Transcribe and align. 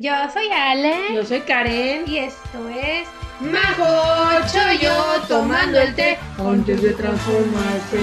Yo 0.00 0.12
soy 0.32 0.46
Ale. 0.52 1.12
Yo 1.12 1.24
soy 1.24 1.40
Karen. 1.40 2.04
Y 2.06 2.18
esto 2.18 2.68
es 2.68 3.08
Majo 3.40 3.84
yo 4.80 5.26
tomando 5.26 5.80
el 5.80 5.92
té 5.96 6.16
antes 6.38 6.82
de 6.82 6.92
transformarse. 6.92 7.98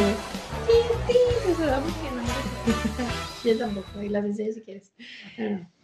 Yo 3.45 3.57
tampoco, 3.57 4.01
y 4.01 4.09
las 4.09 4.25
enseño 4.25 4.51
si 4.51 4.61
quieres. 4.63 4.91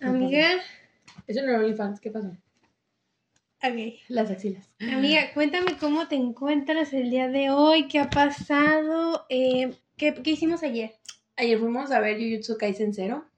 Amiga. 0.01 0.49
Eso 1.27 1.43
no 1.43 1.47
era 1.47 1.59
OnlyFans, 1.59 2.01
¿qué 2.01 2.11
pasó? 2.11 2.35
Ok. 3.63 4.01
Las 4.09 4.31
axilas. 4.31 4.67
Amiga, 4.81 5.31
cuéntame 5.33 5.77
cómo 5.79 6.09
te 6.09 6.15
encuentras 6.15 6.91
el 6.91 7.09
día 7.09 7.29
de 7.29 7.51
hoy, 7.51 7.87
qué 7.87 7.99
ha 7.99 8.09
pasado, 8.09 9.25
eh, 9.29 9.77
¿qué, 9.95 10.13
qué 10.13 10.31
hicimos 10.31 10.61
ayer. 10.61 10.91
Ayer 11.37 11.57
fuimos 11.57 11.89
a 11.91 12.01
ver 12.01 12.17
Jujutsu 12.17 12.57
Kaisen 12.57 12.93
Zero. 12.93 13.30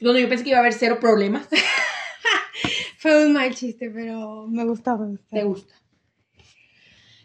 Donde 0.00 0.22
yo 0.22 0.28
pensé 0.28 0.44
que 0.44 0.50
iba 0.50 0.58
a 0.58 0.60
haber 0.60 0.72
cero 0.72 0.98
problemas. 1.00 1.48
Fue 2.98 3.26
un 3.26 3.32
mal 3.32 3.54
chiste, 3.54 3.90
pero 3.90 4.46
me 4.46 4.64
gustó. 4.64 4.98
¿Te 5.30 5.44
gusta? 5.44 5.74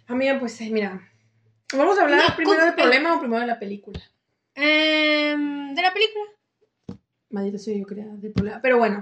Amiga, 0.08 0.40
pues 0.40 0.60
eh, 0.62 0.70
mira. 0.72 1.02
¿Vamos 1.74 2.00
a 2.00 2.04
hablar 2.04 2.30
No, 2.30 2.36
primero 2.36 2.66
del 2.66 2.74
problema 2.74 3.16
o 3.16 3.20
primero 3.20 3.42
de 3.42 3.48
la 3.48 3.60
película? 3.60 4.00
Em, 4.56 5.74
de 5.76 5.82
la 5.82 5.94
película. 5.94 6.26
Maldita 7.30 7.60
soy 7.60 7.80
yo 7.80 7.86
quería 7.86 8.08
del 8.08 8.34
problema. 8.34 8.60
Pero 8.62 8.78
bueno. 8.78 9.02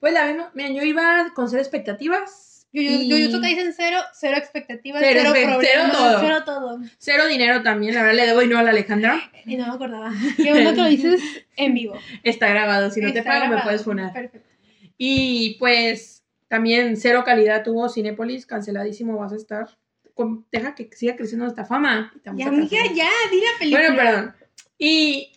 Pues 0.00 0.12
la 0.12 0.26
misma. 0.26 0.50
Miren, 0.54 0.74
yo 0.74 0.82
iba 0.82 1.32
con 1.34 1.48
cero 1.48 1.62
expectativas. 1.62 2.51
Yo, 2.74 2.80
yo, 2.82 3.16
y 3.16 3.30
yo, 3.30 3.40
Kaisen 3.40 3.74
cero, 3.74 3.98
cero 4.14 4.36
expectativas, 4.38 5.02
Cero 5.04 5.20
cero, 5.34 5.46
problemas, 5.50 5.58
cero 5.60 5.82
todo. 5.92 6.20
cero 6.20 6.42
todo. 6.44 6.80
Cero 6.98 7.26
dinero 7.26 7.62
también. 7.62 7.94
La 7.94 8.02
verdad 8.02 8.16
le 8.16 8.26
debo 8.28 8.40
y 8.42 8.46
no 8.46 8.58
a 8.58 8.62
la 8.62 8.70
Alejandra. 8.70 9.30
Y 9.44 9.56
no 9.56 9.66
me 9.66 9.74
acordaba. 9.74 10.10
Qué 10.38 10.50
bueno 10.52 10.70
que 10.70 10.76
lo 10.80 10.88
dices 10.88 11.20
en 11.56 11.74
vivo. 11.74 11.98
Está 12.22 12.48
grabado. 12.48 12.90
Si 12.90 13.00
no 13.00 13.12
te 13.12 13.18
Está 13.18 13.40
pago, 13.40 13.54
me 13.54 13.60
puedes 13.62 13.84
funar. 13.84 14.12
Perfecto. 14.12 14.48
Y 14.96 15.56
pues 15.58 16.24
también 16.48 16.96
cero 16.96 17.24
calidad 17.26 17.62
tuvo 17.62 17.88
Cinépolis. 17.90 18.46
Canceladísimo 18.46 19.18
vas 19.18 19.32
a 19.32 19.36
estar. 19.36 19.66
Con- 20.14 20.46
deja 20.50 20.74
que 20.74 20.88
siga 20.92 21.16
creciendo 21.16 21.46
esta 21.46 21.64
fama. 21.66 22.12
te 22.22 22.30
Ya, 22.34 22.46
amiga, 22.46 22.78
ya, 22.94 23.10
di 23.30 23.40
la 23.40 23.58
película. 23.58 23.88
Bueno, 23.88 23.96
perdón. 23.96 24.34
Y 24.78 25.32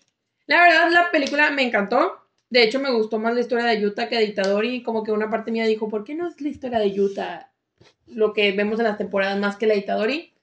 la 0.48 0.62
verdad, 0.62 0.90
la 0.92 1.12
película 1.12 1.52
me 1.52 1.64
encantó. 1.64 2.25
De 2.50 2.64
hecho, 2.64 2.80
me 2.80 2.92
gustó 2.92 3.20
más 3.20 3.34
la 3.34 3.42
historia 3.42 3.66
de 3.66 3.82
Yuta 3.82 4.08
que 4.08 4.18
de 4.18 4.26
Itadori. 4.26 4.84
Como 4.84 5.04
que 5.04 5.12
una 5.12 5.30
parte 5.30 5.52
mía 5.52 5.66
dijo, 5.66 5.90
¿por 5.90 6.04
qué 6.04 6.16
no 6.16 6.28
es 6.28 6.40
la 6.42 6.50
historia 6.50 6.80
de 6.80 6.92
Yuta 6.92 7.52
lo 8.08 8.34
que 8.34 8.52
vemos 8.52 8.80
en 8.80 8.86
las 8.86 8.98
temporadas 8.98 9.40
más 9.40 9.56
que 9.56 9.68
la 9.68 9.74
de 9.74 9.80
Itadori? 9.80 10.34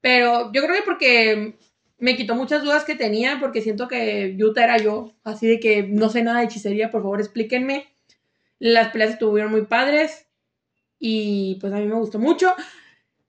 Pero 0.00 0.52
yo 0.52 0.62
creo 0.62 0.74
que 0.74 0.82
porque 0.82 1.54
me 1.98 2.16
quitó 2.16 2.34
muchas 2.34 2.62
dudas 2.62 2.84
que 2.84 2.96
tenía, 2.96 3.38
porque 3.40 3.62
siento 3.62 3.88
que 3.88 4.34
Yuta 4.36 4.64
era 4.64 4.78
yo. 4.78 5.12
Así 5.24 5.46
de 5.46 5.60
que 5.60 5.84
no 5.84 6.10
sé 6.10 6.22
nada 6.22 6.40
de 6.40 6.46
hechicería, 6.46 6.90
por 6.90 7.02
favor, 7.02 7.20
explíquenme. 7.20 7.86
Las 8.58 8.88
peleas 8.88 9.12
estuvieron 9.12 9.50
muy 9.50 9.62
padres. 9.62 10.26
Y 10.98 11.56
pues 11.60 11.72
a 11.72 11.76
mí 11.76 11.86
me 11.86 11.94
gustó 11.94 12.18
mucho. 12.18 12.54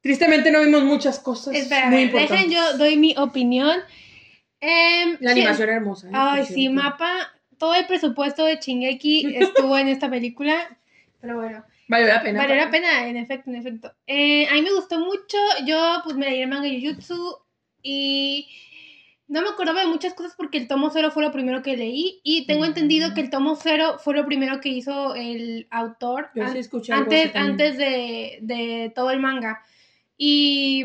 Tristemente 0.01 0.51
no 0.51 0.61
vimos 0.61 0.83
muchas 0.83 1.17
cosas 1.19 1.55
Espera, 1.55 1.89
muy 1.89 2.07
dejen 2.07 2.51
yo 2.51 2.77
doy 2.77 2.95
mi 2.95 3.15
opinión. 3.17 3.79
Em, 4.59 5.17
La 5.19 5.31
animación 5.31 5.69
hermosa. 5.69 6.07
¿eh? 6.07 6.11
Ay, 6.13 6.45
sí, 6.45 6.53
cierto. 6.53 6.75
mapa. 6.75 7.34
Todo 7.57 7.75
el 7.75 7.85
presupuesto 7.87 8.45
de 8.45 8.59
Chingeki 8.59 9.35
estuvo 9.37 9.77
en 9.77 9.87
esta 9.87 10.09
película. 10.09 10.77
Pero 11.21 11.35
bueno, 11.37 11.63
Valió 11.87 12.07
la 12.07 12.21
pena. 12.23 12.39
valió 12.39 12.55
la 12.55 12.71
pena, 12.71 13.07
en 13.07 13.17
efecto, 13.17 13.49
en 13.49 13.55
efecto. 13.57 13.93
Eh, 14.07 14.47
a 14.47 14.53
mí 14.53 14.61
me 14.61 14.73
gustó 14.73 14.99
mucho. 14.99 15.37
Yo, 15.65 16.01
pues, 16.03 16.15
me 16.15 16.25
leí 16.29 16.41
el 16.41 16.49
manga 16.49 16.67
Jujutsu 16.69 17.37
y 17.83 18.47
no 19.27 19.41
me 19.41 19.49
acordaba 19.49 19.81
de 19.81 19.87
muchas 19.87 20.13
cosas 20.13 20.33
porque 20.37 20.57
el 20.57 20.67
tomo 20.67 20.89
cero 20.91 21.09
fue 21.11 21.23
lo 21.23 21.31
primero 21.31 21.61
que 21.63 21.77
leí. 21.77 22.19
Y 22.23 22.45
tengo 22.47 22.61
Mm. 22.63 22.67
entendido 22.67 23.13
que 23.13 23.21
el 23.21 23.29
tomo 23.29 23.55
cero 23.55 23.97
fue 23.99 24.15
lo 24.15 24.25
primero 24.25 24.61
que 24.61 24.69
hizo 24.69 25.15
el 25.15 25.67
autor 25.71 26.29
Yo 26.35 26.47
sí 26.49 26.57
escuché 26.59 26.93
antes, 26.93 27.35
antes 27.35 27.77
de, 27.77 28.39
de 28.41 28.91
todo 28.95 29.11
el 29.11 29.19
manga. 29.19 29.63
Y. 30.17 30.83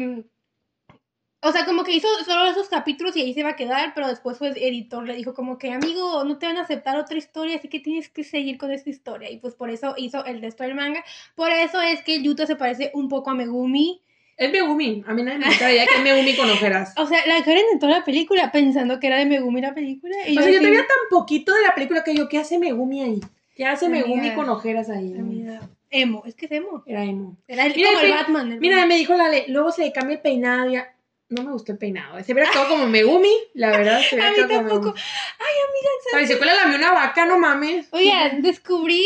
O 1.42 1.52
sea, 1.52 1.64
como 1.64 1.84
que 1.84 1.94
hizo 1.94 2.08
solo 2.26 2.44
esos 2.50 2.68
capítulos 2.68 3.16
y 3.16 3.22
ahí 3.22 3.32
se 3.32 3.42
va 3.42 3.50
a 3.50 3.56
quedar, 3.56 3.92
pero 3.94 4.08
después 4.08 4.36
su 4.36 4.44
editor 4.44 5.06
le 5.06 5.16
dijo 5.16 5.32
como 5.32 5.56
que, 5.56 5.72
amigo, 5.72 6.22
no 6.24 6.38
te 6.38 6.46
van 6.46 6.58
a 6.58 6.62
aceptar 6.62 6.98
otra 6.98 7.16
historia, 7.16 7.56
así 7.56 7.68
que 7.68 7.80
tienes 7.80 8.10
que 8.10 8.24
seguir 8.24 8.58
con 8.58 8.70
esta 8.70 8.90
historia. 8.90 9.30
Y 9.30 9.38
pues 9.38 9.54
por 9.54 9.70
eso 9.70 9.94
hizo 9.96 10.22
el 10.26 10.42
resto 10.42 10.64
del 10.64 10.74
manga. 10.74 11.02
Por 11.34 11.50
eso 11.50 11.80
es 11.80 12.02
que 12.02 12.22
Yuta 12.22 12.46
se 12.46 12.56
parece 12.56 12.90
un 12.92 13.08
poco 13.08 13.30
a 13.30 13.34
Megumi. 13.34 14.02
Es 14.36 14.52
Megumi. 14.52 15.02
A 15.06 15.14
mí 15.14 15.22
nadie 15.22 15.38
me 15.38 15.46
gusta 15.46 15.64
la 15.64 15.72
idea 15.72 15.86
que 15.86 15.94
es 15.94 16.02
Megumi 16.02 16.36
con 16.36 16.50
ojeras. 16.50 16.92
O 16.98 17.06
sea, 17.06 17.26
la 17.26 17.42
Karen 17.42 17.64
en 17.72 17.78
toda 17.78 17.98
la 17.98 18.04
película 18.04 18.52
pensando 18.52 19.00
que 19.00 19.06
era 19.06 19.16
de 19.16 19.24
Megumi 19.24 19.62
la 19.62 19.74
película. 19.74 20.16
Y 20.26 20.36
O 20.36 20.42
sea, 20.42 20.50
yo 20.50 20.60
te 20.60 20.66
veía 20.66 20.86
tan 20.86 21.08
poquito 21.08 21.54
de 21.54 21.62
la 21.62 21.74
película 21.74 22.04
que 22.04 22.14
yo, 22.14 22.28
¿qué 22.28 22.36
hace 22.38 22.58
Megumi 22.58 23.00
ahí? 23.00 23.20
¿Qué 23.56 23.64
hace 23.64 23.86
Amiga. 23.86 24.06
Megumi 24.06 24.34
con 24.34 24.48
ojeras 24.50 24.90
ahí? 24.90 25.14
Amiga, 25.18 25.60
Emo, 25.90 26.22
es 26.24 26.34
que 26.34 26.46
es 26.46 26.52
emo. 26.52 26.82
Era 26.86 27.02
emo. 27.04 27.36
Era 27.48 27.66
el, 27.66 27.74
Mira, 27.74 27.90
como 27.92 28.04
el 28.04 28.10
Batman. 28.12 28.52
el 28.52 28.60
Mira, 28.60 28.86
me 28.86 28.96
dijo 28.96 29.14
la 29.14 29.28
Le, 29.28 29.46
luego 29.48 29.72
se 29.72 29.82
le 29.82 29.92
cambia 29.92 30.16
el 30.16 30.22
peinado 30.22 30.70
y 30.70 30.74
ya. 30.74 30.94
No 31.30 31.42
me 31.44 31.52
gustó 31.52 31.72
el 31.72 31.78
peinado. 31.78 32.22
Se 32.24 32.32
hubiera 32.32 32.50
quedado 32.50 32.68
como 32.68 32.86
Megumi, 32.86 33.32
la 33.54 33.70
verdad. 33.76 34.00
Se 34.02 34.16
hubiera 34.16 34.28
A 34.28 34.32
mí 34.32 34.36
como 34.42 34.48
tampoco. 34.68 34.94
Ay, 35.38 35.54
amiga, 35.68 35.90
Parecía 36.12 36.38
que 36.38 36.44
le 36.44 36.54
lamió 36.56 36.76
una 36.78 36.92
vaca, 36.92 37.24
no 37.26 37.38
mames. 37.38 37.86
Oigan, 37.92 38.42
descubrí 38.42 39.04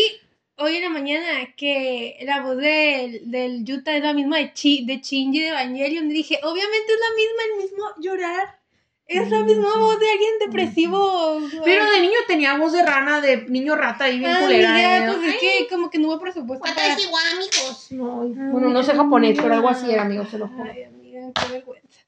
hoy 0.57 0.77
en 0.77 0.83
la 0.85 0.89
mañana 0.91 1.55
que 1.57 2.17
la 2.23 2.41
voz 2.41 2.57
del, 2.57 3.31
del 3.31 3.65
Yuta 3.65 3.97
es 3.97 4.03
la 4.03 4.13
misma 4.15 4.39
de, 4.39 4.53
Chi, 4.53 4.85
de 4.87 4.99
Shinji 5.01 5.41
de 5.41 5.49
Evangelion. 5.49 6.11
Y 6.11 6.15
dije, 6.15 6.41
obviamente 6.43 6.93
es 6.93 6.99
la 7.01 7.17
misma, 7.17 7.43
el 7.51 7.63
mismo 7.63 7.85
llorar. 8.01 8.59
Es 9.07 9.31
la 9.31 9.41
Mm, 9.41 9.45
misma 9.47 9.69
sí. 9.75 9.79
voz 9.81 10.01
de 10.01 10.11
alguien 10.11 10.33
depresivo. 10.47 11.41
Pero 11.63 11.91
de 11.91 12.01
niño 12.01 12.15
tenía 12.27 12.57
voz 12.57 12.73
de 12.73 12.83
rana, 12.83 13.21
de 13.21 13.37
niño 13.49 13.77
rata 13.77 14.09
y 14.09 14.19
bien 14.19 14.31
Ah, 14.31 14.41
culera. 14.41 14.97
¿eh? 15.07 15.13
pues 15.13 15.35
es 15.35 15.41
que 15.41 15.67
como 15.69 15.91
que 15.91 15.99
no 15.99 16.09
hubo 16.09 16.19
presupuesto 16.21 16.65
para... 16.67 16.95
amigos? 16.95 17.87
No, 17.91 18.23
bueno, 18.51 18.71
no 18.71 18.83
sé 18.83 18.95
japonés, 18.95 19.39
pero 19.39 19.53
algo 19.57 19.69
así 19.69 19.91
era, 19.91 20.03
amigos, 20.03 20.31
se 20.31 20.39
lo 20.39 20.49
juro. 20.49 20.71
Ay, 20.73 20.85
amiga, 20.85 21.21
qué 21.35 21.53
vergüenza. 21.53 22.01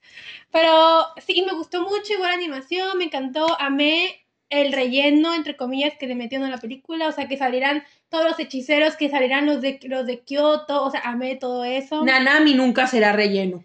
Pero 0.57 1.07
sí, 1.27 1.43
me 1.47 1.53
gustó 1.55 1.83
mucho, 1.83 2.13
igual 2.15 2.33
animación, 2.33 2.97
me 2.99 3.05
encantó, 3.05 3.47
amé 3.61 4.23
el 4.49 4.73
relleno, 4.73 5.35
entre 5.35 5.57
comillas, 5.57 5.95
que 5.99 6.07
le 6.07 6.15
metieron 6.15 6.47
a 6.47 6.51
la 6.51 6.59
película, 6.59 7.09
o 7.09 7.13
sea, 7.13 7.27
que 7.29 7.37
salieran 7.37 7.83
todos 8.09 8.25
los 8.25 8.39
hechiceros, 8.39 8.97
que 8.97 9.11
salieran 9.11 9.45
los 9.45 9.61
de, 9.61 9.79
los 9.83 10.07
de 10.07 10.21
Kyoto, 10.21 10.85
o 10.85 10.91
sea, 10.91 11.01
amé 11.01 11.35
todo 11.37 11.65
eso. 11.65 12.05
Nanami 12.05 12.55
nunca 12.55 12.87
será 12.87 13.13
relleno. 13.13 13.65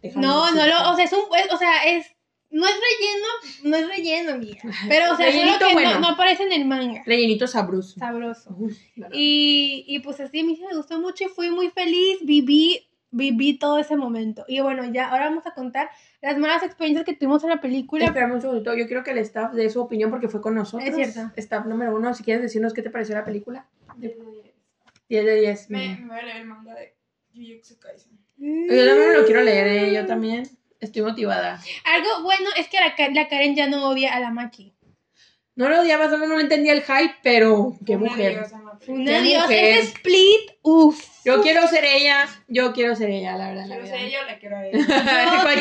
Déjame 0.00 0.24
no, 0.26 0.50
no 0.52 0.66
lo, 0.66 0.90
o 0.90 0.94
sea, 0.96 1.04
es 1.04 1.12
un, 1.12 1.20
es- 1.36 1.52
o 1.52 1.56
sea, 1.58 1.84
es, 1.86 2.06
no 2.50 2.64
es 2.66 2.74
relleno, 2.74 3.26
no 3.64 3.76
es 3.76 3.88
relleno, 3.88 4.32
amiga. 4.32 4.60
Pero, 4.88 5.12
o 5.12 5.16
sea, 5.16 5.32
solo 5.32 5.58
que 5.58 5.72
bueno. 5.74 5.94
no, 5.94 6.00
no 6.00 6.08
aparece 6.10 6.44
en 6.44 6.52
el 6.52 6.64
manga. 6.66 7.02
Rellenito 7.04 7.46
sabroso. 7.48 7.98
Sabroso. 7.98 8.56
Y, 9.12 9.84
y 9.88 9.98
pues 10.00 10.20
así 10.20 10.40
a 10.40 10.44
mí 10.44 10.54
sí 10.56 10.62
me 10.68 10.76
gustó 10.76 11.00
mucho 11.00 11.24
y 11.24 11.28
fui 11.28 11.50
muy 11.50 11.70
feliz, 11.70 12.18
viví, 12.22 12.86
viví 13.10 13.58
todo 13.58 13.78
ese 13.78 13.96
momento. 13.96 14.44
Y 14.48 14.60
bueno, 14.60 14.84
ya 14.92 15.08
ahora 15.10 15.28
vamos 15.30 15.46
a 15.46 15.54
contar 15.54 15.90
las 16.22 16.38
malas 16.38 16.62
experiencias 16.62 17.04
que 17.04 17.14
tuvimos 17.14 17.42
en 17.42 17.50
la 17.50 17.60
película. 17.60 18.04
Espérame 18.04 18.34
un 18.34 18.40
segundito. 18.40 18.74
Yo 18.74 18.86
quiero 18.86 19.02
que 19.02 19.10
el 19.10 19.18
staff 19.18 19.52
dé 19.52 19.68
su 19.68 19.80
opinión 19.80 20.08
porque 20.08 20.28
fue 20.28 20.40
con 20.40 20.54
nosotros. 20.54 20.88
Es 20.88 20.94
cierto. 20.94 21.32
Staff 21.36 21.66
número 21.66 21.94
uno, 21.94 22.14
si 22.14 22.22
quieres 22.22 22.42
decirnos 22.42 22.72
qué 22.72 22.80
te 22.80 22.90
pareció 22.90 23.16
la 23.16 23.24
película. 23.24 23.66
10 23.96 24.16
de 25.08 25.34
10. 25.40 25.70
Me, 25.70 26.04
voy 26.06 26.18
a 26.18 26.22
leer 26.22 26.36
el 26.36 26.46
manga 26.46 26.74
de 26.74 26.94
Jujutsu 27.34 27.78
Kaisen. 27.78 28.18
Yo 28.38 28.86
también 28.86 29.14
lo 29.14 29.24
quiero 29.24 29.42
leer, 29.42 29.66
eh, 29.66 29.92
yo 29.92 30.06
también. 30.06 30.44
Estoy 30.80 31.02
motivada. 31.02 31.60
Algo 31.84 32.22
bueno 32.22 32.48
es 32.56 32.68
que 32.68 32.78
la, 32.78 32.94
la 33.12 33.28
Karen 33.28 33.54
ya 33.54 33.68
no 33.68 33.88
odia 33.88 34.14
a 34.14 34.20
la 34.20 34.30
Maki. 34.30 34.74
No 35.54 35.68
lo 35.68 35.80
odiaba, 35.80 36.08
solo 36.08 36.26
no 36.26 36.40
entendía 36.40 36.72
el 36.72 36.82
hype, 36.82 37.16
pero 37.22 37.76
qué 37.84 37.96
Una 37.96 38.10
mujer. 38.10 38.32
diosa. 38.38 38.62
Una 38.88 39.04
Qué 39.12 39.20
diosa, 39.22 39.42
mujer. 39.46 39.64
ese 39.64 39.80
split, 39.88 40.50
uff. 40.62 41.24
Yo 41.24 41.40
quiero 41.42 41.66
ser 41.68 41.84
ella, 41.84 42.26
yo 42.48 42.72
quiero 42.72 42.96
ser 42.96 43.10
ella, 43.10 43.36
la 43.36 43.48
verdad. 43.50 43.66
Quiero 43.66 43.86
ser 43.86 44.00
ella 44.00 44.18
o 44.22 44.24
la 44.24 44.38
quiero 44.38 44.56
a 44.56 44.66
ella. 44.66 44.78
Yo, 44.78 44.86
la 44.88 45.54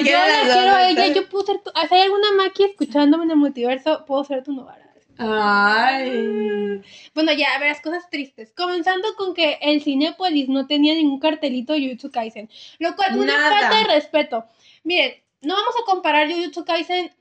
dos, 0.47 0.55
quiero 0.57 0.75
a 0.75 0.89
ella, 0.89 1.07
yo 1.07 1.29
puedo 1.29 1.45
ser 1.45 1.59
tu... 1.61 1.71
Si 1.89 1.93
hay 1.95 2.01
alguna 2.01 2.31
Maki 2.37 2.63
escuchándome 2.63 3.25
en 3.25 3.31
el 3.31 3.37
multiverso, 3.37 4.05
puedo 4.05 4.23
ser 4.23 4.43
tu 4.43 4.53
novara. 4.53 4.87
Ay. 5.17 6.81
Bueno, 7.13 7.31
ya, 7.33 7.53
a 7.55 7.59
ver, 7.59 7.69
las 7.69 7.81
cosas 7.81 8.09
tristes. 8.09 8.53
Comenzando 8.55 9.15
con 9.15 9.33
que 9.33 9.57
el 9.61 9.81
Cinépolis 9.83 10.49
no 10.49 10.67
tenía 10.67 10.93
ningún 10.95 11.19
cartelito 11.19 11.73
de 11.73 11.81
Jujutsu 11.81 12.11
Kaisen. 12.11 12.49
Lo 12.79 12.95
cual, 12.95 13.17
una 13.19 13.37
Nada. 13.37 13.59
falta 13.59 13.77
de 13.77 13.83
respeto. 13.95 14.45
Miren, 14.83 15.13
no 15.41 15.53
vamos 15.55 15.73
a 15.81 15.85
comparar 15.85 16.27
Jujutsu 16.31 16.65
Kaisen 16.65 17.11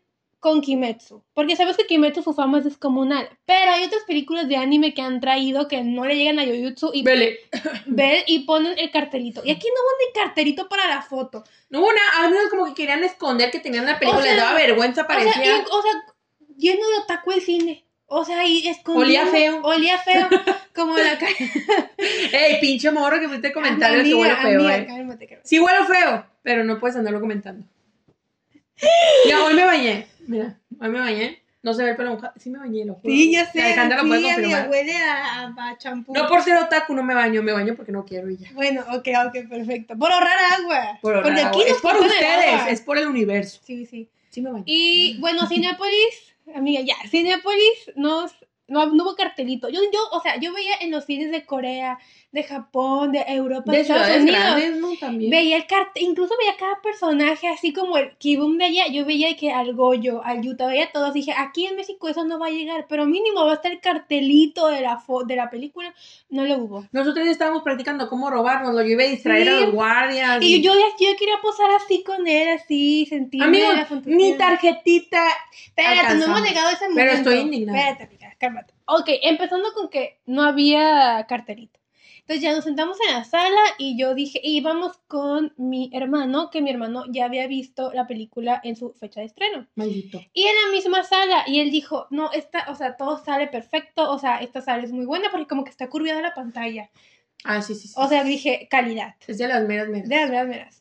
con 0.41 0.61
Kimetsu. 0.63 1.23
Porque 1.35 1.55
sabes 1.55 1.77
que 1.77 1.87
Kimetsu 1.87 2.23
su 2.23 2.33
fama 2.33 2.59
es 2.59 2.65
descomunal. 2.65 3.29
Pero 3.45 3.71
hay 3.73 3.85
otras 3.85 4.03
películas 4.05 4.49
de 4.49 4.57
anime 4.57 4.95
que 4.95 5.03
han 5.03 5.21
traído 5.21 5.69
que 5.69 5.83
no 5.85 6.05
le 6.07 6.17
llegan 6.17 6.39
a 6.39 6.45
Jujutsu 6.47 6.91
y 6.95 7.03
Vele. 7.03 7.39
ven 7.87 8.23
y 8.27 8.41
ponen 8.41 8.79
el 8.79 8.91
cartelito. 8.91 9.43
Y 9.45 9.51
aquí 9.51 9.67
no 9.69 9.75
hubo 9.75 9.91
ni 10.07 10.13
cartelito 10.21 10.69
para 10.69 10.89
la 10.89 11.03
foto. 11.03 11.45
No, 11.69 11.81
una, 11.81 12.01
al 12.19 12.31
menos 12.31 12.49
como 12.51 12.65
que 12.65 12.75
querían 12.75 13.05
esconder 13.05 13.51
que 13.51 13.61
tenían 13.61 13.87
la 13.87 13.99
película, 13.99 14.21
O 14.21 14.23
sea, 14.25 14.33
les 14.35 14.43
daba 14.43 14.59
vergüenza, 14.59 15.03
O 15.03 15.07
parecía. 15.07 15.33
sea, 15.35 15.59
y- 15.59 15.61
o 15.71 15.83
sea, 15.83 15.93
lleno 16.57 16.89
de 16.89 16.97
otaku 17.05 17.33
el 17.33 17.43
cine. 17.43 17.85
O 18.07 18.25
sea, 18.25 18.45
y 18.45 18.67
escondido. 18.67 19.05
Olía 19.07 19.27
feo. 19.27 19.61
Olía 19.63 19.99
feo. 19.99 20.27
como 20.75 20.97
la 20.97 21.17
cara. 21.19 21.33
Ey, 22.33 22.61
pinche 22.61 22.91
morro 22.91 23.21
que 23.21 23.29
pusiste 23.29 23.53
comentarios 23.53 24.03
que 24.05 24.15
huele 24.15 24.35
feo, 24.37 24.61
amiga, 24.61 24.77
eh. 24.79 24.87
cálmate, 24.87 25.27
cálmate. 25.27 25.49
Sí 25.49 25.61
huele 25.61 25.85
feo, 25.85 26.27
pero 26.43 26.65
no 26.65 26.81
puedes 26.81 26.97
andarlo 26.97 27.21
comentando. 27.21 27.65
Ya, 29.29 29.45
hoy 29.45 29.55
me 29.55 29.65
bañé. 29.65 30.07
Mira, 30.27 30.57
hoy 30.81 30.89
me 30.89 31.01
bañé. 31.01 31.43
No 31.63 31.75
se 31.75 31.85
ve 31.85 31.91
el 31.91 31.97
pelo 31.97 32.13
mojado. 32.15 32.33
Sí 32.39 32.49
me 32.49 32.59
bañé, 32.59 32.87
lo 32.87 32.95
juro. 32.95 33.13
Sí, 33.13 33.33
ya 33.33 33.45
sé. 33.51 33.61
Alejandra 33.63 34.03
lo 34.03 34.09
puede 34.09 34.21
sí, 34.23 34.29
amiga, 34.31 34.63
confirmar. 34.65 34.71
huele 34.71 34.97
a, 34.97 35.47
a 35.71 35.79
champú. 35.79 36.13
No 36.15 36.27
por 36.27 36.43
ser 36.43 36.57
otaku 36.57 36.95
no 36.95 37.03
me 37.03 37.15
baño, 37.15 37.43
me 37.43 37.53
baño 37.53 37.75
porque 37.77 37.93
no 37.93 38.05
quiero 38.07 38.31
y 38.31 38.39
ya. 38.39 38.49
Bueno, 38.55 38.81
ok, 38.93 39.09
ok, 39.27 39.49
perfecto. 39.49 39.97
Por 39.99 40.11
ahorrar 40.11 40.39
agua. 40.59 40.99
Por 41.03 41.17
ahorrar 41.17 41.33
Porque 41.35 41.43
agua. 41.43 41.65
es 41.67 41.77
por 41.83 41.97
ustedes, 41.97 42.61
es 42.69 42.81
por 42.81 42.97
el 42.97 43.09
universo. 43.09 43.61
Sí, 43.63 43.85
sí. 43.85 44.09
Sí 44.31 44.41
me 44.41 44.51
baño. 44.53 44.65
Y 44.67 45.19
bueno, 45.21 45.47
Cinepolis, 45.49 46.35
amiga, 46.55 46.81
ya, 46.83 46.95
Cinepolis 47.11 47.91
nos, 47.97 48.33
no, 48.71 48.87
no 48.87 49.05
hubo 49.05 49.15
cartelito. 49.17 49.69
Yo, 49.69 49.81
yo, 49.93 50.01
o 50.13 50.21
sea, 50.23 50.39
yo 50.41 50.53
veía 50.55 50.75
en 50.81 50.91
los 50.91 51.05
cines 51.05 51.31
de 51.31 51.45
Corea, 51.45 51.99
de 52.33 52.45
Japón, 52.45 53.11
de 53.13 53.25
Europa, 53.27 53.73
de, 53.73 53.79
De 53.79 53.83
Estados 53.83 54.17
Unidos. 54.17 54.39
grandes, 54.41 54.77
¿no? 54.77 54.91
También. 55.01 55.31
Veía 55.31 55.57
el 55.57 55.67
cartel, 55.67 56.05
incluso 56.05 56.35
veía 56.39 56.57
cada 56.57 56.81
personaje, 56.81 57.49
así 57.49 57.73
como 57.73 57.97
el 57.99 58.17
Kibum 58.19 58.57
de 58.57 58.67
allá, 58.67 58.87
yo 58.87 59.05
veía 59.05 59.37
que 59.37 59.51
al 59.53 59.75
Goyo, 59.75 60.23
al 60.25 60.41
Yuta, 60.41 60.67
veía 60.69 60.93
todos, 60.93 61.13
dije, 61.13 61.33
aquí 61.37 61.67
en 61.67 61.75
México 61.77 62.09
eso 62.09 62.25
no 62.25 62.39
va 62.39 62.47
a 62.47 62.51
llegar, 62.51 62.87
pero 62.89 63.05
mínimo 63.05 63.45
va 63.45 63.51
a 63.51 63.55
estar 63.57 63.73
el 63.73 63.81
cartelito 63.81 64.69
de 64.69 64.81
la, 64.81 64.99
fo- 65.05 65.27
de 65.27 65.35
la 65.37 65.51
película, 65.51 65.93
no 66.29 66.45
lo 66.45 66.59
hubo. 66.59 66.87
Nosotros 66.93 67.25
ya 67.27 67.33
estábamos 67.33 67.63
practicando 67.65 68.09
cómo 68.09 68.31
robárnoslo. 68.31 68.81
Yo 68.83 68.89
iba 68.91 69.03
a 69.03 69.07
distraer 69.07 69.49
Sí. 69.49 69.49
a 69.53 69.61
los 69.61 69.73
guardias. 69.73 70.39
Y 70.43 70.61
yo, 70.63 70.73
yo 70.73 71.17
quería 71.19 71.41
posar 71.43 71.71
así 71.73 72.05
con 72.05 72.29
él, 72.29 72.49
así, 72.51 73.07
sentirme 73.09 73.47
Amigo, 73.67 73.73
la 73.73 73.89
mi 74.07 74.35
tarjetita. 74.35 75.27
Espérate, 75.67 75.95
no 75.97 76.01
alcanzamos. 76.01 76.39
hemos 76.39 76.49
llegado 76.49 76.69
a 76.69 76.73
ese 76.73 76.89
momento. 76.89 77.01
Pero 77.01 77.13
estoy 77.13 77.39
indignada. 77.39 77.79
Espérate, 77.91 78.05
cálmate. 78.41 78.75
Ok, 78.87 79.09
empezando 79.23 79.73
con 79.73 79.89
que 79.89 80.19
no 80.27 80.43
había 80.43 81.25
cartelito. 81.29 81.79
Entonces 82.21 82.43
ya 82.43 82.55
nos 82.55 82.65
sentamos 82.65 82.97
en 83.09 83.15
la 83.15 83.25
sala 83.25 83.61
y 83.77 83.99
yo 83.99 84.15
dije, 84.15 84.41
íbamos 84.43 84.99
con 85.09 85.53
mi 85.57 85.91
hermano, 85.93 86.51
que 86.51 86.63
mi 86.63 86.71
hermano 86.71 87.05
ya 87.11 87.25
había 87.25 87.47
visto 87.47 87.93
la 87.93 88.07
película 88.07 88.61
en 88.63 88.77
su 88.77 88.93
fecha 88.93 89.21
de 89.21 89.27
estreno. 89.27 89.67
Maldito. 89.75 90.21
Y 90.33 90.43
en 90.43 90.55
la 90.65 90.71
misma 90.73 91.03
sala, 91.03 91.45
y 91.47 91.61
él 91.61 91.71
dijo, 91.71 92.07
no, 92.11 92.31
esta, 92.33 92.67
o 92.71 92.77
sea, 92.77 92.97
todo 92.97 93.19
sale 93.19 93.49
perfecto, 93.49 94.11
o 94.11 94.19
sea, 94.19 94.39
esta 94.39 94.61
sala 94.61 94.85
es 94.85 94.93
muy 94.93 95.07
buena 95.07 95.29
porque 95.31 95.49
como 95.49 95.65
que 95.65 95.71
está 95.71 95.89
curviada 95.89 96.21
la 96.21 96.35
pantalla. 96.35 96.91
Ah, 97.43 97.63
sí, 97.63 97.75
sí, 97.75 97.89
sí. 97.89 97.95
O 97.97 98.07
sea, 98.07 98.23
dije, 98.23 98.69
calidad. 98.71 99.17
es 99.27 99.39
de 99.39 99.49
las 99.49 99.67
meras 99.67 99.89
meras. 99.89 100.09
De 100.09 100.17
las 100.17 100.31
veras, 100.31 100.49
veras. 100.49 100.80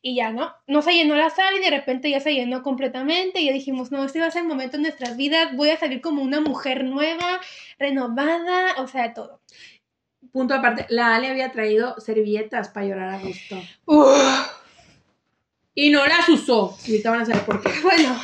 Y 0.00 0.14
ya, 0.14 0.30
¿no? 0.30 0.54
No 0.66 0.82
se 0.82 0.92
llenó 0.92 1.16
la 1.16 1.30
sala 1.30 1.58
y 1.58 1.60
de 1.60 1.70
repente 1.70 2.10
ya 2.10 2.20
se 2.20 2.32
llenó 2.32 2.62
completamente 2.62 3.40
y 3.40 3.46
ya 3.46 3.52
dijimos, 3.52 3.90
no, 3.90 4.04
este 4.04 4.20
va 4.20 4.26
a 4.26 4.30
ser 4.30 4.42
el 4.42 4.48
momento 4.48 4.76
en 4.76 4.82
nuestras 4.82 5.16
vidas, 5.16 5.56
voy 5.56 5.70
a 5.70 5.78
salir 5.78 6.00
como 6.00 6.22
una 6.22 6.40
mujer 6.40 6.84
nueva, 6.84 7.40
renovada, 7.78 8.80
o 8.80 8.86
sea, 8.86 9.12
todo. 9.12 9.40
Punto 10.32 10.54
aparte, 10.54 10.86
la 10.88 11.16
Ale 11.16 11.28
había 11.28 11.50
traído 11.50 11.98
servilletas 12.00 12.68
para 12.68 12.86
llorar 12.86 13.08
a 13.14 13.18
gusto. 13.18 13.60
Y 15.74 15.90
no 15.90 16.06
las 16.06 16.28
usó. 16.28 16.76
Y 16.86 16.92
ahorita 16.92 17.10
van 17.10 17.20
a 17.22 17.26
saber 17.26 17.44
por 17.44 17.62
qué. 17.62 17.70
Bueno, 17.82 18.20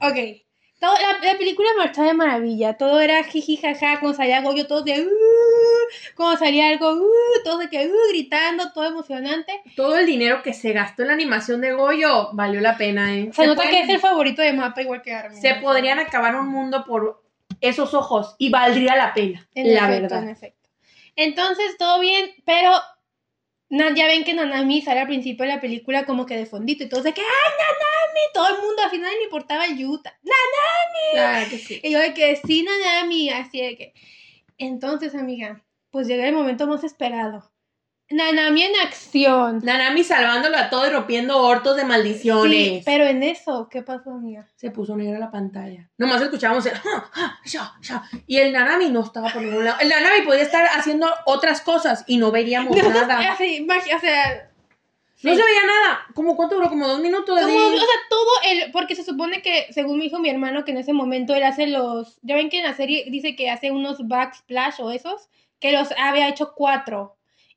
ok. 0.00 0.45
Todo, 0.78 0.92
la, 0.94 1.32
la 1.32 1.38
película 1.38 1.68
marchaba 1.78 2.08
de 2.08 2.14
maravilla, 2.14 2.76
todo 2.76 3.00
era 3.00 3.22
jiji, 3.24 3.56
jaja, 3.56 3.98
cuando 3.98 4.16
salía 4.16 4.42
Goyo, 4.42 4.66
todos 4.66 4.84
de... 4.84 5.00
"Uh", 5.02 6.14
cuando 6.14 6.36
salía 6.38 6.68
algo, 6.68 6.92
"Uh", 6.92 7.42
todos 7.44 7.60
de 7.60 7.68
que 7.70 7.86
"Uh", 7.88 8.08
gritando, 8.10 8.72
todo 8.72 8.84
emocionante. 8.84 9.62
Todo 9.74 9.96
el 9.98 10.04
dinero 10.06 10.42
que 10.42 10.52
se 10.52 10.72
gastó 10.72 11.02
en 11.02 11.08
la 11.08 11.14
animación 11.14 11.60
de 11.62 11.72
Goyo 11.72 12.28
valió 12.34 12.60
la 12.60 12.76
pena, 12.76 13.14
¿eh? 13.16 13.30
Se, 13.32 13.46
nota 13.46 13.62
pueden- 13.62 13.70
que 13.74 13.80
es 13.82 13.88
el 13.88 14.00
favorito 14.00 14.42
de 14.42 14.52
Mapa, 14.52 14.82
igual 14.82 15.00
que 15.00 15.14
Armin. 15.14 15.40
se 15.40 15.54
podrían 15.54 15.98
acabar 15.98 16.36
un 16.36 16.48
mundo 16.48 16.84
por 16.84 17.22
esos 17.62 17.94
ojos 17.94 18.34
y 18.38 18.50
valdría 18.50 18.96
la 18.96 19.14
pena, 19.14 19.48
En 19.54 19.72
la 19.72 19.86
efecto, 19.88 20.02
verdad. 20.02 20.22
En 20.24 20.28
efecto. 20.28 20.68
Entonces, 21.16 21.78
todo 21.78 21.98
bien, 22.00 22.30
pero 22.44 22.72
ya 23.68 24.06
ven 24.06 24.24
que 24.24 24.34
Nanami 24.34 24.82
sale 24.82 25.00
al 25.00 25.06
principio 25.06 25.44
de 25.44 25.52
la 25.52 25.60
película 25.60 26.06
como 26.06 26.26
que 26.26 26.36
de 26.36 26.46
fondito 26.46 26.84
y 26.84 26.88
todos 26.88 27.04
de 27.04 27.14
que 27.14 27.20
¡ay, 27.20 27.52
Nanami! 27.58 28.20
Todo 28.32 28.48
el 28.56 28.62
mundo, 28.62 28.82
al 28.82 28.90
final 28.90 29.10
ni 29.10 29.18
le 29.18 29.24
importaba 29.24 29.64
el 29.64 29.76
Yuta. 29.76 30.18
¡Nanami! 30.22 31.12
Claro 31.12 31.50
que 31.50 31.58
sí. 31.58 31.80
Y 31.82 31.90
yo 31.90 31.98
de 31.98 32.14
que 32.14 32.36
sí, 32.36 32.62
Nanami, 32.64 33.30
así 33.30 33.60
de 33.60 33.76
que... 33.76 33.94
Entonces, 34.58 35.14
amiga, 35.14 35.64
pues 35.90 36.06
llega 36.06 36.26
el 36.26 36.34
momento 36.34 36.66
más 36.66 36.84
esperado. 36.84 37.50
Nanami 38.08 38.62
en 38.62 38.76
acción. 38.84 39.60
Nanami 39.64 40.04
salvándolo 40.04 40.56
a 40.56 40.70
todo 40.70 40.86
y 40.86 40.90
rompiendo 40.90 41.42
hortos 41.42 41.76
de 41.76 41.84
maldiciones. 41.84 42.52
Sí, 42.52 42.82
pero 42.84 43.04
en 43.04 43.24
eso, 43.24 43.68
¿qué 43.68 43.82
pasó, 43.82 44.10
amiga? 44.12 44.46
Se 44.54 44.70
puso 44.70 44.94
negra 44.96 45.18
la 45.18 45.32
pantalla. 45.32 45.88
Nomás 45.98 46.22
escuchábamos 46.22 46.64
el 46.66 46.74
"Ah, 46.76 47.10
ah, 47.14 47.38
ya, 47.44 47.72
ya". 47.82 48.04
y 48.28 48.36
el 48.38 48.52
Nanami 48.52 48.90
no 48.90 49.00
estaba 49.00 49.28
por 49.32 49.42
ningún 49.42 49.64
lado. 49.64 49.78
El 49.80 49.88
Nanami 49.88 50.22
podía 50.24 50.42
estar 50.42 50.64
haciendo 50.76 51.08
otras 51.24 51.60
cosas 51.62 52.04
y 52.06 52.18
no 52.18 52.30
veríamos 52.30 52.70
nada. 52.76 53.18
Así, 53.32 53.64
magia, 53.66 53.96
o 53.96 54.00
sea, 54.00 54.50
No 55.22 55.34
se 55.34 55.42
veía 55.42 55.62
nada. 55.66 56.06
¿Cómo 56.14 56.36
cuánto 56.36 56.54
duró? 56.54 56.68
Como 56.68 56.86
dos 56.86 57.00
minutos. 57.00 57.40
Como, 57.40 57.58
o 57.66 57.70
sea, 57.76 57.86
todo 58.08 58.30
el. 58.48 58.70
Porque 58.70 58.94
se 58.94 59.02
supone 59.02 59.42
que, 59.42 59.66
según 59.72 59.98
me 59.98 60.04
dijo 60.04 60.20
mi 60.20 60.28
hermano, 60.30 60.64
que 60.64 60.70
en 60.70 60.76
ese 60.78 60.92
momento 60.92 61.34
él 61.34 61.42
hace 61.42 61.66
los. 61.66 62.20
Ya 62.22 62.36
ven 62.36 62.50
que 62.50 62.58
en 62.58 62.64
la 62.64 62.74
serie 62.74 63.06
dice 63.10 63.34
que 63.34 63.50
hace 63.50 63.72
unos 63.72 64.06
backsplash 64.06 64.80
o 64.80 64.92
esos, 64.92 65.28
que 65.58 65.72
los 65.72 65.88
había 65.98 66.28
hecho 66.28 66.52
cuatro. 66.54 67.15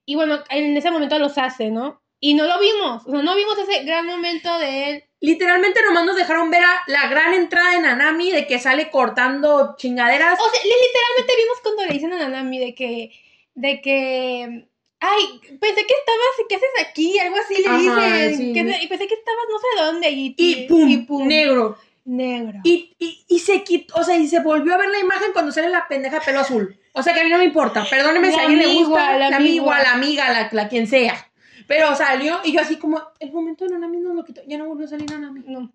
Y 0.10 0.16
bueno, 0.16 0.40
en 0.50 0.76
ese 0.76 0.90
momento 0.90 1.20
los 1.20 1.38
hace, 1.38 1.70
¿no? 1.70 2.02
Y 2.20 2.34
no 2.34 2.46
lo 2.48 2.60
vimos. 2.60 3.04
O 3.06 3.12
sea, 3.12 3.22
no 3.22 3.36
vimos 3.36 3.56
ese 3.60 3.84
gran 3.84 4.08
momento 4.08 4.58
de 4.58 4.90
él. 4.90 5.04
Literalmente 5.22 5.84
nomás 5.84 6.04
nos 6.04 6.16
dejaron 6.16 6.50
ver 6.50 6.64
a 6.64 6.82
la 6.88 7.08
gran 7.10 7.36
entrada 7.36 7.74
de 7.74 7.82
Nanami 7.82 8.32
de 8.32 8.48
que 8.48 8.58
sale 8.58 8.90
cortando 8.90 9.76
chingaderas. 9.78 10.40
O 10.40 10.50
sea, 10.50 10.62
li- 10.64 10.70
literalmente 10.88 11.34
vimos 11.44 11.58
cuando 11.62 11.86
le 11.86 11.94
dicen 11.94 12.14
a 12.14 12.18
Nanami 12.18 12.58
de 12.58 12.74
que. 12.74 13.12
De 13.54 13.82
que. 13.82 14.66
Ay, 15.00 15.40
pensé 15.62 15.86
que 15.86 15.94
estabas, 15.94 16.36
¿qué 16.50 16.56
haces 16.56 16.70
aquí? 16.90 17.20
Algo 17.20 17.36
así 17.38 17.62
le 17.62 17.68
Ajá, 17.70 17.78
dicen. 18.26 18.38
sí. 18.38 18.54
que- 18.54 18.84
y 18.84 18.88
pensé 18.88 19.08
que 19.08 19.14
estabas 19.14 19.46
no 19.48 19.60
sé 19.60 19.68
dónde. 19.86 20.10
Y, 20.10 20.36
y 20.38 20.98
pum, 21.06 21.28
negro. 21.28 21.78
Negro. 22.10 22.60
Y, 22.64 22.96
y, 23.00 23.24
y 23.28 23.40
se 23.40 23.64
quitó, 23.64 23.96
o 23.96 24.04
sea, 24.04 24.18
y 24.18 24.28
se 24.28 24.40
volvió 24.40 24.74
a 24.74 24.78
ver 24.78 24.90
la 24.90 25.00
imagen 25.00 25.32
cuando 25.32 25.52
sale 25.52 25.70
la 25.70 25.88
pendeja 25.88 26.20
de 26.20 26.26
pelo 26.26 26.40
azul. 26.40 26.78
O 26.94 27.04
sea, 27.04 27.14
que 27.14 27.22
a 27.22 27.24
mí 27.24 27.30
no 27.30 27.38
me 27.38 27.46
importa. 27.46 27.86
Perdóneme 27.90 28.32
si 28.32 28.40
a 28.40 28.42
alguien 28.42 28.60
le 28.60 28.74
gusta, 28.74 29.18
la 29.18 29.30
la 29.30 29.38
amigua, 29.38 29.78
amigua. 29.78 29.84
la 29.84 29.92
amiga, 29.94 30.30
la, 30.30 30.50
la 30.52 30.68
quien 30.68 30.88
sea. 30.88 31.32
Pero 31.68 31.96
salió 31.96 32.40
y 32.44 32.52
yo 32.52 32.62
así 32.62 32.78
como, 32.78 33.02
el 33.20 33.32
momento 33.32 33.66
de 33.66 33.72
Nanami 33.72 34.00
nos 34.00 34.16
lo 34.16 34.26
quitó. 34.26 34.42
Ya 34.48 34.58
no 34.58 34.66
volvió 34.66 34.86
a 34.86 34.90
salir 34.90 35.10
Nanami. 35.10 35.44
No, 35.46 35.72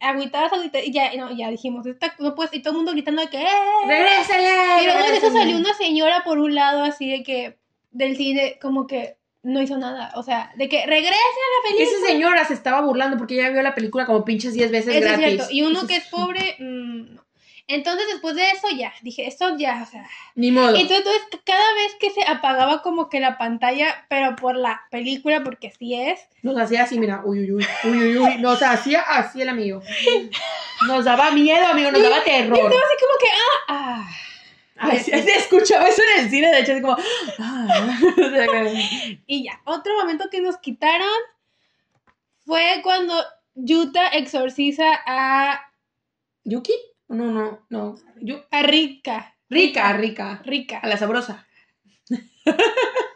agüitadas, 0.00 0.52
agüitadas, 0.52 0.86
y 0.86 0.92
ya, 0.92 1.14
no, 1.16 1.36
ya 1.36 1.50
dijimos, 1.50 1.86
esta, 1.86 2.14
no 2.18 2.34
puedes, 2.34 2.54
y 2.54 2.60
todo 2.60 2.72
el 2.72 2.76
mundo 2.78 2.92
gritando 2.92 3.22
de 3.22 3.28
que, 3.28 3.42
¡eh! 3.42 3.48
¡Regrésele! 3.86 4.82
Y 4.82 4.84
luego 4.86 5.00
en 5.00 5.14
eso 5.14 5.30
salió 5.30 5.56
una 5.56 5.74
señora 5.74 6.22
por 6.24 6.38
un 6.38 6.54
lado, 6.54 6.82
así 6.82 7.10
de 7.10 7.22
que, 7.22 7.58
del 7.90 8.16
cine, 8.16 8.58
como 8.60 8.86
que 8.86 9.15
no 9.46 9.62
hizo 9.62 9.78
nada, 9.78 10.10
o 10.16 10.24
sea, 10.24 10.50
de 10.56 10.68
que 10.68 10.84
regrese 10.86 11.14
a 11.14 11.14
la 11.14 11.70
película. 11.70 11.98
Esa 11.98 12.06
señora 12.06 12.44
se 12.44 12.54
estaba 12.54 12.80
burlando 12.80 13.16
porque 13.16 13.34
ella 13.34 13.50
vio 13.50 13.62
la 13.62 13.76
película 13.76 14.04
como 14.04 14.24
pinches 14.24 14.54
10 14.54 14.72
veces 14.72 14.88
Eso 14.88 14.98
es 14.98 15.04
gratis. 15.04 15.26
cierto, 15.26 15.46
y 15.52 15.62
uno 15.62 15.78
Eso 15.78 15.86
que 15.86 15.96
es 15.96 16.06
pobre, 16.06 16.56
mm, 16.58 17.14
no. 17.14 17.26
Entonces, 17.68 18.06
después 18.12 18.34
de 18.34 18.50
eso, 18.50 18.68
ya, 18.76 18.92
dije, 19.02 19.26
esto 19.26 19.56
ya, 19.56 19.82
o 19.82 19.90
sea. 19.90 20.08
Ni 20.34 20.50
modo. 20.50 20.74
Entonces, 20.76 21.20
cada 21.44 21.74
vez 21.74 21.94
que 21.98 22.10
se 22.10 22.22
apagaba 22.24 22.82
como 22.82 23.08
que 23.08 23.20
la 23.20 23.38
pantalla, 23.38 24.06
pero 24.08 24.34
por 24.36 24.56
la 24.56 24.82
película, 24.90 25.42
porque 25.44 25.72
sí 25.76 25.94
es, 25.94 26.20
Nos 26.42 26.56
hacía 26.58 26.82
así, 26.82 26.98
mira, 26.98 27.22
uy, 27.24 27.40
uy, 27.40 27.52
uy, 27.52 27.66
uy, 27.84 28.18
uy. 28.18 28.38
Nos 28.38 28.62
hacía 28.62 29.00
así 29.00 29.42
el 29.42 29.48
amigo. 29.48 29.80
Nos 30.86 31.04
daba 31.04 31.30
miedo, 31.30 31.66
amigo, 31.66 31.90
nos 31.90 32.02
daba 32.02 32.18
y 32.18 32.24
terror. 32.24 32.58
entonces 32.58 32.80
así 32.84 33.04
como 33.04 33.18
que, 33.18 33.28
ah, 33.28 33.64
ah. 33.68 34.08
Ay, 34.78 35.02
escuchaba 35.36 35.88
eso 35.88 36.02
en 36.02 36.24
el 36.24 36.30
cine, 36.30 36.50
de 36.50 36.60
hecho, 36.60 36.72
es 36.72 36.82
como. 36.82 36.96
ah. 37.38 37.98
Y 39.26 39.44
ya, 39.44 39.60
otro 39.64 39.94
momento 39.98 40.28
que 40.30 40.40
nos 40.40 40.58
quitaron 40.58 41.08
fue 42.44 42.80
cuando 42.82 43.14
Yuta 43.54 44.08
exorciza 44.08 44.84
a, 45.06 45.60
¿Yuki? 46.44 46.74
No, 47.08 47.30
no, 47.30 47.66
no. 47.70 47.96
A 48.50 48.62
Rika. 48.62 49.34
Rica, 49.48 49.92
rica. 49.92 50.42
Rica. 50.44 50.78
A 50.78 50.88
la 50.88 50.96
sabrosa. 50.96 51.46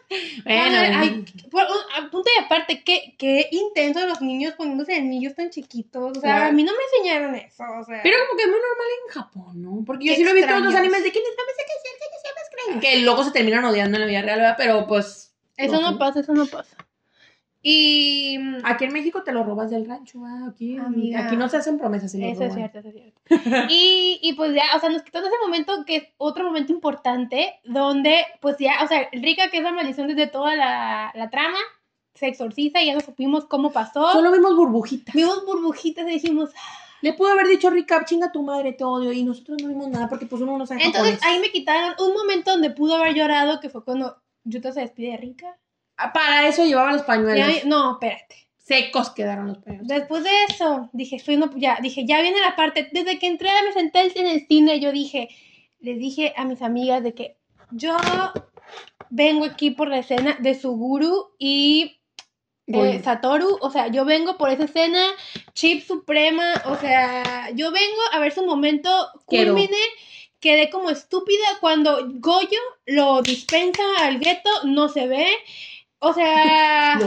Bueno, 1.51 1.69
a 1.97 2.09
punto 2.09 2.29
y 2.35 2.43
aparte, 2.43 2.83
qué, 2.83 3.15
qué 3.17 3.47
intenso 3.51 4.05
los 4.07 4.21
niños 4.21 4.53
poniéndose 4.55 4.95
anillos 4.95 5.35
tan 5.35 5.49
chiquitos. 5.49 6.17
O 6.17 6.21
sea, 6.21 6.35
Claro. 6.35 6.45
a 6.49 6.51
mí 6.51 6.63
no 6.63 6.71
me 6.71 6.83
enseñaron 6.99 7.35
eso. 7.35 7.63
O 7.79 7.83
sea, 7.83 8.01
pero 8.03 8.17
como 8.27 8.37
que 8.37 8.43
es 8.43 8.49
muy 8.49 8.59
normal 8.59 8.87
en 9.05 9.13
Japón, 9.13 9.61
¿no? 9.61 9.83
Porque 9.85 10.05
yo 10.05 10.15
sí 10.15 10.23
lo 10.23 10.31
he 10.31 10.33
visto 10.33 10.49
en 10.49 10.55
otros 10.57 10.73
extraños. 10.73 10.93
animes 10.93 11.03
de 11.03 11.11
que 11.11 11.19
les 11.19 11.29
que 11.29 11.73
sí, 11.83 11.89
que 11.99 12.67
se 12.67 12.71
más. 12.71 12.81
Que 12.81 12.97
luego 13.01 13.23
se 13.23 13.31
terminan 13.31 13.65
odiando 13.65 13.97
en 13.97 14.01
la 14.01 14.07
vida 14.07 14.21
real, 14.21 14.39
¿verdad? 14.39 14.55
Pero 14.57 14.87
pues. 14.87 15.33
eso 15.57 15.81
no 15.81 15.91
no. 15.91 15.97
pasa, 15.97 16.19
eso 16.21 16.33
no 16.33 16.45
pasa. 16.45 16.75
Y. 17.63 18.39
Aquí 18.63 18.85
en 18.85 18.93
México 18.93 19.23
te 19.23 19.31
lo 19.31 19.43
robas 19.43 19.69
del 19.69 19.87
rancho, 19.87 20.21
¿verdad? 20.21 20.49
Aquí, 20.49 20.77
Amiga. 20.77 21.25
aquí 21.25 21.37
no 21.37 21.47
se 21.47 21.57
hacen 21.57 21.77
promesas. 21.77 22.11
se 22.11 22.29
Eso 22.29 22.43
es 22.43 22.53
cierto, 22.53 22.79
eso 22.79 22.89
es 22.89 22.95
cierto. 22.95 23.21
Y, 23.69 24.19
y 24.21 24.33
pues 24.33 24.53
ya, 24.53 24.63
o 24.75 24.79
sea, 24.79 24.89
nos 24.89 25.03
quitó 25.03 25.19
ese 25.19 25.29
momento 25.43 25.85
que 25.85 25.95
es 25.97 26.03
otro 26.17 26.43
momento 26.43 26.73
importante, 26.73 27.59
donde 27.63 28.25
pues 28.41 28.57
ya, 28.57 28.83
o 28.83 28.87
sea, 28.87 29.07
Rika, 29.11 29.49
que 29.49 29.57
es 29.57 29.63
la 29.63 29.71
maldición 29.71 30.07
desde 30.07 30.27
toda 30.27 30.55
la, 30.55 31.11
la 31.13 31.29
trama, 31.29 31.59
se 32.15 32.27
exorciza 32.27 32.81
y 32.81 32.87
ya 32.87 32.93
no 32.95 33.01
supimos 33.01 33.45
cómo 33.45 33.71
pasó. 33.71 34.11
Solo 34.11 34.31
vimos 34.31 34.55
burbujitas. 34.55 35.13
Vimos 35.13 35.45
burbujitas 35.45 36.07
y 36.07 36.11
dijimos, 36.11 36.49
Le 37.01 37.13
pudo 37.13 37.31
haber 37.31 37.47
dicho 37.47 37.69
Rica, 37.69 38.03
chinga 38.05 38.31
tu 38.31 38.43
madre, 38.43 38.73
te 38.73 38.83
odio. 38.83 39.11
Y 39.11 39.23
nosotros 39.23 39.57
no 39.61 39.67
vimos 39.67 39.87
nada 39.87 40.07
porque 40.07 40.25
pues 40.25 40.41
uno 40.41 40.57
no 40.57 40.65
sabe 40.65 40.83
entonces 40.83 41.19
japonés. 41.19 41.23
ahí 41.23 41.39
me 41.39 41.51
quitaron 41.51 41.95
un 41.99 42.13
momento 42.13 42.51
donde 42.51 42.69
pudo 42.69 42.95
haber 42.95 43.15
llorado, 43.15 43.59
que 43.59 43.69
fue 43.69 43.83
cuando 43.83 44.17
Yuta 44.43 44.71
se 44.71 44.81
despide 44.81 45.11
de 45.11 45.17
Rika. 45.17 45.57
Para 46.13 46.47
eso 46.47 46.65
llevaba 46.65 46.93
los 46.93 47.03
pañuelos. 47.03 47.47
Ya- 47.47 47.65
no, 47.65 47.93
espérate. 47.93 48.47
Secos 48.57 49.09
quedaron 49.09 49.47
los 49.47 49.57
premios. 49.57 49.87
Después 49.87 50.23
de 50.23 50.29
eso, 50.49 50.89
dije, 50.93 51.17
estoy 51.17 51.35
no, 51.37 51.49
ya, 51.57 51.79
dije, 51.81 52.05
ya 52.05 52.21
viene 52.21 52.39
la 52.39 52.55
parte. 52.55 52.89
Desde 52.91 53.19
que 53.19 53.27
entré, 53.27 53.49
me 53.65 53.73
senté 53.73 54.11
en 54.19 54.27
el 54.27 54.47
cine, 54.47 54.79
yo 54.79 54.91
dije, 54.91 55.29
les 55.79 55.97
dije 55.99 56.33
a 56.37 56.45
mis 56.45 56.61
amigas 56.61 57.03
de 57.03 57.13
que 57.13 57.37
yo 57.71 57.97
vengo 59.09 59.45
aquí 59.45 59.71
por 59.71 59.89
la 59.89 59.97
escena 59.99 60.37
de 60.39 60.55
Suguru 60.55 61.31
y 61.37 61.97
eh. 62.67 63.01
Satoru, 63.03 63.57
o 63.59 63.69
sea, 63.69 63.87
yo 63.87 64.05
vengo 64.05 64.37
por 64.37 64.49
esa 64.49 64.63
escena, 64.65 65.05
Chip 65.53 65.85
Suprema, 65.85 66.53
o 66.65 66.77
sea, 66.77 67.49
yo 67.53 67.71
vengo 67.71 68.01
a 68.13 68.19
ver 68.19 68.31
su 68.31 68.45
momento 68.45 68.89
culmine. 69.25 69.77
Quedé 70.39 70.69
como 70.71 70.89
estúpida 70.89 71.45
cuando 71.59 71.99
Goyo 72.15 72.57
lo 72.85 73.21
dispensa 73.21 73.83
al 73.99 74.19
gueto, 74.19 74.49
no 74.63 74.89
se 74.89 75.07
ve. 75.07 75.27
O 76.03 76.13
sea, 76.13 76.99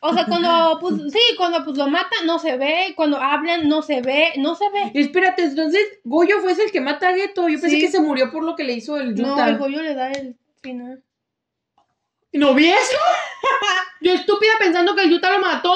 o 0.00 0.12
sea, 0.12 0.26
cuando 0.26 0.78
pues 0.80 0.94
sí, 1.12 1.20
cuando 1.36 1.64
pues 1.64 1.76
lo 1.76 1.86
mata 1.86 2.16
no 2.26 2.40
se 2.40 2.56
ve, 2.56 2.92
cuando 2.96 3.16
hablan 3.20 3.68
no 3.68 3.80
se 3.80 4.00
ve, 4.00 4.32
no 4.38 4.56
se 4.56 4.68
ve. 4.70 4.90
Espérate, 4.92 5.44
entonces 5.44 5.80
Goyo 6.02 6.40
fue 6.40 6.50
ese 6.50 6.64
el 6.64 6.72
que 6.72 6.80
mata 6.80 7.10
a 7.10 7.14
Geto. 7.14 7.48
Yo 7.48 7.60
pensé 7.60 7.76
Sí. 7.76 7.80
que 7.80 7.92
se 7.92 8.00
murió 8.00 8.32
por 8.32 8.42
lo 8.42 8.56
que 8.56 8.64
le 8.64 8.72
hizo 8.72 8.96
el 8.96 9.14
No, 9.14 9.28
Yuta. 9.30 9.48
el 9.50 9.58
Goyo 9.58 9.82
le 9.82 9.94
da 9.94 10.10
el 10.10 10.36
final. 10.60 11.00
¿No 12.32 12.54
vi 12.54 12.66
eso? 12.66 12.98
Yo 14.00 14.12
estúpida 14.12 14.50
pensando 14.58 14.96
que 14.96 15.02
el 15.04 15.10
Yuta 15.10 15.30
lo 15.30 15.38
mató. 15.38 15.72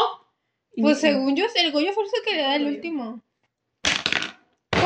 Pues 0.76 0.98
según 1.00 1.36
yo, 1.36 1.44
el 1.54 1.70
Goyo 1.72 1.92
fue 1.92 2.04
el 2.04 2.10
que 2.24 2.34
le 2.36 2.42
da 2.42 2.56
el 2.56 2.66
último. 2.66 3.20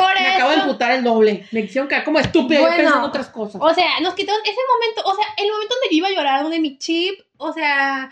Por 0.02 0.20
Me 0.20 0.28
acabo 0.34 0.50
de 0.50 0.56
emputar 0.56 0.92
el 0.92 1.04
doble. 1.04 1.46
Me 1.52 1.60
hicieron 1.60 1.88
quedar 1.88 2.04
como 2.04 2.18
estúpida 2.18 2.60
Bueno. 2.60 2.76
pensando 2.76 3.06
otras 3.08 3.28
cosas. 3.28 3.60
O 3.62 3.72
sea, 3.74 4.00
nos 4.00 4.14
quitaron 4.14 4.40
ese 4.42 4.60
momento, 4.72 5.02
o 5.04 5.14
sea, 5.14 5.26
el 5.36 5.50
momento 5.50 5.74
donde 5.74 5.88
yo 5.90 5.96
iba 5.98 6.08
a 6.08 6.12
llorar, 6.12 6.42
donde 6.42 6.60
mi 6.60 6.78
chip, 6.78 7.20
o 7.36 7.52
sea, 7.52 8.10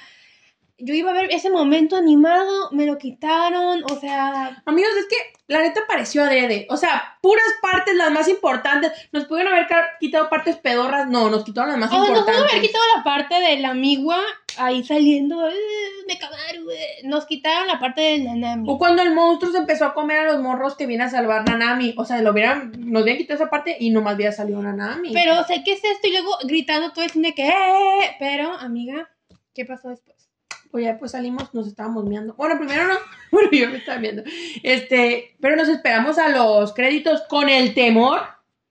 yo 0.80 0.94
iba 0.94 1.10
a 1.10 1.14
ver 1.14 1.28
ese 1.32 1.50
momento 1.50 1.96
animado, 1.96 2.70
me 2.72 2.86
lo 2.86 2.98
quitaron, 2.98 3.84
o 3.84 4.00
sea, 4.00 4.62
Amigos, 4.66 4.90
es 4.98 5.06
que 5.06 5.16
la 5.46 5.60
neta 5.60 5.80
pareció 5.88 6.22
adrede. 6.22 6.66
O 6.70 6.76
sea, 6.76 7.18
puras 7.20 7.44
partes, 7.60 7.94
las 7.96 8.10
más 8.12 8.28
importantes. 8.28 8.92
Nos 9.10 9.24
pudieron 9.24 9.52
haber 9.52 9.66
quitado 9.98 10.28
partes 10.30 10.56
pedorras. 10.56 11.08
No, 11.08 11.28
nos 11.28 11.44
quitaron 11.44 11.70
las 11.70 11.78
más 11.78 11.88
o 11.88 11.92
sea, 11.92 11.98
nos 11.98 12.08
pudo 12.08 12.18
importantes. 12.20 12.52
haber 12.52 12.62
quitado 12.66 12.84
la 12.96 13.02
parte 13.02 13.34
de 13.40 13.58
la 13.58 13.70
amigua 13.70 14.18
ahí 14.58 14.84
saliendo, 14.84 15.48
"Eh, 15.48 15.54
me 16.06 16.18
cagaron, 16.18 16.70
eh". 16.72 17.00
nos 17.04 17.26
quitaron 17.26 17.66
la 17.66 17.80
parte 17.80 18.00
del 18.00 18.24
Nanami. 18.24 18.68
O 18.70 18.78
cuando 18.78 19.02
el 19.02 19.12
monstruo 19.12 19.50
se 19.50 19.58
empezó 19.58 19.86
a 19.86 19.94
comer 19.94 20.20
a 20.20 20.24
los 20.32 20.40
morros 20.40 20.76
que 20.76 20.86
viene 20.86 21.02
a 21.04 21.10
salvar 21.10 21.48
Nanami. 21.48 21.94
O 21.96 22.04
sea, 22.04 22.22
lo 22.22 22.30
hubieran, 22.30 22.72
nos 22.78 23.02
hubieran 23.02 23.18
quitado 23.18 23.42
esa 23.42 23.50
parte 23.50 23.76
y 23.80 23.90
nomás 23.90 24.14
hubiera 24.14 24.30
salido 24.32 24.62
Nanami. 24.62 25.12
Pero 25.12 25.42
sé 25.44 25.64
que 25.64 25.72
es 25.72 25.82
esto 25.84 26.06
y 26.06 26.12
luego 26.12 26.30
gritando 26.44 26.92
todo 26.92 27.04
el 27.04 27.10
cine 27.10 27.34
que, 27.34 27.48
"Eh", 27.48 28.16
pero 28.20 28.52
amiga, 28.52 29.10
¿qué 29.52 29.64
pasó 29.64 29.88
después? 29.88 30.19
Pues 30.70 30.84
ya 30.84 30.98
pues 30.98 31.12
salimos, 31.12 31.52
nos 31.54 31.66
estábamos 31.66 32.08
viendo. 32.08 32.34
Bueno, 32.34 32.56
primero 32.58 32.86
no, 32.86 32.94
bueno, 33.32 33.50
yo 33.52 33.68
me 33.70 33.78
estaba 33.78 33.98
viendo. 33.98 34.22
Este, 34.62 35.36
pero 35.40 35.56
nos 35.56 35.68
esperamos 35.68 36.18
a 36.18 36.28
los 36.28 36.72
créditos 36.74 37.22
con 37.28 37.48
el 37.48 37.74
temor 37.74 38.20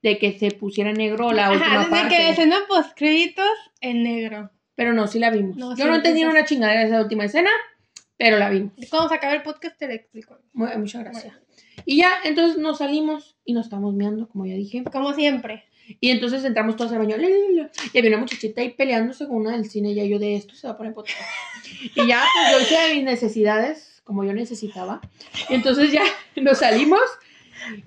de 0.02 0.18
que 0.18 0.38
se 0.40 0.52
pusiera 0.52 0.94
negro 0.94 1.34
la 1.34 1.52
última 1.52 1.66
Ajá, 1.66 1.80
desde 1.80 1.92
parte. 1.92 2.16
que 2.16 2.30
escena 2.30 2.58
post 2.68 2.92
créditos 2.96 3.46
en 3.82 4.04
negro. 4.04 4.50
Pero 4.76 4.94
no, 4.94 5.08
sí 5.08 5.20
la 5.20 5.30
vimos. 5.30 5.58
No, 5.58 5.72
yo 5.76 5.84
sí, 5.84 5.90
no 5.90 5.96
entendí 5.96 6.24
una 6.24 6.46
chingadera 6.46 6.80
de 6.82 6.86
esa 6.88 7.02
última 7.02 7.26
escena, 7.26 7.50
pero 8.16 8.38
la 8.38 8.50
vimos. 8.50 8.72
Cuando 8.90 9.10
se 9.10 9.16
acabe 9.16 9.36
el 9.36 9.42
podcast 9.44 9.78
te 9.78 9.88
lo 9.88 9.94
explico. 9.94 10.38
Mu- 10.54 10.68
Muchas 10.78 11.04
gracias. 11.04 11.34
Y 11.86 11.98
ya, 11.98 12.12
entonces 12.24 12.58
nos 12.58 12.78
salimos 12.78 13.36
y 13.44 13.52
nos 13.54 13.66
estábamos 13.66 13.94
mirando, 13.94 14.30
como 14.30 14.46
ya 14.46 14.54
dije. 14.56 14.84
Como 14.86 15.14
siempre. 15.14 15.66
Y 16.00 16.12
entonces 16.12 16.44
entramos 16.46 16.76
todos 16.76 16.92
al 16.92 17.00
baño. 17.00 17.18
la, 17.18 17.28
la, 17.28 17.36
la, 17.36 17.64
la, 17.64 17.72
Y 17.94 17.98
había 17.98 18.12
una 18.12 18.20
muchachita 18.20 18.62
ahí 18.62 18.70
peleándose 18.70 19.28
con 19.28 19.38
una 19.38 19.52
del 19.52 19.70
cine. 19.70 19.92
Y 19.92 19.96
ya 19.96 20.04
yo 20.04 20.20
de 20.20 20.36
esto 20.36 20.56
se 20.56 20.68
va 20.68 20.74
a 20.74 20.78
poner 20.78 20.94
podcast. 20.94 21.20
Y 21.96 22.08
ya, 22.08 22.24
pues 22.52 22.70
yo 22.70 22.76
hice 22.76 22.96
mis 22.96 23.04
necesidades 23.04 23.90
como 24.10 24.24
yo 24.24 24.34
necesitaba. 24.34 25.02
Y 25.50 25.54
entonces 25.54 25.92
ya 25.92 26.02
nos 26.42 26.58
salimos. 26.58 27.00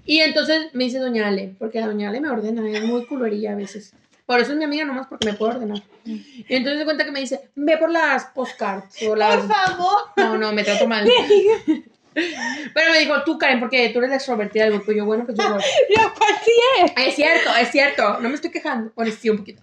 Y 0.07 0.21
entonces 0.21 0.73
me 0.73 0.85
dice 0.85 1.01
Doña 1.01 1.27
Ale, 1.27 1.57
porque 1.59 1.81
Doña 1.81 2.11
Ale 2.11 2.21
me 2.21 2.31
ordena, 2.31 2.65
es 2.69 2.85
muy 2.85 3.07
culerilla 3.07 3.53
a 3.53 3.57
veces. 3.57 3.93
Por 4.25 4.39
eso 4.39 4.53
es 4.53 4.59
mi 4.59 4.65
amiga 4.65 4.85
nomás, 4.85 5.09
porque 5.09 5.27
me 5.27 5.35
puede 5.35 5.57
ordenar. 5.57 5.83
Y 6.05 6.45
entonces 6.49 6.79
se 6.79 6.85
cuenta 6.85 7.05
que 7.05 7.11
me 7.11 7.19
dice, 7.19 7.51
ve 7.57 7.77
por 7.77 7.91
las 7.91 8.27
postcards 8.27 9.03
o 9.03 9.17
las... 9.17 9.39
Por 9.39 9.49
favor. 9.53 9.99
No, 10.17 10.39
no, 10.39 10.53
me 10.53 10.63
trato 10.63 10.87
mal. 10.87 11.09
Pero 12.15 12.93
me 12.93 12.99
dijo, 12.99 13.23
tú, 13.25 13.39
Karen, 13.39 13.61
porque 13.61 13.89
tú 13.91 13.99
eres 13.99 14.11
la 14.11 14.17
extrovertida 14.17 14.65
del 14.65 14.75
grupo. 14.75 14.93
Y 14.93 14.97
yo, 14.97 15.05
bueno, 15.05 15.25
pues 15.25 15.39
yo 15.39 15.49
voy. 15.49 15.63
Lo 15.97 16.15
cual 16.15 16.35
sí 16.45 16.53
es. 16.83 16.93
Es 17.09 17.15
cierto, 17.17 17.51
es 17.57 17.71
cierto. 17.71 18.21
No 18.21 18.29
me 18.29 18.35
estoy 18.35 18.51
quejando. 18.51 18.93
Bueno, 18.95 19.13
sí, 19.19 19.31
un 19.31 19.39
poquito. 19.39 19.63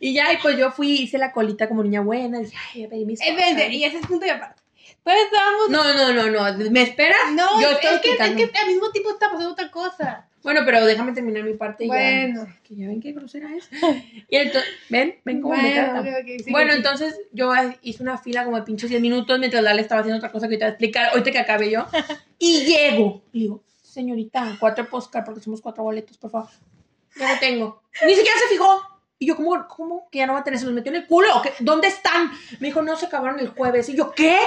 Y 0.00 0.14
ya, 0.14 0.32
y 0.32 0.36
pues 0.38 0.56
yo 0.56 0.70
fui, 0.70 0.90
hice 1.02 1.18
la 1.18 1.32
colita 1.32 1.68
como 1.68 1.82
niña 1.82 2.00
buena. 2.00 2.38
Dije, 2.40 2.56
ay, 2.74 2.86
pedir 2.86 3.06
mis 3.06 3.20
Es 3.20 3.30
cosas. 3.30 3.70
y 3.70 3.84
ese 3.84 3.98
es 3.98 4.06
punto 4.06 4.26
y 4.26 4.30
aparte. 4.30 4.62
Entonces 5.04 5.26
estábamos. 5.26 5.70
No, 5.70 5.94
no, 5.94 6.12
no, 6.12 6.30
no. 6.30 6.70
¿Me 6.70 6.82
esperas? 6.82 7.32
No, 7.32 7.60
yo 7.60 7.70
es, 7.70 7.74
estoy 7.76 8.00
que, 8.00 8.10
es 8.12 8.50
que 8.50 8.58
al 8.58 8.66
mismo 8.66 8.90
tiempo 8.90 9.10
está 9.10 9.30
pasando 9.30 9.52
otra 9.52 9.70
cosa. 9.70 10.25
Bueno, 10.46 10.60
pero 10.64 10.86
déjame 10.86 11.10
terminar 11.10 11.42
mi 11.42 11.54
parte 11.54 11.86
y 11.86 11.88
Bueno. 11.88 12.46
ya. 12.46 12.56
Que 12.62 12.76
ya 12.76 12.86
ven 12.86 13.00
qué 13.00 13.10
grosera 13.10 13.48
es. 13.52 13.68
Y 14.30 14.36
entonces, 14.36 14.70
ven, 14.88 15.16
ven 15.24 15.40
cómo 15.42 15.56
me 15.56 15.60
Bueno, 15.62 15.74
trata. 15.92 16.00
ok, 16.20 16.24
sigue, 16.38 16.52
Bueno, 16.52 16.72
entonces 16.72 17.20
yo 17.32 17.52
hice 17.82 18.00
una 18.04 18.16
fila 18.16 18.44
como 18.44 18.56
de 18.56 18.62
pinches 18.62 18.88
10 18.88 19.02
minutos 19.02 19.40
mientras 19.40 19.60
Lale 19.64 19.82
estaba 19.82 20.02
haciendo 20.02 20.18
otra 20.18 20.30
cosa 20.30 20.48
que 20.48 20.56
te 20.56 20.64
voy 20.64 20.66
a 20.66 20.70
explicar 20.70 21.08
ahorita 21.10 21.32
que 21.32 21.38
acabe 21.40 21.68
yo. 21.68 21.84
Y 22.38 22.64
llego. 22.64 23.24
Y 23.32 23.40
digo, 23.40 23.64
señorita, 23.82 24.56
cuatro 24.60 24.88
postcards 24.88 25.26
porque 25.26 25.40
somos 25.40 25.60
cuatro 25.60 25.82
boletos, 25.82 26.16
por 26.16 26.30
favor. 26.30 26.48
Ya 27.18 27.32
lo 27.32 27.40
tengo. 27.40 27.82
Ni 28.06 28.14
siquiera 28.14 28.38
se 28.38 28.54
fijó. 28.54 28.95
Y 29.18 29.26
yo, 29.26 29.36
¿cómo, 29.36 29.66
cómo 29.68 30.08
que 30.10 30.18
ya 30.18 30.26
no 30.26 30.34
va 30.34 30.40
a 30.40 30.44
tener? 30.44 30.58
¿Se 30.60 30.66
los 30.66 30.74
metió 30.74 30.90
en 30.92 30.96
el 30.96 31.06
culo? 31.06 31.38
¿O 31.38 31.42
qué? 31.42 31.52
¿Dónde 31.60 31.88
están? 31.88 32.30
Me 32.60 32.68
dijo, 32.68 32.82
no, 32.82 32.96
se 32.96 33.06
acabaron 33.06 33.40
el 33.40 33.48
jueves. 33.48 33.88
Y 33.88 33.96
yo, 33.96 34.12
¿qué? 34.12 34.38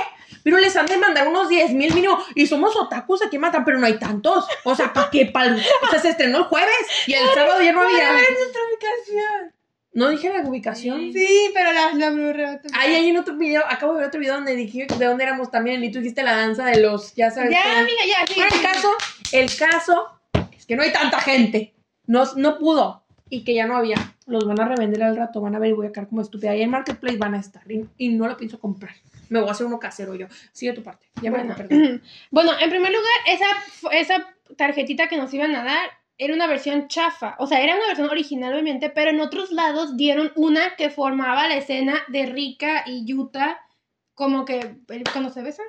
Pero 0.43 0.59
les 0.59 0.75
han 0.75 0.85
de 0.85 0.97
mandar 0.97 1.27
unos 1.27 1.49
10 1.49 1.71
mil 1.71 1.91
mínimo. 1.95 2.23
Y 2.35 2.45
somos 2.45 2.75
otakus 2.75 3.23
aquí 3.25 3.39
matan, 3.39 3.65
pero 3.65 3.79
no 3.79 3.87
hay 3.87 3.97
tantos. 3.97 4.45
O 4.63 4.75
sea, 4.75 4.93
¿para 4.93 5.09
qué? 5.09 5.25
Pa- 5.25 5.45
O 5.83 5.87
sea, 5.89 5.99
se 5.99 6.09
estrenó 6.09 6.37
el 6.37 6.43
jueves. 6.43 6.69
Y 7.07 7.13
el 7.13 7.27
sábado 7.33 7.61
ya 7.63 7.71
no 7.71 7.81
había. 7.81 8.11
nuestra 8.13 8.61
ubicación. 8.69 9.53
No 9.91 10.09
dije 10.09 10.29
la 10.31 10.47
ubicación. 10.47 11.11
Sí, 11.11 11.49
pero 11.55 11.71
la, 11.73 11.91
la 11.93 12.09
otra 12.11 12.59
Ahí 12.79 12.93
hay 12.93 13.09
en 13.09 13.17
otro 13.17 13.35
video, 13.35 13.63
acabo 13.67 13.93
de 13.93 13.99
ver 14.01 14.07
otro 14.09 14.19
video 14.19 14.35
donde 14.35 14.55
dije 14.55 14.85
de 14.85 15.05
dónde 15.05 15.23
éramos 15.23 15.49
también 15.49 15.83
y 15.83 15.91
tú 15.91 15.97
dijiste 15.97 16.21
la 16.21 16.35
danza 16.37 16.65
de 16.65 16.79
los, 16.79 17.15
ya 17.15 17.31
sabes. 17.31 17.49
Ya, 17.49 17.79
amiga, 17.79 17.97
ya, 18.07 18.27
sí. 18.27 18.35
Bueno, 18.35 18.55
el 18.55 18.61
caso, 18.61 18.89
el 19.31 19.55
caso 19.57 20.19
es 20.55 20.67
que 20.67 20.75
no 20.75 20.83
hay 20.83 20.93
tanta 20.93 21.19
gente. 21.19 21.73
No, 22.05 22.23
no 22.35 22.59
pudo. 22.59 22.98
Y 23.29 23.43
que 23.43 23.53
ya 23.53 23.67
no 23.67 23.75
había. 23.77 23.97
Los 24.25 24.45
van 24.45 24.59
a 24.59 24.67
revender 24.67 25.03
al 25.03 25.15
rato, 25.15 25.41
van 25.41 25.55
a 25.55 25.59
ver 25.59 25.69
y 25.69 25.73
voy 25.73 25.87
a 25.87 25.91
quedar 25.91 26.07
como 26.07 26.21
estúpida. 26.21 26.51
Ahí 26.51 26.61
en 26.61 26.69
Marketplace 26.71 27.17
van 27.17 27.35
a 27.35 27.39
estar. 27.39 27.69
Y, 27.71 27.85
y 27.97 28.09
no 28.09 28.27
lo 28.27 28.35
pienso 28.37 28.59
comprar. 28.59 28.93
Me 29.29 29.39
voy 29.39 29.49
a 29.49 29.51
hacer 29.51 29.67
uno 29.67 29.79
casero 29.79 30.15
yo. 30.15 30.27
Sigue 30.51 30.73
tu 30.73 30.81
parte. 30.83 31.07
Ya 31.21 31.29
Bueno. 31.31 31.55
me. 31.69 32.01
Bueno, 32.31 32.51
en 32.59 32.69
primer 32.69 32.91
lugar, 32.91 33.13
esa, 33.27 33.45
esa 33.91 34.27
tarjetita 34.57 35.07
que 35.07 35.17
nos 35.17 35.33
iban 35.33 35.55
a 35.55 35.63
dar 35.63 35.89
era 36.17 36.33
una 36.33 36.47
versión 36.47 36.87
chafa. 36.87 37.35
O 37.39 37.47
sea, 37.47 37.61
era 37.61 37.75
una 37.75 37.87
versión 37.87 38.09
original, 38.09 38.53
obviamente, 38.53 38.89
pero 38.89 39.11
en 39.11 39.21
otros 39.21 39.51
lados 39.51 39.95
dieron 39.95 40.31
una 40.35 40.75
que 40.75 40.89
formaba 40.89 41.47
la 41.47 41.55
escena 41.55 41.95
de 42.09 42.25
Rika 42.25 42.83
y 42.85 43.05
Yuta, 43.05 43.59
como 44.15 44.43
que 44.43 44.59
eh, 44.89 45.03
cuando 45.13 45.29
se 45.29 45.41
besan. 45.43 45.65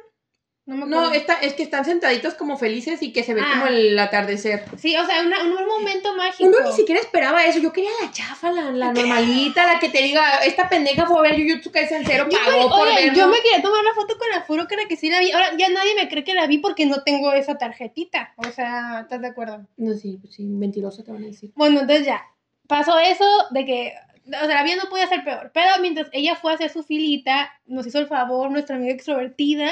No 0.70 0.86
me. 0.86 0.86
No, 0.86 1.10
es 1.12 1.54
que 1.54 1.62
están 1.64 1.84
sentaditos 1.84 2.34
como 2.34 2.56
felices 2.56 3.02
y 3.02 3.12
que 3.12 3.24
se 3.24 3.34
ve 3.34 3.40
Ah. 3.44 3.50
como 3.52 3.66
el 3.66 3.98
atardecer. 3.98 4.64
Sí, 4.78 4.96
o 4.96 5.04
sea, 5.04 5.20
una- 5.22 5.42
un 5.42 5.66
momento 5.66 6.14
mágico. 6.14 6.48
Uno 6.48 6.58
ni 6.64 6.72
siquiera 6.72 7.00
esperaba 7.00 7.44
eso. 7.44 7.58
Yo 7.58 7.72
quería 7.72 7.90
la 8.00 8.10
chafa, 8.12 8.52
la, 8.52 8.70
la 8.70 8.92
normalita, 8.92 9.66
la 9.72 9.80
que 9.80 9.88
te 9.88 10.00
diga, 10.02 10.36
esta 10.44 10.68
pendeja 10.68 11.06
fue 11.06 11.18
a 11.18 11.22
ver 11.32 11.40
Jujutsu 11.42 11.72
Kaisen 11.72 12.04
cero, 12.06 12.28
pagó 12.30 12.68
por 12.68 12.86
oye, 12.86 12.94
verlo. 13.06 13.14
yo 13.14 13.26
me 13.28 13.38
quería 13.42 13.60
tomar 13.62 13.82
la 13.82 13.94
foto 13.94 14.16
con 14.16 14.28
la 14.30 14.42
furo 14.42 14.66
cara 14.68 14.82
que 14.88 14.96
sí 14.96 15.10
la 15.10 15.18
vi. 15.18 15.32
Ahora 15.32 15.48
ya 15.58 15.68
nadie 15.70 15.94
me 15.96 16.08
cree 16.08 16.22
que 16.22 16.34
la 16.34 16.46
vi 16.46 16.58
porque 16.58 16.86
no 16.86 17.02
tengo 17.02 17.32
esa 17.32 17.58
tarjetita. 17.58 18.32
O 18.36 18.44
sea, 18.52 19.00
¿estás 19.02 19.20
de 19.20 19.26
acuerdo? 19.28 19.66
No, 19.76 19.94
sí, 19.94 20.20
sí, 20.30 20.44
mentirosa 20.44 21.02
te 21.02 21.10
van 21.10 21.24
a 21.24 21.26
decir. 21.26 21.50
Bueno, 21.56 21.80
entonces 21.80 22.06
ya. 22.06 22.22
Pasó 22.68 22.96
eso 23.00 23.24
de 23.50 23.64
que. 23.66 23.92
O 24.28 24.30
sea, 24.46 24.46
la 24.46 24.62
vida 24.62 24.76
no 24.80 24.88
podía 24.88 25.08
ser 25.08 25.24
peor. 25.24 25.50
Pero 25.52 25.66
mientras 25.80 26.08
ella 26.12 26.36
fue 26.36 26.52
a 26.52 26.54
hacer 26.54 26.70
su 26.70 26.84
filita, 26.84 27.50
nos 27.66 27.84
hizo 27.88 27.98
el 27.98 28.06
favor, 28.06 28.48
nuestra 28.52 28.76
amiga 28.76 28.92
extrovertida. 28.94 29.68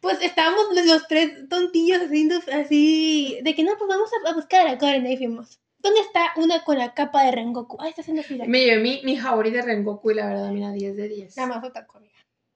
Pues 0.00 0.18
estábamos 0.22 0.66
los, 0.74 1.08
tres 1.08 1.48
tontillos 1.48 2.02
haciendo 2.02 2.36
así. 2.52 3.38
De 3.42 3.54
que 3.54 3.64
no, 3.64 3.72
pues 3.78 3.88
vamos 3.88 4.10
a, 4.24 4.30
a 4.30 4.34
buscar 4.34 4.66
a 4.68 4.78
Karen. 4.78 5.06
Ahí 5.06 5.16
fuimos. 5.16 5.58
¿Dónde 5.80 6.00
está 6.00 6.32
una 6.36 6.64
con 6.64 6.78
la 6.78 6.92
capa 6.92 7.24
de 7.24 7.32
Rengoku? 7.32 7.76
Ah, 7.80 7.88
está 7.88 8.02
haciendo 8.02 8.22
fila. 8.22 8.44
Me 8.46 8.64
llevé 8.64 8.82
mi, 8.82 9.00
mi 9.04 9.16
de 9.16 9.62
Rengoku 9.62 10.10
y 10.10 10.14
la 10.14 10.26
verdad, 10.26 10.50
mira, 10.50 10.72
10 10.72 10.96
de 10.96 11.08
10. 11.08 11.36
Nada 11.36 11.48
más 11.48 11.64
otaku, 11.64 11.98
amiga. 11.98 12.14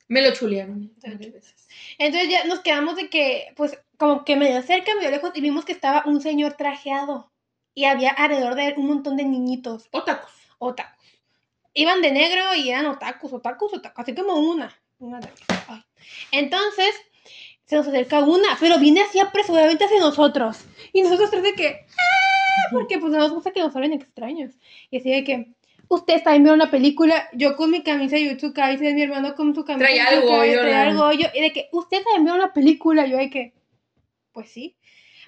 Me 0.08 0.20
lo 0.22 0.34
chulearon 0.34 0.92
veces. 1.00 1.68
Entonces 1.99 2.28
ya 2.28 2.44
nos 2.44 2.61
quedamos 2.61 2.96
de 2.96 3.08
que, 3.08 3.52
pues, 3.56 3.78
como 3.96 4.25
que 4.25 4.37
medio 4.37 4.61
cerca, 4.62 4.94
medio 4.96 5.11
lejos, 5.11 5.30
y 5.34 5.40
vimos 5.40 5.64
que 5.64 5.72
estaba 5.72 6.02
un 6.04 6.20
señor 6.20 6.54
trajeado. 6.54 7.30
Y 7.75 7.84
había 7.84 8.11
alrededor 8.11 8.54
de 8.56 8.66
él 8.68 8.75
un 8.76 8.88
montón 8.88 9.16
de 9.16 9.25
niñitos, 9.25 9.88
Otakus. 9.92 10.30
otakus. 10.58 11.06
Iban 11.72 12.02
de 12.02 12.12
negro 12.12 12.54
y 12.54 12.68
eran 12.68 12.84
otakus, 12.87 13.32
otakus, 13.32 13.72
otakus, 13.72 14.02
así 14.02 14.14
como 14.14 14.34
una. 14.34 14.76
una 14.99 15.20
de 15.20 15.28
ellas. 15.28 15.64
Ay. 15.68 15.82
Entonces, 16.32 16.94
se 17.73 17.76
nos 17.79 17.88
acerca 17.88 18.21
una, 18.21 18.49
pero 18.61 18.79
viene 18.79 19.00
así 19.00 19.19
apresuradamente 19.19 19.85
hacia 19.87 19.99
nosotros. 19.99 20.59
Y 20.93 21.00
nosotros 21.00 21.31
tres 21.31 21.43
de 21.43 21.55
que, 21.55 21.69
¡ah! 21.69 22.69
Porque 22.71 22.99
pues 22.99 23.11
no 23.11 23.19
nos 23.19 23.33
gusta 23.33 23.50
que 23.50 23.61
nos 23.61 23.75
hablen 23.75 23.95
extraños. 23.95 24.52
Y 24.91 24.99
así 24.99 25.11
de 25.11 25.25
que, 25.25 25.52
ustedes 25.88 26.23
también 26.23 26.43
vieron 26.43 26.59
la 26.59 26.71
película, 26.71 27.29
yo 27.33 27.57
con 27.57 27.71
mi 27.71 27.83
camisa 27.83 28.17
de 28.17 28.26
Jujutsu 28.26 28.52
Kaisen, 28.52 28.95
mi 28.95 29.02
hermano 29.02 29.35
con 29.35 29.55
su 29.55 29.64
camisa 29.64 29.88
Jujutsu 29.91 30.33
algo, 30.35 30.45
yo, 30.45 30.62
¿no? 30.62 30.75
algo, 30.76 31.12
yo, 31.12 31.29
y 31.35 31.41
de 31.41 31.52
que 31.55 31.69
ustedes 31.73 32.05
también 32.05 32.25
vieron 32.25 32.41
la 32.41 32.52
película, 32.52 33.07
yo 33.07 33.17
de 33.17 33.31
que, 33.31 33.55
pues 34.33 34.50
sí, 34.50 34.76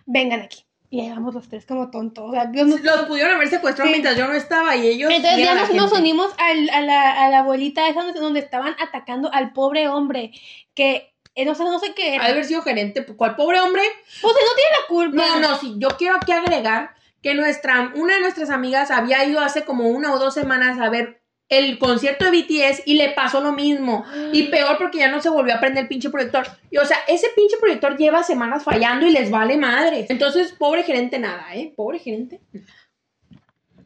vengan 0.05 0.43
aquí. 0.43 0.65
Y 0.91 1.01
ahí 1.01 1.09
vamos 1.09 1.35
los 1.35 1.49
tres 1.49 1.65
como 1.65 1.91
tontos. 1.91 2.29
O 2.29 2.33
sea, 2.33 2.45
nos- 2.45 2.81
Los 2.83 3.07
pudieron 3.07 3.35
haber 3.37 3.49
secuestrado 3.49 3.89
Sí. 3.89 3.93
mientras 3.93 4.19
yo 4.19 4.29
no 4.29 4.35
estaba 4.35 4.77
y 4.77 4.87
ellos. 4.87 5.11
Entonces 5.11 5.45
ya 5.45 5.55
nos, 5.55 5.71
nos 5.73 5.93
unimos 5.93 6.31
al- 6.37 6.69
a, 6.71 6.83
la, 6.83 7.25
a 7.25 7.31
la 7.31 7.39
abuelita 7.39 7.89
esa 7.89 8.03
donde 8.13 8.41
estaban 8.41 8.77
atacando 8.79 9.33
al 9.33 9.55
pobre 9.55 9.89
hombre, 9.89 10.31
que 10.75 11.14
eh, 11.35 11.45
no 11.45 11.55
sé, 11.55 11.65
no 11.65 11.79
sé 11.79 11.95
qué 11.95 12.17
Ha 12.17 12.25
de 12.25 12.33
haber 12.33 12.45
sido 12.45 12.63
gerente. 12.63 13.05
¿Cuál 13.05 13.37
pobre 13.37 13.61
hombre? 13.61 13.83
Pues 14.23 14.35
no 14.35 14.55
tiene 14.57 14.71
la 14.81 14.87
culpa. 14.87 15.41
No, 15.41 15.41
no, 15.41 15.59
sí. 15.59 15.75
Yo 15.79 15.89
quiero 15.99 16.17
aquí 16.17 16.33
agregar 16.33 16.95
que 17.23 17.35
nuestra, 17.35 17.93
una 17.95 18.15
de 18.15 18.21
nuestras 18.21 18.51
amigas 18.51 18.91
había 18.91 19.25
ido 19.25 19.41
hace 19.41 19.65
como 19.65 19.89
una 19.89 20.13
o 20.13 20.19
dos 20.19 20.35
semanas 20.35 20.79
a 20.79 20.91
ver 20.91 21.23
el 21.49 21.79
concierto 21.79 22.25
de 22.25 22.31
BTS 22.31 22.83
y 22.87 22.95
le 22.95 23.11
pasó 23.11 23.41
lo 23.41 23.53
mismo. 23.53 24.05
Y 24.33 24.45
peor 24.45 24.79
porque 24.79 24.99
ya 24.99 25.09
no 25.09 25.21
se 25.21 25.29
volvió 25.29 25.55
a 25.55 25.61
prender 25.61 25.85
el 25.85 25.89
pinche 25.89 26.11
proyector. 26.11 26.47
Y 26.71 26.79
o 26.79 26.85
sea, 26.85 26.99
ese 27.09 27.29
pinche 27.35 27.57
proyector 27.59 27.97
lleva 27.97 28.23
semanas 28.23 28.65
fallando 28.65 29.07
y 29.07 29.11
les 29.11 29.31
vale 29.31 29.57
madre. 29.57 30.07
Entonces, 30.09 30.53
pobre 30.53 30.83
gerente 30.83 31.19
nada, 31.19 31.47
¿eh? 31.55 31.73
Pobre 31.77 31.99
gerente. 31.99 32.41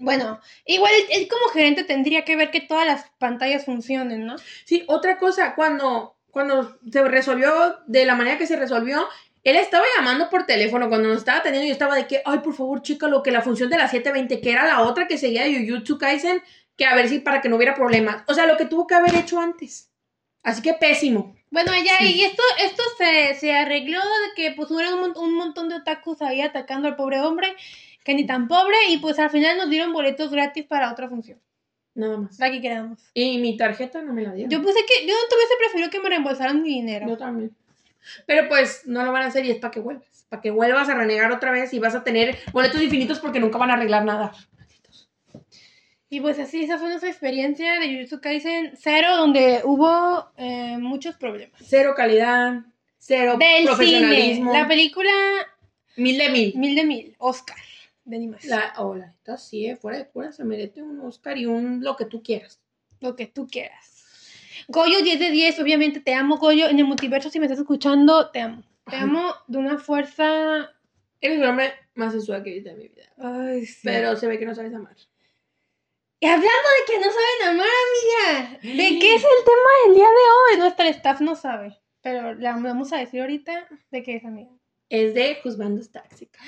Bueno, 0.00 0.40
igual 0.64 0.92
él 1.10 1.28
como 1.28 1.48
gerente 1.48 1.82
tendría 1.82 2.24
que 2.24 2.36
ver 2.36 2.50
que 2.50 2.60
todas 2.60 2.86
las 2.86 3.10
pantallas 3.18 3.64
funcionen, 3.64 4.26
¿no? 4.26 4.36
Sí, 4.64 4.84
otra 4.86 5.18
cosa, 5.18 5.54
cuando, 5.56 6.16
cuando 6.38 6.78
se 6.90 7.02
resolvió 7.02 7.78
de 7.86 8.04
la 8.06 8.14
manera 8.14 8.38
que 8.38 8.46
se 8.46 8.56
resolvió, 8.56 9.06
él 9.44 9.56
estaba 9.56 9.84
llamando 9.96 10.30
por 10.30 10.46
teléfono 10.46 10.88
cuando 10.88 11.08
nos 11.08 11.18
estaba 11.18 11.38
atendiendo. 11.38 11.66
Yo 11.66 11.72
estaba 11.72 11.94
de 11.96 12.06
que, 12.06 12.22
ay, 12.24 12.38
por 12.38 12.54
favor, 12.54 12.80
chécalo, 12.82 13.22
que 13.22 13.30
la 13.30 13.42
función 13.42 13.68
de 13.70 13.76
la 13.78 13.88
720, 13.88 14.40
que 14.40 14.50
era 14.52 14.66
la 14.66 14.82
otra 14.82 15.06
que 15.08 15.18
seguía 15.18 15.44
de 15.44 15.66
Jujutsu 15.68 15.98
Kaisen, 15.98 16.42
que 16.76 16.86
a 16.86 16.94
ver 16.94 17.08
si 17.08 17.18
para 17.18 17.40
que 17.40 17.48
no 17.48 17.56
hubiera 17.56 17.74
problemas. 17.74 18.22
O 18.28 18.34
sea, 18.34 18.46
lo 18.46 18.56
que 18.56 18.66
tuvo 18.66 18.86
que 18.86 18.94
haber 18.94 19.14
hecho 19.16 19.40
antes. 19.40 19.90
Así 20.42 20.62
que 20.62 20.74
pésimo. 20.74 21.34
Bueno, 21.50 21.72
ya, 21.74 21.96
Sí. 21.98 22.14
y 22.16 22.24
esto, 22.24 22.42
esto 22.62 22.82
se, 22.98 23.34
se 23.34 23.52
arregló 23.52 23.98
de 24.00 24.34
que 24.36 24.52
pues 24.52 24.70
hubo 24.70 24.78
un, 24.78 25.16
un 25.16 25.34
montón 25.34 25.68
de 25.68 25.76
otakus 25.76 26.20
ahí 26.22 26.40
atacando 26.42 26.86
al 26.86 26.94
pobre 26.96 27.20
hombre, 27.20 27.56
que 28.04 28.14
ni 28.14 28.26
tan 28.26 28.48
pobre, 28.48 28.76
y 28.90 28.98
pues 28.98 29.18
al 29.18 29.30
final 29.30 29.56
nos 29.56 29.70
dieron 29.70 29.92
boletos 29.92 30.30
gratis 30.30 30.64
para 30.66 30.92
otra 30.92 31.08
función, 31.08 31.40
Nada 31.98 32.16
más. 32.16 32.38
la 32.38 32.50
que 32.50 32.60
queramos. 32.60 33.00
Y 33.12 33.38
mi 33.38 33.56
tarjeta 33.56 34.00
no 34.02 34.12
me 34.12 34.22
la 34.22 34.32
dieron. 34.32 34.50
Yo 34.50 34.62
puse 34.62 34.78
que, 34.86 35.04
yo 35.04 35.14
no 35.14 35.28
tuviese 35.28 35.54
preferido 35.58 35.90
que 35.90 36.00
me 36.00 36.08
reembolsaran 36.08 36.62
mi 36.62 36.68
dinero. 36.68 37.08
Yo 37.08 37.16
también. 37.18 37.50
Pero 38.24 38.48
pues 38.48 38.82
no 38.86 39.04
lo 39.04 39.10
van 39.10 39.22
a 39.22 39.26
hacer 39.26 39.44
y 39.44 39.50
es 39.50 39.58
para 39.58 39.72
que 39.72 39.80
vuelvas. 39.80 40.24
Para 40.28 40.40
que 40.40 40.50
vuelvas 40.52 40.88
a 40.88 40.94
renegar 40.94 41.32
otra 41.32 41.50
vez 41.50 41.74
y 41.74 41.80
vas 41.80 41.96
a 41.96 42.04
tener 42.04 42.38
boletos 42.52 42.80
infinitos 42.80 43.18
porque 43.18 43.40
nunca 43.40 43.58
van 43.58 43.70
a 43.70 43.74
arreglar 43.74 44.04
nada. 44.04 44.32
Y 46.10 46.20
pues 46.20 46.38
así, 46.38 46.62
esa 46.62 46.78
fue 46.78 46.88
nuestra 46.88 47.10
experiencia 47.10 47.78
de 47.80 47.92
Jujutsu 47.94 48.20
Kaisen 48.20 48.72
cero, 48.78 49.16
donde 49.16 49.60
hubo 49.64 50.30
eh, 50.36 50.78
muchos 50.78 51.16
problemas. 51.16 51.60
Cero 51.66 51.92
calidad, 51.96 52.60
cero 52.96 53.36
Del 53.38 53.48
cine, 53.58 53.66
profesionalismo. 53.66 54.52
la 54.52 54.66
película 54.68 55.10
Mil 55.96 56.16
de 56.16 56.28
mil. 56.30 56.54
mil 56.56 56.74
de 56.76 56.84
mil, 56.84 57.14
Oscar, 57.18 57.56
de 58.08 58.16
animación. 58.16 58.58
La, 58.58 58.74
oh, 58.78 58.94
la 58.94 59.06
neta, 59.06 59.36
sí, 59.36 59.66
eh, 59.66 59.76
fuera 59.76 59.98
de 59.98 60.08
cura 60.08 60.32
se 60.32 60.44
merece 60.44 60.82
un 60.82 61.00
Oscar 61.00 61.36
y 61.36 61.46
un 61.46 61.82
lo 61.82 61.96
que 61.96 62.06
tú 62.06 62.22
quieras. 62.22 62.60
Lo 63.00 63.14
que 63.14 63.26
tú 63.26 63.46
quieras. 63.46 64.64
Goyo 64.66 65.02
10 65.02 65.18
de 65.18 65.30
10, 65.30 65.60
obviamente 65.60 66.00
te 66.00 66.14
amo, 66.14 66.38
Goyo. 66.38 66.68
En 66.68 66.78
el 66.78 66.84
multiverso, 66.84 67.30
si 67.30 67.38
me 67.38 67.46
estás 67.46 67.60
escuchando, 67.60 68.30
te 68.30 68.40
amo. 68.40 68.62
Te 68.88 68.96
amo 68.96 69.34
de 69.46 69.58
una 69.58 69.78
fuerza. 69.78 70.74
Eres 71.20 71.38
el 71.38 71.44
hombre 71.44 71.72
más 71.94 72.12
sensual 72.12 72.42
que 72.42 72.50
he 72.50 72.54
visto 72.54 72.70
en 72.70 72.78
mi 72.78 72.88
vida. 72.88 73.04
Ay, 73.18 73.66
sí. 73.66 73.80
Pero 73.84 74.16
se 74.16 74.26
ve 74.26 74.38
que 74.38 74.46
no 74.46 74.54
sabes 74.54 74.74
amar. 74.74 74.96
Y 76.20 76.26
hablando 76.26 76.48
de 76.48 76.92
que 76.92 76.98
no 76.98 77.04
saben 77.04 77.54
amar, 77.54 77.68
amiga, 78.32 78.58
¿de 78.62 78.98
qué 78.98 79.14
es 79.14 79.22
el 79.22 79.44
tema 79.44 79.70
del 79.86 79.94
día 79.94 80.06
de 80.06 80.54
hoy? 80.54 80.58
Nuestra 80.58 80.88
staff 80.88 81.20
no 81.20 81.36
sabe. 81.36 81.78
Pero 82.00 82.34
le 82.34 82.48
vamos 82.48 82.92
a 82.92 82.96
decir 82.96 83.20
ahorita 83.20 83.68
de 83.90 84.02
qué 84.02 84.16
es, 84.16 84.24
amiga. 84.24 84.50
Es 84.88 85.14
de 85.14 85.38
Juzbandos 85.42 85.90
Tóxicos. 85.90 86.40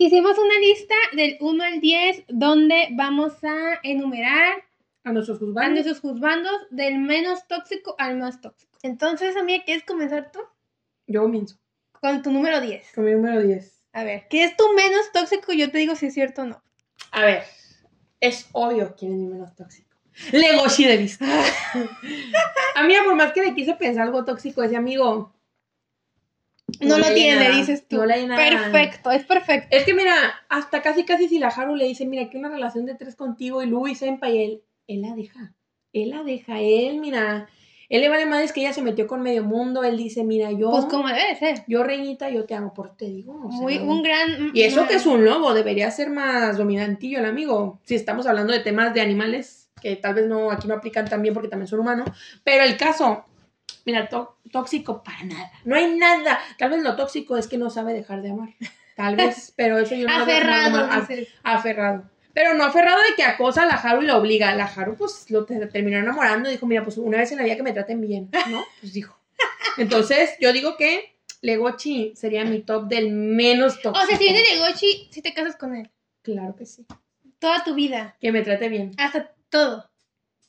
Hicimos 0.00 0.38
una 0.38 0.54
lista 0.60 0.94
del 1.12 1.36
1 1.40 1.64
al 1.64 1.80
10 1.80 2.24
donde 2.28 2.86
vamos 2.92 3.32
a 3.42 3.80
enumerar 3.82 4.62
A 5.02 5.12
nuestros 5.12 5.38
a 5.38 5.40
juzgandos. 5.40 5.72
nuestros 5.72 6.00
juzgandos 6.00 6.66
del 6.70 6.98
menos 7.00 7.46
tóxico 7.48 7.96
al 7.98 8.16
más 8.16 8.40
tóxico. 8.40 8.78
Entonces, 8.84 9.36
amiga, 9.36 9.64
¿quieres 9.64 9.82
comenzar 9.84 10.30
tú? 10.30 10.38
Yo 11.08 11.22
comienzo. 11.22 11.56
Con 12.00 12.22
tu 12.22 12.30
número 12.30 12.60
10. 12.60 12.92
Con 12.94 13.06
mi 13.06 13.10
número 13.10 13.42
10. 13.42 13.82
A 13.92 14.04
ver, 14.04 14.26
¿qué 14.30 14.44
es 14.44 14.56
tu 14.56 14.72
menos 14.74 15.10
tóxico? 15.12 15.52
Yo 15.52 15.68
te 15.72 15.78
digo 15.78 15.96
si 15.96 16.06
es 16.06 16.14
cierto 16.14 16.42
o 16.42 16.46
no. 16.46 16.62
A 17.10 17.24
ver, 17.24 17.42
es 18.20 18.48
obvio 18.52 18.94
quién 18.96 19.14
es 19.14 19.18
mi 19.18 19.26
menos 19.26 19.56
tóxico. 19.56 19.96
Legoshi 20.30 20.84
de 20.84 20.96
vista. 20.96 21.26
Amiga, 22.76 23.02
por 23.04 23.16
más 23.16 23.32
que 23.32 23.42
le 23.42 23.54
quise 23.54 23.74
pensar 23.74 24.04
algo 24.04 24.24
tóxico, 24.24 24.62
ese 24.62 24.76
amigo. 24.76 25.34
No, 26.80 26.98
lo 26.98 27.08
leí 27.08 27.14
tiene, 27.14 27.44
nada, 27.44 27.56
dices 27.56 27.88
tú. 27.88 27.96
No 27.96 28.06
nada. 28.06 28.36
Perfecto, 28.36 29.10
es 29.10 29.24
perfecto. 29.24 29.68
Es 29.76 29.84
que 29.84 29.94
mira, 29.94 30.12
hasta 30.48 30.82
casi 30.82 31.04
casi 31.04 31.28
si 31.28 31.38
la 31.38 31.48
Haru 31.48 31.74
le 31.74 31.86
dice, 31.86 32.06
mira, 32.06 32.28
que 32.28 32.38
una 32.38 32.50
relación 32.50 32.84
de 32.84 32.94
tres 32.94 33.16
contigo 33.16 33.62
y 33.62 33.66
Lu 33.66 33.88
y 33.88 33.94
Senpai, 33.94 34.44
él, 34.44 34.62
él 34.86 35.02
la 35.02 35.14
deja. 35.14 35.54
Él 35.92 36.10
la 36.10 36.22
deja, 36.22 36.60
él, 36.60 37.00
mira. 37.00 37.48
Él 37.88 38.02
le 38.02 38.10
vale 38.10 38.26
más 38.26 38.42
es 38.42 38.52
que 38.52 38.60
ella 38.60 38.74
se 38.74 38.82
metió 38.82 39.06
con 39.06 39.22
medio 39.22 39.42
mundo. 39.42 39.82
Él 39.82 39.96
dice, 39.96 40.22
mira, 40.22 40.52
yo. 40.52 40.70
Pues 40.70 40.84
como 40.84 41.08
debe 41.08 41.26
de 41.28 41.36
ser. 41.36 41.64
Yo, 41.66 41.82
reinita, 41.82 42.28
yo 42.28 42.44
te 42.44 42.54
amo, 42.54 42.74
por 42.74 42.94
te 42.96 43.06
digo. 43.06 43.46
o 43.46 43.50
sea, 43.50 43.60
Muy, 43.60 43.78
un 43.78 44.02
gran... 44.02 44.50
Y 44.52 44.62
eso 44.62 44.82
no, 44.82 44.88
que 44.88 44.96
es 44.96 45.06
un 45.06 45.24
lobo, 45.24 45.54
debería 45.54 45.90
ser 45.90 46.10
más 46.10 46.58
dominantillo 46.58 47.18
el 47.18 47.24
amigo. 47.24 47.80
Si 47.84 47.94
estamos 47.94 48.26
hablando 48.26 48.52
de 48.52 48.60
temas 48.60 48.92
de 48.92 49.00
animales, 49.00 49.70
que 49.80 49.96
tal 49.96 50.14
vez 50.14 50.26
no, 50.26 50.50
aquí 50.50 50.68
no 50.68 50.74
aplican 50.74 51.08
tan 51.08 51.22
bien 51.22 51.32
porque 51.32 51.48
también 51.48 51.66
son 51.66 51.80
humanos. 51.80 52.10
Pero 52.44 52.62
el 52.64 52.76
caso, 52.76 53.24
mira, 53.84 54.08
tó- 54.08 54.36
tóxico 54.52 55.02
para 55.02 55.22
nada. 55.24 55.50
No 55.64 55.76
hay 55.76 55.96
nada. 55.96 56.38
Tal 56.58 56.70
vez 56.70 56.82
lo 56.82 56.96
tóxico 56.96 57.36
es 57.36 57.46
que 57.48 57.58
no 57.58 57.70
sabe 57.70 57.92
dejar 57.94 58.22
de 58.22 58.30
amar. 58.30 58.50
Tal 58.96 59.16
vez, 59.16 59.52
pero 59.56 59.78
eso 59.78 59.94
yo 59.94 60.06
no 60.08 60.16
lo 60.18 60.24
Aferrado, 60.24 61.00
dices. 61.00 61.28
aferrado. 61.42 62.10
Pero 62.34 62.54
no 62.54 62.64
aferrado 62.64 62.98
de 63.08 63.14
que 63.16 63.24
acosa 63.24 63.62
a 63.62 63.66
la 63.66 63.74
Haru 63.74 64.02
y 64.02 64.06
la 64.06 64.16
obliga. 64.16 64.54
La 64.54 64.66
Haru, 64.66 64.96
pues, 64.96 65.30
lo 65.30 65.44
te- 65.44 65.66
terminó 65.66 65.98
enamorando 65.98 66.48
dijo, 66.48 66.66
mira, 66.66 66.84
pues 66.84 66.96
una 66.98 67.18
vez 67.18 67.32
en 67.32 67.38
la 67.38 67.44
vida 67.44 67.56
que 67.56 67.62
me 67.62 67.72
traten 67.72 68.00
bien, 68.00 68.30
¿no? 68.48 68.64
Pues 68.80 68.92
dijo. 68.92 69.18
Entonces, 69.76 70.30
yo 70.40 70.52
digo 70.52 70.76
que 70.76 71.16
Legochi 71.42 72.12
sería 72.16 72.44
mi 72.44 72.60
top 72.60 72.86
del 72.88 73.10
menos 73.12 73.80
tóxico. 73.80 74.04
O 74.04 74.06
sea, 74.06 74.16
si 74.16 74.24
viene 74.24 74.40
de 74.40 74.58
Gochi, 74.58 75.08
si 75.10 75.22
te 75.22 75.32
casas 75.34 75.56
con 75.56 75.74
él. 75.74 75.90
Claro 76.22 76.54
que 76.56 76.66
sí. 76.66 76.84
Toda 77.38 77.62
tu 77.64 77.74
vida. 77.74 78.16
Que 78.20 78.32
me 78.32 78.42
trate 78.42 78.68
bien. 78.68 78.92
Hasta 78.98 79.30
todo. 79.48 79.88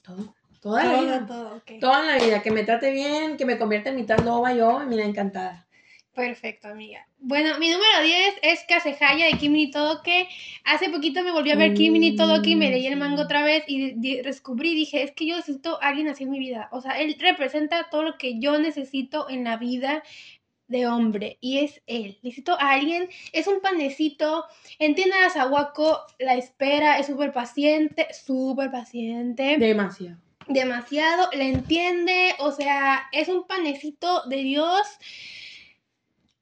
Todo. 0.03 0.35
Toda 0.61 0.83
la 0.83 1.01
vida. 1.01 1.25
Todo. 1.25 1.61
Toda 1.79 2.03
la 2.03 2.23
vida. 2.23 2.41
Que 2.41 2.51
me 2.51 2.63
trate 2.63 2.91
bien, 2.91 3.37
que 3.37 3.45
me 3.45 3.57
convierta 3.57 3.89
en 3.89 3.95
mitad 3.95 4.19
loba 4.19 4.53
yo, 4.53 4.79
mira, 4.87 5.05
encantada. 5.05 5.67
Perfecto, 6.13 6.67
amiga. 6.67 7.07
Bueno, 7.19 7.57
mi 7.59 7.69
número 7.69 8.03
10 8.03 8.39
es 8.41 8.65
Kasehaya 8.67 9.27
de 9.27 9.37
Kimi 9.37 9.65
ni 9.65 9.71
Todoke. 9.71 10.27
Hace 10.65 10.89
poquito 10.89 11.23
me 11.23 11.31
volví 11.31 11.51
a 11.51 11.55
ver 11.55 11.73
Kimi 11.73 11.99
ni 11.99 12.15
Todoke 12.15 12.49
y 12.49 12.55
me 12.57 12.69
leí 12.69 12.87
el 12.87 12.97
manga 12.97 13.23
otra 13.23 13.43
vez 13.43 13.63
y 13.67 13.93
descubrí, 14.21 14.75
dije, 14.75 15.03
es 15.03 15.11
que 15.11 15.25
yo 15.27 15.37
necesito 15.37 15.81
a 15.81 15.87
alguien 15.87 16.09
así 16.09 16.25
en 16.25 16.31
mi 16.31 16.39
vida. 16.39 16.67
O 16.71 16.81
sea, 16.81 16.99
él 16.99 17.15
representa 17.19 17.89
todo 17.89 18.03
lo 18.03 18.17
que 18.17 18.39
yo 18.39 18.59
necesito 18.59 19.29
en 19.29 19.45
la 19.45 19.55
vida 19.55 20.03
de 20.67 20.87
hombre 20.87 21.37
y 21.39 21.59
es 21.59 21.81
él. 21.87 22.19
Necesito 22.21 22.59
a 22.59 22.71
alguien, 22.71 23.07
es 23.31 23.47
un 23.47 23.61
panecito, 23.61 24.45
entiende 24.77 25.15
a 25.17 25.29
Sawako, 25.29 26.01
la 26.19 26.35
espera, 26.35 26.99
es 26.99 27.07
súper 27.07 27.31
paciente, 27.31 28.07
súper 28.13 28.71
paciente 28.71 29.57
Demasiado. 29.57 30.17
Demasiado, 30.49 31.29
le 31.31 31.47
entiende, 31.47 32.33
o 32.39 32.51
sea, 32.51 33.07
es 33.11 33.29
un 33.29 33.47
panecito 33.47 34.23
de 34.27 34.37
Dios, 34.37 34.81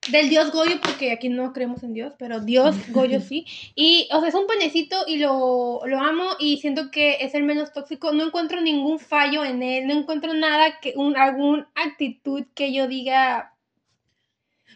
del 0.09 0.29
Dios 0.29 0.51
Goyo, 0.51 0.79
porque 0.81 1.11
aquí 1.11 1.29
no 1.29 1.51
creemos 1.53 1.83
en 1.83 1.93
Dios, 1.93 2.13
pero 2.17 2.39
Dios 2.39 2.75
Goyo 2.91 3.19
sí, 3.19 3.45
y, 3.75 4.07
o 4.11 4.19
sea, 4.19 4.29
es 4.29 4.35
un 4.35 4.47
panecito 4.47 4.95
y 5.05 5.17
lo, 5.17 5.81
lo 5.85 5.99
amo 5.99 6.31
y 6.39 6.57
siento 6.57 6.89
que 6.89 7.17
es 7.19 7.35
el 7.35 7.43
menos 7.43 7.73
tóxico, 7.73 8.13
no 8.13 8.25
encuentro 8.25 8.61
ningún 8.61 8.99
fallo 8.99 9.43
en 9.43 9.61
él, 9.61 9.85
no 9.85 9.93
encuentro 9.93 10.33
nada, 10.33 10.79
que 10.81 10.93
un, 10.95 11.17
algún 11.17 11.67
actitud 11.75 12.45
que 12.55 12.73
yo 12.73 12.87
diga, 12.87 13.53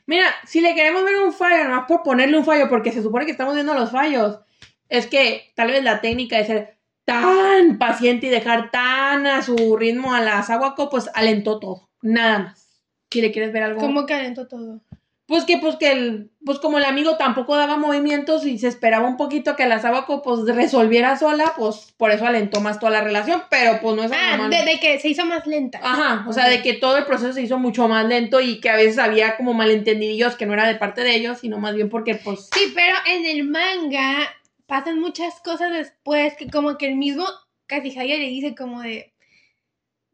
Mira, 0.05 0.25
si 0.45 0.61
le 0.61 0.75
queremos 0.75 1.03
ver 1.03 1.17
un 1.17 1.31
fallo, 1.31 1.63
nomás 1.63 1.85
por 1.87 2.03
ponerle 2.03 2.37
un 2.37 2.43
fallo, 2.43 2.67
porque 2.67 2.91
se 2.91 3.01
supone 3.01 3.25
que 3.25 3.31
estamos 3.31 3.53
viendo 3.53 3.73
los 3.73 3.91
fallos, 3.91 4.39
es 4.89 5.07
que 5.07 5.53
tal 5.55 5.71
vez 5.71 5.83
la 5.83 6.01
técnica 6.01 6.37
de 6.37 6.45
ser 6.45 6.80
tan 7.05 7.77
paciente 7.77 8.27
y 8.27 8.29
dejar 8.29 8.71
tan 8.71 9.27
a 9.27 9.41
su 9.41 9.75
ritmo 9.77 10.13
a 10.13 10.21
la 10.21 10.41
Sawako, 10.43 10.89
pues 10.89 11.09
alentó 11.13 11.59
todo. 11.59 11.89
Nada 12.01 12.39
más. 12.39 12.81
Si 13.11 13.21
le 13.21 13.31
quieres 13.31 13.51
ver 13.51 13.63
algo. 13.63 13.81
¿cómo 13.81 14.05
calentó 14.05 14.47
todo? 14.47 14.81
Pues 15.27 15.45
que, 15.45 15.57
pues 15.59 15.77
que 15.77 15.93
el, 15.93 16.31
pues 16.45 16.59
como 16.59 16.77
el 16.77 16.83
amigo 16.83 17.15
tampoco 17.15 17.55
daba 17.55 17.77
movimientos 17.77 18.45
y 18.45 18.57
se 18.57 18.67
esperaba 18.67 19.07
un 19.07 19.15
poquito 19.15 19.55
que 19.55 19.65
la 19.65 19.79
Sábaco 19.79 20.21
pues 20.21 20.41
resolviera 20.45 21.17
sola, 21.17 21.53
pues 21.55 21.93
por 21.95 22.11
eso 22.11 22.25
alentó 22.25 22.59
más 22.59 22.79
toda 22.79 22.91
la 22.91 23.01
relación, 23.01 23.41
pero 23.49 23.79
pues 23.81 23.95
no 23.95 24.03
es 24.03 24.11
Ah, 24.13 24.49
de, 24.49 24.65
de 24.65 24.79
que 24.81 24.99
se 24.99 25.07
hizo 25.07 25.25
más 25.25 25.47
lenta. 25.47 25.79
Ajá, 25.81 26.25
o 26.27 26.33
sea, 26.33 26.49
de 26.49 26.61
que 26.61 26.73
todo 26.73 26.97
el 26.97 27.05
proceso 27.05 27.31
se 27.31 27.43
hizo 27.43 27.57
mucho 27.59 27.87
más 27.87 28.05
lento 28.07 28.41
y 28.41 28.59
que 28.59 28.69
a 28.69 28.75
veces 28.75 28.99
había 28.99 29.37
como 29.37 29.53
malentendidillos 29.53 30.35
que 30.35 30.45
no 30.45 30.53
era 30.53 30.67
de 30.67 30.75
parte 30.75 31.01
de 31.01 31.15
ellos, 31.15 31.37
sino 31.39 31.59
más 31.59 31.75
bien 31.75 31.87
porque 31.89 32.15
pues 32.15 32.49
Sí, 32.53 32.73
pero 32.75 32.95
en 33.07 33.25
el 33.25 33.45
manga 33.45 34.17
pasan 34.71 35.01
muchas 35.01 35.41
cosas 35.41 35.69
después 35.73 36.33
que 36.37 36.49
como 36.49 36.77
que 36.77 36.87
el 36.87 36.95
mismo 36.95 37.25
Kasihaya 37.67 38.15
le 38.15 38.29
dice 38.29 38.55
como 38.55 38.81
de, 38.81 39.11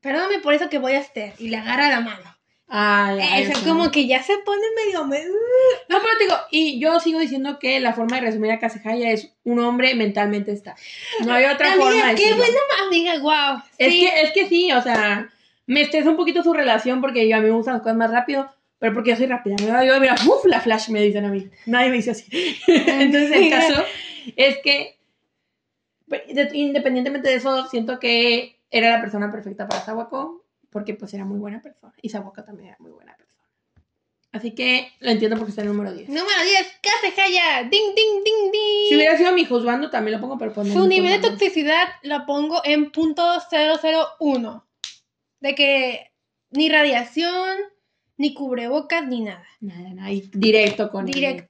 perdóname 0.02 0.40
por 0.40 0.56
eso 0.56 0.68
que 0.68 0.80
voy 0.80 0.94
a 0.94 1.00
hacer, 1.02 1.34
y 1.38 1.50
le 1.50 1.58
agarra 1.58 1.90
la 1.90 2.00
mano. 2.02 2.36
Ay, 2.68 3.20
ay, 3.22 3.44
Eso, 3.44 3.64
como 3.64 3.92
que 3.92 4.08
ya 4.08 4.24
se 4.24 4.36
pone 4.40 4.64
medio... 4.84 5.06
me- 5.06 5.24
No, 5.90 6.00
pero 6.02 6.18
te 6.18 6.24
digo, 6.24 6.36
y 6.50 6.80
yo 6.80 7.00
sigo 7.00 7.20
diciendo 7.20 7.60
que 7.60 7.80
la 7.80 7.94
forma 7.94 8.16
de 8.18 8.24
resumir 8.24 8.52
a 8.52 8.58
Kasehaya 8.60 9.12
es 9.12 9.32
un 9.44 9.60
hombre 9.60 9.94
mentalmente 9.94 10.52
estable. 10.54 10.82
No 11.24 11.34
hay 11.34 11.46
otra 11.46 11.74
Amiga, 11.74 11.84
forma 11.92 12.10
de 12.10 12.16
qué 12.16 12.24
decirlo. 12.24 12.38
buena 12.44 12.60
amiga, 12.88 13.20
wow. 13.20 13.62
Es, 13.78 13.94
sí. 13.94 14.00
que, 14.02 14.22
es 14.22 14.32
que 14.32 14.48
sí, 14.48 14.72
o 14.72 14.82
sea, 14.82 15.30
me 15.68 15.82
estresa 15.82 16.10
un 16.10 16.18
poquito 16.18 16.42
su 16.42 16.52
relación 16.52 17.00
porque 17.00 17.30
yo 17.30 17.38
a 17.38 17.40
mí 17.42 17.46
me 17.46 17.52
gustan 17.52 17.76
las 17.76 17.84
cosas 17.84 17.98
más 17.98 18.10
rápido, 18.12 18.52
pero 18.80 18.94
porque 18.96 19.12
yo 19.12 19.18
soy 19.18 19.28
rápida. 19.28 19.56
Yo, 19.86 20.00
mira, 20.00 20.16
¡uf! 20.26 20.46
La 20.46 20.60
flash 20.60 20.90
me 20.90 21.02
dicen 21.04 21.26
a 21.26 21.30
mí. 21.30 21.48
Nadie 21.68 21.90
me 21.92 21.98
dice 21.98 22.10
así. 22.12 22.26
Entonces, 22.68 23.32
el 23.32 23.50
caso 23.50 23.84
es 24.36 24.58
que, 24.64 24.98
pues, 26.08 26.22
de- 26.28 26.50
independientemente 26.54 27.30
de 27.30 27.36
eso, 27.36 27.68
siento 27.68 28.00
que 28.00 28.60
era 28.70 28.90
la 28.90 29.02
persona 29.02 29.32
perfecta 29.32 29.68
para 29.68 29.84
Sawako, 29.84 30.44
porque 30.70 30.94
pues 30.94 31.14
era 31.14 31.26
muy 31.26 31.40
buena 31.40 31.62
persona. 31.62 31.94
Y 32.02 32.10
Sawako 32.10 32.44
también 32.44 32.70
era 32.70 32.78
muy 32.80 32.92
buena 32.92 33.16
persona. 33.16 33.28
Así 34.34 34.52
que 34.54 34.92
lo 35.00 35.10
entiendo 35.10 35.38
porque 35.38 35.52
está 35.52 35.62
en 35.64 35.70
el 35.70 35.74
número 35.76 35.96
10. 35.96 36.10
Número 36.10 36.44
10, 36.44 36.80
Kasehaya. 36.84 37.64
Ding, 37.64 37.96
ding, 37.96 38.24
ding, 38.24 38.52
ding. 38.52 38.90
Si 38.90 38.96
hubiera 38.96 39.18
sido 39.18 39.32
mi 39.34 39.46
juzgando, 39.46 39.90
también 39.90 40.16
lo 40.18 40.22
pongo, 40.22 40.38
pero 40.38 40.54
pues 40.54 40.68
no 40.68 40.74
Su 40.74 40.88
nivel 40.88 41.22
de 41.22 41.30
toxicidad 41.30 41.88
lo 42.04 42.26
pongo 42.26 42.62
en 42.64 42.92
punto 42.92 43.24
001. 43.50 44.68
De 45.40 45.56
que 45.56 46.12
ni 46.52 46.70
radiación, 46.70 47.58
ni 48.18 48.34
cubrebocas, 48.34 49.08
ni 49.08 49.22
nada. 49.22 49.46
Nada, 49.62 49.90
nada, 49.94 50.12
y 50.12 50.30
directo 50.34 50.92
con 50.92 51.08
él. 51.08 51.48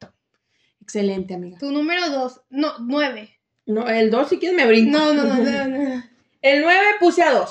Excelente, 0.87 1.33
amiga. 1.33 1.57
Tu 1.57 1.69
número 1.69 2.09
2, 2.09 2.43
no, 2.51 2.79
9. 2.79 3.29
No, 3.65 3.89
el 3.89 4.09
2 4.09 4.29
si 4.29 4.39
quieres 4.39 4.55
me 4.55 4.65
brinco. 4.65 4.97
No, 4.97 5.13
no, 5.13 5.25
no, 5.25 5.35
no, 5.35 5.67
no. 5.67 6.03
El 6.41 6.61
9 6.61 6.79
puse 7.01 7.23
a 7.23 7.33
2. 7.33 7.49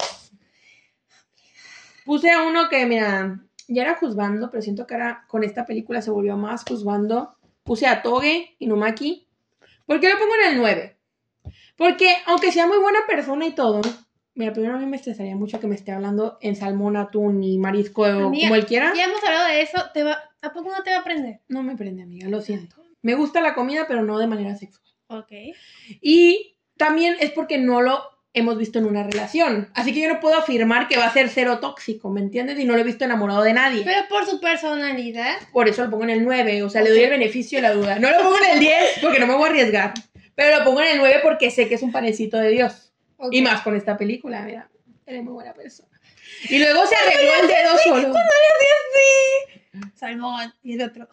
Puse 2.06 2.30
a 2.30 2.44
uno 2.44 2.70
que, 2.70 2.86
mira, 2.86 3.38
ya 3.68 3.82
era 3.82 3.96
juzgando, 3.96 4.50
pero 4.50 4.62
siento 4.62 4.86
que 4.86 4.94
ahora 4.94 5.26
con 5.28 5.44
esta 5.44 5.66
película 5.66 6.00
se 6.00 6.10
volvió 6.10 6.38
más 6.38 6.64
juzgando. 6.66 7.36
Puse 7.62 7.86
a 7.86 8.00
Toge 8.00 8.56
Inumaki. 8.58 9.28
¿Por 9.84 10.00
qué 10.00 10.08
lo 10.08 10.18
pongo 10.18 10.32
en 10.42 10.54
el 10.54 10.56
9? 10.56 10.96
Porque 11.76 12.16
aunque 12.24 12.52
sea 12.52 12.66
muy 12.66 12.78
buena 12.78 13.00
persona 13.06 13.44
y 13.44 13.54
todo, 13.54 13.82
mira, 14.34 14.54
primero 14.54 14.76
a 14.76 14.78
mí 14.78 14.86
me 14.86 14.96
estresaría 14.96 15.36
mucho 15.36 15.60
que 15.60 15.66
me 15.66 15.74
esté 15.74 15.92
hablando 15.92 16.38
en 16.40 16.56
salmón, 16.56 16.96
atún 16.96 17.44
y 17.44 17.58
marisco 17.58 18.00
o 18.00 18.30
como 18.30 18.54
él 18.54 18.64
quiera. 18.64 18.94
Ya 18.96 19.04
hemos 19.04 19.22
hablado 19.22 19.48
de 19.48 19.60
eso, 19.60 19.78
te 19.92 20.04
va, 20.04 20.16
¿a 20.40 20.52
poco 20.54 20.70
no 20.70 20.82
te 20.82 20.90
va 20.90 20.96
a 20.96 21.00
aprender? 21.00 21.42
No 21.48 21.62
me 21.62 21.76
prende, 21.76 22.02
amiga, 22.02 22.30
lo 22.30 22.40
siento. 22.40 22.85
Me 23.06 23.14
gusta 23.14 23.40
la 23.40 23.54
comida, 23.54 23.86
pero 23.86 24.02
no 24.02 24.18
de 24.18 24.26
manera 24.26 24.56
sexual. 24.56 24.84
Ok. 25.06 25.30
Y 26.02 26.58
también 26.76 27.16
es 27.20 27.30
porque 27.30 27.56
no 27.56 27.80
lo 27.80 28.02
hemos 28.32 28.58
visto 28.58 28.80
en 28.80 28.84
una 28.84 29.04
relación. 29.04 29.70
Así 29.74 29.94
que 29.94 30.00
yo 30.00 30.12
no 30.12 30.18
puedo 30.18 30.36
afirmar 30.36 30.88
que 30.88 30.96
va 30.96 31.06
a 31.06 31.12
ser 31.12 31.28
cero 31.28 31.60
tóxico, 31.60 32.10
¿me 32.10 32.20
entiendes? 32.20 32.58
Y 32.58 32.64
no 32.64 32.74
lo 32.74 32.80
he 32.80 32.82
visto 32.82 33.04
enamorado 33.04 33.44
de 33.44 33.52
nadie. 33.52 33.82
Pero 33.84 34.08
por 34.08 34.26
su 34.26 34.40
personalidad, 34.40 35.36
Por 35.52 35.68
eso 35.68 35.84
lo 35.84 35.90
pongo 35.90 36.02
en 36.02 36.10
el 36.10 36.24
9, 36.24 36.64
o 36.64 36.68
sea, 36.68 36.82
le 36.82 36.90
doy 36.90 37.04
el 37.04 37.10
beneficio 37.10 37.58
de 37.58 37.62
la 37.62 37.74
duda. 37.74 38.00
No 38.00 38.10
lo 38.10 38.18
pongo 38.24 38.38
en 38.38 38.54
el 38.54 38.58
10 38.58 38.98
porque 39.00 39.20
no 39.20 39.28
me 39.28 39.34
voy 39.34 39.44
a 39.44 39.50
arriesgar. 39.50 39.94
Pero 40.34 40.58
lo 40.58 40.64
pongo 40.64 40.80
en 40.80 40.88
el 40.88 40.98
9 40.98 41.20
porque 41.22 41.52
sé 41.52 41.68
que 41.68 41.76
es 41.76 41.82
un 41.82 41.92
panecito 41.92 42.38
de 42.38 42.48
Dios. 42.48 42.92
ok. 43.18 43.32
Y 43.32 43.40
más 43.40 43.62
con 43.62 43.76
esta 43.76 43.96
película, 43.96 44.42
mira. 44.42 44.68
Eres 45.06 45.22
muy 45.22 45.32
buena 45.34 45.54
persona. 45.54 45.96
Y 46.50 46.58
luego 46.58 46.84
se 46.86 46.96
arregló 46.96 47.30
el 47.40 47.46
dedo 47.46 47.78
solo. 47.84 48.14
Salmón 49.94 50.52
y 50.64 50.74
el 50.74 50.82
otro. 50.82 51.08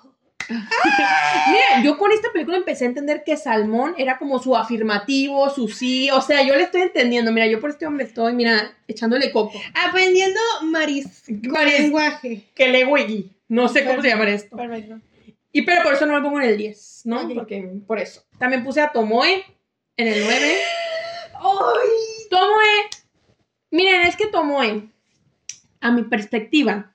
Mira, 0.54 1.84
yo 1.84 1.98
con 1.98 2.12
esta 2.12 2.32
película 2.32 2.58
empecé 2.58 2.86
a 2.86 2.88
entender 2.88 3.24
que 3.26 3.38
Salmón 3.38 3.96
era 3.98 4.18
como 4.18 4.39
su 4.39 4.56
afirmativo, 4.56 5.50
su 5.50 5.68
sí. 5.68 6.10
O 6.12 6.22
sea, 6.22 6.44
yo 6.44 6.56
le 6.56 6.63
estoy 6.63 6.82
entendiendo. 6.82 7.32
Mira, 7.32 7.48
yo 7.48 7.60
por 7.60 7.70
este 7.70 7.86
hombre 7.86 8.06
estoy, 8.06 8.34
mira, 8.34 8.76
echándole 8.88 9.32
coco. 9.32 9.60
Aprendiendo 9.88 10.39
maris, 10.63 11.24
Maris- 11.28 11.80
lenguaje. 11.80 12.50
Que 12.56 12.68
le 12.70 12.86
güey. 12.86 13.32
No 13.48 13.68
sé 13.68 13.86
cómo 13.86 14.02
se 14.02 14.08
llama 14.10 14.30
esto. 14.30 14.56
Perfecto. 14.56 15.00
Y 15.52 15.62
pero 15.63 15.84
por 15.84 15.94
eso 15.94 16.06
no 16.06 16.18
lo 16.18 16.24
pongo 16.24 16.42
en 16.42 16.50
el 16.50 16.58
10, 16.58 17.02
¿no? 17.06 17.28
Porque 17.34 17.70
por 17.86 18.00
eso. 18.00 18.24
También 18.39 18.63
puse 18.63 18.82
a 18.82 18.92
Tomoe 18.92 19.46
en 19.98 20.08
el 20.08 20.24
9. 20.24 20.56
¡Ay! 21.36 22.28
Tomoe. 22.30 22.89
Miren, 23.70 24.02
es 24.02 24.16
que 24.16 24.28
Tomoe, 24.28 24.89
a 25.82 25.92
mi 25.92 26.04
perspectiva, 26.04 26.92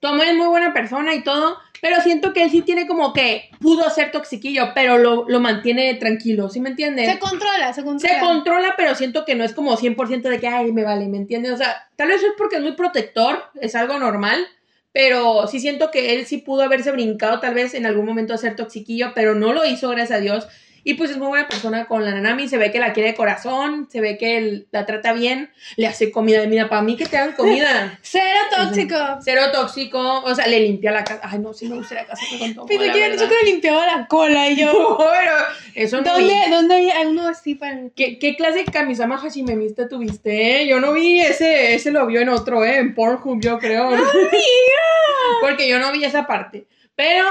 Tomoe 0.00 0.28
es 0.30 0.36
muy 0.36 0.48
buena 0.48 0.72
persona 0.74 1.14
y 1.14 1.22
todo, 1.22 1.56
pero 1.84 2.00
siento 2.00 2.32
que 2.32 2.44
él 2.44 2.50
sí 2.50 2.62
tiene 2.62 2.86
como 2.86 3.12
que 3.12 3.50
pudo 3.60 3.90
ser 3.90 4.10
toxiquillo, 4.10 4.72
pero 4.74 4.96
lo, 4.96 5.28
lo 5.28 5.38
mantiene 5.38 5.92
tranquilo, 5.96 6.48
¿sí 6.48 6.58
me 6.58 6.70
entiendes? 6.70 7.10
Se 7.10 7.18
controla, 7.18 7.74
se 7.74 7.84
controla. 7.84 8.14
Se 8.14 8.24
controla, 8.24 8.74
pero 8.74 8.94
siento 8.94 9.26
que 9.26 9.34
no 9.34 9.44
es 9.44 9.52
como 9.52 9.76
100% 9.76 10.22
de 10.22 10.40
que, 10.40 10.48
ay, 10.48 10.72
me 10.72 10.82
vale, 10.82 11.06
¿me 11.08 11.18
entiendes? 11.18 11.52
O 11.52 11.58
sea, 11.58 11.86
tal 11.96 12.08
vez 12.08 12.22
es 12.22 12.32
porque 12.38 12.56
es 12.56 12.62
muy 12.62 12.72
protector, 12.72 13.38
es 13.60 13.74
algo 13.74 13.98
normal, 13.98 14.46
pero 14.92 15.46
sí 15.46 15.60
siento 15.60 15.90
que 15.90 16.14
él 16.14 16.24
sí 16.24 16.38
pudo 16.38 16.62
haberse 16.62 16.90
brincado 16.90 17.38
tal 17.40 17.52
vez 17.52 17.74
en 17.74 17.84
algún 17.84 18.06
momento 18.06 18.32
a 18.32 18.38
ser 18.38 18.56
toxiquillo, 18.56 19.12
pero 19.14 19.34
no 19.34 19.52
lo 19.52 19.66
hizo, 19.66 19.90
gracias 19.90 20.18
a 20.18 20.22
Dios. 20.22 20.48
Y 20.84 20.94
pues 20.94 21.10
es 21.10 21.16
muy 21.16 21.28
buena 21.28 21.48
persona 21.48 21.86
con 21.86 22.04
la 22.04 22.12
Nanami, 22.12 22.46
se 22.46 22.58
ve 22.58 22.70
que 22.70 22.78
la 22.78 22.92
quiere 22.92 23.10
de 23.10 23.14
corazón, 23.14 23.88
se 23.90 24.02
ve 24.02 24.18
que 24.18 24.36
él 24.36 24.68
la 24.70 24.84
trata 24.84 25.14
bien, 25.14 25.50
le 25.76 25.86
hace 25.86 26.10
comida. 26.10 26.44
Mira, 26.46 26.68
para 26.68 26.82
mí 26.82 26.96
que 26.96 27.06
te 27.06 27.16
hagan 27.16 27.32
comida. 27.32 27.98
Cero 28.02 28.40
tóxico. 28.54 28.96
Cero 29.24 29.42
tóxico, 29.50 30.22
o 30.22 30.34
sea, 30.34 30.46
le 30.46 30.60
limpia 30.60 30.92
la 30.92 31.02
casa. 31.02 31.20
Ay, 31.24 31.38
no, 31.38 31.54
sí 31.54 31.68
me 31.68 31.76
gustaría 31.76 32.06
casarme 32.06 32.38
con 32.38 32.54
Tomoe, 32.54 32.68
Pero 32.68 32.84
he 32.84 33.10
dicho 33.10 33.28
que 33.28 33.34
le 33.34 33.50
limpiaba 33.52 33.86
la 33.86 34.06
cola 34.06 34.48
y 34.50 34.56
yo. 34.56 34.72
No, 34.84 34.98
pero 34.98 35.32
eso 35.74 35.96
no 35.96 36.02
¿Dónde, 36.02 36.34
vi. 36.44 36.50
¿Dónde 36.50 36.74
hay 36.74 37.06
uno 37.06 37.28
así 37.28 37.54
para.? 37.54 37.88
¿Qué, 37.96 38.18
qué 38.18 38.36
clase 38.36 38.58
de 38.58 38.64
Kamisama 38.66 39.16
Hashimemiste 39.16 39.86
tuviste, 39.88 40.62
eh? 40.62 40.66
Yo 40.66 40.80
no 40.80 40.92
vi 40.92 41.20
ese, 41.20 41.74
ese 41.74 41.90
lo 41.90 42.06
vio 42.06 42.20
en 42.20 42.28
otro, 42.28 42.64
eh, 42.64 42.78
en 42.78 42.94
Pornhub, 42.94 43.40
yo 43.40 43.58
creo. 43.58 43.90
Porque 45.40 45.68
yo 45.68 45.78
no 45.78 45.92
vi 45.92 46.04
esa 46.04 46.26
parte. 46.26 46.66
Pero, 46.94 47.26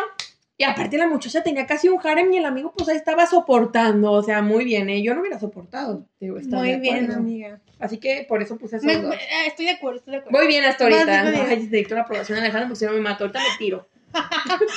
y 0.57 0.63
aparte 0.65 0.97
la 0.97 1.07
muchacha 1.07 1.41
tenía 1.43 1.65
casi 1.65 1.89
un 1.89 1.99
harem 2.05 2.31
y 2.31 2.37
el 2.37 2.45
amigo 2.45 2.73
pues 2.77 2.87
ahí 2.89 2.95
estaba 2.97 3.25
soportando, 3.25 4.11
o 4.11 4.21
sea, 4.23 4.41
muy 4.41 4.63
bien, 4.65 4.89
eh. 4.89 5.01
Yo 5.01 5.13
no 5.15 5.21
hubiera 5.21 5.39
soportado. 5.39 6.07
digo, 6.19 6.37
Muy 6.41 6.75
bien, 6.79 7.11
amiga. 7.11 7.59
Así 7.79 7.97
que 7.97 8.25
por 8.29 8.41
eso 8.41 8.57
puse 8.57 8.79
me- 8.81 8.93
eh, 8.93 9.17
estoy 9.47 9.65
de 9.65 9.71
acuerdo, 9.71 9.99
estoy 9.99 10.11
de 10.13 10.17
acuerdo. 10.19 10.37
Voy 10.37 10.47
bien 10.47 10.63
hasta 10.63 10.83
ahorita. 10.85 11.21
Ay, 11.49 11.57
necesito 11.59 11.95
la 11.95 12.01
aprobación 12.01 12.37
de 12.37 12.43
Alejandro 12.43 12.69
porque 12.69 12.79
si 12.79 12.85
no 12.85 12.91
me 12.93 13.01
mato. 13.01 13.23
Ahorita 13.25 13.39
me 13.39 13.57
tiro. 13.57 13.87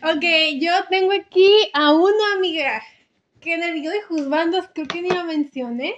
Ok, 0.00 0.22
yo 0.60 0.70
tengo 0.88 1.10
aquí 1.12 1.50
a 1.74 1.92
uno, 1.92 2.14
amiga, 2.36 2.80
que 3.40 3.54
en 3.54 3.64
el 3.64 3.74
video 3.74 3.90
de 3.90 4.02
Juzbandos 4.02 4.66
creo 4.72 4.86
que 4.86 5.02
ni 5.02 5.10
lo 5.10 5.24
mencioné. 5.24 5.92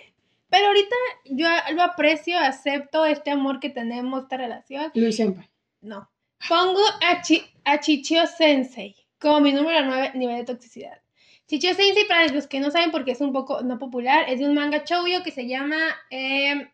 Pero 0.49 0.69
ahorita 0.69 0.97
yo 1.27 1.47
lo 1.75 1.83
aprecio, 1.83 2.39
acepto 2.39 3.05
este 3.05 3.31
amor 3.31 3.61
que 3.61 3.69
tenemos, 3.71 4.23
esta 4.23 4.37
relación. 4.39 4.91
Luis 4.95 5.17
Senpai. 5.17 5.49
No. 5.83 6.11
Pongo 6.49 6.83
a, 7.03 7.21
Chi- 7.23 7.45
Chichio 7.81 8.27
Sensei 8.27 8.95
como 9.21 9.41
mi 9.41 9.53
número 9.53 9.85
9 9.85 10.13
nivel 10.15 10.39
de 10.39 10.45
toxicidad. 10.45 10.99
Chichio 11.47 11.75
Sensei, 11.75 12.07
para 12.07 12.27
los 12.29 12.47
que 12.47 12.61
no 12.61 12.71
saben 12.71 12.91
porque 12.91 13.13
es 13.13 13.21
un 13.21 13.33
poco 13.33 13.63
no 13.63 13.79
popular, 13.79 14.25
es 14.29 14.39
de 14.41 14.47
un 14.47 14.55
manga 14.55 14.83
shoujo 14.85 15.23
que 15.23 15.31
se 15.33 15.47
llama 15.47 15.77
eh, 16.11 16.71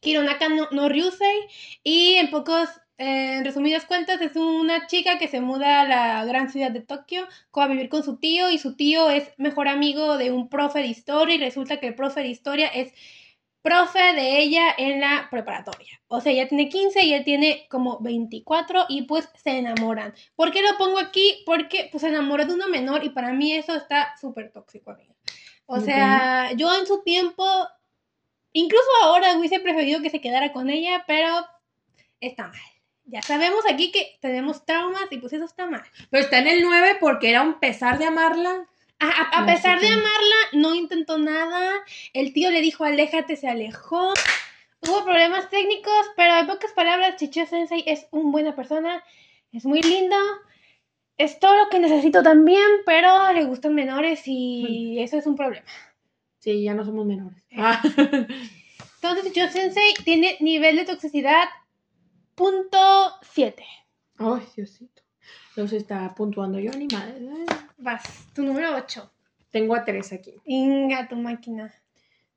Kironaka 0.00 0.48
no, 0.48 0.88
Ryusei. 0.88 1.38
Y 1.84 2.14
en 2.16 2.30
pocos, 2.30 2.68
eh, 2.98 3.36
en 3.38 3.44
resumidas 3.44 3.86
cuentas, 3.86 4.20
es 4.22 4.36
una 4.36 4.86
chica 4.86 5.18
que 5.18 5.28
se 5.28 5.40
muda 5.40 5.82
a 5.82 5.88
la 5.88 6.24
gran 6.26 6.50
ciudad 6.50 6.70
de 6.72 6.80
Tokio 6.82 7.26
a 7.54 7.66
vivir 7.68 7.88
con 7.90 8.02
su 8.04 8.18
tío. 8.18 8.50
Y 8.50 8.58
su 8.58 8.76
tío 8.76 9.10
es 9.10 9.32
mejor 9.38 9.68
amigo 9.68 10.18
de 10.18 10.32
un 10.32 10.48
profe 10.48 10.80
de 10.80 10.86
historia. 10.88 11.36
Y 11.36 11.38
resulta 11.38 11.78
que 11.80 11.88
el 11.88 11.94
profe 11.96 12.20
de 12.20 12.28
historia 12.28 12.68
es 12.68 12.92
profe 13.66 13.98
de 13.98 14.38
ella 14.38 14.72
en 14.78 15.00
la 15.00 15.26
preparatoria. 15.28 16.00
O 16.06 16.20
sea, 16.20 16.30
ella 16.30 16.46
tiene 16.46 16.68
15 16.68 17.02
y 17.02 17.14
él 17.14 17.24
tiene 17.24 17.66
como 17.68 17.98
24 17.98 18.86
y 18.88 19.02
pues 19.02 19.28
se 19.42 19.58
enamoran. 19.58 20.14
¿Por 20.36 20.52
qué 20.52 20.62
lo 20.62 20.78
pongo 20.78 21.00
aquí? 21.00 21.42
Porque 21.44 21.88
pues 21.90 22.02
se 22.02 22.08
enamoró 22.08 22.44
de 22.44 22.54
uno 22.54 22.68
menor 22.68 23.02
y 23.02 23.10
para 23.10 23.32
mí 23.32 23.52
eso 23.52 23.74
está 23.74 24.14
súper 24.20 24.52
tóxico, 24.52 24.92
amiga. 24.92 25.12
O 25.66 25.80
sea, 25.80 26.52
yo 26.52 26.72
en 26.78 26.86
su 26.86 27.02
tiempo, 27.02 27.44
incluso 28.52 28.86
ahora 29.02 29.36
hubiese 29.36 29.58
preferido 29.58 30.00
que 30.00 30.10
se 30.10 30.20
quedara 30.20 30.52
con 30.52 30.70
ella, 30.70 31.02
pero 31.08 31.44
está 32.20 32.46
mal. 32.46 32.60
Ya 33.06 33.20
sabemos 33.20 33.64
aquí 33.68 33.90
que 33.90 34.16
tenemos 34.20 34.64
traumas 34.64 35.06
y 35.10 35.18
pues 35.18 35.32
eso 35.32 35.44
está 35.44 35.66
mal. 35.66 35.82
Pero 36.10 36.22
está 36.22 36.38
en 36.38 36.46
el 36.46 36.62
9 36.62 36.98
porque 37.00 37.30
era 37.30 37.42
un 37.42 37.58
pesar 37.58 37.98
de 37.98 38.04
amarla. 38.04 38.68
A, 38.98 39.06
a- 39.08 39.38
a 39.38 39.40
No, 39.40 39.46
pesar 39.46 39.80
de 39.80 39.88
amarla, 39.88 40.36
no 40.52 40.74
intentó 40.74 41.18
nada. 41.18 41.70
El 42.12 42.32
tío 42.32 42.50
le 42.50 42.60
dijo, 42.62 42.84
aléjate, 42.84 43.36
se 43.36 43.48
alejó. 43.48 44.14
Hubo 44.80 45.04
problemas 45.04 45.50
técnicos, 45.50 46.06
pero 46.16 46.36
en 46.38 46.46
pocas 46.46 46.72
palabras, 46.72 47.16
Chichio 47.16 47.46
Sensei 47.46 47.82
es 47.86 48.06
una 48.10 48.30
buena 48.30 48.56
persona. 48.56 49.02
Es 49.52 49.64
muy 49.64 49.82
lindo. 49.82 50.16
Es 51.18 51.38
todo 51.40 51.56
lo 51.56 51.68
que 51.70 51.78
necesito 51.78 52.22
también, 52.22 52.66
pero 52.84 53.32
le 53.32 53.44
gustan 53.44 53.74
menores 53.74 54.22
y 54.26 54.98
eso 55.00 55.16
es 55.16 55.26
un 55.26 55.34
problema. 55.36 55.66
Sí, 56.40 56.62
ya 56.62 56.74
no 56.74 56.84
somos 56.84 57.06
menores. 57.06 57.42
Ah. 57.56 57.80
Entonces, 57.82 59.24
Chichio 59.24 59.48
Sensei 59.50 59.94
tiene 60.04 60.36
nivel 60.40 60.76
de 60.76 60.84
toxicidad 60.84 61.48
punto 62.34 63.12
7. 63.32 63.64
Ay, 64.18 64.42
Diosito. 64.56 65.02
Los 65.56 65.72
está 65.72 66.14
puntuando 66.14 66.58
yo, 66.58 66.70
ni 66.72 66.86
madre. 66.86 67.14
Vas, 67.78 68.02
tu 68.34 68.42
número 68.42 68.74
8. 68.76 69.10
tengo 69.50 69.74
a 69.74 69.84
tres 69.84 70.12
aquí. 70.12 70.34
Inga, 70.44 71.08
tu 71.08 71.16
máquina. 71.16 71.72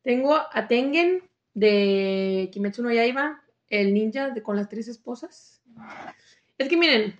Tengo 0.03 0.36
a 0.36 0.67
Tengen 0.67 1.21
de 1.53 2.49
Kimetsu 2.53 2.82
no 2.82 2.91
Yaiba, 2.91 3.41
el 3.69 3.93
ninja 3.93 4.29
de, 4.29 4.41
con 4.41 4.55
las 4.55 4.69
tres 4.69 4.88
esposas. 4.88 5.62
Es 6.58 6.69
que 6.69 6.77
miren, 6.77 7.19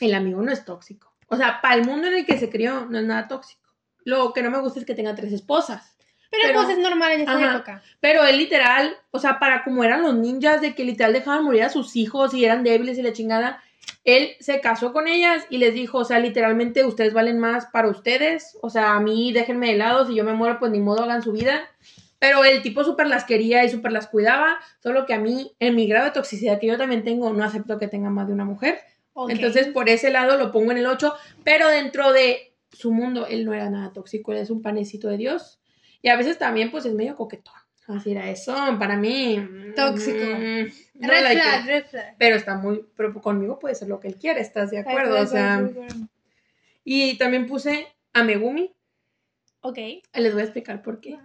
el 0.00 0.14
amigo 0.14 0.40
no 0.40 0.52
es 0.52 0.64
tóxico. 0.64 1.12
O 1.28 1.36
sea, 1.36 1.60
para 1.60 1.74
el 1.74 1.84
mundo 1.84 2.06
en 2.06 2.14
el 2.14 2.26
que 2.26 2.38
se 2.38 2.48
crió, 2.50 2.86
no 2.86 2.98
es 2.98 3.04
nada 3.04 3.26
tóxico. 3.26 3.62
Lo 4.04 4.32
que 4.32 4.42
no 4.42 4.50
me 4.50 4.60
gusta 4.60 4.78
es 4.78 4.86
que 4.86 4.94
tenga 4.94 5.14
tres 5.16 5.32
esposas. 5.32 5.96
Pero, 6.30 6.44
Pero- 6.46 6.62
pues 6.62 6.76
es 6.76 6.78
normal 6.78 7.12
en 7.12 7.20
esta 7.20 7.32
Ajá. 7.36 7.54
época. 7.56 7.82
Pero 8.00 8.24
él 8.24 8.38
literal, 8.38 8.96
o 9.10 9.18
sea, 9.18 9.40
para 9.40 9.64
como 9.64 9.82
eran 9.82 10.02
los 10.02 10.14
ninjas, 10.14 10.60
de 10.60 10.74
que 10.76 10.84
literal 10.84 11.12
dejaban 11.12 11.42
morir 11.44 11.64
a 11.64 11.70
sus 11.70 11.96
hijos 11.96 12.34
y 12.34 12.44
eran 12.44 12.62
débiles 12.62 12.98
y 12.98 13.02
la 13.02 13.12
chingada, 13.12 13.62
él 14.04 14.36
se 14.40 14.60
casó 14.60 14.92
con 14.92 15.08
ellas 15.08 15.46
y 15.48 15.58
les 15.58 15.74
dijo, 15.74 15.98
o 15.98 16.04
sea, 16.04 16.18
literalmente 16.18 16.84
ustedes 16.84 17.14
valen 17.14 17.38
más 17.38 17.66
para 17.66 17.88
ustedes, 17.88 18.58
o 18.60 18.70
sea, 18.70 18.94
a 18.94 19.00
mí 19.00 19.32
déjenme 19.32 19.68
de 19.72 19.78
lado, 19.78 20.06
si 20.06 20.14
yo 20.14 20.24
me 20.24 20.34
muero, 20.34 20.58
pues 20.58 20.70
ni 20.70 20.80
modo 20.80 21.04
hagan 21.04 21.22
su 21.22 21.32
vida. 21.32 21.68
Pero 22.18 22.44
el 22.44 22.62
tipo 22.62 22.84
súper 22.84 23.06
las 23.06 23.24
quería 23.24 23.64
y 23.64 23.68
súper 23.68 23.92
las 23.92 24.06
cuidaba, 24.06 24.58
solo 24.82 25.04
que 25.04 25.14
a 25.14 25.18
mí, 25.18 25.54
en 25.58 25.74
mi 25.74 25.86
grado 25.86 26.06
de 26.06 26.12
toxicidad 26.12 26.58
que 26.58 26.68
yo 26.68 26.78
también 26.78 27.04
tengo, 27.04 27.30
no 27.32 27.44
acepto 27.44 27.78
que 27.78 27.88
tenga 27.88 28.08
más 28.08 28.28
de 28.28 28.32
una 28.32 28.44
mujer. 28.44 28.80
Entonces, 29.28 29.68
por 29.68 29.88
ese 29.88 30.10
lado 30.10 30.36
lo 30.38 30.50
pongo 30.50 30.72
en 30.72 30.78
el 30.78 30.86
8, 30.86 31.14
pero 31.44 31.68
dentro 31.68 32.12
de 32.12 32.54
su 32.72 32.92
mundo, 32.92 33.26
él 33.26 33.44
no 33.44 33.52
era 33.52 33.68
nada 33.68 33.92
tóxico, 33.92 34.32
él 34.32 34.38
es 34.38 34.50
un 34.50 34.62
panecito 34.62 35.08
de 35.08 35.18
Dios. 35.18 35.60
Y 36.02 36.08
a 36.08 36.16
veces 36.16 36.38
también, 36.38 36.70
pues, 36.70 36.84
es 36.86 36.94
medio 36.94 37.14
coquetón. 37.14 37.54
Así 37.86 38.12
era 38.12 38.30
eso, 38.30 38.54
para 38.78 38.96
mí. 38.96 39.38
mm, 39.38 39.74
Tóxico. 39.74 40.16
mm, 40.24 41.00
no 41.00 41.08
red 41.08 41.22
like 41.22 41.40
flag, 41.42 41.66
red 41.66 41.84
flag. 41.86 42.14
Pero 42.18 42.36
está 42.36 42.56
muy, 42.56 42.84
pero 42.96 43.12
conmigo 43.20 43.58
puede 43.58 43.74
ser 43.74 43.88
lo 43.88 44.00
que 44.00 44.08
él 44.08 44.16
quiere, 44.16 44.40
¿estás 44.40 44.70
de 44.70 44.78
acuerdo? 44.78 45.20
O 45.20 45.26
sea, 45.26 45.68
y 46.84 47.16
también 47.18 47.46
puse 47.46 47.86
a 48.12 48.22
Megumi, 48.24 48.72
Ok. 49.60 49.78
les 50.14 50.32
voy 50.32 50.42
a 50.42 50.44
explicar 50.44 50.82
por 50.82 51.00
qué. 51.00 51.18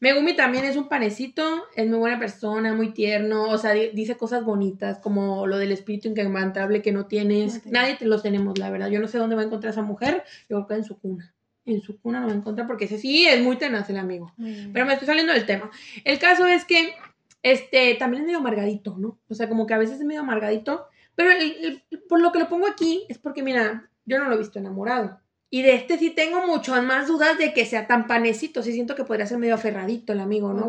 Megumi 0.00 0.34
también 0.34 0.64
es 0.64 0.76
un 0.76 0.88
panecito, 0.88 1.64
es 1.76 1.86
muy 1.88 1.98
buena 1.98 2.18
persona, 2.18 2.74
muy 2.74 2.92
tierno, 2.92 3.48
o 3.48 3.56
sea, 3.56 3.72
di- 3.72 3.90
dice 3.94 4.16
cosas 4.16 4.44
bonitas, 4.44 4.98
como 4.98 5.46
lo 5.46 5.58
del 5.58 5.70
espíritu 5.70 6.08
inquebrantable 6.08 6.82
que 6.82 6.90
no 6.90 7.06
tienes. 7.06 7.64
No. 7.66 7.72
Nadie 7.72 7.96
te 7.96 8.06
los 8.06 8.22
tenemos, 8.22 8.58
la 8.58 8.68
verdad. 8.70 8.88
Yo 8.88 8.98
no 8.98 9.06
sé 9.06 9.18
dónde 9.18 9.36
va 9.36 9.42
a 9.42 9.44
encontrar 9.44 9.72
esa 9.72 9.82
mujer, 9.82 10.24
yo 10.48 10.56
creo 10.56 10.66
que 10.66 10.74
en 10.74 10.84
su 10.84 10.98
cuna. 10.98 11.31
En 11.64 11.80
su 11.80 12.00
cuna 12.00 12.20
lo 12.20 12.26
va 12.26 12.32
a 12.32 12.36
encontrar 12.36 12.66
porque 12.66 12.86
ese 12.86 12.98
sí 12.98 13.26
es 13.26 13.40
muy 13.40 13.56
tenaz 13.56 13.88
el 13.90 13.98
amigo. 13.98 14.32
Pero 14.72 14.84
me 14.86 14.94
estoy 14.94 15.06
saliendo 15.06 15.32
del 15.32 15.46
tema. 15.46 15.70
El 16.04 16.18
caso 16.18 16.46
es 16.46 16.64
que 16.64 16.94
este 17.42 17.94
también 17.94 18.22
es 18.22 18.26
medio 18.26 18.38
amargadito, 18.38 18.96
¿no? 18.98 19.18
O 19.28 19.34
sea, 19.34 19.48
como 19.48 19.66
que 19.66 19.74
a 19.74 19.78
veces 19.78 19.98
es 20.00 20.04
medio 20.04 20.20
amargadito. 20.20 20.86
Pero 21.14 21.30
el- 21.30 21.82
el- 21.90 22.00
por 22.08 22.20
lo 22.20 22.32
que 22.32 22.38
lo 22.38 22.48
pongo 22.48 22.66
aquí 22.66 23.04
es 23.08 23.18
porque, 23.18 23.42
mira, 23.42 23.88
yo 24.06 24.18
no 24.18 24.28
lo 24.28 24.34
he 24.34 24.38
visto 24.38 24.58
enamorado. 24.58 25.20
Y 25.50 25.62
de 25.62 25.74
este 25.74 25.98
sí 25.98 26.10
tengo 26.10 26.46
muchas 26.46 26.82
más 26.82 27.06
dudas 27.06 27.36
de 27.38 27.52
que 27.52 27.66
sea 27.66 27.86
tan 27.86 28.06
panecito. 28.06 28.62
Sí 28.62 28.72
siento 28.72 28.94
que 28.94 29.04
podría 29.04 29.26
ser 29.26 29.38
medio 29.38 29.54
aferradito 29.54 30.12
el 30.14 30.20
amigo, 30.20 30.52
¿no? 30.52 30.66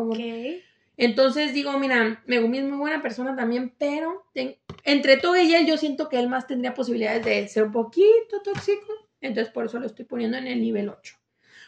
Entonces 0.96 1.52
digo, 1.54 1.76
mira, 1.78 2.22
Megumi 2.26 2.58
es 2.58 2.64
muy 2.64 2.78
buena 2.78 3.02
persona 3.02 3.34
también, 3.34 3.74
pero 3.78 4.26
ten- 4.32 4.56
entre 4.84 5.16
todo 5.16 5.36
y 5.36 5.52
él 5.54 5.66
yo 5.66 5.76
siento 5.76 6.08
que 6.08 6.18
él 6.20 6.28
más 6.28 6.46
tendría 6.46 6.74
posibilidades 6.74 7.24
de 7.24 7.48
ser 7.48 7.64
un 7.64 7.72
poquito 7.72 8.42
tóxico. 8.44 9.03
Entonces 9.24 9.52
por 9.52 9.64
eso 9.64 9.78
lo 9.80 9.86
estoy 9.86 10.04
poniendo 10.04 10.36
en 10.36 10.46
el 10.46 10.60
nivel 10.60 10.90
8. 10.90 11.16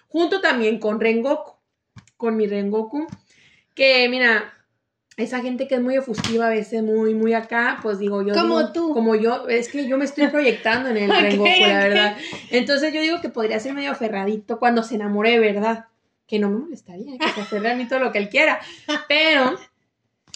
Junto 0.08 0.40
también 0.40 0.78
con 0.78 1.00
Rengoku, 1.00 1.54
con 2.16 2.36
mi 2.36 2.46
Rengoku, 2.46 3.06
que 3.74 4.08
mira, 4.08 4.54
esa 5.16 5.40
gente 5.40 5.66
que 5.66 5.76
es 5.76 5.80
muy 5.80 5.96
efusiva, 5.96 6.46
a 6.46 6.50
veces 6.50 6.82
muy, 6.82 7.14
muy 7.14 7.32
acá, 7.32 7.78
pues 7.82 7.98
digo 7.98 8.22
yo. 8.22 8.34
Como 8.34 8.58
digo, 8.58 8.72
tú. 8.72 8.92
Como 8.92 9.14
yo, 9.14 9.48
es 9.48 9.68
que 9.68 9.88
yo 9.88 9.96
me 9.96 10.04
estoy 10.04 10.28
proyectando 10.28 10.90
en 10.90 10.98
el 10.98 11.10
Ok, 11.10 11.18
Rengoku, 11.18 11.60
la 11.66 11.78
verdad. 11.78 12.16
Entonces 12.50 12.92
yo 12.92 13.00
digo 13.00 13.22
que 13.22 13.30
podría 13.30 13.58
ser 13.58 13.72
medio 13.72 13.92
aferradito 13.92 14.58
cuando 14.58 14.82
se 14.82 14.96
enamore 14.96 15.38
verdad. 15.38 15.86
Que 16.26 16.38
no 16.38 16.50
me 16.50 16.58
molestaría 16.58 17.18
que 17.18 17.28
se 17.30 17.40
aferre 17.40 17.70
a 17.70 17.76
mí 17.76 17.86
todo 17.86 18.00
lo 18.00 18.12
que 18.12 18.18
él 18.18 18.28
quiera. 18.28 18.60
Pero, 19.08 19.56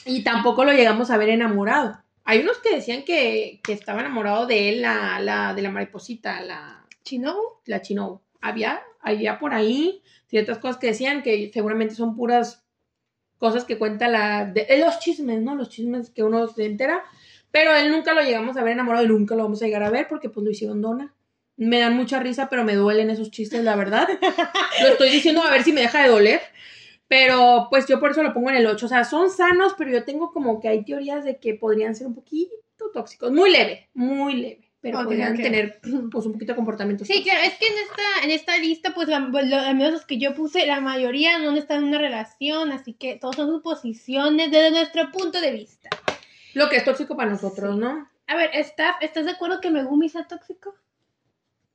y 0.06 0.22
tampoco 0.22 0.64
lo 0.64 0.72
llegamos 0.72 1.10
a 1.10 1.18
ver 1.18 1.28
enamorado. 1.28 2.00
Hay 2.24 2.38
unos 2.40 2.58
que 2.58 2.76
decían 2.76 3.02
que, 3.02 3.60
que 3.62 3.72
estaba 3.72 4.00
enamorado 4.00 4.46
de 4.46 4.68
él, 4.68 4.82
la, 4.82 5.18
la, 5.20 5.52
de 5.52 5.62
la 5.62 5.70
mariposita, 5.70 6.40
la, 6.42 6.80
¿Chinobu? 7.04 7.60
la 7.66 7.82
chino. 7.82 8.22
Había, 8.40 8.82
había 9.00 9.38
por 9.38 9.54
ahí 9.54 10.02
ciertas 10.26 10.58
cosas 10.58 10.78
que 10.78 10.88
decían 10.88 11.22
que 11.22 11.50
seguramente 11.52 11.94
son 11.94 12.16
puras 12.16 12.64
cosas 13.38 13.64
que 13.64 13.78
cuenta 13.78 14.08
la. 14.08 14.46
De, 14.46 14.66
los 14.78 14.98
chismes, 15.00 15.40
¿no? 15.42 15.54
Los 15.54 15.70
chismes 15.70 16.10
que 16.10 16.22
uno 16.22 16.46
se 16.48 16.66
entera. 16.66 17.02
Pero 17.50 17.74
él 17.74 17.90
nunca 17.90 18.14
lo 18.14 18.22
llegamos 18.22 18.56
a 18.56 18.62
ver 18.62 18.74
enamorado 18.74 19.04
y 19.04 19.08
nunca 19.08 19.34
lo 19.34 19.42
vamos 19.42 19.60
a 19.60 19.66
llegar 19.66 19.82
a 19.82 19.90
ver 19.90 20.06
porque 20.08 20.28
pues 20.28 20.44
lo 20.44 20.50
hicieron 20.50 20.80
dona. 20.80 21.14
Me 21.56 21.80
dan 21.80 21.96
mucha 21.96 22.20
risa, 22.20 22.48
pero 22.48 22.64
me 22.64 22.74
duelen 22.74 23.10
esos 23.10 23.30
chistes, 23.30 23.64
la 23.64 23.76
verdad. 23.76 24.08
lo 24.82 24.88
estoy 24.88 25.10
diciendo 25.10 25.42
a 25.42 25.50
ver 25.50 25.64
si 25.64 25.72
me 25.72 25.80
deja 25.80 26.02
de 26.02 26.08
doler. 26.08 26.40
Pero 27.08 27.66
pues 27.68 27.86
yo 27.86 27.98
por 27.98 28.12
eso 28.12 28.22
lo 28.22 28.32
pongo 28.32 28.50
en 28.50 28.56
el 28.56 28.66
8. 28.66 28.86
O 28.86 28.88
sea, 28.88 29.04
son 29.04 29.30
sanos, 29.30 29.74
pero 29.76 29.90
yo 29.90 30.04
tengo 30.04 30.30
como 30.32 30.60
que 30.60 30.68
hay 30.68 30.84
teorías 30.84 31.24
de 31.24 31.38
que 31.38 31.54
podrían 31.54 31.96
ser 31.96 32.06
un 32.06 32.14
poquito 32.14 32.54
tóxicos. 32.94 33.32
Muy 33.32 33.50
leve, 33.50 33.88
muy 33.94 34.34
leve. 34.34 34.69
Pero 34.82 34.98
Ok, 35.00 35.04
podrían 35.04 35.36
tener 35.36 35.78
pues 36.10 36.24
un 36.26 36.32
poquito 36.32 36.52
de 36.52 36.56
comportamiento 36.56 37.04
Sí, 37.04 37.22
claro, 37.22 37.40
es 37.42 37.54
que 37.58 37.66
en 37.66 37.74
esta, 37.74 38.24
en 38.24 38.30
esta 38.30 38.58
lista, 38.58 38.94
pues, 38.94 39.08
la- 39.08 39.28
pues, 39.30 39.46
los 39.48 39.62
amigos 39.66 39.92
los 39.92 40.06
que 40.06 40.18
yo 40.18 40.34
puse, 40.34 40.66
la 40.66 40.80
mayoría 40.80 41.38
no 41.38 41.54
están 41.56 41.78
en 41.78 41.84
una 41.88 41.98
relación, 41.98 42.72
así 42.72 42.94
que 42.94 43.16
todos 43.16 43.36
son 43.36 43.48
suposiciones 43.50 44.50
desde 44.50 44.70
nuestro 44.70 45.10
punto 45.12 45.40
de 45.40 45.52
vista. 45.52 45.90
Lo 46.54 46.68
que 46.68 46.76
es 46.76 46.84
tóxico 46.84 47.16
para 47.16 47.30
nosotros, 47.30 47.76
¿no? 47.76 48.08
A 48.26 48.36
ver, 48.36 48.50
Staff, 48.54 48.96
¿estás 49.02 49.24
de 49.26 49.32
acuerdo 49.32 49.60
que 49.60 49.70
Megumi 49.70 50.08
sea 50.08 50.26
tóxico? 50.26 50.74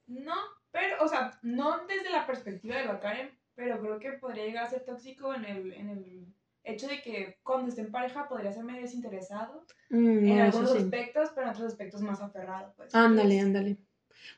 No, 0.08 0.36
pero, 0.72 1.04
o 1.04 1.08
sea, 1.08 1.38
no 1.44 1.86
desde 1.88 2.10
la 2.10 2.26
perspectiva 2.26 2.76
de 2.78 2.88
Bakaren, 2.88 3.30
pero 3.56 3.80
creo 3.80 4.00
que 4.00 4.12
podría 4.14 4.46
llegar 4.46 4.66
a 4.66 4.70
ser 4.70 4.84
tóxico 4.86 5.34
en 5.34 5.46
el, 5.46 5.74
en 5.74 5.90
el 5.90 6.26
hecho 6.66 6.88
de 6.88 7.02
que 7.02 7.38
cuando 7.44 7.70
esté 7.70 7.82
en 7.82 7.92
pareja 7.92 8.28
podría 8.28 8.52
ser 8.52 8.64
medio 8.64 8.82
desinteresado 8.82 9.66
Mm, 9.90 10.26
en 10.28 10.38
no, 10.38 10.44
algunos 10.46 10.72
sí. 10.72 10.78
aspectos, 10.80 11.30
pero 11.36 11.48
en 11.48 11.54
otros 11.54 11.68
aspectos 11.68 12.02
más 12.02 12.20
aferrado, 12.22 12.74
pues. 12.76 12.94
Ándale, 12.96 13.38
Entonces, 13.40 13.46
ándale. 13.46 13.78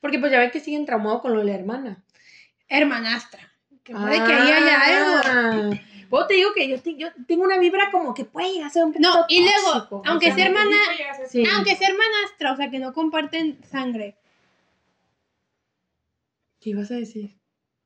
Porque 0.01 0.19
pues 0.19 0.31
ya 0.31 0.39
ven 0.39 0.51
que 0.51 0.59
siguen 0.59 0.85
traumado 0.85 1.21
con 1.21 1.33
lo 1.33 1.39
de 1.39 1.45
la 1.45 1.55
hermana. 1.55 2.03
Hermanastra. 2.67 3.39
Que 3.83 3.93
puede 3.93 4.17
que 4.17 4.33
ahí 4.33 4.51
haya 4.51 4.81
algo. 4.81 5.39
algo. 5.39 5.79
Vos 6.09 6.27
te 6.27 6.33
digo 6.35 6.49
que 6.53 6.67
yo, 6.69 6.81
te- 6.81 6.95
yo 6.97 7.07
tengo 7.27 7.43
una 7.43 7.57
vibra 7.57 7.89
como 7.91 8.13
que 8.13 8.25
puede 8.25 8.51
llegar 8.51 8.67
a 8.67 8.69
ser 8.73 8.83
un 8.83 8.91
poquito 8.93 9.09
No, 9.13 9.25
y 9.29 9.41
luego, 9.43 9.71
tóxico, 9.73 10.01
aunque 10.05 10.31
o 10.31 10.35
sea 10.35 10.45
hermana- 10.47 10.77
Sí. 11.29 11.43
Aunque 11.53 11.75
sea 11.75 11.87
hermanastra, 11.89 12.51
o 12.53 12.55
sea, 12.57 12.69
que 12.69 12.79
no 12.79 12.93
comparten 12.93 13.63
sangre. 13.65 14.15
¿Qué 16.59 16.71
ibas 16.71 16.91
a 16.91 16.95
decir? 16.95 17.37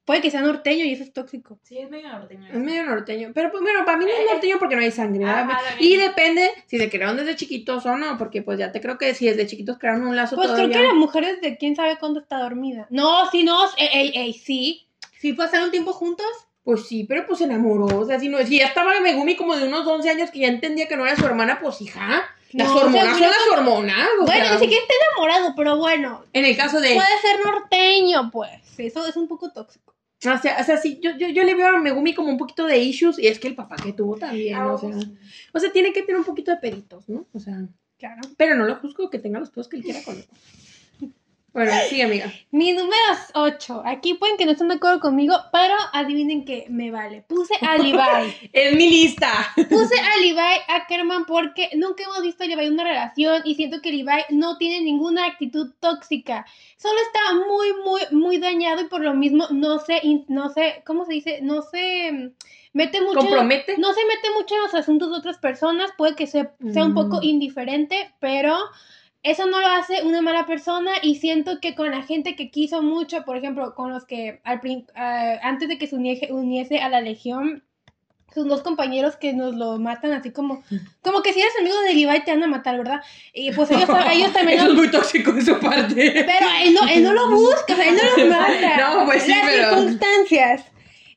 Puede 0.03 0.21
que 0.21 0.31
sea 0.31 0.41
norteño 0.41 0.83
y 0.85 0.93
eso 0.93 1.03
es 1.03 1.13
tóxico. 1.13 1.59
Sí, 1.63 1.77
es 1.77 1.89
medio 1.89 2.09
norteño. 2.09 2.47
Es 2.47 2.57
medio 2.57 2.83
norteño. 2.83 3.31
Pero 3.35 3.51
pues 3.51 3.61
bueno, 3.61 3.85
para 3.85 3.97
mí 3.97 4.05
no 4.05 4.11
es 4.11 4.31
norteño 4.31 4.57
porque 4.59 4.75
no 4.75 4.81
hay 4.81 4.91
sangre. 4.91 5.23
Ajá, 5.25 5.59
y 5.79 5.95
depende 5.95 6.51
si 6.65 6.77
se 6.79 6.89
crearon 6.89 7.17
desde 7.17 7.35
chiquitos 7.35 7.85
o 7.85 7.95
no. 7.97 8.17
Porque 8.17 8.41
pues 8.41 8.57
ya 8.57 8.71
te 8.71 8.81
creo 8.81 8.97
que 8.97 9.13
si 9.13 9.27
desde 9.27 9.45
chiquitos 9.47 9.77
crearon 9.77 10.05
un 10.07 10.15
lazo 10.15 10.35
Pues 10.35 10.47
todavía. 10.47 10.69
creo 10.69 10.81
que 10.81 10.87
la 10.87 10.93
mujer 10.95 11.25
desde 11.39 11.57
quién 11.57 11.75
sabe 11.75 11.97
cuándo 11.99 12.19
está 12.19 12.39
dormida. 12.39 12.87
No, 12.89 13.29
sí, 13.29 13.43
no, 13.43 13.57
ey, 13.77 13.89
ey, 13.93 14.11
ey, 14.15 14.33
sí. 14.33 14.87
Sí, 15.19 15.33
pasaron 15.33 15.65
un 15.65 15.71
tiempo 15.71 15.93
juntos. 15.93 16.25
Pues 16.63 16.87
sí, 16.87 17.05
pero 17.07 17.25
pues 17.27 17.39
se 17.39 17.45
enamoró. 17.45 17.85
O 17.99 18.05
sea, 18.05 18.19
si, 18.19 18.27
no, 18.29 18.37
si 18.39 18.59
ya 18.59 18.65
estaba 18.67 18.99
Megumi 18.99 19.35
como 19.35 19.55
de 19.55 19.67
unos 19.67 19.85
11 19.85 20.09
años 20.09 20.31
que 20.31 20.39
ya 20.39 20.47
entendía 20.47 20.87
que 20.87 20.97
no 20.97 21.05
era 21.05 21.15
su 21.15 21.25
hermana, 21.25 21.59
pues 21.61 21.79
hija. 21.81 22.23
Las 22.53 22.67
No, 22.67 22.75
hormonas 22.75 23.17
según 23.17 23.19
son 23.19 23.27
las 23.29 23.57
hormonas. 23.57 24.07
Bueno, 24.25 24.45
ni 24.53 24.59
siquiera 24.59 24.81
está 24.83 24.93
enamorado, 25.09 25.53
pero 25.55 25.77
bueno. 25.77 26.25
En 26.33 26.43
el 26.45 26.57
caso 26.57 26.81
de. 26.81 26.95
Puede 26.95 27.17
ser 27.21 27.45
norteño, 27.45 28.29
pues. 28.31 28.61
Eso 28.77 29.07
es 29.07 29.15
un 29.15 29.27
poco 29.27 29.51
tóxico. 29.51 29.95
O 30.23 30.38
sea, 30.38 30.57
o 30.60 30.63
sea 30.63 30.77
sí, 30.77 30.99
yo, 31.01 31.17
yo, 31.17 31.29
yo 31.29 31.43
le 31.43 31.55
veo 31.55 31.67
a 31.67 31.79
Megumi 31.79 32.13
como 32.13 32.29
un 32.29 32.38
poquito 32.38 32.65
de 32.65 32.77
issues. 32.77 33.17
Y 33.17 33.27
es 33.27 33.39
que 33.39 33.47
el 33.47 33.55
papá 33.55 33.75
que 33.77 33.93
tuvo 33.93 34.17
también. 34.17 34.55
Ah, 34.55 34.73
o, 34.73 34.77
sea, 34.77 34.89
o 35.53 35.60
sea, 35.60 35.71
tiene 35.71 35.93
que 35.93 36.03
tener 36.03 36.17
un 36.17 36.25
poquito 36.25 36.51
de 36.51 36.57
peritos, 36.57 37.10
¿no? 37.10 37.27
O 37.34 37.39
sea. 37.39 37.67
Claro. 37.97 38.21
Pero 38.36 38.55
no 38.55 38.65
lo 38.65 38.77
juzgo 38.77 39.10
que 39.10 39.19
tenga 39.19 39.39
los 39.39 39.51
pedos 39.51 39.67
que 39.67 39.77
él 39.77 39.84
quiera 39.84 40.03
con 40.03 40.15
él. 40.15 40.25
Bueno, 41.53 41.73
sí, 41.89 42.01
amiga. 42.01 42.31
Mi 42.51 42.71
número 42.71 42.95
es 43.11 43.29
8. 43.33 43.83
Aquí 43.85 44.13
pueden 44.13 44.37
que 44.37 44.45
no 44.45 44.53
estén 44.53 44.69
de 44.69 44.75
acuerdo 44.75 45.01
conmigo, 45.01 45.35
pero 45.51 45.73
adivinen 45.91 46.45
que 46.45 46.65
me 46.69 46.91
vale. 46.91 47.23
Puse 47.27 47.53
a 47.61 47.77
Levi. 47.77 47.99
Es 48.53 48.73
mi 48.73 48.89
lista. 48.89 49.29
Puse 49.69 49.99
a 49.99 50.17
Levi 50.21 50.39
Ackerman 50.69 51.25
porque 51.25 51.69
nunca 51.75 52.03
hemos 52.03 52.21
visto 52.21 52.45
a 52.45 52.47
Levi 52.47 52.65
en 52.67 52.73
una 52.73 52.85
relación 52.85 53.41
y 53.43 53.55
siento 53.55 53.81
que 53.81 53.91
Levi 53.91 54.05
no 54.29 54.57
tiene 54.57 54.79
ninguna 54.79 55.25
actitud 55.25 55.71
tóxica. 55.81 56.45
Solo 56.77 56.95
está 57.01 57.19
muy, 57.45 57.73
muy, 57.83 58.01
muy 58.17 58.37
dañado 58.37 58.81
y 58.83 58.85
por 58.85 59.01
lo 59.01 59.13
mismo 59.13 59.47
no 59.51 59.79
se, 59.79 59.99
no 60.29 60.49
se, 60.49 60.81
¿cómo 60.85 61.03
se 61.05 61.13
dice? 61.13 61.39
No 61.41 61.63
se 61.63 62.11
mm, 62.13 62.29
mete 62.71 63.01
mucho. 63.01 63.19
en- 63.19 63.25
Compromete. 63.25 63.77
no 63.77 63.93
se 63.93 64.05
mete 64.05 64.29
mucho 64.39 64.55
en 64.55 64.61
los 64.61 64.73
asuntos 64.73 65.11
de 65.11 65.17
otras 65.17 65.37
personas, 65.37 65.91
puede 65.97 66.15
que 66.15 66.27
se- 66.27 66.49
sea 66.71 66.85
un 66.85 66.93
poco 66.93 67.17
Mm. 67.17 67.23
indiferente, 67.23 68.13
pero 68.21 68.57
eso 69.23 69.45
no 69.45 69.60
lo 69.60 69.67
hace 69.67 70.03
una 70.03 70.21
mala 70.21 70.45
persona 70.45 70.91
y 71.01 71.15
siento 71.15 71.60
que 71.62 71.75
con 71.75 71.91
la 71.91 72.01
gente 72.03 72.36
que 72.36 72.49
quiso 72.49 72.81
mucho, 72.81 73.23
por 73.23 73.38
ejemplo, 73.38 73.75
con 73.75 73.91
los 73.91 74.05
que 74.05 74.41
al 74.43 74.60
ah, 74.95 75.36
antes 75.43 75.69
de 75.69 75.77
que 75.77 75.88
se 75.88 75.95
uniese, 75.95 76.31
uniese 76.31 76.79
a 76.79 76.89
la 76.89 77.01
Legión, 77.01 77.63
sus 78.34 78.47
dos 78.47 78.62
compañeros 78.63 79.17
que 79.17 79.34
nos 79.34 79.53
lo 79.55 79.77
matan 79.77 80.13
así 80.13 80.31
como, 80.31 80.63
como 81.03 81.21
que 81.21 81.34
si 81.34 81.41
eres 81.41 81.53
amigo 81.60 81.75
de 81.81 81.93
Levi 81.93 82.23
te 82.23 82.31
van 82.31 82.43
a 82.43 82.47
matar, 82.47 82.77
¿verdad? 82.77 83.01
Y 83.34 83.51
pues 83.51 83.69
ellos, 83.71 83.89
ellos 84.12 84.31
también... 84.34 84.57
Eso 84.60 84.67
lo- 84.67 84.71
es 84.73 84.77
muy 84.79 84.89
tóxico 84.91 85.31
de 85.34 85.41
su 85.41 85.60
parte. 85.60 85.93
Pero 85.95 86.47
él 86.63 86.73
no, 86.73 86.88
él 86.88 87.03
no 87.03 87.13
lo 87.13 87.29
busca, 87.29 87.73
o 87.73 87.75
sea, 87.75 87.88
él 87.89 87.95
no 87.97 88.23
los 88.23 88.29
mata. 88.38 88.77
No, 88.77 89.05
pues 89.05 89.23
sí, 89.23 89.29
Las 89.31 89.41
pero- 89.45 89.69
circunstancias. 89.75 90.65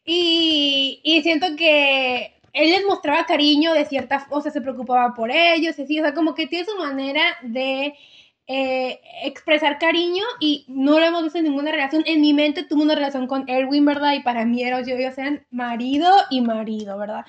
Y, 0.04 1.00
y 1.02 1.22
siento 1.22 1.46
que 1.56 2.33
él 2.54 2.70
les 2.70 2.86
mostraba 2.86 3.26
cariño 3.26 3.74
de 3.74 3.84
cierta 3.84 4.26
o 4.30 4.40
sea, 4.40 4.50
se 4.50 4.62
preocupaba 4.62 5.12
por 5.14 5.30
ellos, 5.30 5.78
así, 5.78 6.00
o 6.00 6.02
sea, 6.02 6.14
como 6.14 6.34
que 6.34 6.46
tiene 6.46 6.64
su 6.64 6.76
manera 6.76 7.22
de 7.42 7.94
eh, 8.46 9.00
expresar 9.24 9.78
cariño 9.78 10.24
y 10.40 10.64
no 10.68 10.98
lo 10.98 11.04
hemos 11.04 11.22
visto 11.24 11.38
en 11.38 11.44
ninguna 11.44 11.72
relación. 11.72 12.02
En 12.06 12.20
mi 12.20 12.32
mente 12.32 12.64
tuvo 12.64 12.82
una 12.82 12.94
relación 12.94 13.26
con 13.26 13.48
Erwin, 13.48 13.84
¿verdad? 13.84 14.14
Y 14.14 14.20
para 14.20 14.44
mí 14.44 14.62
era, 14.62 14.80
yo, 14.82 14.96
ellos 14.96 15.18
eran 15.18 15.46
marido 15.50 16.10
y 16.30 16.40
marido, 16.40 16.96
¿verdad? 16.98 17.26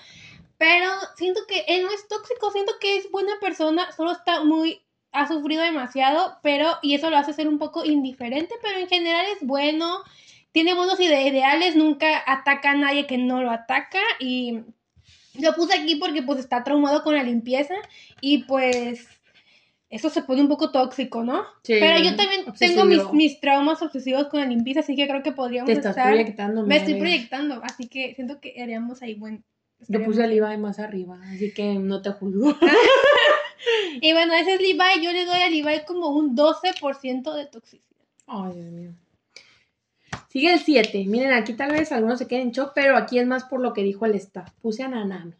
Pero 0.57 0.89
siento 1.17 1.41
que 1.47 1.65
él 1.67 1.83
no 1.83 1.91
es 1.91 2.07
tóxico, 2.07 2.51
siento 2.51 2.73
que 2.79 2.97
es 2.97 3.11
buena 3.11 3.33
persona, 3.41 3.91
solo 3.91 4.11
está 4.13 4.43
muy 4.43 4.81
ha 5.11 5.27
sufrido 5.27 5.63
demasiado, 5.63 6.37
pero, 6.43 6.77
y 6.81 6.93
eso 6.93 7.09
lo 7.09 7.15
hace 7.17 7.31
ser 7.31 7.47
un 7.47 7.57
poco 7.57 7.85
indiferente, 7.85 8.53
pero 8.61 8.79
en 8.79 8.89
general 8.89 9.25
es 9.31 9.47
bueno, 9.47 9.99
tiene 10.51 10.73
buenos 10.73 10.99
ide- 10.99 11.29
ideales, 11.29 11.77
nunca 11.77 12.21
ataca 12.27 12.71
a 12.71 12.75
nadie 12.75 13.07
que 13.07 13.17
no 13.17 13.41
lo 13.41 13.49
ataca, 13.49 14.01
y 14.19 14.59
lo 15.39 15.53
puse 15.53 15.79
aquí 15.79 15.95
porque 15.95 16.23
pues 16.23 16.39
está 16.39 16.63
traumado 16.63 17.03
con 17.03 17.15
la 17.15 17.23
limpieza, 17.23 17.73
y 18.21 18.43
pues 18.43 19.07
eso 19.89 20.09
se 20.09 20.23
pone 20.23 20.41
un 20.41 20.47
poco 20.47 20.71
tóxico, 20.71 21.23
¿no? 21.23 21.43
Sí, 21.63 21.75
pero 21.79 21.99
yo 22.03 22.15
también 22.15 22.45
tengo 22.57 22.85
mis, 22.85 23.11
mis 23.13 23.39
traumas 23.39 23.81
obsesivos 23.81 24.27
con 24.27 24.39
la 24.39 24.45
limpieza, 24.45 24.81
así 24.81 24.95
que 24.95 25.07
creo 25.07 25.23
que 25.23 25.31
podríamos 25.31 25.67
Te 25.67 25.73
estás 25.73 25.91
estar... 25.95 26.07
proyectando. 26.07 26.65
Me 26.65 26.77
estoy 26.77 26.95
proyectando, 26.95 27.61
así 27.63 27.87
que 27.87 28.13
siento 28.15 28.39
que 28.39 28.61
haríamos 28.61 29.01
ahí 29.01 29.15
buen... 29.15 29.43
Yo 29.87 30.03
puse 30.03 30.23
a 30.23 30.27
Levi 30.27 30.57
más 30.57 30.79
arriba, 30.79 31.19
así 31.33 31.53
que 31.53 31.75
no 31.75 32.01
te 32.01 32.11
juzgo. 32.11 32.55
Y 34.01 34.13
bueno, 34.13 34.33
ese 34.33 34.55
es 34.55 34.61
Levi, 34.61 35.03
yo 35.03 35.11
le 35.11 35.25
doy 35.25 35.41
a 35.41 35.49
Levi 35.49 35.85
como 35.87 36.09
un 36.09 36.35
12% 36.35 37.33
de 37.33 37.45
toxicidad. 37.45 37.95
Ay, 38.27 38.53
Dios 38.53 38.71
mío. 38.71 38.93
Sigue 40.35 40.51
el 40.51 40.59
7. 40.59 41.05
Miren, 41.07 41.31
aquí 41.31 41.53
tal 41.53 41.71
vez 41.71 41.93
algunos 41.93 42.19
se 42.19 42.27
queden 42.27 42.47
en 42.47 42.51
shock, 42.51 42.73
pero 42.75 42.97
aquí 42.97 43.19
es 43.19 43.25
más 43.25 43.45
por 43.45 43.61
lo 43.61 43.71
que 43.71 43.83
dijo 43.83 44.05
el 44.05 44.15
staff. 44.15 44.49
Puse 44.61 44.83
a 44.83 44.89
Nanami. 44.89 45.31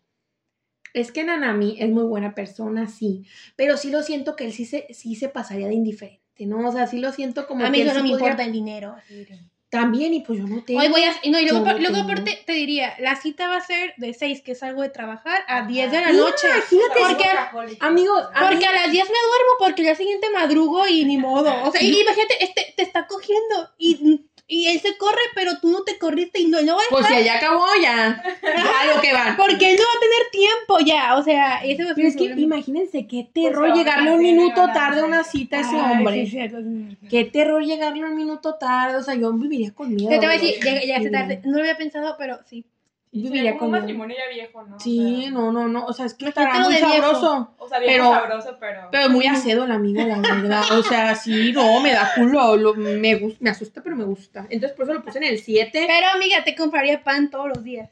Es 0.93 1.11
que 1.11 1.25
Nanami 1.25 1.75
es 1.81 1.89
muy 1.89 2.05
buena 2.05 2.33
persona, 2.33 2.87
sí. 2.87 3.25
Pero 3.57 3.75
sí 3.75 3.91
lo 3.91 4.01
siento 4.03 4.37
que 4.37 4.45
él 4.45 4.53
sí 4.53 4.63
se, 4.63 4.87
sí 4.93 5.15
se 5.15 5.27
pasaría 5.27 5.67
de 5.67 5.73
indiferente, 5.73 6.45
¿no? 6.45 6.65
O 6.65 6.71
sea, 6.71 6.87
sí 6.87 6.99
lo 6.99 7.11
siento 7.11 7.45
como 7.45 7.65
a 7.65 7.69
mí 7.69 7.79
que 7.79 7.81
él 7.81 7.87
no 7.89 7.93
sí 7.95 8.03
me 8.03 8.09
podría- 8.11 8.25
importa 8.27 8.45
el 8.45 8.51
dinero. 8.53 8.95
También, 9.67 10.13
y 10.13 10.21
pues 10.21 10.39
yo 10.39 10.47
no 10.47 10.63
tengo. 10.63 10.79
Hoy 10.79 10.87
voy 10.87 11.01
a, 11.01 11.11
y 11.23 11.29
no, 11.31 11.39
y 11.41 11.49
luego, 11.49 11.65
no 11.65 11.77
luego 11.77 11.95
tengo. 11.95 12.11
aparte 12.11 12.39
te 12.45 12.53
diría, 12.53 12.93
la 12.99 13.17
cita 13.17 13.49
va 13.49 13.57
a 13.57 13.61
ser 13.61 13.93
de 13.97 14.13
6, 14.13 14.41
que 14.43 14.55
salgo 14.55 14.81
de 14.81 14.87
trabajar, 14.89 15.41
a 15.49 15.67
10 15.67 15.91
de 15.91 15.99
la 15.99 16.11
Mira, 16.13 16.23
noche. 16.23 16.47
Imagínate, 16.47 16.99
Porque, 17.01 17.77
amigo, 17.81 18.13
porque 18.39 18.65
a 18.65 18.71
las 18.71 18.89
10 18.93 19.03
me 19.03 19.09
duermo, 19.09 19.51
porque 19.59 19.81
al 19.81 19.87
día 19.87 19.95
siguiente 19.95 20.29
madrugo 20.29 20.87
y 20.87 21.03
ni 21.03 21.17
modo. 21.17 21.51
O 21.63 21.71
sea, 21.73 21.83
y 21.83 21.87
imagínate, 21.89 22.41
este 22.45 22.73
te 22.77 22.83
está 22.83 23.05
cogiendo 23.07 23.71
y, 23.77 24.29
y 24.47 24.67
él 24.67 24.79
se 24.79 24.95
corre, 24.97 25.17
pero 25.33 25.59
tú 25.59 25.69
no 25.71 25.83
te 25.83 25.97
corriste 25.97 26.39
y 26.39 26.45
no, 26.47 26.61
no 26.61 26.75
va 26.75 26.81
a 26.81 26.85
pues 26.91 27.07
si 27.07 27.13
allá 27.15 27.37
acabó, 27.37 27.65
ya. 27.81 28.09
A 28.43 28.85
lo 28.95 29.01
que 29.01 29.11
van. 29.11 29.35
porque 29.37 29.71
él 29.71 29.77
no 29.77 29.83
va 29.83 29.97
a 29.97 29.99
tener 29.99 30.31
tiempo 30.31 30.79
ya. 30.85 31.15
O 31.17 31.23
sea, 31.23 31.63
ese 31.63 31.83
va 31.83 31.91
a 31.91 31.95
ser 31.95 31.95
Pero 31.95 32.07
es 32.09 32.15
que 32.15 32.25
problema. 32.25 32.55
imagínense 32.55 33.07
qué 33.07 33.27
Pues 33.33 33.33
terror 33.45 33.73
llegarle 33.73 34.11
un 34.13 34.21
minuto 34.21 34.65
tarde 34.73 35.01
a 35.01 35.05
una 35.05 35.23
cita 35.23 35.57
a 35.57 35.61
ese 35.61 35.75
Ay, 35.75 35.91
hombre. 35.97 36.13
sí, 36.13 36.21
es 36.21 36.29
cierto, 36.29 36.57
sí, 36.57 36.63
es 36.67 36.99
cierto. 36.99 37.07
Qué 37.09 37.25
terror 37.25 37.63
llegarle 37.63 38.05
un 38.05 38.15
minuto 38.15 38.55
tarde, 38.55 38.97
o 38.97 39.03
sea, 39.03 39.15
yo 39.15 39.33
viviría 39.33 39.73
con 39.73 39.93
miedo. 39.95 40.09
Te, 40.09 40.19
te 40.19 40.25
voy 40.27 40.35
a 40.35 40.39
decir, 40.39 40.55
ya, 40.63 40.83
ya 40.85 41.01
se 41.01 41.09
tarde. 41.09 41.41
No 41.43 41.53
lo 41.53 41.59
había 41.61 41.77
pensado, 41.77 42.15
pero 42.17 42.39
sí. 42.45 42.65
Como 43.23 43.57
con 43.59 43.65
un 43.67 43.71
matrimonio 43.71 44.15
ya 44.17 44.33
viejo, 44.33 44.63
¿no? 44.63 44.79
Sí, 44.79 45.27
no, 45.31 45.51
no, 45.51 45.67
no, 45.67 45.85
o 45.85 45.93
sea, 45.93 46.05
es 46.05 46.13
que 46.13 46.27
estará 46.27 46.59
muy 46.59 46.75
sabroso. 46.75 47.53
O 47.57 47.67
sea, 47.67 47.79
viejo 47.79 47.93
Pero- 47.93 48.11
sabroso, 48.11 48.57
pero... 48.59 48.81
Pero 48.91 49.09
muy 49.09 49.25
acedo 49.27 49.63
el 49.65 49.71
amigo, 49.71 50.01
la 50.01 50.17
verdad. 50.19 50.63
O 50.77 50.83
sea, 50.83 51.15
sí, 51.15 51.51
no, 51.53 51.79
me 51.81 51.93
da 51.93 52.11
culo. 52.15 52.55
lo- 52.57 52.73
me, 52.75 53.35
me 53.39 53.49
asusta, 53.49 53.81
pero 53.81 53.95
me 53.95 54.03
gusta. 54.03 54.45
Entonces, 54.49 54.75
por 54.75 54.85
eso 54.85 54.93
lo 54.93 55.03
puse 55.03 55.17
en 55.19 55.23
el 55.25 55.39
7. 55.39 55.85
Pero 55.87 56.07
amiga, 56.13 56.43
te 56.43 56.55
compraría 56.55 57.03
pan 57.03 57.29
todos 57.29 57.47
los 57.47 57.63
días. 57.63 57.89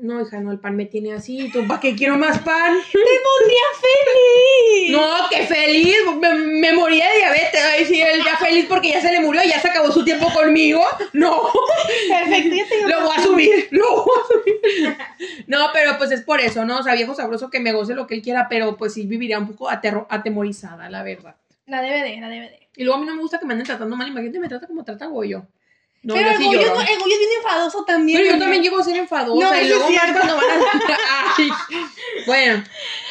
No, 0.00 0.20
hija, 0.20 0.38
no, 0.40 0.52
el 0.52 0.60
pan 0.60 0.76
me 0.76 0.86
tiene 0.86 1.12
así. 1.12 1.50
¿Tú 1.52 1.66
para 1.66 1.80
qué 1.80 1.96
quiero 1.96 2.16
más 2.16 2.38
pan? 2.38 2.78
¡Te 2.92 2.98
pondría 2.98 3.64
feliz! 3.80 4.90
No, 4.92 5.28
qué 5.28 5.44
feliz. 5.44 5.96
Me, 6.20 6.34
me 6.34 6.72
moría 6.72 7.08
de 7.10 7.16
diabetes. 7.16 7.60
Ay, 7.64 7.84
sí, 7.84 8.00
él 8.00 8.22
ya 8.24 8.36
feliz 8.36 8.66
porque 8.68 8.90
ya 8.90 9.00
se 9.00 9.10
le 9.10 9.20
murió, 9.20 9.42
ya 9.44 9.60
se 9.60 9.68
acabó 9.68 9.90
su 9.90 10.04
tiempo 10.04 10.32
conmigo. 10.32 10.84
No, 11.14 11.50
Perfecto, 12.08 12.54
ya 12.54 12.68
tengo 12.68 12.88
lo 12.88 13.00
voy 13.00 13.16
a 13.16 13.22
subir. 13.22 13.68
Lo 13.72 14.04
voy 14.04 14.14
a 14.22 14.26
subir. 14.26 14.96
No, 15.46 15.70
pero 15.72 15.98
pues 15.98 16.12
es 16.12 16.22
por 16.22 16.40
eso, 16.40 16.64
¿no? 16.64 16.78
O 16.78 16.82
sea, 16.82 16.94
viejo 16.94 17.14
sabroso 17.14 17.50
que 17.50 17.58
me 17.58 17.72
goce 17.72 17.94
lo 17.94 18.06
que 18.06 18.14
él 18.14 18.22
quiera, 18.22 18.46
pero 18.48 18.76
pues 18.76 18.94
sí 18.94 19.06
viviría 19.06 19.38
un 19.38 19.48
poco 19.48 19.68
atemorizada, 19.70 20.88
la 20.90 21.02
verdad. 21.02 21.34
La 21.66 21.82
DVD, 21.82 22.20
la 22.20 22.28
DVD. 22.28 22.52
Y 22.76 22.84
luego 22.84 22.98
a 22.98 23.00
mí 23.00 23.06
no 23.06 23.14
me 23.16 23.22
gusta 23.22 23.40
que 23.40 23.46
me 23.46 23.54
anden 23.54 23.66
tratando 23.66 23.96
mal. 23.96 24.06
Imagínate, 24.06 24.38
me 24.38 24.48
trata 24.48 24.66
como 24.66 24.84
trata 24.84 25.06
Goyo. 25.06 25.46
No, 26.02 26.14
pero 26.14 26.30
yo 26.30 26.36
el 26.36 26.38
sí 26.38 26.44
lloro. 26.52 26.74
no- 26.74 26.80
el 26.80 26.98
Goyo 26.98 27.12
es 27.14 27.18
bien 27.18 27.30
enfadoso 27.38 27.84
también. 27.84 28.18
Pero 28.20 28.32
yo 28.34 28.38
también 28.38 28.62
llego 28.62 28.78
a 28.78 28.84
ser 28.84 28.96
enfadosa. 28.96 29.50
No, 29.50 29.60
y 29.60 29.68
luego 29.68 29.88
es 29.88 30.12
cuando 30.12 30.36
van 30.36 30.44
a... 30.44 31.34
Ay, 31.38 31.48
bueno, 32.26 32.54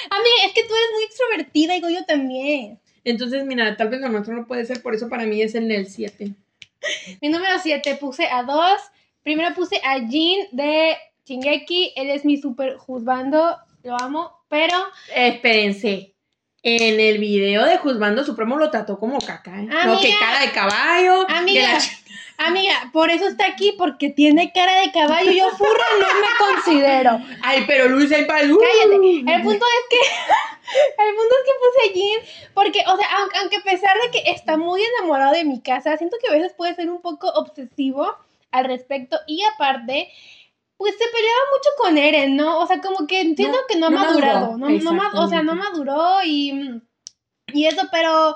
Amiga, 0.09 0.35
es 0.45 0.53
que 0.53 0.63
tú 0.63 0.73
eres 0.75 0.87
muy 0.93 1.03
extrovertida 1.03 1.75
y 1.75 1.81
Goyo 1.81 2.05
también. 2.05 2.79
entonces, 3.03 3.43
mira, 3.45 3.75
tal 3.75 3.89
vez 3.89 3.99
lo 4.01 4.09
nuestro 4.09 4.33
no 4.35 4.47
puede 4.47 4.65
ser, 4.65 4.81
por 4.81 4.95
eso 4.95 5.09
para 5.09 5.23
mí 5.25 5.41
es 5.41 5.53
el 5.55 5.85
7. 5.87 6.33
Mi 7.21 7.29
número 7.29 7.57
7 7.61 7.95
puse 7.95 8.27
a 8.27 8.43
dos. 8.43 8.79
Primero 9.23 9.53
puse 9.53 9.81
a 9.83 9.99
Jin 10.07 10.47
de 10.53 10.95
Shingeki. 11.25 11.93
Él 11.97 12.09
es 12.09 12.23
mi 12.23 12.37
super 12.37 12.77
juzgando. 12.77 13.57
Lo 13.83 13.99
amo. 14.01 14.31
Pero, 14.47 14.77
Espérense. 15.13 16.13
En 16.63 16.99
el 16.99 17.17
video 17.19 17.65
de 17.65 17.77
Juzgando 17.77 18.23
Supremo 18.23 18.57
lo 18.57 18.69
trató 18.71 18.99
como 18.99 19.19
caca, 19.19 19.59
¿eh? 19.61 19.63
No, 19.85 19.99
que 20.01 20.13
cara 20.19 20.39
de 20.41 20.51
caballo. 20.51 21.25
que 21.27 21.33
amiga, 21.33 21.73
la 21.73 21.79
amiga, 22.37 22.89
por 22.93 23.09
eso 23.09 23.27
está 23.27 23.47
aquí, 23.47 23.73
porque 23.77 24.09
tiene 24.09 24.51
cara 24.53 24.81
de 24.81 24.91
caballo. 24.91 25.31
Yo 25.31 25.49
furra 25.51 25.85
no 25.99 26.07
me 26.19 26.55
considero. 26.55 27.19
Ay, 27.41 27.63
pero 27.67 27.89
Luis 27.89 28.11
ahí 28.11 28.25
para 28.25 28.45
uh. 28.45 28.57
Cállate. 28.59 28.95
El 29.35 29.41
punto 29.43 29.65
es 29.65 29.85
que. 29.89 29.97
El 31.07 31.15
punto 31.15 31.35
es 31.37 31.43
que 31.45 31.51
puse 31.63 31.89
a 31.89 31.93
Jin. 31.93 32.51
Porque, 32.53 32.83
o 32.87 32.97
sea, 32.97 33.07
aunque, 33.19 33.37
aunque 33.39 33.55
a 33.57 33.63
pesar 33.63 33.97
de 34.01 34.11
que 34.11 34.31
está 34.31 34.57
muy 34.57 34.81
enamorado 34.83 35.33
de 35.33 35.45
mi 35.45 35.61
casa, 35.61 35.95
siento 35.97 36.17
que 36.21 36.27
a 36.27 36.33
veces 36.37 36.53
puede 36.53 36.75
ser 36.75 36.89
un 36.89 37.01
poco 37.01 37.29
obsesivo 37.29 38.15
al 38.51 38.65
respecto. 38.65 39.17
Y 39.27 39.43
aparte, 39.43 40.11
pues 40.77 40.93
se 40.93 41.05
peleaba 41.05 41.39
mucho 41.53 41.69
con 41.77 41.97
Eren, 41.97 42.35
¿no? 42.35 42.59
O 42.59 42.67
sea, 42.67 42.81
como 42.81 43.07
que 43.07 43.21
entiendo 43.21 43.57
No, 43.57 43.67
que 43.67 43.79
no 43.79 43.87
ha 43.87 43.89
no 43.89 43.99
madurado. 43.99 44.57
maduró, 44.57 44.57
No, 44.83 44.93
no 44.93 45.23
o 45.23 45.27
sea, 45.27 45.41
no 45.41 45.55
maduró 45.55 46.17
y. 46.25 46.81
Y 47.53 47.65
eso, 47.65 47.83
pero. 47.91 48.35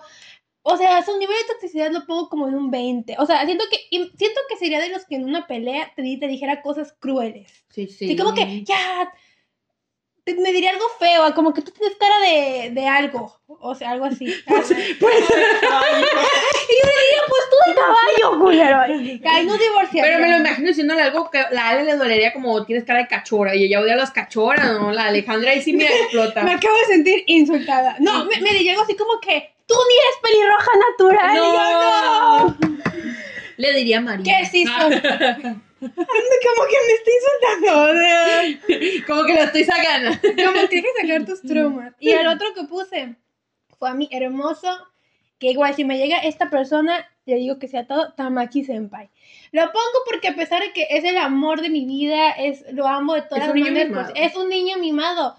O 0.64 0.78
sea, 0.78 1.02
su 1.04 1.18
nivel 1.18 1.36
de 1.38 1.54
toxicidad 1.54 1.90
lo 1.92 2.06
pongo 2.06 2.30
como 2.30 2.48
en 2.48 2.54
un 2.56 2.70
20. 2.70 3.16
O 3.20 3.26
sea, 3.26 3.44
siento 3.46 3.64
que 3.72 3.78
siento 3.90 4.42
que 4.48 4.58
sería 4.58 4.80
de 4.80 4.90
los 4.90 5.06
que 5.06 5.16
en 5.16 5.24
una 5.26 5.48
pelea 5.48 5.92
te, 5.96 6.02
di- 6.04 6.20
te 6.20 6.28
dijera 6.28 6.62
cosas 6.62 6.94
crueles. 7.00 7.52
Sí, 7.70 7.88
sí. 7.88 8.10
Sí, 8.10 8.16
como 8.16 8.34
que, 8.36 8.64
ya, 8.64 9.12
te- 10.24 10.36
me 10.36 10.52
diría 10.52 10.70
algo 10.70 10.86
feo, 11.00 11.34
como 11.34 11.52
que 11.54 11.64
tú 11.64 11.72
tienes 11.72 11.98
cara 11.98 12.16
de, 12.20 12.70
de 12.72 12.88
algo, 12.88 13.42
o 13.48 13.74
sea, 13.74 13.90
algo 13.92 14.06
así. 14.06 14.26
Pues, 14.46 14.70
y 14.70 14.74
yo 16.78 16.86
le 16.86 16.94
diría, 17.02 17.22
pues 17.28 17.42
tú 17.50 17.56
de 17.70 17.76
caballo, 17.76 18.40
culero. 18.40 18.80
Ay, 19.32 19.46
no 19.46 19.58
divorciar. 19.58 20.06
Pero 20.06 20.20
me 20.20 20.30
lo 20.30 20.38
imagino 20.38 20.68
diciéndole 20.68 21.02
algo 21.02 21.30
que 21.30 21.40
a 21.40 21.50
la 21.52 21.70
Ale 21.70 21.84
le 21.84 21.96
dolería 21.96 22.34
como 22.34 22.66
tienes 22.66 22.86
cara 22.86 23.00
de 23.02 23.08
cachora 23.08 23.56
y 23.56 23.64
ella 23.64 23.82
odia 23.82 23.94
a 23.94 23.98
las 23.98 24.12
cachoras, 24.12 24.72
¿no? 24.80 24.92
La 24.92 25.06
Alejandra 25.08 25.52
ahí 25.52 25.62
sí 25.62 25.74
mira 25.74 25.90
explota. 25.90 26.44
Me 26.44 26.54
acabo 26.54 26.76
de 26.78 26.86
sentir 26.86 27.24
insultada. 27.28 27.96
No, 28.00 28.26
me, 28.26 28.40
me 28.42 28.52
diría 28.54 28.72
algo 28.74 28.84
así 28.84 28.96
como 28.96 29.20
que, 29.20 29.54
tú 29.72 29.78
ni 29.90 29.96
eres 29.98 30.18
pelirroja 30.22 30.72
natural. 30.90 31.36
Yo, 31.38 32.62
no. 32.62 32.92
Le 33.58 33.74
diría 33.74 33.98
a 34.00 34.02
María. 34.02 34.38
¿Qué 34.40 34.46
sí 34.48 34.66
son? 34.66 34.92
Como 35.82 36.68
que 36.70 36.78
me 36.88 36.94
estoy 36.94 37.14
insultando. 37.18 37.70
o 37.82 37.94
sea. 37.98 39.06
como 39.08 39.24
que 39.26 39.34
lo 39.34 39.42
estoy 39.42 39.64
sacando. 39.64 40.12
Como 40.22 40.68
tienes 40.68 40.92
que 40.96 41.02
sacar 41.02 41.26
tus 41.26 41.42
traumas. 41.42 41.94
Y 42.00 42.12
el 42.12 42.28
otro 42.28 42.54
que 42.54 42.66
puse 42.66 43.16
fue 43.80 43.90
a 43.90 43.94
mi 43.96 44.08
hermoso, 44.12 44.68
que 45.40 45.50
igual 45.50 45.74
si 45.74 45.84
me 45.84 45.98
llega 45.98 46.18
esta 46.20 46.52
persona, 46.52 47.10
le 47.26 47.36
digo 47.38 47.58
que 47.58 47.68
sea 47.68 47.88
todo, 47.88 48.14
Tamaki 48.14 48.64
Senpai. 48.64 49.10
Lo 49.52 49.64
pongo 49.64 49.98
porque 50.08 50.28
a 50.28 50.36
pesar 50.36 50.62
de 50.62 50.72
que 50.72 50.86
es 50.92 51.04
el 51.04 51.18
amor 51.18 51.62
de 51.62 51.70
mi 51.70 51.86
vida, 51.86 52.30
es 52.32 52.64
lo 52.74 52.88
amo 52.88 53.16
de 53.16 53.24
todas 53.24 53.42
Es 53.44 53.48
las 53.50 53.56
maneras, 53.58 53.90
mimado. 53.90 54.14
pues, 54.14 54.32
es 54.32 54.36
un 54.38 54.50
niño 54.50 54.78
mimado. 54.78 55.36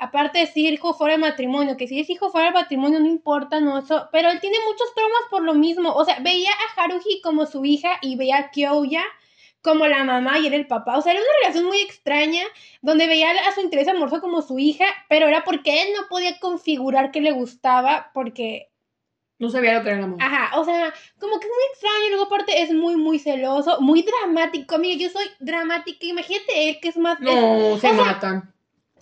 Aparte 0.00 0.38
de 0.40 0.46
si 0.46 0.66
hijo 0.66 0.94
fuera 0.94 1.14
de 1.14 1.20
matrimonio, 1.20 1.76
que 1.76 1.86
si 1.86 2.00
es 2.00 2.08
hijo 2.10 2.30
fuera 2.30 2.48
de 2.48 2.54
matrimonio 2.54 2.98
no 3.00 3.06
importa, 3.06 3.60
no 3.60 3.78
eso, 3.78 4.08
pero 4.12 4.30
él 4.30 4.40
tiene 4.40 4.56
muchos 4.66 4.92
traumas 4.94 5.22
por 5.30 5.42
lo 5.42 5.54
mismo. 5.54 5.92
O 5.94 6.04
sea, 6.04 6.18
veía 6.20 6.50
a 6.50 6.82
Haruhi 6.82 7.20
como 7.22 7.44
su 7.46 7.64
hija 7.64 7.90
y 8.00 8.16
veía 8.16 8.38
a 8.38 8.50
Kyoya 8.50 9.02
como 9.62 9.86
la 9.86 10.02
mamá 10.04 10.38
y 10.38 10.46
era 10.46 10.56
el 10.56 10.66
papá. 10.66 10.96
O 10.96 11.02
sea, 11.02 11.12
era 11.12 11.20
una 11.20 11.30
relación 11.42 11.66
muy 11.66 11.80
extraña 11.82 12.42
donde 12.80 13.06
veía 13.06 13.28
a 13.30 13.52
su 13.54 13.60
interés 13.60 13.88
amoroso 13.88 14.20
como 14.22 14.40
su 14.40 14.58
hija, 14.58 14.86
pero 15.10 15.28
era 15.28 15.44
porque 15.44 15.82
él 15.82 15.88
no 15.94 16.08
podía 16.08 16.38
configurar 16.40 17.10
que 17.10 17.20
le 17.20 17.32
gustaba 17.32 18.10
porque 18.14 18.70
No 19.38 19.50
sabía 19.50 19.74
lo 19.74 19.82
que 19.82 19.88
era 19.90 19.98
el 19.98 20.04
amor. 20.04 20.18
Ajá, 20.22 20.58
o 20.58 20.64
sea, 20.64 20.92
como 21.18 21.38
que 21.40 21.46
es 21.46 21.52
muy 21.52 21.64
extraño, 21.72 22.06
y 22.06 22.08
luego 22.10 22.24
aparte 22.24 22.62
es 22.62 22.72
muy, 22.72 22.96
muy 22.96 23.18
celoso, 23.18 23.80
muy 23.82 24.02
dramático, 24.02 24.74
amiga, 24.76 24.96
yo 25.02 25.10
soy 25.10 25.26
dramática, 25.40 26.06
imagínate 26.06 26.68
él 26.70 26.78
que 26.80 26.88
es 26.88 26.96
más... 26.96 27.20
No, 27.20 27.30
es- 27.74 27.80
se 27.82 27.88
sea, 27.88 27.92
matan. 27.92 28.54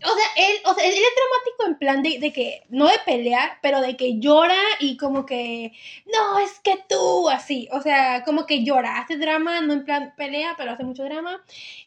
O 0.04 0.14
sea, 0.14 0.26
él, 0.36 0.56
o 0.64 0.74
sea, 0.74 0.84
él 0.84 0.92
es 0.92 1.00
dramático 1.00 1.66
en 1.66 1.78
plan 1.78 2.02
de, 2.02 2.18
de 2.18 2.32
que, 2.32 2.62
no 2.68 2.86
de 2.86 2.98
pelear, 3.04 3.58
pero 3.62 3.80
de 3.80 3.96
que 3.96 4.18
llora 4.18 4.58
y 4.78 4.96
como 4.96 5.26
que, 5.26 5.72
no, 6.06 6.38
es 6.38 6.60
que 6.60 6.78
tú, 6.88 7.28
así, 7.28 7.68
o 7.72 7.80
sea, 7.80 8.22
como 8.24 8.46
que 8.46 8.64
llora, 8.64 8.98
hace 8.98 9.16
drama, 9.16 9.60
no 9.60 9.72
en 9.72 9.84
plan 9.84 10.14
pelea, 10.16 10.54
pero 10.56 10.72
hace 10.72 10.84
mucho 10.84 11.04
drama. 11.04 11.42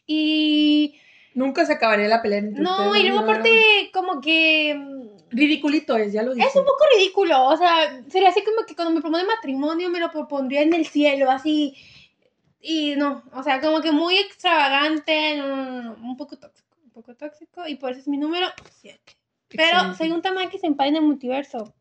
Y, 0.06 0.96
Nunca 1.34 1.64
se 1.64 1.72
acabaría 1.72 2.08
la 2.08 2.20
pelea 2.20 2.40
entre 2.40 2.62
no, 2.62 2.88
ustedes, 2.88 3.04
y 3.04 3.08
luego 3.08 3.20
no, 3.20 3.26
no, 3.26 3.32
aparte, 3.32 3.90
como 3.92 4.20
que, 4.20 4.74
mm, 4.74 5.02
Ridiculito 5.30 5.96
es, 5.96 6.12
ya 6.12 6.22
lo 6.22 6.34
dije. 6.34 6.46
es 6.46 6.54
un 6.54 6.64
poco 6.64 6.84
ridículo, 6.94 7.46
o 7.46 7.56
sea, 7.56 8.02
sería 8.10 8.28
así 8.28 8.42
como 8.42 8.66
que 8.66 8.76
cuando 8.76 8.92
me 8.92 9.00
propone 9.00 9.24
matrimonio 9.24 9.88
me 9.88 10.00
lo 10.00 10.10
propondría 10.10 10.60
en 10.60 10.74
el 10.74 10.86
cielo, 10.86 11.30
así, 11.30 11.74
y 12.60 12.96
no, 12.96 13.24
o 13.32 13.42
sea, 13.42 13.62
como 13.62 13.80
que 13.80 13.92
muy 13.92 14.16
extravagante, 14.18 15.36
no, 15.36 15.48
no, 15.48 15.56
no, 15.56 15.82
no, 15.82 15.92
un 15.94 16.16
poco 16.18 16.36
tóxico, 16.36 16.61
poco 16.92 17.14
tóxico, 17.14 17.66
y 17.66 17.76
por 17.76 17.90
eso 17.92 18.00
es 18.00 18.08
mi 18.08 18.18
número 18.18 18.46
7. 18.80 19.00
Pero 19.48 19.94
según 19.94 20.22
Tamaki 20.22 20.58
se 20.58 20.66
en 20.66 20.96
el 20.96 21.02
multiverso. 21.02 21.74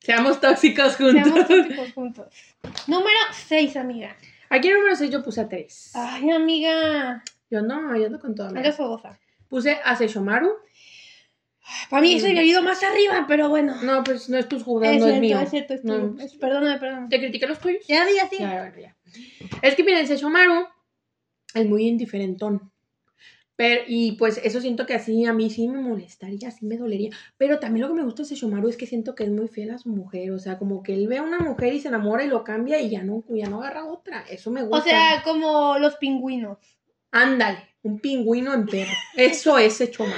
Seamos 0.00 0.40
tóxicos 0.40 0.96
juntos. 0.96 1.22
Seamos 1.22 1.46
tóxicos 1.48 1.92
juntos. 1.92 2.26
Número 2.86 3.18
6, 3.32 3.76
amiga. 3.76 4.16
Aquí 4.48 4.68
en 4.68 4.74
número 4.74 4.96
6 4.96 5.10
yo 5.10 5.22
puse 5.22 5.40
a 5.42 5.48
3. 5.48 5.92
Ay, 5.94 6.30
amiga. 6.30 7.22
Yo 7.50 7.62
no, 7.62 7.96
yo 7.96 8.06
ando 8.06 8.18
con 8.18 8.34
todo. 8.34 8.54
Eres 8.56 8.76
fogosa. 8.76 9.18
Puse 9.48 9.78
a 9.84 9.96
Seshomaru. 9.96 10.50
Para 11.88 12.02
mí 12.02 12.14
ese 12.14 12.28
había 12.30 12.42
ido 12.42 12.62
más 12.62 12.82
arriba, 12.82 13.26
pero 13.28 13.48
bueno. 13.48 13.76
No, 13.82 14.02
pues 14.02 14.28
no 14.28 14.38
es 14.38 14.48
tu 14.48 14.56
es 14.56 14.62
jugando, 14.62 15.06
es, 15.06 15.12
cierto, 15.12 15.20
mío. 15.20 15.40
es 15.40 15.50
cierto, 15.50 15.74
es 15.74 15.84
No. 15.84 15.94
tuyo. 16.10 16.24
Es- 16.24 16.34
Perdóname, 16.34 16.78
perdóname. 16.80 17.08
¿Te 17.08 17.18
critiqué 17.18 17.46
los 17.46 17.60
tuyos? 17.60 17.86
Ya, 17.86 18.04
diga, 18.06 18.28
sí. 18.28 18.36
Ya, 18.40 18.48
bueno, 18.54 18.76
ya. 18.78 18.96
Es 19.62 19.74
que 19.76 19.84
miren, 19.84 20.06
Seshomaru 20.06 20.66
es 21.54 21.66
muy 21.66 21.86
indiferentón. 21.86 22.72
Pero, 23.60 23.82
y 23.86 24.12
pues 24.12 24.40
eso 24.42 24.58
siento 24.62 24.86
que 24.86 24.94
así 24.94 25.26
a 25.26 25.34
mí 25.34 25.50
sí 25.50 25.68
me 25.68 25.82
molestaría, 25.82 26.48
así 26.48 26.64
me 26.64 26.78
dolería. 26.78 27.10
Pero 27.36 27.58
también 27.58 27.82
lo 27.82 27.92
que 27.92 28.00
me 28.00 28.04
gusta 28.06 28.22
de 28.22 28.28
Seshomaru 28.30 28.70
es 28.70 28.78
que 28.78 28.86
siento 28.86 29.14
que 29.14 29.24
es 29.24 29.28
muy 29.28 29.48
fiel 29.48 29.70
a 29.70 29.76
su 29.76 29.90
mujer. 29.90 30.30
O 30.30 30.38
sea, 30.38 30.56
como 30.58 30.82
que 30.82 30.94
él 30.94 31.08
ve 31.08 31.18
a 31.18 31.22
una 31.22 31.40
mujer 31.40 31.74
y 31.74 31.80
se 31.80 31.88
enamora 31.88 32.24
y 32.24 32.28
lo 32.28 32.42
cambia 32.42 32.80
y 32.80 32.88
ya 32.88 33.02
no, 33.02 33.22
ya 33.28 33.50
no 33.50 33.60
agarra 33.60 33.84
otra. 33.84 34.24
Eso 34.30 34.50
me 34.50 34.62
gusta. 34.62 34.78
O 34.78 34.82
sea, 34.82 35.22
como 35.22 35.76
los 35.78 35.96
pingüinos. 35.96 36.56
Ándale, 37.10 37.58
un 37.82 38.00
pingüino 38.00 38.54
en 38.54 38.64
perro. 38.64 38.94
Eso 39.14 39.58
es 39.58 39.78
mal. 39.98 40.08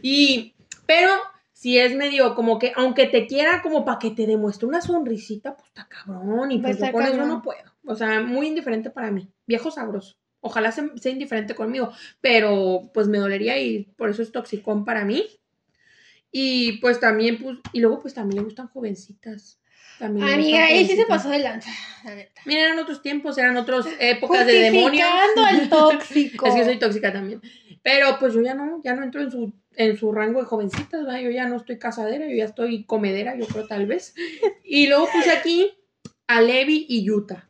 Y, 0.00 0.54
pero 0.86 1.12
si 1.52 1.78
es 1.78 1.94
medio 1.94 2.34
como 2.34 2.58
que, 2.58 2.72
aunque 2.74 3.04
te 3.04 3.26
quiera 3.26 3.60
como 3.60 3.84
para 3.84 3.98
que 3.98 4.12
te 4.12 4.26
demuestre 4.26 4.66
una 4.66 4.80
sonrisita, 4.80 5.54
pues 5.54 5.68
está 5.68 5.86
cabrón. 5.86 6.52
Y 6.52 6.58
pues 6.60 6.78
yo 6.78 6.90
con 6.90 7.02
eso 7.02 7.26
no 7.26 7.42
puedo. 7.42 7.70
O 7.84 7.94
sea, 7.94 8.22
muy 8.22 8.46
indiferente 8.46 8.88
para 8.88 9.10
mí. 9.10 9.30
Viejo 9.46 9.70
sabroso. 9.70 10.16
Ojalá 10.48 10.72
se- 10.72 10.96
sea 10.98 11.12
indiferente 11.12 11.54
conmigo, 11.54 11.92
pero 12.20 12.90
pues 12.92 13.06
me 13.06 13.18
dolería 13.18 13.58
y 13.58 13.84
por 13.96 14.10
eso 14.10 14.22
es 14.22 14.32
toxicón 14.32 14.84
para 14.84 15.04
mí. 15.04 15.24
Y 16.30 16.78
pues 16.78 17.00
también, 17.00 17.38
pues, 17.38 17.58
y 17.72 17.80
luego 17.80 18.00
pues 18.00 18.14
también 18.14 18.38
le 18.40 18.44
gustan 18.44 18.68
jovencitas. 18.68 19.60
También 19.98 20.28
Amiga, 20.28 20.68
él 20.70 20.86
sí 20.86 20.94
se 20.94 21.06
pasó 21.06 21.28
de 21.30 21.38
lanza, 21.40 21.70
la 22.04 22.14
neta. 22.14 22.40
Mira, 22.44 22.62
eran 22.62 22.78
otros 22.78 23.02
tiempos, 23.02 23.36
eran 23.38 23.56
otras 23.56 23.86
épocas 23.98 24.46
de 24.46 24.52
demonios. 24.60 25.08
Al 25.46 25.68
tóxico. 25.68 26.46
Es 26.46 26.54
que 26.54 26.64
soy 26.64 26.78
tóxica 26.78 27.12
también. 27.12 27.40
Pero 27.82 28.18
pues 28.20 28.34
yo 28.34 28.42
ya 28.42 28.54
no, 28.54 28.80
ya 28.84 28.94
no 28.94 29.02
entro 29.02 29.22
en 29.22 29.30
su, 29.30 29.52
en 29.76 29.96
su 29.96 30.12
rango 30.12 30.40
de 30.40 30.46
jovencitas, 30.46 31.04
¿verdad? 31.04 31.20
Yo 31.20 31.30
ya 31.30 31.48
no 31.48 31.56
estoy 31.56 31.78
casadera, 31.78 32.26
yo 32.28 32.34
ya 32.36 32.44
estoy 32.44 32.84
comedera, 32.84 33.36
yo 33.36 33.46
creo 33.46 33.66
tal 33.66 33.86
vez. 33.86 34.14
Y 34.62 34.86
luego 34.86 35.08
puse 35.12 35.30
aquí 35.30 35.72
a 36.26 36.40
Levi 36.42 36.86
y 36.88 37.04
Yuta. 37.04 37.48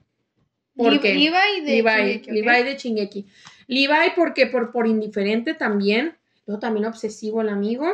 ¿Por 0.84 1.00
qué? 1.00 1.14
Levi 1.14 1.60
de 1.64 1.82
Levi, 1.82 1.90
Shingeki, 1.90 2.30
¿ok? 2.30 2.34
Levi 2.46 2.62
de 2.62 2.76
Chingeki. 2.76 3.26
Levi 3.66 4.10
porque 4.16 4.46
por, 4.46 4.72
por 4.72 4.86
indiferente 4.86 5.54
también, 5.54 6.16
luego 6.46 6.60
también 6.60 6.86
obsesivo 6.86 7.42
el 7.42 7.48
amigo, 7.48 7.86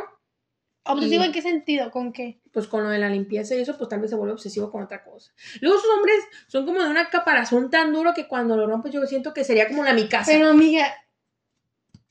¿Obsesivo 0.87 1.23
y- 1.23 1.27
en 1.27 1.31
qué 1.33 1.41
sentido? 1.41 1.91
¿Con 1.91 2.13
qué? 2.13 2.39
pues 2.51 2.67
con 2.67 2.83
lo 2.83 2.89
de 2.89 2.99
la 2.99 3.09
limpieza 3.09 3.53
y 3.53 3.59
eso, 3.59 3.77
pues 3.77 3.89
vez 3.99 4.09
se 4.09 4.15
vuelve 4.15 4.31
obsesivo 4.31 4.71
con 4.71 4.81
otra 4.83 5.03
cosa. 5.03 5.33
Luego 5.59 5.77
sus 5.77 5.89
hombres 5.93 6.15
son 6.47 6.65
como 6.65 6.81
de 6.81 6.89
una 6.89 7.09
caparazón 7.09 7.69
tan 7.69 7.91
duro 7.91 8.13
que 8.13 8.29
cuando 8.29 8.55
lo 8.55 8.65
rompes 8.65 8.93
yo 8.93 9.05
siento 9.07 9.33
que 9.33 9.43
sería 9.43 9.67
como 9.67 9.83
la 9.83 9.93
mi 9.93 10.07
casa. 10.07 10.31
Pero 10.31 10.47
amiga, 10.47 10.87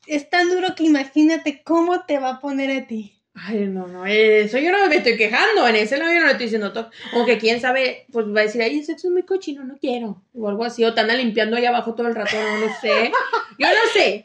es 0.06 0.28
tan 0.28 0.50
duro 0.50 0.74
que 0.74 0.84
imagínate 0.84 1.62
cómo 1.62 2.04
te 2.04 2.18
va 2.18 2.30
a 2.30 2.40
poner 2.40 2.70
a 2.82 2.86
ti. 2.86 3.22
Ay, 3.36 3.66
no, 3.66 3.88
no, 3.88 4.06
eso 4.06 4.58
yo 4.58 4.70
no 4.70 4.88
me 4.88 4.96
estoy 4.96 5.16
quejando, 5.16 5.66
en 5.66 5.74
ese 5.74 5.98
lado 5.98 6.12
yo 6.12 6.20
no 6.20 6.26
le 6.26 6.32
estoy 6.32 6.46
diciendo 6.46 6.72
todo. 6.72 6.90
Aunque 7.12 7.36
quién 7.38 7.60
sabe, 7.60 8.06
pues 8.12 8.26
va 8.26 8.40
a 8.40 8.44
decir, 8.44 8.62
ay, 8.62 8.78
el 8.78 8.84
sexo 8.84 9.08
es 9.08 9.12
muy 9.12 9.24
cochino, 9.24 9.64
no 9.64 9.76
quiero. 9.76 10.22
O 10.34 10.48
algo 10.48 10.64
así, 10.64 10.84
o 10.84 10.94
te 10.94 11.00
anda 11.00 11.14
limpiando 11.14 11.56
ahí 11.56 11.66
abajo 11.66 11.94
todo 11.94 12.06
el 12.06 12.14
rato, 12.14 12.36
no 12.40 12.58
lo 12.58 12.72
sé. 12.80 13.10
Yo 13.58 13.66
no 13.66 13.92
sé, 13.92 14.22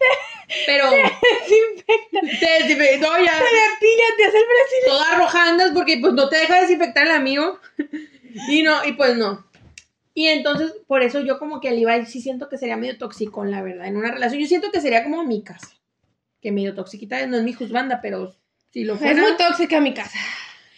pero... 0.68 0.86
Desinfecta. 0.92 2.20
Te 2.40 2.64
desinfectó 2.64 3.08
ya. 3.18 3.34
Depílate, 3.34 4.26
haz 4.28 4.34
el 4.36 4.46
Brasil. 4.46 4.86
Toda 4.86 5.16
roja 5.18 5.50
andas 5.50 5.72
porque 5.74 5.98
pues 5.98 6.14
no 6.14 6.30
te 6.30 6.38
deja 6.38 6.62
desinfectar 6.62 7.06
el 7.06 7.12
amigo. 7.12 7.60
Y 8.48 8.62
no, 8.62 8.86
y 8.86 8.94
pues 8.94 9.18
no. 9.18 9.48
Y 10.14 10.28
entonces, 10.28 10.74
por 10.86 11.02
eso 11.02 11.22
yo 11.22 11.40
como 11.40 11.60
que 11.62 11.70
al 11.70 11.80
Ibai 11.80 12.06
sí 12.06 12.22
siento 12.22 12.48
que 12.48 12.58
sería 12.58 12.78
medio 12.78 12.98
tóxico, 12.98 13.44
la 13.46 13.64
verdad, 13.64 13.88
en 13.88 13.98
una 13.98 14.12
relación. 14.12 14.40
Yo 14.40 14.48
siento 14.48 14.72
que 14.72 14.82
sería 14.82 15.04
como 15.04 15.24
mi 15.24 15.44
casa. 15.44 15.80
Que 16.42 16.52
medio 16.52 16.76
toxiquita, 16.76 17.26
no 17.26 17.38
es 17.38 17.44
mi 17.44 17.54
juzbanda, 17.54 18.02
pero 18.02 18.36
si 18.72 18.84
lo 18.84 18.96
Es 18.96 19.02
muy 19.18 19.36
tóxica 19.38 19.80
mi 19.80 19.94
casa. 19.94 20.20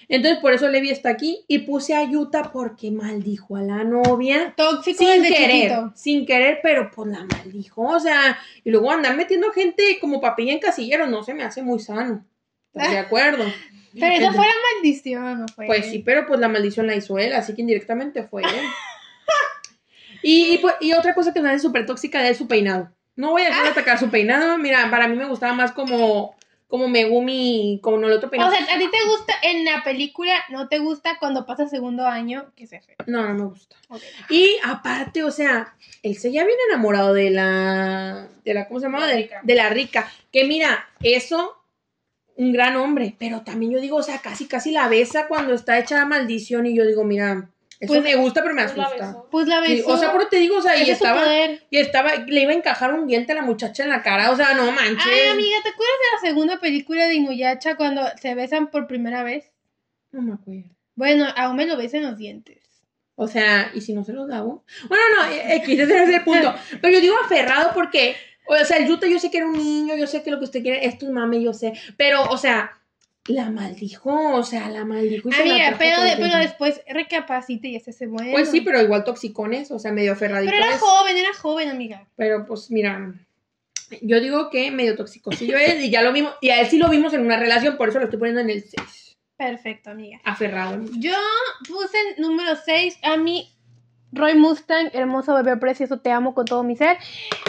Entonces, 0.07 0.39
por 0.41 0.51
eso 0.53 0.67
Levi 0.67 0.89
está 0.89 1.09
aquí. 1.09 1.45
Y 1.47 1.59
puse 1.59 1.95
a 1.95 2.03
Yuta 2.03 2.51
porque 2.51 2.91
maldijo 2.91 3.55
a 3.55 3.61
la 3.61 3.83
novia. 3.85 4.53
Tóxico 4.57 4.97
Sin 4.97 5.21
desde 5.23 5.35
querer, 5.35 5.51
chiquito. 5.71 5.91
sin 5.95 6.25
querer, 6.25 6.59
pero 6.61 6.91
pues 6.91 7.09
la 7.09 7.23
maldijo. 7.23 7.81
O 7.83 7.99
sea, 7.99 8.37
y 8.63 8.71
luego 8.71 8.91
andar 8.91 9.15
metiendo 9.15 9.51
gente 9.53 9.83
como 10.01 10.19
papilla 10.19 10.51
en 10.51 10.59
casilleros 10.59 11.09
no 11.09 11.23
se 11.23 11.33
me 11.33 11.43
hace 11.43 11.61
muy 11.63 11.79
sano. 11.79 12.25
¿Estás 12.73 12.91
de 12.91 12.97
acuerdo? 12.99 13.45
Pero 13.93 14.05
esa 14.05 14.15
Entonces- 14.15 14.35
fue 14.35 14.45
la 14.47 14.53
maldición, 14.75 15.39
¿no 15.41 15.45
fue? 15.47 15.65
Pues 15.65 15.85
sí, 15.85 15.99
pero 15.99 16.25
pues 16.25 16.39
la 16.39 16.47
maldición 16.49 16.87
la 16.87 16.95
hizo 16.95 17.17
él, 17.17 17.33
así 17.33 17.53
que 17.55 17.61
indirectamente 17.61 18.23
fue 18.23 18.41
él. 18.43 18.49
y, 20.23 20.53
y, 20.53 20.57
pues, 20.59 20.75
y 20.81 20.93
otra 20.93 21.13
cosa 21.13 21.33
que 21.33 21.41
me 21.41 21.49
hace 21.49 21.59
súper 21.59 21.85
tóxica 21.85 22.27
es 22.27 22.37
su 22.37 22.47
peinado. 22.47 22.91
No 23.15 23.31
voy 23.31 23.41
a 23.43 23.45
dejar 23.45 23.63
de 23.63 23.69
atacar 23.71 23.99
su 23.99 24.09
peinado. 24.09 24.57
Mira, 24.57 24.89
para 24.89 25.07
mí 25.07 25.15
me 25.15 25.25
gustaba 25.25 25.53
más 25.53 25.71
como, 25.73 26.35
como 26.71 26.87
Megumi, 26.87 27.79
como 27.83 27.97
no 27.97 28.07
el 28.07 28.13
otro 28.13 28.27
O 28.29 28.31
peinado. 28.31 28.49
sea, 28.51 28.63
¿a 28.63 28.79
ti 28.79 28.85
te 28.89 29.05
gusta 29.05 29.33
en 29.43 29.65
la 29.65 29.83
película? 29.83 30.33
¿No 30.49 30.69
te 30.69 30.79
gusta 30.79 31.17
cuando 31.19 31.45
pasa 31.45 31.67
segundo 31.67 32.07
año? 32.07 32.53
Que 32.55 32.65
se 32.65 32.81
no, 33.07 33.27
no 33.27 33.33
me 33.33 33.43
gusta. 33.43 33.75
Y 34.29 34.55
aparte, 34.63 35.23
o 35.23 35.31
sea, 35.31 35.75
él 36.01 36.17
se 36.17 36.31
ya 36.31 36.45
viene 36.45 36.61
enamorado 36.69 37.13
de 37.13 37.29
la, 37.29 38.29
de 38.45 38.53
la, 38.53 38.67
¿cómo 38.69 38.79
se 38.79 38.85
llama? 38.85 39.01
La 39.01 39.07
De, 39.07 39.29
de 39.43 39.55
la 39.55 39.69
rica. 39.69 40.09
Que 40.31 40.45
mira, 40.45 40.87
eso, 41.01 41.57
un 42.37 42.53
gran 42.53 42.77
hombre, 42.77 43.15
pero 43.19 43.41
también 43.41 43.73
yo 43.73 43.81
digo, 43.81 43.97
o 43.97 44.03
sea, 44.03 44.19
casi, 44.19 44.47
casi 44.47 44.71
la 44.71 44.87
besa 44.87 45.27
cuando 45.27 45.53
está 45.53 45.77
hecha 45.77 45.97
la 45.97 46.05
maldición 46.05 46.65
y 46.67 46.73
yo 46.75 46.85
digo, 46.85 47.03
mira, 47.03 47.49
eso 47.81 47.87
Pues- 47.93 48.03
me 48.03 48.15
gusta, 48.15 48.41
pero 48.41 48.53
me 48.55 48.61
Pues 48.63 48.77
asusta. 48.77 49.17
Pues 49.29 49.47
la 49.47 49.65
Sí, 49.65 49.73
besó. 49.77 49.89
o 49.89 49.97
sea, 49.97 50.11
pero 50.13 50.27
te 50.27 50.37
digo, 50.37 50.57
o 50.57 50.61
sea, 50.61 50.77
y 50.77 50.83
es 50.83 50.89
estaba, 50.89 51.25
y 51.69 51.77
estaba, 51.77 52.15
le 52.15 52.41
iba 52.41 52.51
a 52.51 52.55
encajar 52.55 52.93
un 52.93 53.07
diente 53.07 53.33
a 53.33 53.35
la 53.35 53.41
muchacha 53.41 53.83
en 53.83 53.89
la 53.89 54.01
cara, 54.03 54.31
o 54.31 54.35
sea, 54.37 54.53
no 54.53 54.71
manches. 54.71 55.03
Ay, 55.05 55.27
amiga, 55.29 55.57
¿te 55.63 55.69
acuerdas 55.69 55.95
de 55.99 56.15
la 56.27 56.29
segunda 56.29 56.59
película 56.59 57.07
de 57.07 57.15
Inuyasha 57.15 57.75
cuando 57.75 58.03
se 58.21 58.33
besan 58.35 58.71
por 58.71 58.87
primera 58.87 59.23
vez? 59.23 59.51
No 60.11 60.21
me 60.21 60.33
acuerdo. 60.33 60.69
Bueno, 60.95 61.25
aún 61.35 61.55
me 61.57 61.65
lo 61.65 61.75
besa 61.75 61.97
en 61.97 62.03
los 62.03 62.17
dientes. 62.17 62.59
O 63.15 63.27
sea, 63.27 63.71
¿y 63.73 63.81
si 63.81 63.93
no 63.93 64.03
se 64.03 64.13
los 64.13 64.27
dabo? 64.27 64.63
Bueno, 64.87 65.03
no, 65.17 65.25
eh, 65.31 65.55
X, 65.57 65.79
ese 65.79 66.03
es 66.03 66.09
el 66.09 66.23
punto. 66.23 66.53
Pero 66.81 66.93
yo 66.93 67.01
digo 67.01 67.15
aferrado 67.23 67.71
porque, 67.73 68.15
o 68.47 68.55
sea, 68.65 68.77
el 68.77 68.87
Yuta 68.87 69.07
yo 69.07 69.19
sé 69.19 69.29
que 69.31 69.37
era 69.37 69.47
un 69.47 69.57
niño, 69.57 69.95
yo 69.95 70.05
sé 70.07 70.23
que 70.23 70.31
lo 70.31 70.37
que 70.39 70.45
usted 70.45 70.61
quiere, 70.61 70.85
es 70.85 71.01
mame, 71.03 71.41
yo 71.41 71.53
sé. 71.53 71.73
Pero, 71.97 72.23
o 72.23 72.37
sea, 72.37 72.80
la 73.27 73.49
maldijo, 73.51 74.35
o 74.35 74.43
sea, 74.43 74.69
la 74.69 74.83
maldijo. 74.83 75.29
y 75.29 75.31
se 75.31 75.45
la 75.45 75.51
Amiga, 75.53 75.67
trajo 75.69 75.79
pero, 75.79 76.03
el 76.03 76.09
de- 76.09 76.15
pero 76.23 76.37
después 76.39 76.81
recapacita 76.87 77.67
y 77.67 77.75
ese 77.75 77.93
se 77.93 78.07
muere. 78.07 78.31
Pues 78.31 78.49
sí, 78.49 78.61
pero 78.61 78.81
igual 78.81 79.03
toxicones, 79.03 79.69
o 79.71 79.79
sea, 79.79 79.91
medio 79.91 80.13
aferraditos. 80.13 80.53
Pero 80.53 80.65
era 80.65 80.77
joven, 80.79 81.17
era 81.17 81.33
joven, 81.33 81.69
amiga. 81.69 82.07
Pero 82.15 82.45
pues 82.47 82.71
mira, 82.71 83.13
yo 84.01 84.19
digo 84.19 84.49
que 84.49 84.71
medio 84.71 84.95
toxicosillo 84.95 85.57
es 85.57 85.83
y 85.83 85.89
ya 85.91 86.01
lo 86.01 86.11
vimos, 86.13 86.33
y 86.41 86.49
a 86.49 86.59
él 86.61 86.67
sí 86.67 86.77
lo 86.77 86.89
vimos 86.89 87.13
en 87.13 87.21
una 87.21 87.37
relación, 87.37 87.77
por 87.77 87.89
eso 87.89 87.99
lo 87.99 88.05
estoy 88.05 88.19
poniendo 88.19 88.41
en 88.41 88.49
el 88.49 88.63
6. 88.63 89.17
Perfecto, 89.37 89.89
amiga. 89.91 90.19
Aferrado. 90.23 90.83
Yo 90.97 91.13
puse 91.67 91.97
en 92.15 92.21
número 92.21 92.55
6 92.55 92.97
a 93.03 93.17
mi 93.17 93.51
Roy 94.13 94.35
Mustang, 94.35 94.89
hermoso 94.93 95.33
bebé 95.35 95.57
precioso, 95.57 95.99
te 95.99 96.11
amo 96.11 96.33
con 96.33 96.45
todo 96.45 96.63
mi 96.63 96.75
ser. 96.75 96.97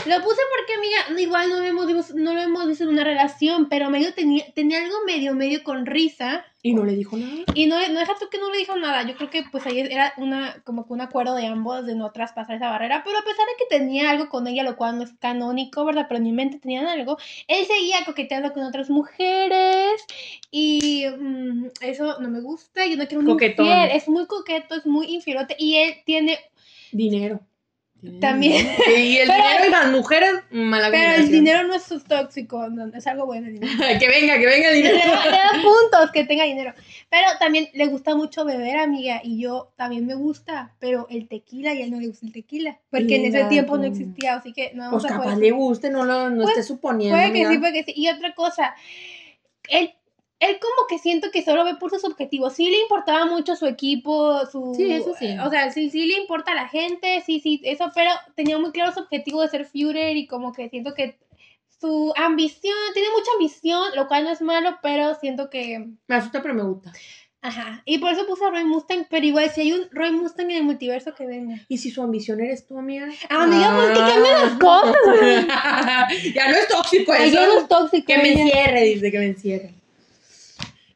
Lo 0.06 0.16
puse 0.22 0.40
porque, 0.56 0.74
amiga, 0.74 1.20
igual 1.20 1.48
no 1.50 1.56
lo 1.56 1.62
hemos, 1.64 1.86
visto- 1.86 2.14
no 2.16 2.34
lo 2.34 2.40
hemos 2.40 2.66
visto 2.66 2.84
en 2.84 2.90
una 2.90 3.04
relación, 3.04 3.68
pero 3.68 3.90
medio 3.90 4.14
tenía, 4.14 4.44
tenía 4.54 4.78
algo 4.82 4.96
medio, 5.06 5.34
medio 5.34 5.62
con 5.64 5.86
risa. 5.86 6.44
Y 6.64 6.74
no 6.74 6.84
le 6.84 6.94
dijo 6.94 7.16
nada. 7.16 7.32
Y 7.54 7.66
no, 7.66 7.76
no 7.88 7.98
deja 7.98 8.12
tú 8.20 8.28
que 8.30 8.38
no 8.38 8.48
le 8.52 8.58
dijo 8.58 8.76
nada. 8.76 9.02
Yo 9.02 9.16
creo 9.16 9.28
que 9.30 9.42
pues 9.50 9.66
ahí 9.66 9.80
era 9.80 10.12
una, 10.16 10.62
como 10.64 10.86
que 10.86 10.92
un 10.92 11.00
acuerdo 11.00 11.34
de 11.34 11.46
ambos 11.48 11.84
de 11.84 11.96
no 11.96 12.12
traspasar 12.12 12.54
esa 12.54 12.70
barrera. 12.70 13.02
Pero 13.04 13.18
a 13.18 13.22
pesar 13.22 13.44
de 13.46 13.52
que 13.58 13.76
tenía 13.78 14.10
algo 14.10 14.28
con 14.28 14.46
ella, 14.46 14.62
lo 14.62 14.76
cual 14.76 14.96
no 14.96 15.02
es 15.02 15.12
canónico, 15.18 15.84
¿verdad? 15.84 16.06
Pero 16.08 16.18
en 16.18 16.22
mi 16.24 16.30
mente 16.32 16.60
tenían 16.60 16.86
algo. 16.86 17.18
Él 17.48 17.66
seguía 17.66 18.04
coqueteando 18.06 18.52
con 18.52 18.62
otras 18.62 18.90
mujeres. 18.90 20.04
Y 20.52 21.04
mm, 21.18 21.66
eso 21.80 22.20
no 22.20 22.28
me 22.28 22.40
gusta, 22.40 22.86
yo 22.86 22.96
no 22.96 23.06
quiero 23.08 23.20
un 23.20 23.26
Coquetón. 23.26 23.66
infiel. 23.66 23.90
Es 23.96 24.08
muy 24.08 24.26
coqueto, 24.26 24.76
es 24.76 24.86
muy 24.86 25.06
infielote 25.06 25.56
y 25.58 25.76
él 25.78 25.94
tiene 26.06 26.38
Dinero. 26.92 27.40
También. 28.20 28.66
Y 28.96 29.18
el 29.18 29.28
Pero- 29.28 29.44
dinero 29.44 29.64
y 29.68 29.70
las 29.70 29.90
mujeres, 29.92 30.32
mala 30.50 30.90
Pero 30.90 31.22
el 31.22 31.30
dinero 31.30 31.62
no 31.68 31.74
es 31.76 31.84
tóxico, 32.08 32.68
no, 32.68 32.86
es 32.96 33.06
algo 33.06 33.26
bueno 33.26 33.46
el 33.46 33.60
dinero. 33.60 33.72
que 34.00 34.08
venga, 34.08 34.38
que 34.40 34.46
venga 34.46 34.70
el 34.70 34.82
dinero. 34.82 34.98
da, 35.12 35.24
le 35.24 35.30
da 35.30 35.50
puntos 35.62 36.10
que 36.12 36.24
tenga 36.24 36.42
dinero. 36.44 36.74
Pero 37.08 37.28
también 37.38 37.68
le 37.74 37.86
gusta 37.86 38.16
mucho 38.16 38.44
beber, 38.44 38.78
amiga. 38.78 39.20
Y 39.22 39.40
yo 39.40 39.72
también 39.76 40.04
me 40.04 40.14
gusta. 40.16 40.74
Pero 40.80 41.06
el 41.10 41.28
tequila, 41.28 41.74
y 41.74 41.82
a 41.82 41.84
él 41.84 41.92
no 41.92 42.00
le 42.00 42.08
gusta 42.08 42.26
el 42.26 42.32
tequila. 42.32 42.80
Porque 42.90 43.16
en 43.16 43.26
ese 43.26 43.44
tiempo 43.44 43.78
no 43.78 43.84
existía. 43.84 44.34
Así 44.34 44.52
que 44.52 44.72
no 44.74 44.90
Pues 44.90 44.90
vamos 44.90 45.04
a 45.04 45.08
capaz 45.08 45.22
jugar. 45.22 45.38
le 45.38 45.50
guste, 45.52 45.90
no 45.90 46.04
lo 46.04 46.28
no 46.30 46.42
Pues, 46.42 46.56
esté 46.58 46.62
suponiendo. 46.64 47.16
Puede 47.16 47.28
que 47.32 47.38
mira. 47.38 47.50
sí, 47.52 47.58
puede 47.58 47.72
que 47.72 47.84
sí. 47.84 47.92
Y 47.94 48.08
otra 48.08 48.34
cosa. 48.34 48.74
Él, 49.68 49.94
él 50.42 50.58
como 50.60 50.86
que 50.88 50.98
siento 50.98 51.30
que 51.30 51.42
solo 51.42 51.64
ve 51.64 51.76
por 51.76 51.90
sus 51.90 52.04
objetivos. 52.04 52.54
Sí 52.54 52.68
le 52.70 52.80
importaba 52.80 53.24
mucho 53.26 53.54
su 53.56 53.66
equipo, 53.66 54.44
su... 54.46 54.74
Sí, 54.76 54.92
eso 54.92 55.14
sí. 55.18 55.36
O 55.44 55.50
sea, 55.50 55.70
sí, 55.70 55.88
sí 55.90 56.06
le 56.06 56.18
importa 56.18 56.52
a 56.52 56.56
la 56.56 56.68
gente, 56.68 57.22
sí, 57.24 57.40
sí, 57.40 57.60
eso. 57.64 57.90
Pero 57.94 58.10
tenía 58.34 58.58
muy 58.58 58.72
claro 58.72 58.92
su 58.92 59.00
objetivo 59.00 59.40
de 59.42 59.48
ser 59.48 59.64
Führer 59.66 60.16
y 60.16 60.26
como 60.26 60.52
que 60.52 60.68
siento 60.68 60.94
que 60.94 61.18
su 61.80 62.12
ambición, 62.16 62.74
tiene 62.94 63.08
mucha 63.10 63.30
ambición, 63.38 63.82
lo 63.96 64.06
cual 64.08 64.24
no 64.24 64.30
es 64.30 64.40
malo, 64.40 64.78
pero 64.82 65.14
siento 65.16 65.50
que... 65.50 65.88
Me 66.06 66.14
asusta, 66.16 66.40
pero 66.42 66.54
me 66.54 66.62
gusta. 66.62 66.92
Ajá, 67.44 67.82
y 67.86 67.98
por 67.98 68.12
eso 68.12 68.24
puse 68.24 68.44
a 68.44 68.50
Roy 68.50 68.62
Mustang, 68.64 69.04
pero 69.10 69.26
igual 69.26 69.50
si 69.50 69.62
hay 69.62 69.72
un 69.72 69.88
Roy 69.90 70.12
Mustang 70.12 70.48
en 70.52 70.58
el 70.58 70.62
multiverso 70.62 71.12
que 71.12 71.26
venga. 71.26 71.56
¿Y 71.68 71.78
si 71.78 71.90
su 71.90 72.00
ambición 72.00 72.38
eres 72.40 72.68
tú, 72.68 72.78
amiga? 72.78 73.08
Amiga, 73.28 73.74
¿por 73.76 73.92
qué 73.94 74.00
Ah. 74.00 74.08
cambian 74.12 74.40
las 74.42 74.58
cosas? 74.60 74.94
ya 76.36 76.48
no 76.50 76.56
es 76.56 76.68
tóxico 76.68 77.12
Ay, 77.12 77.30
eso. 77.30 77.40
yo 77.40 77.46
no 77.48 77.60
es 77.62 77.68
tóxico. 77.68 78.06
Que 78.06 78.18
me 78.18 78.32
encierre, 78.32 78.82
dice 78.84 79.10
que 79.10 79.18
me 79.18 79.26
encierre. 79.26 79.74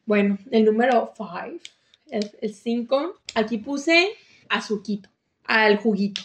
Bueno, 0.07 0.39
el 0.49 0.65
número 0.65 1.13
5, 1.15 1.59
el 2.09 2.53
5, 2.53 3.21
aquí 3.35 3.59
puse 3.59 4.07
a 4.49 4.61
Suquito, 4.61 5.09
al 5.43 5.77
juguito. 5.77 6.21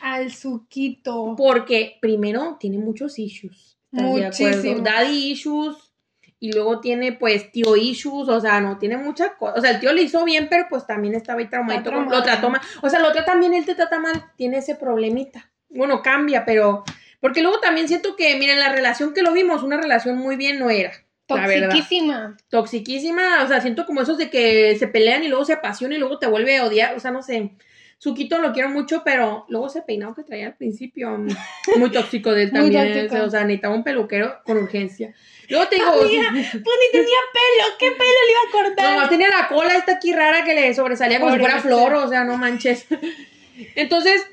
Al 0.00 0.32
suquito. 0.32 1.34
Porque 1.36 1.98
primero 2.00 2.56
tiene 2.58 2.78
muchos 2.78 3.18
issues. 3.18 3.78
Muchísimos. 3.92 4.82
Daddy 4.82 5.30
issues. 5.30 5.76
Y 6.42 6.52
luego 6.52 6.80
tiene 6.80 7.12
pues 7.12 7.52
tío 7.52 7.76
issues, 7.76 8.28
o 8.30 8.40
sea, 8.40 8.62
no, 8.62 8.78
tiene 8.78 8.96
muchas 8.96 9.32
cosas. 9.38 9.58
O 9.58 9.60
sea, 9.60 9.72
el 9.72 9.80
tío 9.80 9.92
le 9.92 10.02
hizo 10.02 10.24
bien, 10.24 10.48
pero 10.48 10.66
pues 10.70 10.86
también 10.86 11.14
estaba 11.14 11.38
ahí 11.38 11.48
traumadito. 11.48 11.92
Lo 11.92 12.22
trató 12.22 12.48
mal. 12.48 12.62
O 12.80 12.88
sea, 12.88 12.98
lo 12.98 13.12
trata 13.12 13.36
bien, 13.36 13.52
él 13.52 13.66
te 13.66 13.74
trata 13.74 14.00
mal. 14.00 14.32
Tiene 14.36 14.58
ese 14.58 14.74
problemita. 14.74 15.52
Bueno, 15.68 16.02
cambia, 16.02 16.44
pero... 16.44 16.82
Porque 17.20 17.42
luego 17.42 17.60
también 17.60 17.86
siento 17.86 18.16
que, 18.16 18.34
miren, 18.38 18.58
la 18.58 18.72
relación 18.72 19.12
que 19.12 19.22
lo 19.22 19.34
vimos, 19.34 19.62
una 19.62 19.76
relación 19.76 20.16
muy 20.16 20.36
bien 20.36 20.58
no 20.58 20.70
era. 20.70 20.92
Toxiquísima. 21.36 22.36
Toxiquísima, 22.48 23.44
o 23.44 23.48
sea, 23.48 23.60
siento 23.60 23.86
como 23.86 24.02
esos 24.02 24.18
de 24.18 24.30
que 24.30 24.76
se 24.78 24.88
pelean 24.88 25.22
y 25.24 25.28
luego 25.28 25.44
se 25.44 25.54
apasionan 25.54 25.96
y 25.96 26.00
luego 26.00 26.18
te 26.18 26.26
vuelve 26.26 26.58
a 26.58 26.64
odiar, 26.64 26.96
o 26.96 27.00
sea, 27.00 27.10
no 27.10 27.22
sé. 27.22 27.50
Suquito 27.98 28.38
lo 28.38 28.54
quiero 28.54 28.70
mucho, 28.70 29.02
pero 29.04 29.44
luego 29.50 29.66
ese 29.66 29.82
peinado 29.82 30.14
que 30.14 30.22
traía 30.22 30.46
al 30.46 30.56
principio, 30.56 31.10
mm, 31.18 31.28
muy 31.76 31.90
tóxico 31.90 32.32
de 32.32 32.44
él 32.44 32.52
también, 32.52 32.92
tóxico. 32.94 33.24
o 33.24 33.30
sea, 33.30 33.44
necesitaba 33.44 33.74
un 33.74 33.84
peluquero 33.84 34.38
con 34.44 34.56
urgencia. 34.56 35.14
Luego 35.50 35.68
te 35.68 35.76
digo, 35.76 35.90
Amiga, 35.90 36.30
Pues 36.32 36.42
ni 36.52 36.90
tenía 36.92 37.18
pelo. 37.34 37.76
¿Qué 37.78 37.90
pelo 37.90 38.00
le 38.00 38.30
iba 38.30 38.40
a 38.48 38.52
cortar? 38.52 38.92
nomás 38.94 39.10
tenía 39.10 39.28
la 39.28 39.48
cola 39.48 39.76
esta 39.76 39.92
aquí 39.92 40.12
rara 40.14 40.44
que 40.44 40.54
le 40.54 40.72
sobresalía 40.72 41.20
como 41.20 41.32
si 41.32 41.40
fuera 41.40 41.60
flor, 41.60 41.94
o 41.94 42.08
sea, 42.08 42.24
no 42.24 42.38
manches. 42.38 42.86
Entonces, 43.74 44.26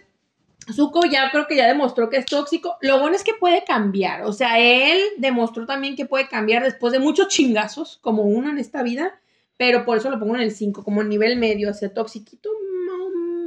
Zuko 0.72 1.06
ya 1.06 1.30
creo 1.32 1.48
que 1.48 1.56
ya 1.56 1.68
demostró 1.68 2.10
que 2.10 2.18
es 2.18 2.26
tóxico. 2.26 2.78
Lo 2.82 3.00
bueno 3.00 3.16
es 3.16 3.24
que 3.24 3.34
puede 3.34 3.64
cambiar. 3.64 4.24
O 4.24 4.34
sea, 4.34 4.60
él 4.60 5.00
demostró 5.18 5.66
también 5.66 5.96
que 5.96 6.06
puede 6.06 6.28
cambiar 6.28 6.64
después 6.64 6.94
de 6.94 7.00
muchos 7.00 7.28
chingazos, 7.30 7.98
como 8.02 8.24
uno 8.24 8.50
en 8.50 8.58
esta 8.58 8.84
vida. 8.84 9.20
Pero 9.58 9.86
por 9.86 9.98
eso 9.98 10.10
lo 10.10 10.20
pongo 10.20 10.36
en 10.36 10.42
el 10.42 10.52
5, 10.52 10.84
como 10.84 11.04
nivel 11.04 11.38
medio, 11.38 11.72
o 11.72 11.74
sea, 11.74 11.92
toxiquito, 11.94 12.50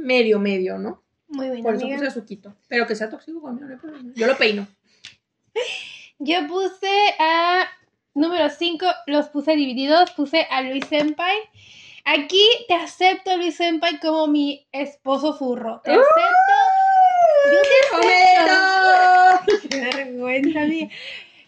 medio, 0.03 0.39
medio, 0.39 0.77
¿no? 0.77 1.01
Muy 1.29 1.49
bien, 1.49 1.63
Por 1.63 1.75
eso 1.75 1.85
amiga. 1.85 1.97
puse 1.99 2.09
a 2.09 2.13
Zuquito. 2.13 2.55
Pero 2.67 2.85
que 2.85 2.95
sea 2.95 3.09
tóxico 3.09 3.41
conmigo, 3.41 3.65
no 3.65 3.73
hay 3.73 3.79
problema. 3.79 4.11
Yo 4.15 4.27
lo 4.27 4.37
peino. 4.37 4.67
Yo 6.19 6.47
puse 6.47 6.89
a 7.19 7.65
número 8.13 8.49
5, 8.49 8.85
los 9.07 9.29
puse 9.29 9.55
divididos, 9.55 10.11
puse 10.11 10.45
a 10.49 10.61
Luis 10.61 10.85
Senpai. 10.87 11.37
Aquí 12.03 12.43
te 12.67 12.73
acepto, 12.73 13.37
Luis 13.37 13.55
Senpai, 13.55 13.99
como 13.99 14.27
mi 14.27 14.67
esposo 14.71 15.33
furro. 15.33 15.81
Te 15.83 15.91
acepto. 15.91 16.11
Yo 17.51 17.61
te 17.61 17.97
acepto. 17.97 19.67
Qué 19.69 19.79
vergüenza, 19.79 20.61
amiga. 20.61 20.89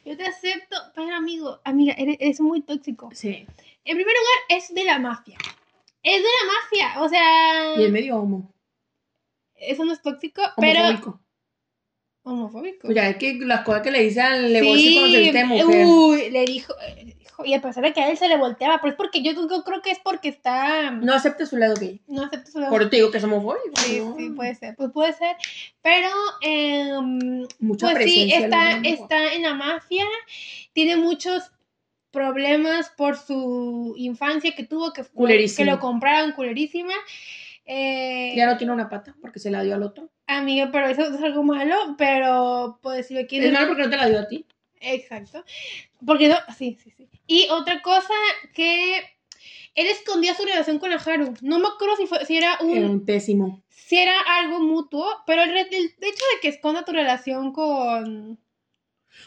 Yo 0.06 0.18
te 0.18 0.26
acepto, 0.26 0.76
pero 0.96 1.16
amigo, 1.16 1.60
amiga, 1.64 1.94
eres, 1.98 2.18
eres 2.20 2.42
muy 2.42 2.62
tóxico. 2.62 3.10
Sí. 3.14 3.46
En 3.86 3.96
primer 3.98 4.14
lugar, 4.16 4.40
es 4.50 4.74
de 4.74 4.84
la 4.84 5.00
mafia. 5.00 5.38
Es 6.02 6.18
de 6.22 6.28
la 6.28 6.54
mafia, 6.54 7.02
o 7.02 7.10
sea, 7.10 7.76
Y 7.80 7.84
el 7.86 7.92
medio 7.92 8.18
homo. 8.18 8.54
eso 9.56 9.86
no 9.86 9.94
es 9.94 10.02
tóxico, 10.02 10.42
pero 10.58 10.82
Homofóbico. 10.82 11.20
homofóbico. 12.24 12.80
Pues 12.88 12.96
ya 12.96 13.10
es 13.10 13.18
que 13.18 13.36
las 13.36 13.62
cosas 13.62 13.82
que 13.84 13.92
le 13.92 14.04
dice 14.04 14.22
al 14.22 14.52
negocio 14.52 15.00
cuando 15.02 15.32
se 15.32 15.46
mujer. 15.46 15.86
Uy, 15.86 16.30
le 16.32 16.46
dijo, 16.46 16.74
y 17.46 17.54
a 17.54 17.62
pesar 17.62 17.84
de 17.84 17.94
que 17.94 18.02
a 18.02 18.10
él 18.10 18.18
se 18.18 18.28
le 18.28 18.38
volteaba, 18.38 18.80
pero 18.80 18.92
es 18.92 18.96
porque 18.98 19.22
yo, 19.22 19.32
yo 19.34 19.64
creo 19.64 19.82
que 19.82 19.92
es 19.92 20.00
porque 20.00 20.30
está, 20.30 20.92
no, 20.92 21.02
No 21.06 21.14
acepte 21.14 21.46
su 21.46 21.58
lado 21.58 21.76
gay. 21.76 22.02
acepta 22.18 22.52
su 22.52 22.60
Por 22.70 22.82
eso 22.82 22.90
te 22.90 22.96
digo 22.98 23.12
que 23.12 23.18
es 23.18 23.24
homofóbico. 23.24 23.76
Sí, 23.78 24.00
¿no? 24.00 24.16
sí, 24.18 24.30
puede 24.30 24.56
ser, 24.56 24.76
pues 24.76 24.92
puede 24.92 25.14
ser, 25.14 25.36
pero, 25.82 26.10
em, 26.42 27.46
Mucha 27.60 27.92
pues 27.92 28.06
sí, 28.06 28.32
está, 28.34 28.78
está 28.84 29.34
en 29.34 29.44
la 29.44 29.54
mafia, 29.54 30.06
tiene 30.74 30.98
muchos 30.98 31.52
problemas 32.12 32.90
por 32.92 33.18
su 33.18 33.94
infancia 33.98 34.54
que 34.56 34.64
tuvo, 34.64 34.94
que, 34.94 35.04
Culerísima. 35.04 35.66
que 35.66 35.72
lo 35.72 35.80
compraron 35.80 36.32
culerísima. 36.34 36.94
Eh, 37.66 38.34
Ya 38.36 38.46
no 38.46 38.58
tiene 38.58 38.74
una 38.74 38.90
pata 38.90 39.16
porque 39.22 39.40
se 39.40 39.50
la 39.50 39.64
dio 39.64 39.74
al 39.74 39.84
otro. 39.84 40.10
Amiga, 40.28 40.70
pero 40.72 40.88
eso 40.88 41.02
es 41.04 41.22
algo 41.24 41.44
malo, 41.44 41.76
pero 41.98 42.78
pues 42.82 43.08
si 43.08 43.14
lo 43.16 43.26
quieres... 43.26 43.48
Es 43.48 43.54
malo 43.54 43.68
porque 43.68 43.84
no 43.84 43.90
te 43.90 43.98
la 43.98 44.08
dio 44.10 44.20
a 44.20 44.28
ti. 44.28 44.46
Exacto. 44.80 45.44
Porque 46.06 46.28
no, 46.28 46.36
sí, 46.58 46.78
sí, 46.84 46.92
sí. 46.92 47.10
Y 47.28 47.48
otra 47.50 47.82
cosa 47.82 48.14
que 48.54 48.98
él 49.76 49.88
escondía 49.88 50.36
su 50.36 50.44
relación 50.44 50.80
con 50.80 50.92
Haru. 50.92 51.34
No 51.42 51.60
me 51.60 51.68
acuerdo 51.68 51.96
si, 51.98 52.06
fue, 52.08 52.26
si 52.26 52.38
era 52.38 52.58
un, 52.62 52.78
Era 52.78 52.88
un 52.88 53.06
pésimo. 53.06 53.64
si 53.70 53.98
era 53.98 54.20
algo 54.40 54.60
mutuo, 54.60 55.08
pero 55.26 55.44
el, 55.44 55.52
el 55.52 55.68
hecho 55.68 56.00
de 56.02 56.40
que 56.42 56.50
esconda 56.50 56.86
tu 56.86 56.92
relación 56.92 57.52
con... 57.54 58.40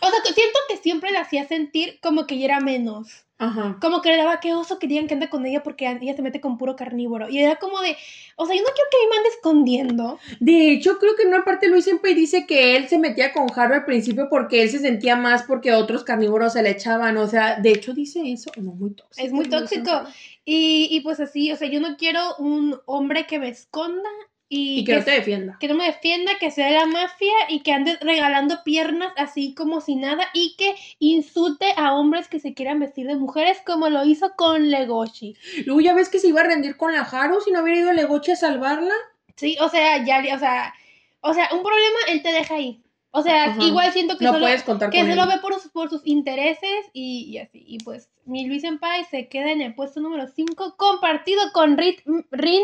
O 0.00 0.10
sea, 0.10 0.22
siento 0.34 0.58
que 0.68 0.76
siempre 0.76 1.10
la 1.10 1.20
hacía 1.20 1.46
sentir 1.46 2.00
como 2.00 2.26
que 2.26 2.34
ella 2.34 2.44
era 2.46 2.60
menos. 2.60 3.25
Ajá. 3.38 3.76
Como 3.82 4.00
que 4.00 4.10
le 4.10 4.16
daba 4.16 4.40
que 4.40 4.54
oso 4.54 4.78
que 4.78 4.86
digan 4.86 5.06
que 5.06 5.14
anda 5.14 5.28
con 5.28 5.44
ella 5.44 5.62
porque 5.62 5.86
ella 6.00 6.16
se 6.16 6.22
mete 6.22 6.40
con 6.40 6.56
puro 6.56 6.74
carnívoro. 6.74 7.28
Y 7.28 7.38
era 7.38 7.56
como 7.56 7.80
de, 7.80 7.96
o 8.36 8.46
sea, 8.46 8.56
yo 8.56 8.62
no 8.62 8.68
quiero 8.74 8.88
que 8.90 9.10
me 9.10 9.16
ande 9.16 9.28
escondiendo. 9.28 10.18
De 10.40 10.72
hecho, 10.72 10.98
creo 10.98 11.14
que 11.16 11.22
en 11.22 11.28
una 11.28 11.44
parte 11.44 11.68
Luis 11.68 11.84
siempre 11.84 12.14
dice 12.14 12.46
que 12.46 12.76
él 12.76 12.88
se 12.88 12.98
metía 12.98 13.32
con 13.32 13.46
Haru 13.54 13.74
al 13.74 13.84
principio 13.84 14.28
porque 14.30 14.62
él 14.62 14.70
se 14.70 14.78
sentía 14.78 15.16
más 15.16 15.42
porque 15.42 15.72
otros 15.72 16.02
carnívoros 16.02 16.54
se 16.54 16.62
le 16.62 16.70
echaban. 16.70 17.16
O 17.18 17.28
sea, 17.28 17.60
de 17.60 17.72
hecho 17.72 17.92
dice 17.92 18.20
eso. 18.32 18.50
No, 18.56 18.72
muy 18.72 18.94
tóxico. 18.94 19.26
Es 19.26 19.32
muy 19.32 19.48
tóxico. 19.48 20.04
Y, 20.46 20.88
y 20.90 21.00
pues 21.00 21.20
así, 21.20 21.52
o 21.52 21.56
sea, 21.56 21.68
yo 21.68 21.80
no 21.80 21.96
quiero 21.96 22.36
un 22.38 22.78
hombre 22.86 23.26
que 23.26 23.38
me 23.38 23.48
esconda 23.48 24.08
y, 24.48 24.80
Y 24.80 24.84
que 24.84 24.94
no 24.96 25.04
te 25.04 25.10
defienda. 25.10 25.56
que 25.58 25.66
no 25.68 25.74
me 25.74 25.86
defienda, 25.86 26.32
que 26.38 26.50
sea 26.50 26.66
de 26.66 26.74
la 26.74 26.86
mafia 26.86 27.32
y 27.48 27.60
que 27.60 27.72
ande 27.72 27.96
regalando 28.00 28.62
piernas 28.64 29.12
así 29.16 29.54
como 29.54 29.80
si 29.80 29.96
nada 29.96 30.24
y 30.34 30.54
que 30.56 30.74
insulte 31.00 31.66
a 31.76 31.94
hombres 31.94 32.28
que 32.28 32.38
se 32.40 32.54
quieran 32.54 32.78
vestir 32.80 33.06
de 33.06 33.16
mujeres 33.16 33.58
como 33.66 33.88
lo 33.88 34.04
hizo 34.04 34.34
con 34.36 34.70
Legoshi. 34.70 35.36
Luego 35.64 35.80
ya 35.80 35.94
ves 35.94 36.08
que 36.08 36.18
se 36.20 36.28
iba 36.28 36.40
a 36.42 36.44
rendir 36.44 36.76
con 36.76 36.92
la 36.92 37.00
Haru 37.00 37.40
si 37.40 37.50
no 37.50 37.62
hubiera 37.62 37.80
ido 37.80 37.92
Legochi 37.92 38.32
a 38.32 38.36
salvarla. 38.36 38.94
Sí, 39.34 39.56
o 39.60 39.68
sea, 39.68 40.04
ya, 40.04 40.22
o 40.34 40.38
sea, 40.38 40.72
o 41.20 41.34
sea, 41.34 41.48
un 41.52 41.62
problema 41.62 41.98
él 42.08 42.22
te 42.22 42.32
deja 42.32 42.54
ahí. 42.54 42.82
O 43.10 43.22
sea, 43.22 43.44
Ajá. 43.46 43.64
igual 43.64 43.90
siento 43.92 44.18
que 44.18 44.24
No 44.24 44.32
solo, 44.32 44.44
puedes 44.44 44.62
contar 44.62 44.90
que 44.90 44.98
con 45.00 45.08
solo 45.08 45.22
él. 45.22 45.28
ve 45.28 45.38
por 45.40 45.54
sus, 45.54 45.72
por 45.72 45.88
sus 45.88 46.06
intereses 46.06 46.86
y, 46.92 47.30
y 47.30 47.38
así. 47.38 47.64
Y 47.66 47.78
pues 47.78 48.10
mi 48.26 48.46
Luis 48.46 48.60
Senpai 48.62 49.04
se 49.04 49.28
queda 49.28 49.50
en 49.52 49.62
el 49.62 49.74
puesto 49.74 50.00
número 50.00 50.26
5, 50.28 50.76
compartido 50.76 51.40
con 51.52 51.76
Rit- 51.78 52.02
Rin 52.30 52.62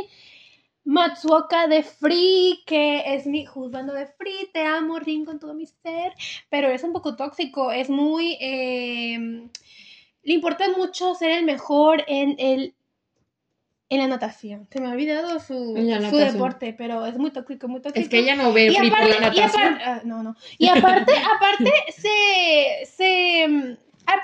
Matsuoka 0.85 1.69
de 1.69 1.83
Free, 1.83 2.63
que 2.67 3.15
es 3.15 3.27
mi 3.27 3.47
juzgando 3.47 3.93
de 3.93 4.07
Free. 4.07 4.49
Te 4.53 4.65
amo, 4.65 4.99
Rin, 4.99 5.25
con 5.25 5.39
todo 5.39 5.55
mi 5.55 5.67
ser. 5.67 6.13
Pero 6.51 6.69
es 6.69 6.83
un 6.83 6.93
poco 6.93 7.17
tóxico, 7.17 7.71
es 7.73 7.89
muy. 7.89 8.37
eh, 8.41 9.49
le 10.25 10.35
importa 10.35 10.67
mucho 10.77 11.15
ser 11.15 11.31
el 11.33 11.45
mejor 11.45 12.05
en 12.07 12.37
el. 12.39 12.75
En 13.89 13.99
la 13.99 14.07
natación. 14.07 14.67
Se 14.73 14.81
me 14.81 14.87
ha 14.89 14.93
olvidado 14.93 15.39
su, 15.39 15.75
su 16.09 16.17
deporte, 16.17 16.73
pero 16.73 17.05
es 17.05 17.19
muy 17.19 17.31
tóxico, 17.31 17.69
muy 17.69 17.83
tóxico. 17.83 18.01
Es 18.03 18.09
que 18.09 18.21
ella 18.21 18.35
no 18.37 18.51
ve 18.51 18.69
Y 18.69 18.75
free 18.75 18.89
por 18.89 18.99
aparte, 19.01 19.21
la 19.21 19.27
y 19.35 19.39
natación. 19.41 19.75
aparte- 19.75 19.85
ah, 19.85 20.01
no, 20.05 20.23
no. 20.23 20.35
Y 20.57 20.69
aparte, 20.69 21.13
aparte 21.37 21.73
se, 21.95 22.87
se, 22.87 23.77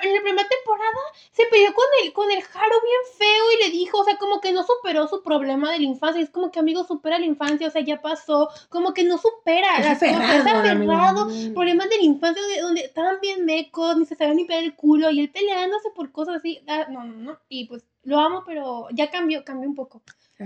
en 0.03 0.15
la 0.15 0.23
primera 0.23 0.49
temporada 0.49 1.01
se 1.31 1.45
peleó 1.47 1.73
con 1.75 1.85
el, 2.03 2.13
con 2.13 2.31
el 2.31 2.39
Haru 2.39 2.77
bien 2.83 3.17
feo 3.17 3.53
y 3.55 3.65
le 3.65 3.71
dijo, 3.71 3.99
o 3.99 4.05
sea, 4.05 4.17
como 4.17 4.41
que 4.41 4.53
no 4.53 4.65
superó 4.65 5.09
su 5.09 5.23
problema 5.23 5.73
de 5.73 5.79
la 5.79 5.85
infancia. 5.85 6.23
Es 6.23 6.31
como 6.31 6.51
que, 6.51 6.61
amigo, 6.61 6.85
supera 6.85 7.19
la 7.19 7.27
infancia, 7.27 7.69
o 7.69 7.71
sea, 7.71 7.83
ya 7.83 8.01
pasó. 8.01 8.49
Como 8.69 8.95
que 8.95 9.05
no 9.05 9.19
supera 9.19 9.79
Es 9.79 9.85
las 9.85 9.99
cosas. 9.99 10.13
Es 10.13 10.41
aferrado, 10.41 10.71
amigo. 10.71 10.93
aferrado. 10.93 11.55
Problemas 11.55 11.89
de 11.89 11.97
la 11.97 12.03
infancia 12.03 12.43
donde, 12.43 12.61
donde 12.61 12.81
estaban 12.83 13.21
bien 13.21 13.45
mecos, 13.45 13.97
ni 13.97 14.07
se 14.07 14.17
sabían 14.17 14.37
limpiar 14.37 14.63
el 14.63 14.75
culo 14.75 15.11
y 15.11 15.21
él 15.21 15.31
peleándose 15.31 15.91
por 15.95 16.13
cosas 16.13 16.37
así. 16.37 16.61
ah, 16.67 16.87
no, 16.89 17.05
no, 17.05 17.17
no. 17.17 17.39
Y 17.49 17.67
pues 17.67 17.85
lo 18.05 18.19
amo, 18.19 18.43
pero 18.47 18.89
ya 18.93 19.11
cambió, 19.11 19.45
cambió 19.45 19.69
un 19.69 19.75
poco. 19.75 20.03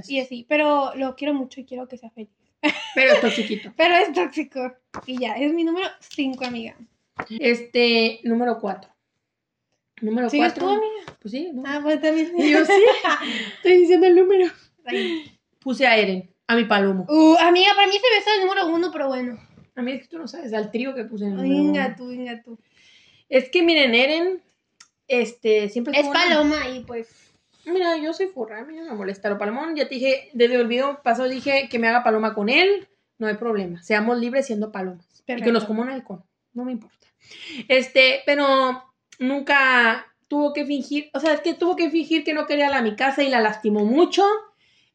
Y 0.08 0.20
así, 0.20 0.46
pero 0.48 0.94
lo 0.94 1.14
quiero 1.16 1.34
mucho 1.34 1.60
y 1.60 1.66
quiero 1.66 1.86
que 1.86 1.98
sea 1.98 2.10
feliz. 2.10 2.30
Pero 2.94 3.12
esto 3.12 3.30
chiquito. 3.30 3.72
Pero 3.76 3.96
es 3.96 4.12
tóxico. 4.12 4.72
Y 5.06 5.18
ya, 5.18 5.32
es 5.32 5.52
mi 5.52 5.64
número 5.64 5.88
5, 5.98 6.44
amiga. 6.44 6.76
Este, 7.28 8.20
número 8.22 8.58
4. 8.60 8.91
Número 10.02 10.28
¿Sigues 10.28 10.52
4. 10.52 10.62
tú, 10.64 10.70
amiga? 10.70 11.16
Pues 11.20 11.32
sí, 11.32 11.50
¿no? 11.54 11.62
Ah, 11.64 11.80
pues 11.82 12.00
también. 12.00 12.32
Y 12.36 12.50
yo 12.50 12.64
sí. 12.64 12.72
Estoy 13.56 13.76
diciendo 13.78 14.06
el 14.06 14.16
número. 14.16 14.50
Puse 15.60 15.86
a 15.86 15.96
Eren, 15.96 16.28
a 16.46 16.56
mi 16.56 16.64
palomo. 16.64 17.06
Uh, 17.08 17.36
amiga, 17.40 17.70
para 17.74 17.86
mí 17.86 17.94
se 17.94 18.18
beso 18.18 18.30
el 18.36 18.46
número 18.46 18.66
uno, 18.66 18.90
pero 18.92 19.08
bueno. 19.08 19.38
A 19.76 19.82
mí 19.82 19.92
es 19.92 20.02
que 20.02 20.08
tú 20.08 20.18
no 20.18 20.26
sabes, 20.28 20.52
al 20.52 20.70
trío 20.70 20.94
que 20.94 21.04
puse 21.04 21.24
en 21.24 21.30
el 21.32 21.36
número 21.36 21.54
Venga 21.64 21.86
uno. 21.86 21.96
tú, 21.96 22.08
venga 22.08 22.42
tú. 22.42 22.58
Es 23.28 23.48
que 23.48 23.62
miren, 23.62 23.94
Eren, 23.94 24.42
este, 25.08 25.68
siempre 25.70 25.94
Es 25.94 26.02
tuvo 26.02 26.10
una- 26.10 26.20
paloma 26.20 26.68
y 26.68 26.80
pues. 26.80 27.30
Mira, 27.64 27.96
yo 27.96 28.12
soy 28.12 28.26
furra, 28.26 28.58
a 28.58 28.64
mí 28.64 28.74
no 28.76 28.82
me 28.84 28.94
molesta 28.94 29.30
lo 29.30 29.38
palomón. 29.38 29.76
Ya 29.76 29.88
te 29.88 29.94
dije, 29.94 30.30
desde 30.34 30.56
el 30.56 30.66
video 30.66 31.00
pasado 31.04 31.28
dije 31.28 31.68
que 31.70 31.78
me 31.78 31.86
haga 31.86 32.02
paloma 32.02 32.34
con 32.34 32.48
él, 32.48 32.88
no 33.18 33.28
hay 33.28 33.34
problema. 33.34 33.80
Seamos 33.84 34.18
libres 34.18 34.46
siendo 34.46 34.72
palomas. 34.72 35.22
Y 35.28 35.36
que 35.40 35.52
nos 35.52 35.64
coma 35.64 35.82
un 35.84 35.90
halcón, 35.90 36.24
no 36.54 36.64
me 36.64 36.72
importa. 36.72 37.06
Este, 37.68 38.20
pero 38.26 38.82
nunca 39.22 40.06
tuvo 40.28 40.52
que 40.52 40.64
fingir, 40.64 41.10
o 41.14 41.20
sea, 41.20 41.34
es 41.34 41.40
que 41.40 41.54
tuvo 41.54 41.76
que 41.76 41.90
fingir 41.90 42.24
que 42.24 42.34
no 42.34 42.46
quería 42.46 42.74
a 42.76 42.82
mi 42.82 42.96
casa 42.96 43.22
y 43.22 43.28
la 43.28 43.40
lastimó 43.40 43.84
mucho. 43.84 44.24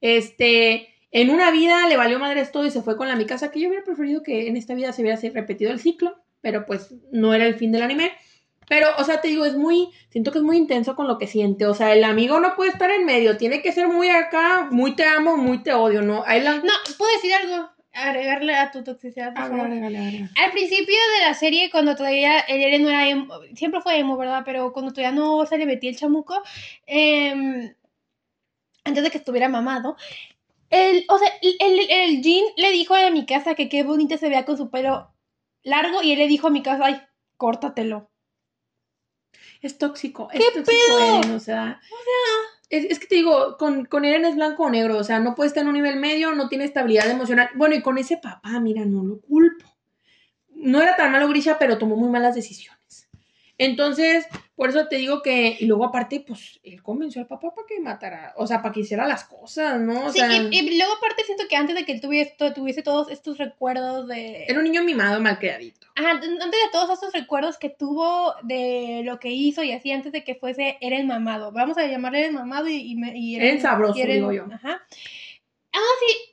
Este, 0.01 0.89
en 1.11 1.29
una 1.29 1.51
vida 1.51 1.87
le 1.87 1.97
valió 1.97 2.19
madres 2.19 2.51
todo 2.51 2.65
y 2.65 2.71
se 2.71 2.81
fue 2.81 2.97
con 2.97 3.07
la 3.07 3.15
mi 3.15 3.25
casa, 3.25 3.51
que 3.51 3.59
yo 3.59 3.67
hubiera 3.67 3.85
preferido 3.85 4.23
que 4.23 4.47
en 4.47 4.57
esta 4.57 4.73
vida 4.73 4.91
se 4.91 5.01
hubiera 5.01 5.19
repetido 5.33 5.71
el 5.71 5.79
ciclo, 5.79 6.15
pero 6.41 6.65
pues 6.65 6.93
no 7.11 7.33
era 7.33 7.45
el 7.45 7.55
fin 7.55 7.71
del 7.71 7.83
anime. 7.83 8.11
Pero, 8.69 8.87
o 8.97 9.03
sea, 9.03 9.21
te 9.21 9.29
digo, 9.29 9.45
es 9.45 9.55
muy, 9.55 9.89
siento 10.09 10.31
que 10.31 10.39
es 10.39 10.43
muy 10.43 10.57
intenso 10.57 10.95
con 10.95 11.07
lo 11.07 11.17
que 11.17 11.27
siente. 11.27 11.65
O 11.65 11.73
sea, 11.73 11.93
el 11.93 12.03
amigo 12.03 12.39
no 12.39 12.55
puede 12.55 12.71
estar 12.71 12.89
en 12.91 13.05
medio, 13.05 13.37
tiene 13.37 13.61
que 13.61 13.71
ser 13.71 13.87
muy 13.87 14.09
acá, 14.09 14.67
muy 14.71 14.95
te 14.95 15.05
amo, 15.05 15.37
muy 15.37 15.63
te 15.63 15.73
odio, 15.73 16.01
¿no? 16.01 16.25
La... 16.27 16.55
No, 16.57 16.73
¿puedo 16.97 17.11
decir 17.13 17.33
algo? 17.33 17.76
Agregarle 17.97 18.55
a 18.55 18.69
tu 18.69 18.83
toxicidad. 18.83 19.33
por 19.33 19.49
favor? 19.49 19.65
Al 19.65 20.51
principio 20.51 20.95
de 20.95 21.27
la 21.27 21.33
serie, 21.33 21.71
cuando 21.71 21.95
todavía 21.95 22.39
el 22.41 22.61
Eren 22.61 22.83
no 22.83 22.89
era 22.89 23.09
emo, 23.09 23.33
siempre 23.55 23.81
fue 23.81 23.97
emo, 23.97 24.17
¿verdad? 24.17 24.43
Pero 24.45 24.71
cuando 24.71 24.93
todavía 24.93 25.17
no 25.17 25.43
se 25.47 25.57
le 25.57 25.65
metía 25.65 25.89
el 25.89 25.97
chamuco, 25.97 26.43
em, 26.85 27.73
antes 28.83 29.03
de 29.03 29.09
que 29.09 29.17
estuviera 29.17 29.49
mamado, 29.49 29.97
el, 30.69 31.05
o 31.09 31.17
sea, 31.17 31.29
el, 31.41 31.55
el, 31.59 31.89
el 31.89 32.21
Jin 32.21 32.45
le 32.55 32.71
dijo 32.71 32.93
a 32.93 33.09
mi 33.09 33.25
casa 33.25 33.55
que 33.55 33.67
qué 33.67 33.81
bonita 33.81 34.17
se 34.17 34.29
veía 34.29 34.45
con 34.45 34.57
su 34.57 34.69
pelo 34.69 35.11
largo 35.63 36.03
y 36.03 36.11
él 36.11 36.19
le 36.19 36.27
dijo 36.27 36.47
a 36.47 36.51
mi 36.51 36.61
casa, 36.61 36.85
ay, 36.85 37.01
córtatelo. 37.35 38.11
Es 39.61 39.79
tóxico. 39.79 40.29
Es 40.31 40.39
¿Qué 40.39 40.51
tóxico 40.51 40.97
pedo? 40.97 41.19
Eren, 41.19 41.31
o 41.31 41.39
sea. 41.39 41.81
Es, 42.69 42.85
es 42.85 42.99
que 42.99 43.07
te 43.07 43.15
digo, 43.15 43.57
con, 43.57 43.85
con 43.85 44.05
Eren 44.05 44.25
es 44.25 44.35
blanco 44.35 44.63
o 44.63 44.69
negro. 44.69 44.97
O 44.97 45.03
sea, 45.03 45.19
no 45.19 45.35
puede 45.35 45.47
estar 45.47 45.63
en 45.63 45.69
un 45.69 45.75
nivel 45.75 45.97
medio, 45.97 46.33
no 46.33 46.49
tiene 46.49 46.65
estabilidad 46.65 47.09
emocional. 47.09 47.49
Bueno, 47.55 47.75
y 47.75 47.81
con 47.81 47.97
ese 47.97 48.17
papá, 48.17 48.59
mira, 48.59 48.85
no 48.85 49.03
lo 49.03 49.19
culpo. 49.19 49.65
No 50.49 50.81
era 50.81 50.95
tan 50.95 51.11
malo 51.11 51.27
Grisha, 51.29 51.57
pero 51.59 51.77
tomó 51.77 51.95
muy 51.95 52.09
malas 52.09 52.35
decisiones. 52.35 53.06
Entonces, 53.59 54.27
por 54.55 54.69
eso 54.69 54.87
te 54.87 54.97
digo 54.97 55.21
que. 55.21 55.57
Y 55.59 55.65
luego, 55.65 55.85
aparte, 55.85 56.23
pues, 56.25 56.59
él 56.63 56.81
convenció 56.83 57.21
al 57.21 57.27
papá 57.27 57.53
para 57.55 57.65
que 57.67 57.79
matara. 57.79 58.33
O 58.37 58.45
sea, 58.45 58.61
para 58.61 58.73
que 58.73 58.81
hiciera 58.81 59.07
las 59.07 59.23
cosas, 59.23 59.79
¿no? 59.79 60.05
O 60.05 60.11
Sí, 60.11 60.19
sea. 60.19 60.31
y, 60.31 60.47
y 60.59 60.77
luego 60.77 60.93
aparte 60.93 61.23
siento 61.23 61.45
que 61.49 61.55
antes 61.55 61.75
de 61.75 61.83
que 61.85 61.91
él 61.93 62.01
tuviese, 62.01 62.35
tuviese 62.53 62.83
todos 62.83 63.09
estos 63.09 63.37
recuerdos 63.39 64.07
de... 64.07 64.45
Era 64.47 64.59
un 64.59 64.65
niño 64.65 64.83
mimado, 64.83 65.19
malcriadito. 65.19 65.87
Ajá, 65.95 66.11
antes 66.11 66.29
de 66.39 66.69
todos 66.71 66.91
estos 66.91 67.13
recuerdos 67.13 67.57
que 67.57 67.69
tuvo 67.69 68.35
de 68.43 69.01
lo 69.03 69.19
que 69.19 69.29
hizo 69.29 69.63
y 69.63 69.71
así 69.71 69.91
antes 69.91 70.11
de 70.11 70.23
que 70.23 70.35
fuese 70.35 70.77
Eren 70.81 71.07
mamado. 71.07 71.51
Vamos 71.51 71.77
a 71.79 71.87
llamarle 71.87 72.19
Eren 72.19 72.35
mamado 72.35 72.67
y, 72.67 72.75
y, 72.75 72.95
me- 72.95 73.17
y 73.17 73.35
Eren 73.37 73.59
sabroso, 73.59 73.97
y 73.97 74.03
Eren- 74.03 74.13
digo 74.13 74.31
yo. 74.33 74.45
Ajá. 74.53 74.85
Ah, 75.73 75.79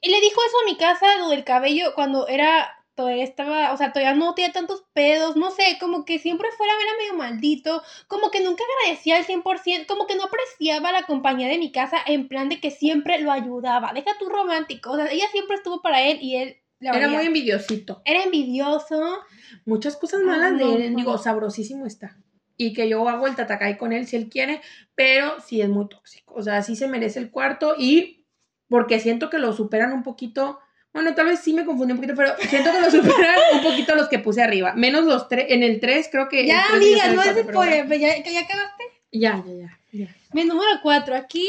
sí, 0.02 0.10
le 0.10 0.20
dijo 0.20 0.40
eso 0.46 0.56
a 0.62 0.70
mi 0.70 0.76
casa, 0.76 1.06
lo 1.18 1.28
del 1.28 1.44
cabello, 1.44 1.92
cuando 1.94 2.28
era, 2.28 2.68
todavía 2.94 3.24
estaba, 3.24 3.72
o 3.72 3.76
sea, 3.76 3.92
todavía 3.92 4.14
no 4.14 4.34
tenía 4.34 4.52
tantos 4.52 4.84
pedos, 4.92 5.36
no 5.36 5.50
sé, 5.50 5.76
como 5.80 6.04
que 6.04 6.18
siempre 6.18 6.48
fuera, 6.56 6.72
era 6.72 6.96
medio 6.98 7.18
maldito, 7.18 7.82
como 8.06 8.30
que 8.30 8.42
nunca 8.42 8.62
agradecía 8.82 9.16
al 9.16 9.26
100%, 9.26 9.86
como 9.86 10.06
que 10.06 10.16
no 10.16 10.24
apreciaba 10.24 10.92
la 10.92 11.02
compañía 11.02 11.48
de 11.48 11.58
mi 11.58 11.72
casa 11.72 11.98
en 12.06 12.28
plan 12.28 12.48
de 12.48 12.60
que 12.60 12.70
siempre 12.70 13.20
lo 13.20 13.32
ayudaba. 13.32 13.92
Deja 13.92 14.16
tu 14.18 14.28
romántico, 14.28 14.92
o 14.92 14.96
sea, 14.96 15.10
ella 15.10 15.26
siempre 15.32 15.56
estuvo 15.56 15.82
para 15.82 16.02
él 16.02 16.18
y 16.20 16.36
él... 16.36 16.56
la 16.80 16.90
Era 16.90 17.06
valía. 17.06 17.18
muy 17.18 17.26
envidiosito. 17.26 18.02
Era 18.04 18.22
envidioso. 18.24 19.18
Muchas 19.64 19.96
cosas 19.96 20.22
malas 20.22 20.56
de 20.58 20.90
no. 20.90 20.96
digo, 20.96 21.18
sabrosísimo 21.18 21.86
está. 21.86 22.16
Y 22.56 22.72
que 22.72 22.88
yo 22.88 23.08
hago 23.08 23.26
el 23.26 23.34
tatacay 23.34 23.76
con 23.76 23.92
él 23.92 24.06
si 24.06 24.16
él 24.16 24.28
quiere, 24.28 24.60
pero 24.94 25.40
sí 25.40 25.60
es 25.60 25.68
muy 25.68 25.88
tóxico. 25.88 26.34
O 26.36 26.42
sea, 26.42 26.62
sí 26.62 26.76
se 26.76 26.86
merece 26.86 27.18
el 27.18 27.30
cuarto 27.30 27.74
y 27.76 28.24
porque 28.68 29.00
siento 29.00 29.30
que 29.30 29.38
lo 29.38 29.52
superan 29.52 29.92
un 29.92 30.02
poquito. 30.02 30.60
Bueno, 30.94 31.12
tal 31.16 31.26
vez 31.26 31.40
sí 31.40 31.52
me 31.52 31.64
confundí 31.64 31.92
un 31.92 31.98
poquito, 31.98 32.14
pero 32.16 32.36
siento 32.38 32.70
que 32.70 32.80
lo 32.80 32.88
superan 32.88 33.36
un 33.54 33.62
poquito 33.64 33.96
los 33.96 34.08
que 34.08 34.20
puse 34.20 34.40
arriba. 34.40 34.74
Menos 34.74 35.04
los 35.04 35.28
tres, 35.28 35.46
en 35.48 35.64
el 35.64 35.80
3 35.80 36.08
creo 36.10 36.28
que... 36.28 36.46
Ya, 36.46 36.66
tres 36.70 36.76
amiga, 36.76 37.06
no 37.06 37.10
es 37.10 37.16
cuatro, 37.16 37.34
de 37.34 37.44
pero 37.44 37.62
spoiler, 37.62 38.00
¿ya, 38.00 38.30
ya 38.30 38.40
acabaste? 38.40 38.84
Ya, 39.10 39.42
ya, 39.44 39.52
ya, 39.54 39.78
ya. 39.90 40.16
Mi 40.32 40.44
número 40.44 40.70
4, 40.82 41.16
aquí. 41.16 41.48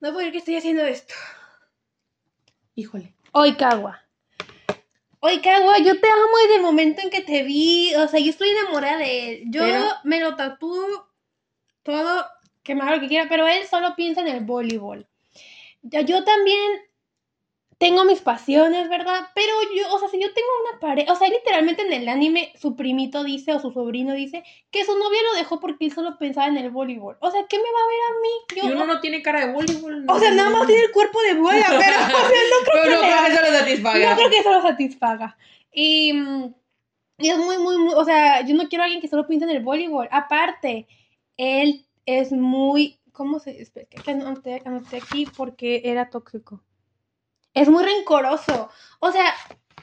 No 0.00 0.08
puedo 0.12 0.18
creer 0.18 0.32
que 0.32 0.38
estoy 0.38 0.56
haciendo 0.56 0.84
esto. 0.84 1.14
Híjole. 2.74 3.14
Oikawa. 3.32 4.04
Oikawa, 5.20 5.78
yo 5.78 5.98
te 5.98 6.06
amo 6.08 6.38
desde 6.42 6.56
el 6.56 6.62
momento 6.62 7.00
en 7.02 7.08
que 7.08 7.22
te 7.22 7.42
vi. 7.42 7.94
O 7.94 8.06
sea, 8.06 8.20
yo 8.20 8.28
estoy 8.28 8.50
enamorada 8.50 8.98
de 8.98 9.30
él. 9.32 9.42
Yo 9.46 9.62
Pero- 9.62 9.88
me 10.04 10.20
lo 10.20 10.36
tatúo 10.36 11.08
todo, 11.82 12.26
que 12.62 12.74
me 12.74 12.82
haga 12.82 12.96
lo 12.96 13.00
que 13.00 13.08
quiera, 13.08 13.30
pero 13.30 13.48
él 13.48 13.66
solo 13.66 13.96
piensa 13.96 14.20
en 14.20 14.28
el 14.28 14.44
voleibol. 14.44 15.08
Yo 15.82 16.22
también 16.24 16.87
tengo 17.78 18.04
mis 18.04 18.20
pasiones, 18.20 18.88
¿verdad? 18.88 19.28
Pero 19.34 19.52
yo, 19.74 19.94
o 19.94 19.98
sea, 20.00 20.08
si 20.08 20.20
yo 20.20 20.32
tengo 20.34 20.48
una 20.68 20.80
pareja, 20.80 21.12
o 21.12 21.16
sea, 21.16 21.28
literalmente 21.28 21.82
en 21.82 21.92
el 21.92 22.08
anime 22.08 22.52
su 22.60 22.74
primito 22.74 23.22
dice 23.22 23.54
o 23.54 23.60
su 23.60 23.70
sobrino 23.70 24.14
dice 24.14 24.42
que 24.72 24.84
su 24.84 24.98
novia 24.98 25.20
lo 25.30 25.38
dejó 25.38 25.60
porque 25.60 25.84
él 25.84 25.92
solo 25.92 26.18
pensaba 26.18 26.48
en 26.48 26.56
el 26.56 26.70
voleibol. 26.70 27.16
O 27.20 27.30
sea, 27.30 27.46
¿qué 27.48 27.56
me 27.56 27.62
va 27.62 27.78
a 27.78 27.86
ver 27.86 28.00
a 28.08 28.20
mí? 28.20 28.28
Yo, 28.56 28.68
Y 28.68 28.72
uno 28.72 28.84
no 28.84 29.00
tiene 29.00 29.22
cara 29.22 29.46
de 29.46 29.52
voleibol. 29.52 30.04
no. 30.04 30.12
o 30.12 30.18
sea, 30.18 30.32
nada 30.32 30.50
más 30.50 30.66
tiene 30.66 30.82
el 30.82 30.90
cuerpo 30.90 31.20
de 31.22 31.34
bola, 31.34 31.66
pero 31.68 31.78
o 31.78 31.80
sea, 31.80 32.08
no 32.08 32.64
creo 32.64 32.82
Pero 32.82 32.84
que 32.84 32.90
no 32.90 33.00
creo 33.00 33.24
que 33.24 33.32
eso 33.32 33.42
lo 33.42 33.58
satisfaga. 33.58 34.10
No 34.10 34.16
creo 34.16 34.30
que 34.30 34.38
eso 34.38 34.52
lo 34.52 34.62
satisfaga. 34.62 35.38
Y, 35.72 36.12
mm, 36.12 36.54
y 37.18 37.28
es 37.28 37.38
muy, 37.38 37.58
muy, 37.58 37.78
muy, 37.78 37.94
o 37.94 38.04
sea, 38.04 38.44
yo 38.44 38.56
no 38.56 38.68
quiero 38.68 38.82
a 38.82 38.86
alguien 38.86 39.00
que 39.00 39.08
solo 39.08 39.28
piense 39.28 39.44
en 39.44 39.52
el 39.52 39.62
voleibol. 39.62 40.08
Aparte, 40.10 40.88
él 41.36 41.86
es 42.06 42.32
muy, 42.32 42.98
¿cómo 43.12 43.38
se? 43.38 43.62
Espera, 43.62 43.86
que 43.86 44.10
anoté, 44.10 44.62
anoté 44.64 44.96
aquí 44.96 45.28
porque 45.36 45.82
era 45.84 46.10
tóxico. 46.10 46.60
Es 47.60 47.68
muy 47.68 47.82
rencoroso. 47.84 48.70
O 49.00 49.10
sea, 49.12 49.34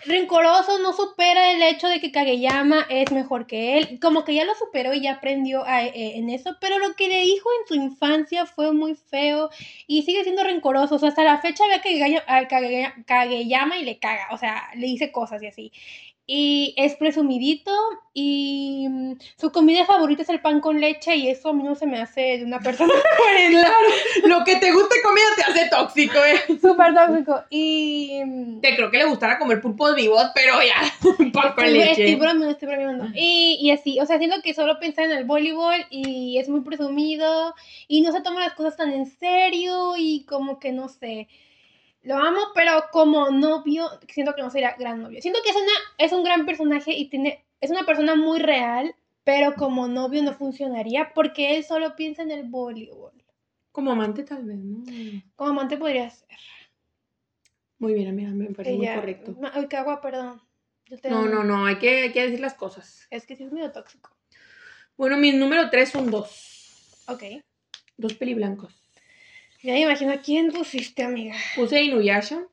rencoroso, 0.05 0.79
no 0.79 0.93
supera 0.93 1.51
el 1.51 1.61
hecho 1.63 1.87
de 1.87 1.99
que 1.99 2.11
Kageyama 2.11 2.85
es 2.89 3.11
mejor 3.11 3.47
que 3.47 3.77
él. 3.77 3.99
Como 4.01 4.23
que 4.23 4.35
ya 4.35 4.45
lo 4.45 4.55
superó 4.55 4.93
y 4.93 5.01
ya 5.01 5.13
aprendió 5.13 5.65
eh, 5.67 5.91
en 6.17 6.29
eso. 6.29 6.55
Pero 6.61 6.79
lo 6.79 6.95
que 6.95 7.07
le 7.09 7.21
dijo 7.21 7.49
en 7.61 7.67
su 7.67 7.75
infancia 7.75 8.45
fue 8.45 8.71
muy 8.71 8.95
feo 8.95 9.49
y 9.87 10.03
sigue 10.03 10.23
siendo 10.23 10.43
rencoroso. 10.43 10.95
O 10.95 10.99
sea, 10.99 11.09
hasta 11.09 11.23
la 11.23 11.39
fecha 11.39 11.63
ve 11.67 11.75
a 11.75 11.81
Kageyama, 11.81 12.23
a 12.27 12.47
Kage- 12.47 13.05
Kageyama 13.05 13.77
y 13.77 13.83
le 13.85 13.99
caga. 13.99 14.27
O 14.31 14.37
sea, 14.37 14.69
le 14.75 14.87
dice 14.87 15.11
cosas 15.11 15.41
y 15.43 15.47
así. 15.47 15.71
Y 16.27 16.73
es 16.77 16.95
presumidito 16.95 17.71
y 18.13 18.87
mm, 18.89 19.13
su 19.37 19.51
comida 19.51 19.85
favorita 19.85 20.23
es 20.23 20.29
el 20.29 20.41
pan 20.41 20.59
con 20.59 20.79
leche 20.81 21.15
y 21.15 21.27
eso 21.27 21.49
a 21.49 21.53
mí 21.53 21.61
no 21.61 21.75
se 21.75 21.85
me 21.85 22.01
hace 22.01 22.39
de 22.39 22.43
una 22.45 22.59
persona 22.59 22.93
lo 24.25 24.43
que 24.43 24.55
te 24.55 24.71
guste 24.71 24.95
comida 25.03 25.25
te 25.35 25.43
hace 25.43 25.69
tóxico, 25.69 26.17
eh. 26.25 26.57
súper 26.59 26.95
tóxico. 26.95 27.43
Y... 27.49 28.21
mm, 28.25 28.61
Te 28.61 28.75
creo 28.75 28.89
que 28.89 28.97
le 28.97 29.05
gustara 29.05 29.37
comer 29.37 29.61
pulpos 29.61 29.95
vivos, 29.95 30.23
pero 30.33 30.55
ya, 30.63 30.81
pan 31.33 31.53
con 31.53 31.71
leche. 31.71 31.91
estoy 31.91 32.15
bromeando, 32.15 32.49
estoy 32.49 32.67
bromeando. 32.69 33.05
Y, 33.13 33.59
y 33.61 33.71
así, 33.71 33.99
o 33.99 34.05
sea, 34.05 34.17
siento 34.17 34.37
que 34.41 34.53
solo 34.53 34.79
piensa 34.79 35.03
en 35.03 35.11
el 35.11 35.25
voleibol 35.25 35.85
y 35.91 36.37
es 36.39 36.49
muy 36.49 36.61
presumido 36.61 37.53
y 37.87 38.01
no 38.01 38.11
se 38.11 38.21
toma 38.21 38.39
las 38.39 38.53
cosas 38.53 38.77
tan 38.77 38.91
en 38.91 39.05
serio 39.05 39.93
y 39.97 40.23
como 40.25 40.59
que 40.59 40.71
no 40.71 40.89
sé. 40.89 41.27
Lo 42.05 42.15
amo, 42.17 42.39
pero 42.53 42.85
como 42.91 43.31
novio, 43.31 43.89
siento 44.07 44.33
que 44.35 44.41
no 44.43 44.49
sería 44.51 44.75
gran 44.77 45.01
novio. 45.01 45.21
Siento 45.21 45.39
que 45.43 45.49
es, 45.49 45.55
una, 45.55 45.71
es 45.97 46.11
un 46.13 46.23
gran 46.23 46.45
personaje 46.45 46.93
y 46.93 47.09
tiene, 47.09 47.43
es 47.59 47.71
una 47.71 47.83
persona 47.85 48.15
muy 48.15 48.39
real, 48.39 48.95
pero 49.23 49.55
como 49.55 49.87
novio 49.87 50.21
no 50.21 50.33
funcionaría 50.33 51.11
porque 51.15 51.57
él 51.57 51.63
solo 51.63 51.95
piensa 51.95 52.21
en 52.21 52.31
el 52.31 52.43
voleibol. 52.43 53.11
Como 53.71 53.91
amante 53.91 54.23
tal 54.23 54.45
vez, 54.45 54.57
¿no? 54.57 54.83
Como 55.35 55.49
amante 55.49 55.77
podría 55.77 56.09
ser. 56.09 56.29
Muy 57.79 57.93
bien, 57.93 58.07
amiga, 58.07 58.29
me 58.29 58.45
parece 58.53 58.77
muy 58.77 58.87
correcto. 58.87 59.35
Ay, 59.53 59.67
qué 59.67 59.77
agua, 59.77 59.99
perdón. 59.99 60.41
Yo 60.85 60.97
te 60.99 61.09
No, 61.09 61.19
amo. 61.19 61.27
no, 61.27 61.43
no, 61.43 61.65
hay 61.65 61.77
que, 61.79 62.03
hay 62.03 62.11
que 62.13 62.21
decir 62.21 62.39
las 62.39 62.53
cosas. 62.53 63.07
Es 63.09 63.25
que 63.25 63.35
sí 63.35 63.43
es 63.43 63.51
medio 63.51 63.71
tóxico. 63.71 64.11
Bueno, 64.95 65.17
mi 65.17 65.31
número 65.33 65.69
tres 65.71 65.89
son 65.89 66.09
dos. 66.11 67.03
Ok. 67.07 67.23
Dos 67.97 68.13
peliblancos. 68.13 68.84
Ya 69.65 69.73
me 69.73 69.81
imagino 69.81 70.11
a 70.11 70.17
quién 70.17 70.51
pusiste, 70.51 71.01
amiga. 71.01 71.33
Puse 71.55 71.81
Inuyasha, 71.81 72.43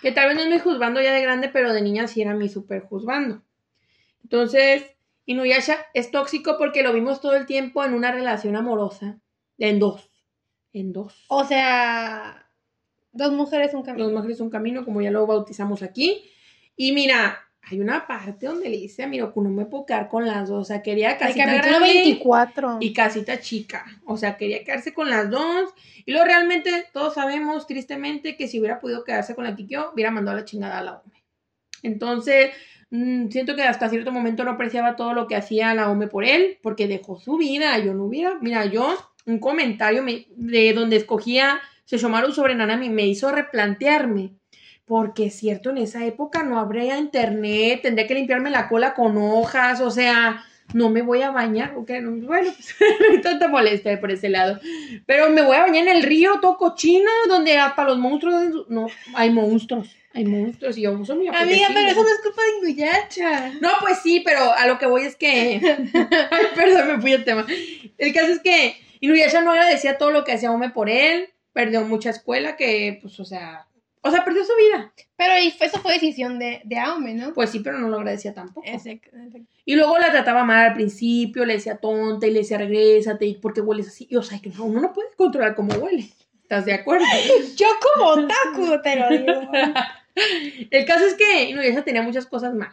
que 0.00 0.10
tal 0.10 0.26
vez 0.26 0.34
no 0.34 0.42
es 0.42 0.50
mi 0.50 0.58
juzgando 0.58 1.00
ya 1.00 1.12
de 1.12 1.22
grande, 1.22 1.48
pero 1.48 1.72
de 1.72 1.80
niña 1.80 2.08
sí 2.08 2.20
era 2.20 2.34
mi 2.34 2.48
super 2.48 2.82
juzgando. 2.82 3.44
Entonces, 4.24 4.82
Inuyasha 5.24 5.86
es 5.94 6.10
tóxico 6.10 6.56
porque 6.58 6.82
lo 6.82 6.92
vimos 6.92 7.20
todo 7.20 7.36
el 7.36 7.46
tiempo 7.46 7.84
en 7.84 7.94
una 7.94 8.10
relación 8.10 8.56
amorosa. 8.56 9.20
En 9.56 9.78
dos. 9.78 10.10
En 10.72 10.92
dos. 10.92 11.26
O 11.28 11.44
sea, 11.44 12.50
dos 13.12 13.32
mujeres, 13.32 13.72
un 13.72 13.84
camino. 13.84 14.06
Los 14.06 14.12
mujeres 14.12 14.40
un 14.40 14.50
camino, 14.50 14.84
como 14.84 15.00
ya 15.00 15.12
lo 15.12 15.24
bautizamos 15.28 15.80
aquí. 15.84 16.28
Y 16.74 16.90
mira, 16.90 17.38
hay 17.64 17.80
una 17.80 18.06
parte 18.06 18.46
donde 18.46 18.68
le 18.68 18.76
dice 18.76 19.04
a 19.04 19.06
Miroku, 19.06 19.40
no 19.42 19.50
me 19.50 19.66
puedo 19.66 19.86
quedar 19.86 20.08
con 20.08 20.26
las 20.26 20.48
dos. 20.48 20.62
O 20.62 20.64
sea, 20.64 20.82
quería 20.82 21.16
casita 21.16 21.44
capítulo 21.46 21.78
grande 21.78 21.94
24. 22.02 22.78
y 22.80 22.92
casita 22.92 23.40
chica. 23.40 23.84
O 24.04 24.16
sea, 24.16 24.36
quería 24.36 24.64
quedarse 24.64 24.92
con 24.92 25.08
las 25.08 25.30
dos. 25.30 25.70
Y 26.04 26.10
luego 26.10 26.26
realmente 26.26 26.70
todos 26.92 27.14
sabemos, 27.14 27.66
tristemente, 27.68 28.36
que 28.36 28.48
si 28.48 28.58
hubiera 28.58 28.80
podido 28.80 29.04
quedarse 29.04 29.34
con 29.34 29.44
la 29.44 29.54
Kikyo, 29.54 29.92
hubiera 29.94 30.10
mandado 30.10 30.36
a 30.36 30.40
la 30.40 30.44
chingada 30.44 30.78
a 30.78 30.82
la 30.82 30.92
Ome. 31.04 31.22
Entonces, 31.82 32.50
mm, 32.90 33.28
siento 33.28 33.54
que 33.56 33.62
hasta 33.62 33.88
cierto 33.88 34.12
momento 34.12 34.44
no 34.44 34.50
apreciaba 34.52 34.96
todo 34.96 35.14
lo 35.14 35.26
que 35.28 35.36
hacía 35.36 35.74
la 35.74 35.88
Ome 35.90 36.08
por 36.08 36.24
él, 36.24 36.58
porque 36.62 36.88
dejó 36.88 37.18
su 37.18 37.36
vida. 37.36 37.78
Yo 37.78 37.94
no 37.94 38.04
hubiera, 38.04 38.34
mira, 38.40 38.64
yo, 38.66 38.94
un 39.26 39.38
comentario 39.38 40.02
me- 40.02 40.26
de 40.36 40.72
donde 40.72 40.96
escogía 40.96 41.60
Seshomaru 41.84 42.32
sobre 42.32 42.54
Nanami 42.54 42.88
me 42.90 43.06
hizo 43.06 43.30
replantearme. 43.30 44.32
Porque 44.84 45.26
es 45.26 45.34
cierto, 45.34 45.70
en 45.70 45.78
esa 45.78 46.04
época 46.04 46.42
no 46.42 46.58
habría 46.58 46.98
internet, 46.98 47.80
tendría 47.82 48.06
que 48.06 48.14
limpiarme 48.14 48.50
la 48.50 48.68
cola 48.68 48.94
con 48.94 49.16
hojas, 49.16 49.80
o 49.80 49.90
sea, 49.90 50.44
no 50.74 50.90
me 50.90 51.02
voy 51.02 51.22
a 51.22 51.30
bañar, 51.30 51.74
ok, 51.76 51.90
no, 52.02 52.26
bueno, 52.26 52.52
pues 52.52 52.74
no 53.00 53.14
hay 53.14 53.20
tanta 53.20 53.48
molestia 53.48 54.00
por 54.00 54.10
ese 54.10 54.28
lado. 54.28 54.58
Pero 55.06 55.30
me 55.30 55.42
voy 55.42 55.56
a 55.56 55.62
bañar 55.62 55.86
en 55.88 55.96
el 55.96 56.02
río 56.02 56.40
todo 56.40 56.56
cochino, 56.56 57.10
donde 57.28 57.58
hasta 57.58 57.84
los 57.84 57.98
monstruos, 57.98 58.66
no, 58.68 58.88
hay 59.14 59.30
monstruos, 59.30 59.94
hay 60.14 60.24
monstruos, 60.24 60.76
y 60.76 60.82
yo 60.82 60.92
uso 60.92 61.14
mi 61.14 61.28
Amiga, 61.28 61.68
pero 61.68 61.88
eso 61.88 62.02
no 62.02 62.08
es 62.08 62.20
culpa 62.22 62.42
de 62.42 62.70
Inuyasha. 62.70 63.52
No, 63.60 63.70
pues 63.80 64.00
sí, 64.02 64.20
pero 64.24 64.52
a 64.52 64.66
lo 64.66 64.78
que 64.78 64.86
voy 64.86 65.02
es 65.02 65.16
que. 65.16 65.60
Ay, 66.30 66.46
perdón, 66.54 66.88
me 66.88 67.00
fui 67.00 67.12
el 67.12 67.24
tema. 67.24 67.46
El 67.98 68.12
caso 68.12 68.32
es 68.32 68.40
que 68.40 68.76
Inuyasha 69.00 69.42
no 69.42 69.52
agradecía 69.52 69.98
todo 69.98 70.10
lo 70.10 70.24
que 70.24 70.32
hacía 70.32 70.52
Ome 70.52 70.70
por 70.70 70.90
él. 70.90 71.30
Perdió 71.52 71.82
mucha 71.82 72.10
escuela 72.10 72.56
que, 72.56 72.98
pues, 73.00 73.18
o 73.20 73.24
sea. 73.24 73.66
O 74.04 74.10
sea, 74.10 74.24
perdió 74.24 74.44
su 74.44 74.52
vida. 74.56 74.92
Pero 75.16 75.32
eso 75.34 75.78
fue 75.80 75.92
decisión 75.94 76.38
de, 76.38 76.60
de 76.64 76.78
Aome, 76.78 77.14
¿no? 77.14 77.32
Pues 77.34 77.50
sí, 77.50 77.60
pero 77.60 77.78
no 77.78 77.88
lo 77.88 77.98
agradecía 77.98 78.34
tampoco. 78.34 78.66
Ese- 78.66 79.00
Y 79.64 79.76
luego 79.76 79.96
la 79.98 80.10
trataba 80.10 80.42
mal 80.44 80.66
al 80.70 80.74
principio, 80.74 81.44
le 81.44 81.54
decía 81.54 81.76
tonta 81.76 82.26
y 82.26 82.32
le 82.32 82.40
decía 82.40 82.58
regrésate, 82.58 83.26
¿y 83.26 83.34
por 83.36 83.52
qué 83.54 83.60
hueles 83.60 83.86
así? 83.88 84.08
Y, 84.10 84.16
o 84.16 84.22
sea, 84.22 84.40
que 84.40 84.50
no, 84.50 84.64
uno 84.64 84.80
no 84.80 84.92
puede 84.92 85.08
controlar 85.16 85.54
cómo 85.54 85.72
huele. 85.74 86.08
¿Estás 86.42 86.64
de 86.64 86.74
acuerdo? 86.74 87.06
Yo 87.56 87.66
como 87.94 88.10
otaku 88.10 88.82
te 88.82 88.96
lo 88.96 89.08
digo. 89.08 89.50
El 90.70 90.84
caso 90.84 91.06
es 91.06 91.14
que 91.14 91.44
Inuyasha 91.50 91.82
tenía 91.84 92.02
muchas 92.02 92.26
cosas 92.26 92.54
mal. 92.54 92.70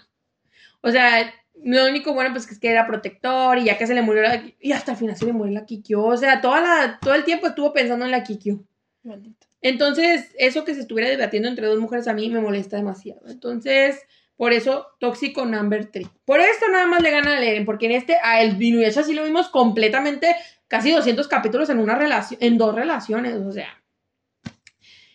O 0.81 0.91
sea, 0.91 1.31
lo 1.63 1.85
único 1.87 2.13
bueno 2.13 2.31
pues 2.33 2.49
es 2.49 2.59
que 2.59 2.69
era 2.71 2.87
protector 2.87 3.57
y 3.57 3.65
ya 3.65 3.77
que 3.77 3.85
se 3.87 3.93
le 3.93 4.01
murió 4.01 4.23
la 4.23 4.43
y 4.59 4.71
hasta 4.71 4.91
el 4.93 4.97
final 4.97 5.15
se 5.15 5.25
le 5.25 5.33
murió 5.33 5.53
la 5.53 5.65
Kikyo. 5.65 6.03
O 6.03 6.17
sea, 6.17 6.41
toda 6.41 6.59
la, 6.61 6.99
todo 6.99 7.13
el 7.13 7.23
tiempo 7.23 7.47
estuvo 7.47 7.71
pensando 7.71 8.03
en 8.05 8.11
la 8.11 8.23
Kikyo. 8.23 8.59
Maldito. 9.03 9.47
Entonces, 9.61 10.33
eso 10.37 10.63
que 10.63 10.73
se 10.73 10.81
estuviera 10.81 11.09
debatiendo 11.09 11.49
entre 11.49 11.67
dos 11.67 11.79
mujeres 11.79 12.07
a 12.07 12.13
mí 12.13 12.29
me 12.29 12.39
molesta 12.39 12.77
demasiado. 12.77 13.21
Entonces, 13.27 13.99
por 14.37 14.53
eso, 14.53 14.87
tóxico 14.99 15.45
number 15.45 15.87
3. 15.91 16.07
Por 16.23 16.39
esto 16.39 16.69
nada 16.69 16.85
más 16.85 17.01
le 17.01 17.11
gana 17.11 17.33
a 17.33 17.43
Eren, 17.43 17.65
porque 17.65 17.87
en 17.87 17.91
este, 17.91 18.17
a 18.23 18.41
el 18.41 18.61
Inuyasha 18.61 19.03
sí 19.03 19.13
lo 19.13 19.25
vimos 19.25 19.49
completamente, 19.49 20.33
casi 20.69 20.91
200 20.91 21.27
capítulos 21.27 21.69
en 21.69 21.79
una 21.79 21.95
relación, 21.95 22.39
en 22.41 22.57
dos 22.57 22.73
relaciones, 22.73 23.35
o 23.35 23.51
sea. 23.51 23.83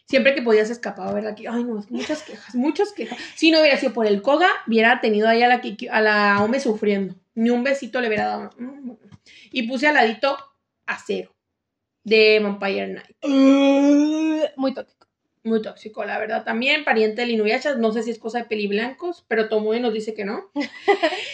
Siempre 0.05 0.35
que 0.35 0.43
podías 0.43 0.69
escapar 0.69 1.09
a 1.09 1.13
ver 1.13 1.27
aquí, 1.27 1.47
ay 1.47 1.65
no, 1.65 1.81
que 1.81 1.95
muchas 1.95 2.23
quejas, 2.23 2.55
muchas 2.55 2.93
quejas. 2.93 3.19
Si 3.35 3.51
no 3.51 3.61
hubiera 3.61 3.79
sido 3.79 3.95
por 3.95 4.07
el 4.07 4.21
Koga, 4.21 4.49
hubiera 4.67 5.01
tenido 5.01 5.27
ahí 5.27 5.43
a 5.43 5.49
la, 5.49 5.63
a 5.91 6.01
la 6.03 6.43
Ome 6.43 6.61
sufriendo. 6.61 7.15
Ni 7.35 7.49
un 7.49 7.65
besito 7.65 8.03
le 8.03 8.09
hubiera 8.09 8.27
dado. 8.27 8.51
Mm, 8.59 8.93
Y 9.51 9.67
puse 9.67 9.89
al 9.89 9.95
ladito 9.95 10.37
a 10.87 10.99
cero 11.05 11.34
de 12.05 12.39
Vampire 12.41 12.87
Night. 12.89 13.17
Muy 14.57 14.75
tóxico. 14.75 15.07
Muy 15.43 15.61
tóxico, 15.61 16.05
la 16.05 16.19
verdad. 16.19 16.45
También 16.45 16.85
pariente 16.85 17.21
del 17.23 17.33
Inuyasha, 17.33 17.75
no 17.75 17.93
sé 17.93 18.03
si 18.03 18.11
es 18.11 18.19
cosa 18.19 18.39
de 18.39 18.45
peliblancos, 18.45 19.25
pero 19.29 19.49
Tomoe 19.49 19.79
nos 19.81 19.93
dice 19.93 20.15
que 20.15 20.25
no. 20.25 20.51
E 20.55 20.61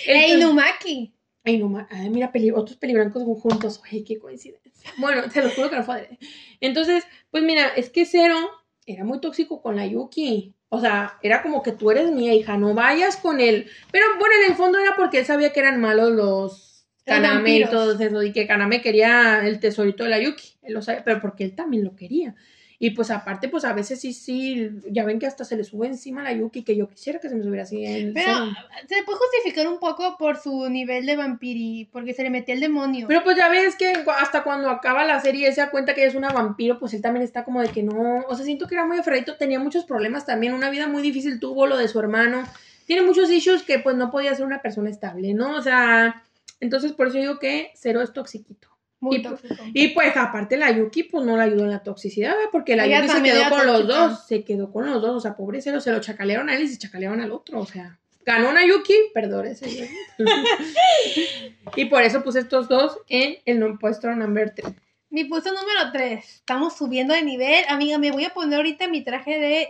Entonces- 0.07 0.39
Inumaki. 0.39 1.15
Ay, 1.43 1.57
no, 1.59 1.87
ay, 1.91 2.11
mira, 2.11 2.31
peli- 2.33 2.51
otros 2.51 2.77
peliblancos 2.77 3.23
juntos. 3.41 3.81
Oye, 3.85 4.05
qué 4.05 4.19
coincidencia. 4.19 4.91
Bueno, 4.99 5.23
te 5.33 5.41
lo 5.43 5.49
juro 5.51 5.71
que 5.71 5.77
no 5.77 5.85
fue 5.85 5.95
adrede. 5.95 6.19
Entonces, 6.61 7.05
pues 7.31 7.43
mira, 7.43 7.69
es 7.69 7.89
que 7.89 8.05
Cero 8.05 8.37
era 8.85 9.05
muy 9.05 9.21
tóxico 9.21 9.63
con 9.63 9.77
la 9.77 9.87
Yuki. 9.87 10.55
O 10.69 10.81
sea, 10.81 11.19
era 11.23 11.43
como 11.43 11.63
que 11.63 11.73
tú 11.73 11.91
eres 11.91 12.11
mi 12.11 12.29
hija, 12.29 12.59
no 12.59 12.75
vayas 12.75 13.17
con 13.17 13.41
él. 13.41 13.71
Pero 13.91 14.05
bueno, 14.19 14.35
en 14.45 14.51
el 14.51 14.57
fondo 14.57 14.79
era 14.79 14.97
porque 14.97 15.21
él 15.21 15.25
sabía 15.25 15.53
que 15.53 15.61
eran 15.61 15.81
malos 15.81 16.11
los 16.13 16.53
Los 16.53 16.70
Kaname 17.05 17.59
y 17.59 17.65
todo 17.65 17.99
eso, 17.99 18.23
y 18.23 18.33
que 18.33 18.47
Kaname 18.47 18.81
quería 18.81 19.47
el 19.47 19.61
tesorito 19.61 20.05
de 20.05 20.11
la 20.11 20.21
Yuki. 20.21 20.55
Él 20.63 20.75
lo 20.75 20.83
sabía, 20.83 21.05
pero 21.05 21.21
porque 21.21 21.45
él 21.45 21.55
también 21.55 21.85
lo 21.85 21.97
quería. 21.97 22.35
Y 22.83 22.91
pues 22.93 23.11
aparte, 23.11 23.51
pues 23.51 23.67
a 23.67 23.75
veces 23.75 24.01
sí, 24.01 24.15
sí, 24.15 24.71
ya 24.91 25.05
ven 25.05 25.19
que 25.19 25.27
hasta 25.27 25.45
se 25.45 25.55
le 25.55 25.65
sube 25.65 25.87
encima 25.87 26.23
a 26.23 26.25
la 26.25 26.33
Yuki, 26.33 26.63
que 26.63 26.75
yo 26.75 26.89
quisiera 26.89 27.21
que 27.21 27.29
se 27.29 27.35
me 27.35 27.43
subiera 27.43 27.65
así 27.65 27.85
en 27.85 28.15
Pero 28.15 28.47
se 28.89 29.03
puede 29.05 29.19
justificar 29.19 29.69
un 29.69 29.79
poco 29.79 30.17
por 30.17 30.39
su 30.39 30.67
nivel 30.71 31.05
de 31.05 31.15
vampiri, 31.15 31.91
porque 31.93 32.15
se 32.15 32.23
le 32.23 32.31
metía 32.31 32.55
el 32.55 32.61
demonio. 32.61 33.07
Pero 33.07 33.23
pues 33.23 33.37
ya 33.37 33.51
ves 33.51 33.77
que 33.77 33.93
hasta 34.17 34.45
cuando 34.45 34.71
acaba 34.71 35.05
la 35.05 35.21
serie 35.21 35.49
él 35.49 35.55
se 35.55 35.61
da 35.61 35.71
cuenta 35.71 35.93
que 35.93 36.07
es 36.07 36.15
una 36.15 36.33
vampiro, 36.33 36.79
pues 36.79 36.95
él 36.95 37.03
también 37.03 37.23
está 37.23 37.45
como 37.45 37.61
de 37.61 37.69
que 37.69 37.83
no, 37.83 38.25
o 38.27 38.35
sea, 38.35 38.47
siento 38.47 38.67
que 38.67 38.77
era 38.77 38.87
muy 38.87 38.97
aferradito, 38.97 39.37
tenía 39.37 39.59
muchos 39.59 39.85
problemas 39.85 40.25
también, 40.25 40.55
una 40.55 40.71
vida 40.71 40.87
muy 40.89 41.03
difícil 41.03 41.39
tuvo, 41.39 41.67
lo 41.67 41.77
de 41.77 41.87
su 41.87 42.01
hermano, 42.01 42.45
tiene 42.87 43.03
muchos 43.03 43.31
issues 43.31 43.63
que 43.63 43.79
pues 43.79 43.95
no 43.97 44.11
podía 44.11 44.35
ser 44.35 44.47
una 44.47 44.63
persona 44.63 44.89
estable, 44.89 45.35
¿no? 45.35 45.55
O 45.55 45.61
sea, 45.61 46.25
entonces 46.61 46.93
por 46.93 47.09
eso 47.09 47.19
digo 47.19 47.39
que 47.39 47.73
Cero 47.75 48.03
es 48.03 48.13
toxiquito. 48.13 48.69
Muy 49.01 49.17
y- 49.17 49.23
tóxico. 49.23 49.55
Y 49.73 49.89
pues 49.89 50.15
aparte 50.17 50.57
la 50.59 50.71
Yuki 50.71 51.05
pues 51.05 51.25
no 51.25 51.37
la 51.37 51.45
ayudó 51.45 51.65
en 51.65 51.71
la 51.71 51.83
toxicidad, 51.83 52.35
¿verdad? 52.37 52.51
porque 52.53 52.77
la 52.77 52.85
Ella 52.87 53.01
Yuki 53.07 53.17
se 53.17 53.23
quedó 53.23 53.49
con 53.51 53.67
los 53.67 53.87
dos, 53.89 54.27
se 54.27 54.45
quedó 54.45 54.71
con 54.73 54.87
los 54.87 55.01
dos, 55.01 55.17
o 55.17 55.21
sea, 55.21 55.37
pobre 55.37 55.63
Cero, 55.63 55.81
se 55.81 55.91
lo 55.91 56.01
chacalearon 56.01 56.51
a 56.51 56.57
él 56.57 56.63
y 56.63 56.69
se 56.69 56.79
chacalearon 56.79 57.21
al 57.21 57.33
otro, 57.33 57.61
o 57.61 57.67
sea, 57.67 57.99
ganó 58.27 58.51
una 58.51 58.67
Yuki, 58.67 58.95
perdón 59.15 59.47
ese 59.47 59.91
y 61.77 61.85
por 61.87 62.03
eso 62.03 62.23
puse 62.23 62.41
estos 62.41 62.69
dos 62.69 62.99
en 63.09 63.39
el 63.47 63.79
puesto 63.79 64.15
number 64.15 64.55
3. 64.55 64.75
Mi 65.11 65.25
puesto 65.25 65.51
número 65.51 65.91
3. 65.93 66.25
Estamos 66.37 66.77
subiendo 66.77 67.15
de 67.15 67.23
nivel. 67.23 67.65
Amiga, 67.69 67.99
me 67.99 68.13
voy 68.13 68.25
a 68.27 68.33
poner 68.33 68.59
ahorita 68.59 68.87
mi 68.87 69.03
traje 69.03 69.41
de 69.41 69.69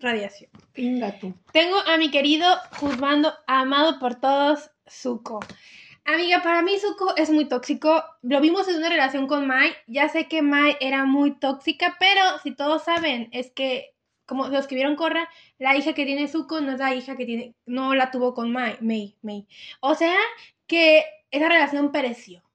radiación. 0.00 0.50
Pinga 0.72 1.18
tú. 1.20 1.34
Tengo 1.52 1.76
a 1.86 1.96
mi 1.96 2.10
querido, 2.10 2.46
juzgando, 2.80 3.32
amado 3.46 3.98
por 4.00 4.16
todos, 4.16 4.70
Zuko. 4.88 5.40
Amiga, 6.04 6.40
para 6.42 6.62
mí 6.62 6.78
Zuko 6.78 7.16
es 7.16 7.30
muy 7.30 7.46
tóxico. 7.46 8.04
Lo 8.22 8.40
vimos 8.40 8.68
en 8.68 8.76
una 8.76 8.88
relación 8.88 9.26
con 9.26 9.46
Mai. 9.46 9.72
Ya 9.86 10.08
sé 10.08 10.28
que 10.28 10.40
Mai 10.40 10.76
era 10.80 11.04
muy 11.04 11.32
tóxica, 11.32 11.96
pero 11.98 12.20
si 12.42 12.52
todos 12.52 12.84
saben, 12.84 13.28
es 13.32 13.50
que, 13.50 13.94
como 14.24 14.46
los 14.48 14.68
que 14.68 14.76
vieron 14.76 14.94
Corra, 14.94 15.28
la 15.58 15.76
hija 15.76 15.94
que 15.94 16.04
tiene 16.04 16.28
Zuko 16.28 16.60
no 16.60 16.72
es 16.72 16.78
la 16.78 16.94
hija 16.94 17.16
que 17.16 17.26
tiene, 17.26 17.54
no 17.66 17.94
la 17.94 18.12
tuvo 18.12 18.34
con 18.34 18.52
Mai, 18.52 18.76
Mei, 18.80 19.16
Mei. 19.22 19.46
O 19.80 19.96
sea, 19.96 20.16
que 20.68 21.04
esa 21.32 21.48
relación 21.48 21.90
pereció. 21.90 22.45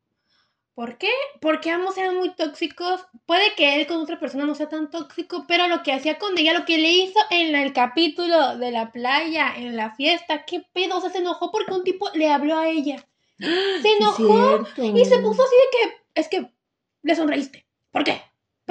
¿Por 0.74 0.98
qué? 0.98 1.12
Porque 1.42 1.70
ambos 1.70 1.98
eran 1.98 2.18
muy 2.18 2.34
tóxicos. 2.34 3.06
Puede 3.26 3.54
que 3.56 3.76
él 3.76 3.88
con 3.88 3.98
otra 3.98 4.20
persona 4.20 4.46
no 4.46 4.56
sea 4.56 4.70
tan 4.70 4.90
tóxico, 4.90 5.46
pero 5.48 5.68
lo 5.68 5.84
que 5.84 5.92
hacía 5.92 6.18
con 6.18 6.38
ella, 6.38 6.58
lo 6.58 6.66
que 6.66 6.78
le 6.78 6.90
hizo 6.90 7.20
en 7.30 7.56
el 7.56 7.74
capítulo 7.74 8.58
de 8.58 8.72
la 8.72 8.92
playa, 8.92 9.54
en 9.56 9.76
la 9.76 9.94
fiesta, 9.96 10.46
qué 10.46 10.66
pedo, 10.74 10.98
o 10.98 11.02
sea, 11.02 11.10
se 11.10 11.18
enojó 11.18 11.52
porque 11.52 11.74
un 11.74 11.84
tipo 11.84 12.10
le 12.14 12.32
habló 12.32 12.58
a 12.58 12.70
ella. 12.70 13.06
Se 13.82 13.94
enojó 13.98 14.68
y 14.78 15.04
se 15.06 15.18
puso 15.18 15.42
así 15.42 15.56
de 15.56 15.72
que, 15.72 16.02
es 16.14 16.28
que 16.28 16.52
le 17.02 17.16
sonreíste. 17.16 17.66
¿Por 17.92 18.04
qué? 18.04 18.22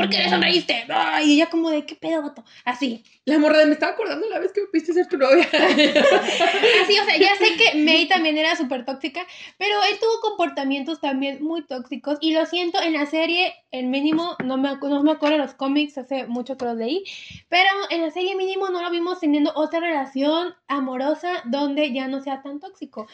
¿Por 0.01 0.09
qué 0.11 0.19
le 0.19 0.29
sonreíste? 0.31 0.85
Ay, 0.89 1.31
y 1.31 1.35
ella 1.35 1.51
como 1.51 1.71
de, 1.71 1.85
¿qué 1.85 1.95
pedo, 1.95 2.23
vato? 2.23 2.45
Así. 2.65 3.05
La 3.27 3.39
morra 3.39 3.59
de 3.59 3.67
me 3.67 3.73
estaba 3.73 3.93
acordando 3.93 4.29
la 4.29 4.39
vez 4.39 4.53
que 4.53 4.63
me 4.63 4.67
piste 4.69 4.93
ser 4.93 5.07
tu 5.07 5.19
novia. 5.19 5.47
Así, 5.53 6.99
o 6.99 7.05
sea, 7.05 7.19
ya 7.19 7.37
sé 7.37 7.57
que 7.57 7.79
May 7.85 8.09
también 8.09 8.39
era 8.39 8.57
súper 8.57 8.85
tóxica, 8.85 9.27
pero 9.59 9.75
él 9.91 9.99
tuvo 10.01 10.31
comportamientos 10.31 11.01
también 11.01 11.43
muy 11.43 11.63
tóxicos. 11.67 12.19
Y 12.21 12.33
lo 12.33 12.47
siento, 12.47 12.81
en 12.81 12.95
la 12.95 13.07
serie, 13.07 13.55
el 13.71 13.87
mínimo, 13.87 14.37
no 14.43 14.57
me, 14.57 14.77
no 14.77 15.03
me 15.03 15.13
acuerdo 15.13 15.37
los 15.37 15.55
cómics, 15.55 15.99
hace 15.99 16.27
mucho 16.27 16.57
que 16.57 16.65
los 16.65 16.77
leí, 16.77 17.05
pero 17.49 17.69
en 17.91 18.03
la 18.03 18.11
serie 18.11 18.35
mínimo 18.37 18.71
no 18.71 18.83
lo 18.83 18.91
vimos 18.91 19.21
teniendo 19.21 19.53
otra 19.55 19.81
relación 19.81 20.55
amorosa 20.67 21.43
donde 21.45 21.93
ya 21.93 22.09
no 22.09 22.23
sea 22.23 22.43
tan 22.43 22.59
tóxico. 22.59 23.07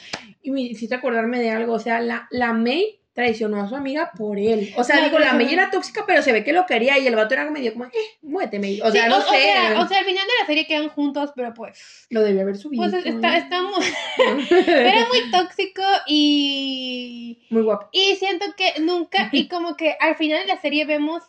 y 0.42 0.50
me 0.50 0.62
hiciste 0.62 0.94
acordarme 0.94 1.40
de 1.40 1.50
algo, 1.50 1.74
o 1.74 1.78
sea, 1.78 2.00
la, 2.00 2.28
la 2.30 2.52
May 2.52 3.00
traicionó 3.16 3.62
a 3.62 3.66
su 3.66 3.74
amiga 3.74 4.12
por 4.14 4.38
él. 4.38 4.74
O 4.76 4.84
sea, 4.84 5.02
digo, 5.02 5.18
la 5.18 5.32
media 5.32 5.54
era 5.54 5.70
tóxica, 5.70 6.04
pero 6.06 6.20
se 6.20 6.32
ve 6.32 6.44
que 6.44 6.52
lo 6.52 6.66
quería 6.66 6.98
y 6.98 7.06
el 7.06 7.16
vato 7.16 7.32
era 7.32 7.50
medio 7.50 7.72
como, 7.72 7.86
eh, 7.86 7.90
muéteme. 8.20 8.78
O 8.82 8.92
sea, 8.92 9.04
Sí, 9.04 9.08
no 9.08 9.16
o, 9.16 9.20
sé. 9.22 9.26
O 9.26 9.30
sea, 9.30 9.80
o 9.80 9.88
sea, 9.88 9.98
al 10.00 10.04
final 10.04 10.26
de 10.26 10.32
la 10.38 10.46
serie 10.46 10.66
quedan 10.66 10.90
juntos, 10.90 11.32
pero 11.34 11.54
pues. 11.54 12.06
lo 12.10 12.20
debía 12.20 12.42
haber 12.42 12.58
subido. 12.58 12.82
Pues 12.82 13.06
está, 13.06 13.38
está 13.38 13.62
muy, 13.62 13.86
era 14.68 15.06
muy 15.08 15.30
tóxico 15.30 15.82
y. 16.06 17.46
Muy 17.48 17.62
guapo. 17.62 17.88
Y 17.90 18.16
siento 18.16 18.44
que 18.54 18.80
nunca. 18.82 19.30
Y 19.32 19.48
como 19.48 19.76
que 19.76 19.96
al 19.98 20.16
final 20.16 20.40
de 20.40 20.48
la 20.48 20.60
serie 20.60 20.84
vemos 20.84 21.22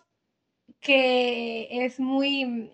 que 0.82 1.70
es 1.72 2.02
muy. 2.02 2.70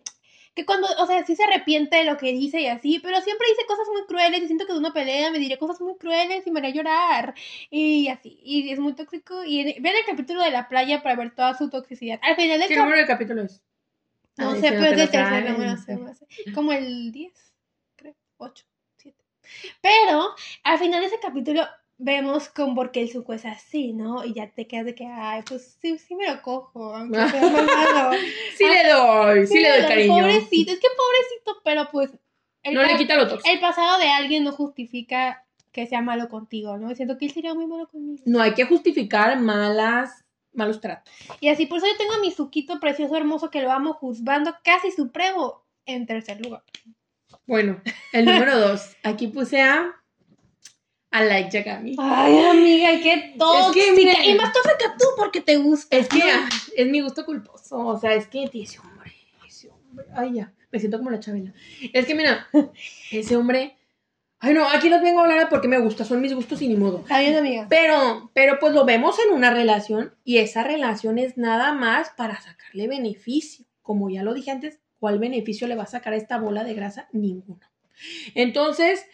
Que 0.56 0.66
cuando, 0.66 0.88
o 0.99 1.08
sea, 1.08 1.26
sí 1.26 1.36
se 1.36 1.43
arrepiente 1.43 1.97
de 1.97 2.04
lo 2.04 2.18
que 2.18 2.32
dice 2.32 2.62
y 2.62 2.68
así, 2.68 2.99
pero 2.99 3.20
siempre 3.22 3.47
dice 3.49 3.66
cosas 3.66 3.88
muy 3.91 4.06
crueles 4.06 4.43
y 4.43 4.45
siento 4.45 4.66
que 4.68 4.74
de 4.74 4.80
una 4.80 4.93
pelea 4.93 5.32
me 5.32 5.39
diría 5.39 5.58
cosas 5.58 5.82
muy 5.82 5.95
crueles 5.97 6.45
y 6.45 6.51
me 6.51 6.60
haría 6.60 6.72
llorar 6.74 7.34
y 7.72 8.08
así. 8.10 8.39
Y 8.43 8.72
es 8.72 8.80
muy 8.80 8.93
tóxico. 8.93 9.43
Y 9.43 9.80
vean 9.80 9.95
el 9.95 10.06
capítulo 10.06 10.43
de 10.43 10.51
la 10.51 10.70
playa 10.70 11.01
para 11.01 11.16
ver 11.16 11.34
toda 11.34 11.58
su 11.58 11.70
toxicidad. 11.70 12.20
Al 12.22 12.36
final 12.36 12.60
del 12.60 12.68
¿Qué 12.70 12.76
número 12.76 12.97
de 12.97 13.08
capítulo 13.08 13.41
es? 13.41 13.64
No 14.38 14.51
Ah, 14.51 14.56
sé, 14.56 14.72
pero 14.72 14.86
es 14.86 14.97
del 14.97 15.12
tercer, 15.12 15.60
no 15.60 15.78
sé, 15.78 16.26
sé. 16.26 16.51
Como 16.54 16.72
el 16.72 17.12
10, 17.12 17.54
creo, 17.95 18.16
8, 18.38 18.66
7. 18.97 19.24
Pero 19.82 20.36
al 20.64 20.80
final 20.80 21.01
de 21.01 21.08
ese 21.08 21.20
capítulo 21.20 21.68
vemos 21.97 22.49
con 22.49 22.75
por 22.75 22.91
qué 22.91 23.01
el 23.01 23.11
suco 23.11 23.33
es 23.33 23.45
así, 23.45 23.93
¿no? 23.93 24.25
Y 24.25 24.33
ya 24.33 24.49
te 24.51 24.67
quedas 24.67 24.85
de 24.85 24.95
que, 24.95 25.05
ay, 25.05 25.41
pues 25.47 25.77
sí, 25.81 25.97
sí 25.97 26.15
me 26.15 26.27
lo 26.27 26.41
cojo, 26.41 26.95
aunque 26.95 27.17
sea 27.17 27.41
malvado. 27.49 28.13
Sí 28.57 28.65
le 28.65 28.89
doy, 28.89 29.47
sí, 29.47 29.59
le 29.59 29.69
doy 29.69 29.87
cariño. 29.87 30.13
Pobrecito, 30.13 30.71
es 30.71 30.79
que 30.79 30.87
pobrecito, 30.97 31.61
pero 31.63 31.89
pues 31.91 32.11
el, 32.63 32.75
No 32.75 32.83
le 32.83 32.97
quita 32.97 33.15
lo 33.15 33.23
el 33.23 33.59
pasado 33.59 33.99
de 33.99 34.09
alguien 34.09 34.43
no 34.43 34.51
justifica 34.53 35.45
que 35.71 35.87
sea 35.87 36.01
malo 36.01 36.29
contigo, 36.29 36.77
¿no? 36.77 36.95
Siento 36.95 37.17
que 37.17 37.25
él 37.25 37.33
sería 37.33 37.53
muy 37.53 37.67
malo 37.67 37.87
conmigo. 37.89 38.23
No 38.25 38.41
hay 38.41 38.53
que 38.53 38.63
justificar 38.63 39.39
malas, 39.39 40.23
malos 40.53 40.79
tratos. 40.79 41.11
Y 41.41 41.49
así, 41.49 41.65
por 41.65 41.79
eso 41.79 41.87
yo 41.87 41.97
tengo 41.97 42.13
a 42.13 42.19
mi 42.19 42.31
suquito 42.31 42.79
precioso, 42.79 43.17
hermoso, 43.17 43.49
que 43.49 43.61
lo 43.61 43.71
amo 43.71 43.93
juzgando 43.93 44.55
casi 44.63 44.91
supremo 44.91 45.65
en 45.85 46.05
tercer 46.05 46.39
lugar. 46.41 46.63
Bueno, 47.45 47.81
el 48.13 48.25
número 48.25 48.57
dos. 48.57 48.95
Aquí 49.03 49.27
puse 49.27 49.61
a. 49.61 50.03
A 51.14 51.24
Light 51.24 51.51
Yagami. 51.51 51.95
Ay, 51.99 52.39
amiga, 52.43 52.89
qué 53.01 53.36
tóxica. 53.38 53.86
miren- 53.95 54.24
y 54.26 54.34
más 54.34 54.51
tóxica 54.51 54.95
tú 54.97 55.05
porque 55.16 55.41
te 55.41 55.57
gusta. 55.57 55.95
Es 55.95 56.07
que 56.09 56.22
ah, 56.24 56.49
es 56.76 56.88
mi 56.88 57.01
gusto 57.01 57.24
culposo. 57.26 57.78
O 57.78 57.99
sea, 57.99 58.14
es 58.14 58.26
que 58.28 58.45
ese 58.51 58.80
hombre, 58.80 59.14
ese 59.47 59.70
hombre. 59.70 60.05
Ay, 60.16 60.34
ya. 60.34 60.51
Me 60.72 60.80
siento 60.80 60.97
como 60.97 61.11
la 61.11 61.20
chabela. 61.20 61.53
Es 61.93 62.07
que 62.07 62.16
mira, 62.16 62.47
ese 63.11 63.36
hombre. 63.38 63.78
Ay, 64.39 64.55
no, 64.55 64.68
aquí 64.68 64.89
los 64.89 65.01
vengo 65.03 65.20
a 65.20 65.24
hablar 65.26 65.49
porque 65.49 65.68
me 65.68 65.78
gusta. 65.78 66.03
Son 66.03 66.20
mis 66.20 66.34
gustos 66.34 66.61
y 66.64 66.68
ni 66.68 66.76
modo. 66.76 66.99
Está 67.01 67.20
bien, 67.20 67.36
amiga. 67.36 67.68
Pero, 67.70 68.32
pero 68.34 68.57
pues 68.59 68.74
lo 68.74 68.84
vemos 68.84 69.16
en 69.20 69.34
una 69.36 69.51
relación 69.51 70.16
y 70.24 70.38
esa 70.39 70.64
relación 70.64 71.20
es 71.20 71.38
nada 71.38 71.74
más 71.74 72.09
para 72.18 72.41
sacarle 72.41 72.88
beneficio. 72.88 73.66
Como 73.84 74.09
ya 74.09 74.24
lo 74.24 74.34
dije 74.34 74.49
antes, 74.49 74.80
¿cuál 74.99 75.20
beneficio 75.20 75.68
le 75.68 75.76
va 75.76 75.84
a 75.84 75.86
sacar 75.86 76.14
a 76.14 76.18
esta 76.18 76.39
bola 76.39 76.64
de 76.64 76.74
grasa? 76.74 77.07
Ninguno. 77.14 77.61
Entonces, 78.36 79.05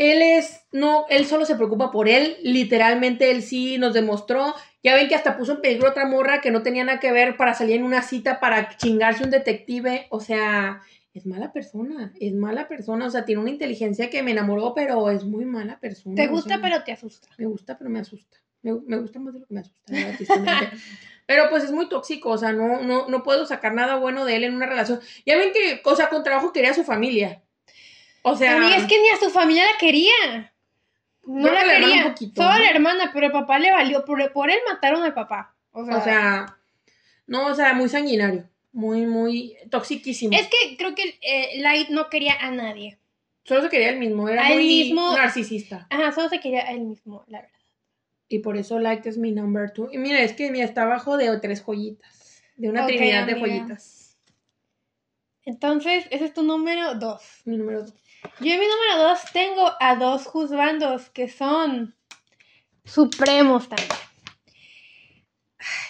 él 0.00 0.22
es, 0.22 0.62
no, 0.72 1.04
él 1.10 1.26
solo 1.26 1.44
se 1.44 1.56
preocupa 1.56 1.90
por 1.90 2.08
él, 2.08 2.38
literalmente 2.42 3.30
él 3.30 3.42
sí 3.42 3.76
nos 3.76 3.92
demostró, 3.92 4.54
ya 4.82 4.94
ven 4.94 5.08
que 5.08 5.14
hasta 5.14 5.36
puso 5.36 5.52
en 5.52 5.60
peligro 5.60 5.88
a 5.88 5.90
otra 5.90 6.06
morra 6.06 6.40
que 6.40 6.50
no 6.50 6.62
tenía 6.62 6.84
nada 6.84 7.00
que 7.00 7.12
ver 7.12 7.36
para 7.36 7.52
salir 7.52 7.76
en 7.76 7.84
una 7.84 8.00
cita 8.00 8.40
para 8.40 8.78
chingarse 8.78 9.24
un 9.24 9.30
detective, 9.30 10.06
o 10.08 10.20
sea, 10.20 10.80
es 11.12 11.26
mala 11.26 11.52
persona, 11.52 12.14
es 12.18 12.32
mala 12.32 12.66
persona, 12.66 13.04
o 13.04 13.10
sea, 13.10 13.26
tiene 13.26 13.42
una 13.42 13.50
inteligencia 13.50 14.08
que 14.08 14.22
me 14.22 14.30
enamoró, 14.30 14.72
pero 14.74 15.10
es 15.10 15.24
muy 15.24 15.44
mala 15.44 15.78
persona. 15.78 16.16
Te 16.16 16.28
o 16.28 16.30
gusta, 16.30 16.54
sea, 16.54 16.62
pero 16.62 16.82
te 16.82 16.92
asusta. 16.92 17.28
me 17.36 17.44
gusta, 17.44 17.76
pero 17.76 17.90
me 17.90 18.00
asusta. 18.00 18.38
Me, 18.62 18.72
me 18.72 18.96
gusta 18.96 19.18
más 19.18 19.34
de 19.34 19.40
lo 19.40 19.46
que 19.46 19.52
me 19.52 19.60
asusta, 19.60 19.92
verdad. 19.92 20.72
Pero 21.26 21.48
pues 21.48 21.62
es 21.62 21.70
muy 21.70 21.88
tóxico, 21.88 22.30
o 22.30 22.38
sea, 22.38 22.52
no, 22.52 22.82
no, 22.82 23.06
no 23.06 23.22
puedo 23.22 23.46
sacar 23.46 23.72
nada 23.72 23.94
bueno 23.94 24.24
de 24.24 24.34
él 24.34 24.42
en 24.42 24.56
una 24.56 24.66
relación. 24.66 24.98
Ya 25.24 25.36
ven 25.36 25.52
que, 25.52 25.80
o 25.84 25.94
sea, 25.94 26.08
con 26.08 26.24
trabajo 26.24 26.52
quería 26.52 26.72
a 26.72 26.74
su 26.74 26.82
familia. 26.82 27.40
O 28.22 28.36
sea, 28.36 28.56
Amiga, 28.56 28.76
es 28.76 28.84
que 28.86 29.00
ni 29.00 29.08
a 29.08 29.16
su 29.16 29.30
familia 29.30 29.64
la 29.70 29.78
quería. 29.78 30.52
No 31.24 31.50
la 31.50 31.64
quería. 31.64 32.06
un 32.06 32.12
poquito, 32.12 32.42
Solo 32.42 32.54
¿no? 32.54 32.58
la 32.64 32.70
hermana, 32.70 33.10
pero 33.12 33.26
el 33.26 33.32
papá 33.32 33.58
le 33.58 33.70
valió. 33.70 34.04
Por, 34.04 34.32
por 34.32 34.50
él 34.50 34.58
mataron 34.68 35.02
al 35.02 35.14
papá. 35.14 35.54
O 35.72 35.84
sea, 35.84 35.96
o 35.96 36.02
sea, 36.02 36.58
no, 37.26 37.46
o 37.46 37.54
sea, 37.54 37.72
muy 37.74 37.88
sanguinario, 37.88 38.48
muy, 38.72 39.06
muy 39.06 39.56
toxiquísimo. 39.70 40.36
es 40.36 40.48
que 40.48 40.76
creo 40.76 40.94
que 40.94 41.18
eh, 41.22 41.60
Light 41.60 41.88
no 41.90 42.08
quería 42.10 42.34
a 42.40 42.50
nadie. 42.50 42.98
Solo 43.44 43.62
se 43.62 43.68
quería 43.68 43.90
él 43.90 43.98
mismo, 43.98 44.28
era 44.28 44.46
A 44.46 44.48
muy 44.50 44.66
mismo. 44.66 45.16
narcisista. 45.16 45.86
Ajá, 45.90 46.12
solo 46.12 46.28
se 46.28 46.40
quería 46.40 46.66
a 46.66 46.72
él 46.72 46.80
mismo, 46.80 47.24
la 47.28 47.40
verdad. 47.42 47.54
Y 48.28 48.40
por 48.40 48.56
eso 48.56 48.78
Light 48.78 49.06
es 49.06 49.16
mi 49.18 49.32
number 49.32 49.72
two. 49.72 49.88
Y 49.92 49.98
mira, 49.98 50.20
es 50.20 50.32
que 50.34 50.50
mira, 50.50 50.64
está 50.64 50.82
abajo 50.82 51.16
de 51.16 51.36
tres 51.40 51.62
joyitas, 51.64 52.42
de 52.56 52.68
una 52.68 52.82
Ok, 52.82 52.88
trinidad 52.88 53.26
de 53.26 53.34
joyitas. 53.34 54.18
Entonces, 55.44 56.06
ese 56.10 56.26
es 56.26 56.34
tu 56.34 56.42
número 56.42 56.94
dos. 56.94 57.22
Mi 57.44 57.56
número 57.56 57.82
dos. 57.82 57.94
Yo 58.40 58.52
en 58.52 58.60
mi 58.60 58.66
número 58.66 59.08
dos 59.08 59.20
tengo 59.32 59.70
a 59.80 59.96
dos 59.96 60.26
juzgandos 60.26 61.10
que 61.10 61.28
son 61.28 61.94
supremos 62.84 63.68
también. 63.68 63.88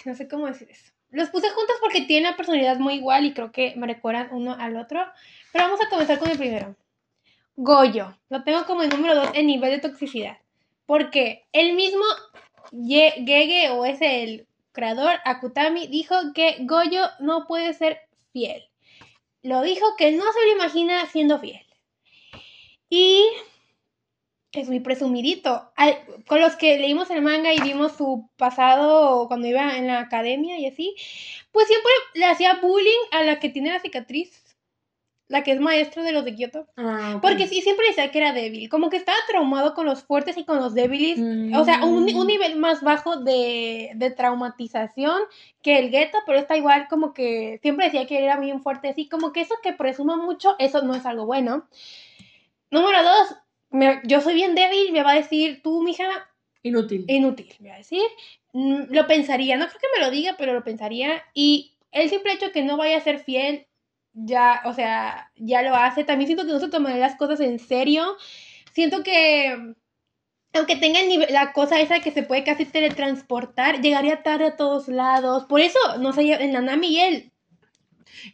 No 0.03 0.15
sé 0.15 0.27
cómo 0.27 0.47
decir 0.47 0.69
eso. 0.69 0.91
Los 1.11 1.29
puse 1.29 1.49
juntos 1.49 1.75
porque 1.81 2.01
tienen 2.01 2.29
la 2.29 2.37
personalidad 2.37 2.77
muy 2.77 2.95
igual 2.95 3.25
y 3.25 3.33
creo 3.33 3.51
que 3.51 3.73
me 3.77 3.87
recuerdan 3.87 4.29
uno 4.31 4.55
al 4.59 4.75
otro. 4.75 5.01
Pero 5.51 5.65
vamos 5.65 5.79
a 5.81 5.89
comenzar 5.89 6.19
con 6.19 6.29
el 6.29 6.37
primero. 6.37 6.75
Goyo. 7.55 8.17
Lo 8.29 8.43
tengo 8.43 8.65
como 8.65 8.83
el 8.83 8.89
número 8.89 9.15
dos 9.15 9.29
en 9.33 9.47
nivel 9.47 9.71
de 9.71 9.79
toxicidad. 9.79 10.37
Porque 10.85 11.45
el 11.53 11.73
mismo 11.75 12.03
Ye- 12.71 13.23
Gege, 13.25 13.69
o 13.69 13.85
es 13.85 14.01
el 14.01 14.47
creador, 14.73 15.19
Akutami, 15.25 15.87
dijo 15.87 16.15
que 16.33 16.57
Goyo 16.61 17.07
no 17.19 17.47
puede 17.47 17.73
ser 17.73 18.01
fiel. 18.33 18.69
Lo 19.41 19.61
dijo 19.61 19.85
que 19.97 20.11
no 20.11 20.23
se 20.33 20.45
lo 20.47 20.51
imagina 20.53 21.05
siendo 21.07 21.39
fiel. 21.39 21.65
Y 22.91 23.23
es 24.51 24.67
muy 24.67 24.81
presumidito. 24.81 25.71
Al- 25.77 25.97
con 26.27 26.41
los 26.41 26.57
que 26.57 26.77
leímos 26.77 27.09
el 27.09 27.21
manga 27.21 27.53
y 27.53 27.61
vimos 27.61 27.93
su 27.93 28.29
pasado 28.35 29.27
cuando 29.29 29.47
iba 29.47 29.77
en 29.77 29.87
la 29.87 30.01
academia 30.01 30.59
y 30.59 30.67
así, 30.67 30.93
pues 31.53 31.67
siempre 31.67 31.89
le 32.15 32.25
hacía 32.25 32.55
bullying 32.61 33.07
a 33.11 33.23
la 33.23 33.39
que 33.39 33.47
tiene 33.49 33.71
la 33.71 33.79
cicatriz. 33.79 34.37
La 35.29 35.43
que 35.43 35.53
es 35.53 35.61
maestra 35.61 36.03
de 36.03 36.11
los 36.11 36.25
de 36.25 36.35
Kyoto. 36.35 36.67
Ah. 36.75 37.19
Porque 37.21 37.47
sí, 37.47 37.61
siempre 37.61 37.87
decía 37.87 38.11
que 38.11 38.17
era 38.17 38.33
débil. 38.33 38.67
Como 38.67 38.89
que 38.89 38.97
estaba 38.97 39.17
traumado 39.29 39.73
con 39.73 39.85
los 39.85 40.03
fuertes 40.03 40.35
y 40.35 40.43
con 40.43 40.57
los 40.57 40.73
débiles. 40.73 41.19
Mm. 41.19 41.55
O 41.55 41.63
sea, 41.63 41.85
un, 41.85 42.13
un 42.13 42.27
nivel 42.27 42.57
más 42.57 42.81
bajo 42.83 43.15
de, 43.15 43.91
de 43.95 44.11
traumatización 44.11 45.21
que 45.61 45.79
el 45.79 45.89
gueto, 45.89 46.17
pero 46.25 46.37
está 46.37 46.57
igual 46.57 46.89
como 46.89 47.13
que 47.13 47.59
siempre 47.61 47.85
decía 47.85 48.05
que 48.07 48.21
era 48.21 48.37
bien 48.41 48.61
fuerte, 48.61 48.89
así 48.89 49.07
como 49.07 49.31
que 49.31 49.39
eso 49.39 49.55
que 49.63 49.71
presuma 49.71 50.17
mucho, 50.17 50.57
eso 50.59 50.81
no 50.81 50.95
es 50.95 51.05
algo 51.05 51.25
bueno. 51.25 51.65
Número 52.71 53.03
dos, 53.03 53.35
me- 53.69 54.01
yo 54.05 54.21
soy 54.21 54.33
bien 54.33 54.55
débil, 54.55 54.91
me 54.91 55.03
va 55.03 55.11
a 55.11 55.15
decir, 55.15 55.61
tú, 55.61 55.83
mija, 55.83 56.05
Inútil. 56.63 57.05
inútil, 57.07 57.53
me 57.59 57.69
va 57.69 57.75
a 57.75 57.79
decir. 57.79 58.01
Mm, 58.53 58.83
Lo 58.93 59.07
pensaría, 59.07 59.57
no 59.57 59.67
creo 59.67 59.79
que 59.79 59.99
me 59.99 60.05
lo 60.05 60.11
diga, 60.11 60.35
pero 60.37 60.53
lo 60.53 60.63
pensaría. 60.63 61.23
Y 61.33 61.77
el 61.91 62.09
simple 62.09 62.33
hecho 62.33 62.51
que 62.51 62.63
no 62.63 62.77
vaya 62.77 62.97
a 62.97 63.01
ser 63.01 63.19
fiel, 63.19 63.67
ya, 64.13 64.61
o 64.65 64.73
sea, 64.73 65.31
ya 65.35 65.61
lo 65.63 65.75
hace. 65.75 66.03
También 66.03 66.27
siento 66.27 66.45
que 66.45 66.51
no 66.51 66.59
se 66.59 66.69
tomará 66.69 66.97
las 66.97 67.15
cosas 67.15 67.39
en 67.39 67.59
serio. 67.59 68.15
Siento 68.73 69.03
que, 69.03 69.73
aunque 70.53 70.75
tenga 70.75 70.99
el 70.99 71.09
nivel- 71.09 71.31
la 71.31 71.53
cosa 71.53 71.79
esa 71.79 71.99
que 72.01 72.11
se 72.11 72.23
puede 72.23 72.43
casi 72.43 72.65
teletransportar, 72.65 73.81
llegaría 73.81 74.21
tarde 74.23 74.45
a 74.47 74.55
todos 74.57 74.87
lados. 74.87 75.45
Por 75.45 75.61
eso, 75.61 75.79
no 75.99 76.13
sé, 76.13 76.21
en 76.33 76.53
la 76.53 76.61
Nami 76.61 76.87
y 76.87 76.99
él. 76.99 77.31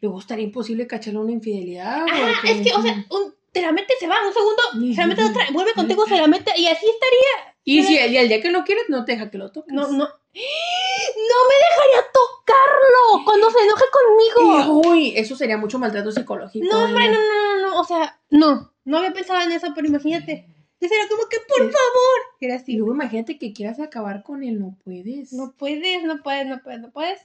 Luego 0.02 0.20
estaría 0.20 0.44
imposible 0.46 0.88
cacharle 0.88 1.20
una 1.20 1.32
infidelidad. 1.32 2.06
Ajá, 2.08 2.52
es 2.52 2.62
que, 2.68 2.74
o 2.76 2.82
sea, 2.82 3.06
un, 3.12 3.34
te 3.52 3.62
la 3.62 3.72
mete, 3.72 3.94
se 4.00 4.08
va, 4.08 4.16
un 4.26 4.34
segundo, 4.34 4.94
se 4.94 5.02
la 5.02 5.08
mete 5.08 5.24
otra, 5.24 5.48
vuelve 5.52 5.74
contigo, 5.74 6.06
se 6.06 6.18
la 6.18 6.28
mete, 6.28 6.52
y 6.58 6.68
así 6.68 6.86
estaría. 6.86 7.56
Y 7.64 7.84
si 7.84 7.98
el, 7.98 8.12
día 8.12 8.42
que 8.42 8.50
lo 8.50 8.64
quieres, 8.64 8.86
no 8.88 9.04
te 9.04 9.14
deja 9.14 9.30
que 9.30 9.38
lo 9.38 9.52
toques. 9.52 9.74
No, 9.74 9.88
no. 9.88 9.98
No 9.98 11.38
me 11.50 11.56
dejaría 11.66 12.12
tocarlo 12.14 13.26
cuando 13.26 13.52
se 13.52 13.60
enoje 13.60 13.84
conmigo. 13.92 14.90
Uy, 14.90 15.14
eso 15.18 15.36
sería 15.36 15.58
mucho 15.58 15.78
maltrato 15.78 16.12
psicológico. 16.12 16.66
No, 16.72 16.86
hombre, 16.86 17.06
¿eh? 17.06 17.10
no, 17.10 17.20
no, 17.20 17.58
no, 17.58 17.70
no. 17.70 17.82
O 17.82 17.84
sea, 17.84 18.20
no. 18.30 18.72
No 18.86 19.00
había 19.00 19.12
pensado 19.12 19.42
en 19.42 19.52
eso, 19.52 19.68
pero 19.76 19.88
imagínate. 19.88 20.48
Yo 20.80 20.88
sería 20.88 21.10
como 21.10 21.28
que, 21.28 21.40
por 21.40 21.60
favor. 21.60 22.20
Era 22.40 22.54
Y 22.54 22.58
así. 22.58 22.78
luego 22.78 22.94
imagínate 22.94 23.38
que 23.38 23.52
quieras 23.52 23.80
acabar 23.80 24.24
con 24.24 24.44
él, 24.44 24.60
no 24.60 24.78
puedes. 24.86 25.34
No 25.34 25.54
puedes, 25.58 26.04
no 26.04 26.22
puedes, 26.24 26.46
no 26.46 26.62
puedes, 26.62 26.80
no 26.80 26.92
puedes. 26.92 27.20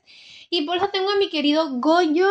Y 0.50 0.62
por 0.62 0.78
eso 0.78 0.88
tengo 0.88 1.10
a 1.10 1.16
mi 1.16 1.28
querido 1.28 1.68
Goyo. 1.78 2.26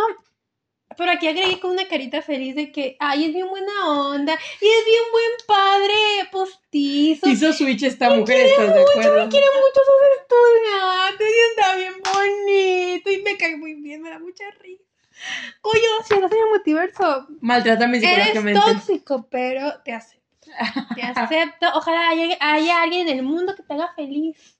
Pero 0.97 1.11
aquí 1.11 1.27
agregué 1.27 1.59
con 1.59 1.71
una 1.71 1.87
carita 1.87 2.21
feliz 2.21 2.55
de 2.55 2.71
que, 2.71 2.97
ay, 2.99 3.25
es 3.25 3.33
bien 3.33 3.47
buena 3.49 3.71
onda. 3.89 4.33
Y 4.33 4.65
es 4.65 4.85
bien 4.85 5.03
buen 5.11 5.31
padre 5.47 5.93
postizo. 6.31 7.29
Hizo 7.29 7.53
switch 7.53 7.83
esta 7.83 8.09
mujer, 8.09 8.47
¿estás 8.47 8.73
de 8.73 8.81
acuerdo? 8.81 9.29
quiere 9.29 9.45
mucho 9.45 9.81
sus 9.85 10.21
estudiantes 10.21 11.27
y 11.29 11.59
está 11.59 11.75
bien 11.75 11.93
bonito 12.03 13.11
y 13.11 13.21
me 13.23 13.37
cae 13.37 13.57
muy 13.57 13.73
bien, 13.75 14.01
me 14.01 14.09
da 14.09 14.19
mucha 14.19 14.43
risa. 14.59 14.83
Coño, 15.61 15.81
si 16.07 16.17
no 16.19 16.27
soy 16.27 16.39
multiverso, 16.49 17.27
Maltrátame 17.41 17.97
eres 17.97 18.09
psicológicamente. 18.29 18.59
tóxico, 18.59 19.27
pero 19.29 19.81
te 19.83 19.93
acepto. 19.93 20.49
Te 20.95 21.01
acepto. 21.15 21.67
Ojalá 21.75 22.09
haya, 22.09 22.37
haya 22.39 22.81
alguien 22.81 23.07
en 23.07 23.19
el 23.19 23.23
mundo 23.23 23.55
que 23.55 23.63
te 23.63 23.73
haga 23.73 23.93
feliz. 23.95 24.57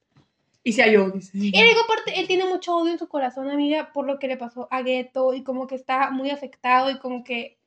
Y 0.64 0.74
se 0.74 0.84
halló, 0.84 1.10
dice. 1.10 1.32
Y 1.34 1.52
digo, 1.52 1.82
aparte, 1.84 2.20
él 2.20 2.28
tiene 2.28 2.46
mucho 2.46 2.76
odio 2.76 2.92
en 2.92 3.00
su 3.00 3.08
corazón, 3.08 3.50
amiga, 3.50 3.92
por 3.94 4.06
lo 4.06 4.20
que 4.20 4.28
le 4.28 4.38
pasó 4.38 4.68
a 4.70 4.84
Geto 4.84 5.34
y 5.34 5.44
como 5.44 5.66
que 5.66 5.76
está 5.76 6.12
muy 6.12 6.30
afectado 6.30 6.92
y 6.92 7.00
como 7.00 7.24
que, 7.24 7.58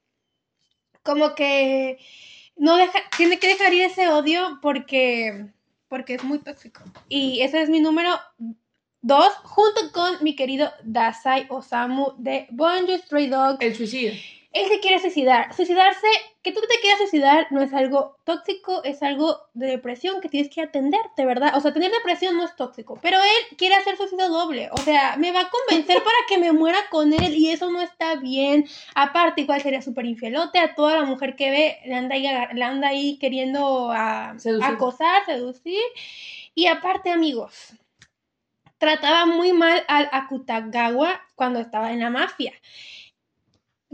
como 1.03 1.35
que 1.35 1.99
no 2.57 2.77
deja, 2.77 3.01
tiene 3.17 3.39
que 3.39 3.49
dejar 3.49 3.75
ir 3.75 3.83
ese 3.83 4.09
odio 4.09 4.59
porque, 4.63 5.47
porque 5.89 6.15
es 6.15 6.23
muy 6.23 6.39
tóxico. 6.39 6.83
Y 7.09 7.41
ese 7.41 7.63
es 7.63 7.69
mi 7.69 7.81
número 7.81 8.11
dos, 9.03 9.35
junto 9.43 9.93
con 9.93 10.23
mi 10.23 10.37
querido 10.37 10.71
Dasai 10.85 11.47
Osamu 11.51 12.13
de 12.19 12.47
Bonjour 12.51 12.99
Stray 13.01 13.27
Dog. 13.27 13.57
El 13.61 13.75
suicidio. 13.75 14.13
Él 14.55 14.69
se 14.69 14.79
quiere 14.79 15.01
suicidar. 15.01 15.53
Suicidarse, 15.53 16.07
que 16.41 16.53
tú 16.53 16.61
te 16.61 16.79
quieras 16.81 16.99
suicidar 17.01 17.49
no 17.51 17.61
es 17.61 17.73
algo 17.75 18.17
tóxico, 18.23 18.85
es 18.85 19.03
algo 19.03 19.37
de 19.53 19.67
depresión 19.67 20.21
que 20.21 20.29
tienes 20.29 20.49
que 20.49 20.63
atenderte, 20.63 21.27
¿verdad? 21.27 21.57
O 21.57 21.61
sea, 21.61 21.73
tener 21.73 21.91
depresión 21.91 22.37
no 22.37 22.45
es 22.45 22.55
tóxico, 22.55 22.97
pero 23.03 23.19
él 23.19 23.57
quiere 23.59 23.75
hacer 23.75 23.97
suicidio 23.97 24.29
doble. 24.29 24.69
O 24.71 24.77
sea, 24.77 25.17
me 25.17 25.33
va 25.33 25.41
a 25.41 25.51
convencer 25.51 25.97
para 26.05 26.17
que 26.29 26.39
me 26.39 26.53
muera 26.53 26.79
con 26.89 27.13
él 27.13 27.35
y 27.35 27.51
eso 27.51 27.69
no 27.73 27.83
está 27.83 28.15
bien. 28.15 28.65
Aparte, 28.95 29.41
igual 29.41 29.61
sería 29.61 29.83
súper 29.83 30.07
infielote 30.07 30.61
a 30.61 30.77
toda 30.77 30.95
la 31.01 31.03
mujer 31.05 31.35
que 31.35 31.51
ve, 31.51 31.79
le 31.87 31.95
anda 31.97 32.15
ahí, 32.15 32.23
le 32.55 32.63
anda 32.65 32.89
ahí 32.89 33.19
queriendo 33.19 33.91
a- 33.91 34.35
Seducir. 34.39 34.71
acosar, 34.73 35.25
seducir. 35.27 35.83
Y 36.55 36.69
aparte, 36.69 37.11
amigos, 37.11 37.73
trataba 38.79 39.27
muy 39.27 39.53
mal 39.53 39.83
al 39.89 40.09
Akutagawa 40.13 41.21
cuando 41.35 41.59
estaba 41.59 41.91
en 41.93 41.99
la 41.99 42.11
mafia. 42.11 42.53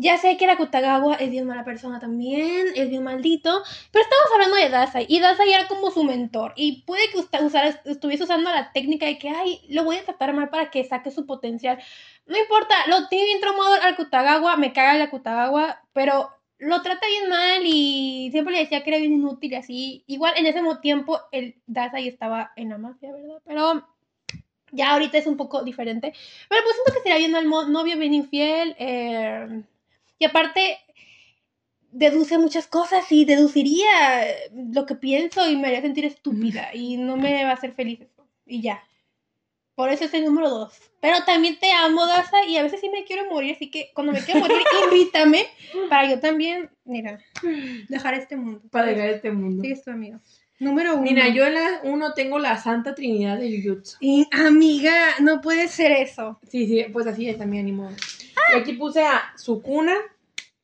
Ya 0.03 0.17
sé 0.17 0.37
que 0.39 0.45
el 0.47 0.51
Akutagawa 0.51 1.17
es 1.17 1.31
bien 1.31 1.47
mala 1.47 1.63
persona 1.65 2.01
también, 2.01 2.69
es 2.75 2.89
bien 2.89 3.03
maldito, 3.05 3.63
pero 3.93 4.03
estamos 4.05 4.27
hablando 4.33 4.57
de 4.57 4.69
Dasai, 4.71 5.05
y 5.09 5.21
Dasai 5.21 5.53
era 5.53 5.69
como 5.69 5.91
su 5.91 6.05
mentor, 6.05 6.55
y 6.57 6.83
puede 6.83 7.11
que 7.11 7.19
usted 7.19 7.41
usara- 7.43 7.83
estuviese 7.85 8.25
usando 8.25 8.51
la 8.51 8.73
técnica 8.73 9.05
de 9.07 9.19
que, 9.19 9.29
ay, 9.29 9.61
lo 9.69 9.85
voy 9.85 9.97
a 9.97 10.05
tratar 10.05 10.33
mal 10.33 10.49
para 10.49 10.71
que 10.71 10.85
saque 10.85 11.11
su 11.11 11.27
potencial. 11.27 11.79
No 12.27 12.39
importa, 12.39 12.75
lo 12.87 13.09
tiene 13.09 13.27
bien 13.27 13.41
traumado 13.41 13.75
al 13.75 13.93
Akutagawa, 13.93 14.57
me 14.57 14.73
caga 14.73 14.97
el 14.97 15.03
Akutagawa, 15.03 15.83
pero 15.93 16.31
lo 16.59 16.81
trata 16.83 17.07
bien 17.07 17.29
mal 17.29 17.61
y 17.65 18.31
siempre 18.33 18.55
le 18.55 18.61
decía 18.61 18.83
que 18.83 18.91
era 18.91 18.99
bien 19.01 19.13
inútil 19.15 19.53
y 19.53 19.57
así. 19.57 20.05
Igual 20.07 20.35
en 20.37 20.47
ese 20.47 20.63
mismo 20.63 20.81
tiempo 20.81 21.21
el 21.33 21.57
Dasai 21.67 22.09
estaba 22.09 22.53
en 22.57 22.69
la 22.71 22.79
mafia, 22.79 23.13
¿verdad? 23.13 23.41
Pero 23.45 23.87
ya 24.73 24.93
ahorita 24.93 25.19
es 25.19 25.27
un 25.27 25.37
poco 25.37 25.63
diferente. 25.63 26.13
Pero 26.49 26.63
pues 26.65 26.75
siento 26.77 26.93
que 26.95 27.01
sería 27.03 27.19
bien 27.19 27.33
mal 27.33 27.49
novio, 27.73 27.99
bien 27.99 28.15
infiel. 28.15 28.77
eh, 28.79 29.63
y 30.21 30.27
aparte, 30.27 30.79
deduce 31.93 32.39
muchas 32.39 32.67
cosas 32.67 33.11
y 33.11 33.25
deduciría 33.25 33.91
lo 34.53 34.85
que 34.85 34.95
pienso 34.95 35.49
y 35.51 35.57
me 35.57 35.69
haría 35.69 35.81
sentir 35.81 36.05
estúpida. 36.05 36.71
Y 36.75 36.99
no 36.99 37.17
me 37.17 37.43
va 37.43 37.51
a 37.51 37.55
hacer 37.55 37.73
feliz 37.73 38.03
eso. 38.03 38.29
Y 38.47 38.61
ya. 38.61 38.85
Por 39.75 39.89
eso 39.89 40.05
es 40.05 40.13
el 40.13 40.27
número 40.27 40.51
dos. 40.51 40.79
Pero 41.01 41.25
también 41.25 41.59
te 41.59 41.73
amo, 41.73 42.07
Daza, 42.07 42.45
y 42.47 42.59
a 42.59 42.63
veces 42.63 42.81
sí 42.81 42.91
me 42.91 43.05
quiero 43.05 43.31
morir. 43.31 43.55
Así 43.57 43.71
que 43.71 43.91
cuando 43.95 44.13
me 44.13 44.21
quiero 44.21 44.41
morir, 44.41 44.59
invítame 44.93 45.47
para 45.89 46.07
yo 46.07 46.21
también, 46.21 46.69
mira, 46.85 47.19
dejar 47.89 48.13
este 48.13 48.37
mundo. 48.37 48.61
Para 48.71 48.89
dejar 48.89 49.09
este 49.09 49.33
mundo. 49.33 49.63
Sigues 49.63 49.83
tu 49.83 49.91
amigo. 49.91 50.21
Número 50.59 50.93
uno. 50.93 51.03
Mira, 51.03 51.29
yo 51.29 51.47
en 51.47 51.55
la 51.55 51.81
uno 51.85 52.13
tengo 52.13 52.39
la 52.39 52.59
Santa 52.59 52.95
Trinidad 52.95 53.39
de 53.39 53.63
Jujutsu. 53.63 53.97
Y, 54.01 54.29
amiga, 54.31 54.93
no 55.21 55.41
puede 55.41 55.69
ser 55.69 55.93
eso. 55.93 56.39
Sí, 56.47 56.67
sí, 56.67 56.85
pues 56.93 57.07
así 57.07 57.27
es 57.27 57.39
también, 57.39 57.65
ni 57.65 57.73
modo. 57.73 57.97
Y 58.55 58.59
aquí 58.59 58.73
puse 58.75 59.05
a 59.05 59.33
Sukuna, 59.37 59.95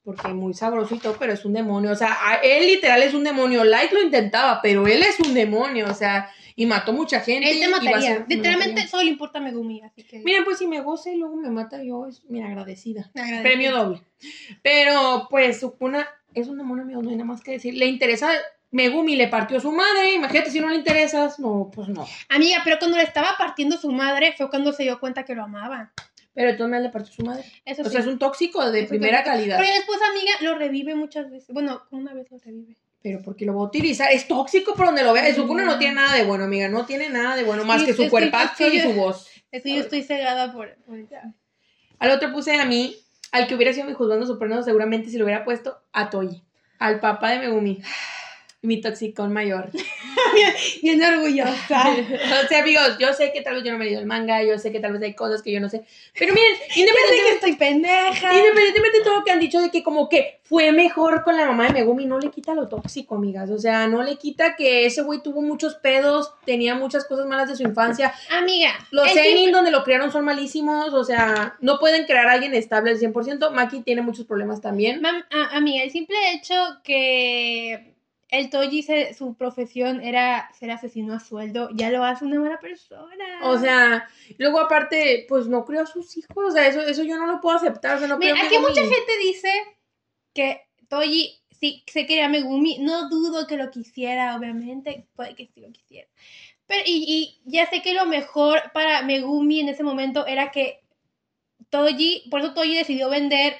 porque 0.05 0.29
muy 0.29 0.55
sabrosito, 0.55 1.17
pero 1.19 1.33
es 1.33 1.45
un 1.45 1.53
demonio. 1.53 1.91
O 1.93 1.97
sea, 1.97 2.17
a- 2.21 2.35
él 2.37 2.67
literal 2.67 3.03
es 3.03 3.15
un 3.15 3.25
demonio. 3.25 3.65
Light 3.65 3.93
lo 3.93 4.03
intentaba, 4.03 4.61
pero 4.63 4.87
él 4.87 5.03
es 5.03 5.19
un 5.21 5.35
demonio, 5.35 5.87
o 5.91 5.95
sea, 5.95 6.31
y 6.55 6.65
mató 6.67 6.93
mucha 6.93 7.21
gente. 7.21 7.51
Él 7.51 7.61
te 7.61 7.69
mataría. 7.69 8.25
Literalmente 8.29 8.87
solo 8.89 9.03
le 9.03 9.11
importa 9.11 9.41
Megumi, 9.41 9.83
así 9.83 10.05
que. 10.05 10.21
Miren, 10.21 10.45
pues 10.45 10.59
si 10.59 10.67
me 10.67 10.81
goza 10.81 11.11
y 11.11 11.17
luego 11.17 11.37
me 11.37 11.51
mata, 11.51 11.83
yo, 11.83 12.07
es, 12.07 12.23
mira, 12.29 12.47
agradecida. 12.47 13.11
agradezco. 13.15 13.43
Premio 13.43 13.73
doble. 13.77 14.03
Pero, 14.63 15.27
pues, 15.31 15.61
Sukuna 15.61 16.07
es 16.35 16.49
un 16.49 16.59
demonio, 16.59 16.85
amigo, 16.85 17.03
no 17.03 17.11
hay 17.11 17.17
nada 17.17 17.27
más 17.27 17.43
que 17.43 17.53
decir. 17.53 17.75
Le 17.75 17.87
interesa, 17.87 18.31
Megumi 18.71 19.17
le 19.17 19.29
partió 19.29 19.59
a 19.59 19.61
su 19.61 19.73
madre, 19.73 20.15
imagínate 20.15 20.51
si 20.51 20.61
no 20.61 20.69
le 20.69 20.77
interesas, 20.77 21.39
no, 21.39 21.71
pues 21.75 21.89
no. 21.89 22.07
Amiga, 22.29 22.59
pero 22.65 22.79
cuando 22.79 22.97
le 22.97 23.03
estaba 23.05 23.35
partiendo 23.39 23.77
su 23.77 23.91
madre 23.91 24.35
fue 24.37 24.49
cuando 24.51 24.73
se 24.73 24.83
dio 24.85 24.99
cuenta 25.01 25.25
que 25.25 25.35
lo 25.35 25.43
amaba. 25.45 25.93
Pero 26.37 26.51
entonces 26.51 26.83
le 26.83 26.91
partió 26.91 27.13
su 27.15 27.23
madre. 27.25 27.45
Eso 27.65 27.81
O 27.83 27.85
sí. 27.87 27.91
sea, 27.91 28.01
es 28.01 28.07
un 28.07 28.19
tóxico 28.19 28.71
de 28.71 28.81
Es 28.83 28.89
primera 28.89 29.25
tóxico. 29.25 29.37
calidad. 29.37 29.59
Pero 29.59 29.75
después, 29.75 29.99
amiga, 30.09 30.33
lo 30.43 30.55
revive 30.59 30.95
muchas 30.95 31.31
veces. 31.31 31.49
Bueno, 31.53 31.83
una 31.91 32.13
vez 32.13 32.31
lo 32.31 32.39
revive. 32.39 32.77
Pero 33.03 33.23
porque 33.25 33.47
lo 33.47 33.55
va 33.55 33.63
a 33.63 33.65
utilizar, 33.65 34.13
es 34.13 34.29
tóxico 34.29 34.75
por 34.75 34.87
donde 34.87 35.03
lo 35.03 35.13
vea. 35.15 35.35
Sukuna 35.35 35.65
no 35.65 35.79
tiene 35.79 35.95
nada 35.95 36.15
de 36.15 36.25
bueno, 36.25 36.45
amiga, 36.45 36.69
no 36.69 36.85
tiene 36.87 37.09
nada 37.09 37.37
de 37.37 37.43
bueno 37.45 37.65
más 37.65 37.81
Sí, 37.81 37.87
que 37.87 37.95
su 37.95 38.09
cuerpazo 38.11 38.69
y 38.69 38.81
su 38.81 38.93
voz. 38.93 39.29
Es 39.51 39.63
que 39.63 39.75
yo 39.75 39.81
estoy 39.81 40.03
cegada 40.03 40.53
por. 40.53 40.75
por 40.85 40.99
ella. 40.99 41.33
Al 41.99 42.11
otro 42.11 42.31
puse 42.33 42.55
a 42.55 42.65
mí, 42.67 42.95
al 43.33 43.47
que 43.47 43.55
hubiera 43.55 43.73
sido 43.73 43.87
mi 43.87 43.95
juzgando 43.95 44.27
supremo, 44.27 44.63
seguramente 44.63 45.09
si 45.09 45.17
lo 45.17 45.25
hubiera 45.25 45.45
puesto 45.45 45.79
a 45.93 46.11
Toyi, 46.11 46.43
al 46.79 47.01
papá 47.01 47.31
de 47.31 47.39
Megumi, 47.39 47.81
mi 48.67 48.81
toxicón 48.81 49.33
mayor. 49.33 49.71
Bien 50.83 51.03
orgullosa. 51.03 51.89
o 52.45 52.49
sea, 52.49 52.61
amigos, 52.61 52.97
yo 52.99 53.13
sé 53.13 53.33
que 53.33 53.41
tal 53.43 53.55
vez 53.55 53.65
yo 53.65 53.73
no 53.73 53.79
me 53.79 53.85
he 53.85 53.89
leído 53.89 54.01
el 54.01 54.07
manga, 54.07 54.43
yo 54.43 54.59
sé 54.59 54.73
que 54.73 54.81
tal 54.81 54.93
vez 54.93 55.03
hay 55.03 55.15
cosas 55.15 55.43
que 55.43 55.53
yo 55.53 55.61
no 55.61 55.69
sé, 55.69 55.85
pero 56.19 56.35
miren, 56.35 56.55
sé 56.69 56.75
que 56.75 56.81
independientemente, 56.81 57.35
estoy 57.35 57.57
pendeja. 57.57 58.35
independientemente 58.35 58.99
de 58.99 59.05
todo 59.05 59.19
lo 59.19 59.25
que 59.25 59.31
han 59.31 59.41
dicho 59.41 59.61
de 59.61 59.71
que 59.71 59.83
como 59.83 60.09
que 60.09 60.41
fue 60.43 60.73
mejor 60.73 61.23
con 61.25 61.37
la 61.37 61.47
mamá 61.47 61.67
de 61.69 61.73
Megumi, 61.75 62.07
no 62.07 62.19
le 62.19 62.31
quita 62.31 62.55
lo 62.55 62.69
tóxico, 62.69 63.17
amigas, 63.17 63.51
o 63.51 63.59
sea, 63.59 63.87
no 63.89 64.03
le 64.03 64.17
quita 64.17 64.57
que 64.57 64.87
ese 64.87 65.03
güey 65.03 65.23
tuvo 65.23 65.43
muchos 65.43 65.75
pedos, 65.77 66.33
tenía 66.45 66.75
muchas 66.75 67.05
cosas 67.07 67.27
malas 67.27 67.49
de 67.49 67.57
su 67.57 67.63
infancia, 67.63 68.13
Amiga, 68.31 68.71
los 68.91 69.09
simple- 69.11 69.51
donde 69.53 69.71
lo 69.71 69.85
criaron 69.85 70.13
son 70.13 70.25
malísimos, 70.25 70.93
o 70.93 71.05
sea, 71.05 71.57
no 71.61 71.79
pueden 71.79 72.05
crear 72.07 72.27
a 72.29 72.33
alguien 72.33 72.55
estable 72.55 72.91
al 72.91 72.99
100%, 72.99 73.51
Maki 73.53 73.81
tiene 73.83 74.03
muchos 74.03 74.25
problemas 74.27 74.61
también. 74.61 75.01
Mam- 75.03 75.25
a- 75.31 75.57
amiga, 75.57 75.83
el 75.85 75.91
simple 75.91 76.17
hecho 76.35 76.55
que 76.85 77.95
el 78.29 78.51
Toji, 78.51 78.83
se- 78.83 79.15
su 79.15 79.35
profesión 79.37 80.03
era 80.03 80.51
ser 80.59 80.71
asesino 80.71 81.15
a 81.15 81.21
sueldo, 81.21 81.69
ya 81.75 81.91
lo 81.91 82.03
hace 82.05 82.25
una 82.25 82.41
mala 82.41 82.59
persona. 82.59 83.25
O 83.43 83.59
sea, 83.59 84.09
luego 84.39 84.61
aparte, 84.61 85.27
pues 85.29 85.47
no 85.47 85.65
crió 85.65 85.83
a 85.83 85.87
sus 85.87 86.17
hijos, 86.17 86.37
o 86.37 86.51
sea, 86.51 86.67
eso, 86.67 86.81
eso 86.81 87.03
yo 87.05 87.17
no 87.17 87.27
lo 87.27 87.41
puedo 87.41 87.57
aceptar, 87.57 87.97
o 87.97 87.99
sea, 87.99 88.09
no 88.09 88.19
Mira, 88.19 88.33
creo 88.35 88.47
aquí 88.47 88.59
mucha 88.59 88.83
gente 88.83 89.19
dice 89.23 89.49
que 90.35 90.63
Toji 90.89 91.39
sí 91.59 91.83
se 91.87 92.05
quería 92.07 92.27
a 92.27 92.29
Megumi. 92.29 92.79
No 92.81 93.09
dudo 93.09 93.47
que 93.47 93.57
lo 93.57 93.71
quisiera, 93.71 94.37
obviamente. 94.37 95.07
Puede 95.17 95.35
que 95.35 95.47
sí 95.47 95.61
lo 95.61 95.73
quisiera. 95.73 96.07
Pero, 96.67 96.83
y, 96.85 97.41
y 97.47 97.51
ya 97.51 97.65
sé 97.71 97.81
que 97.81 97.95
lo 97.95 98.05
mejor 98.07 98.61
para 98.75 99.03
Megumi 99.03 99.61
en 99.61 99.69
ese 99.71 99.83
momento 99.83 100.27
era 100.27 100.51
que 100.51 100.83
Toji, 101.71 102.29
por 102.31 102.41
eso 102.41 102.55
Toji 102.55 102.77
decidió 102.77 103.09
vender 103.09 103.57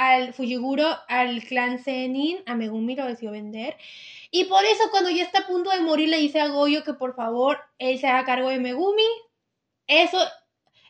al 0.00 0.32
Fujiguro, 0.32 0.86
al 1.08 1.42
clan 1.42 1.78
Zenin, 1.78 2.38
a 2.46 2.54
Megumi 2.54 2.96
lo 2.96 3.04
decidió 3.04 3.32
vender. 3.32 3.76
Y 4.30 4.44
por 4.44 4.64
eso 4.64 4.84
cuando 4.90 5.10
ya 5.10 5.22
está 5.22 5.40
a 5.40 5.46
punto 5.46 5.68
de 5.68 5.80
morir 5.80 6.08
le 6.08 6.16
dice 6.16 6.40
a 6.40 6.48
Goyo 6.48 6.82
que 6.84 6.94
por 6.94 7.14
favor 7.14 7.58
él 7.78 7.98
se 7.98 8.06
haga 8.06 8.24
cargo 8.24 8.48
de 8.48 8.58
Megumi. 8.58 9.04
Eso, 9.86 10.16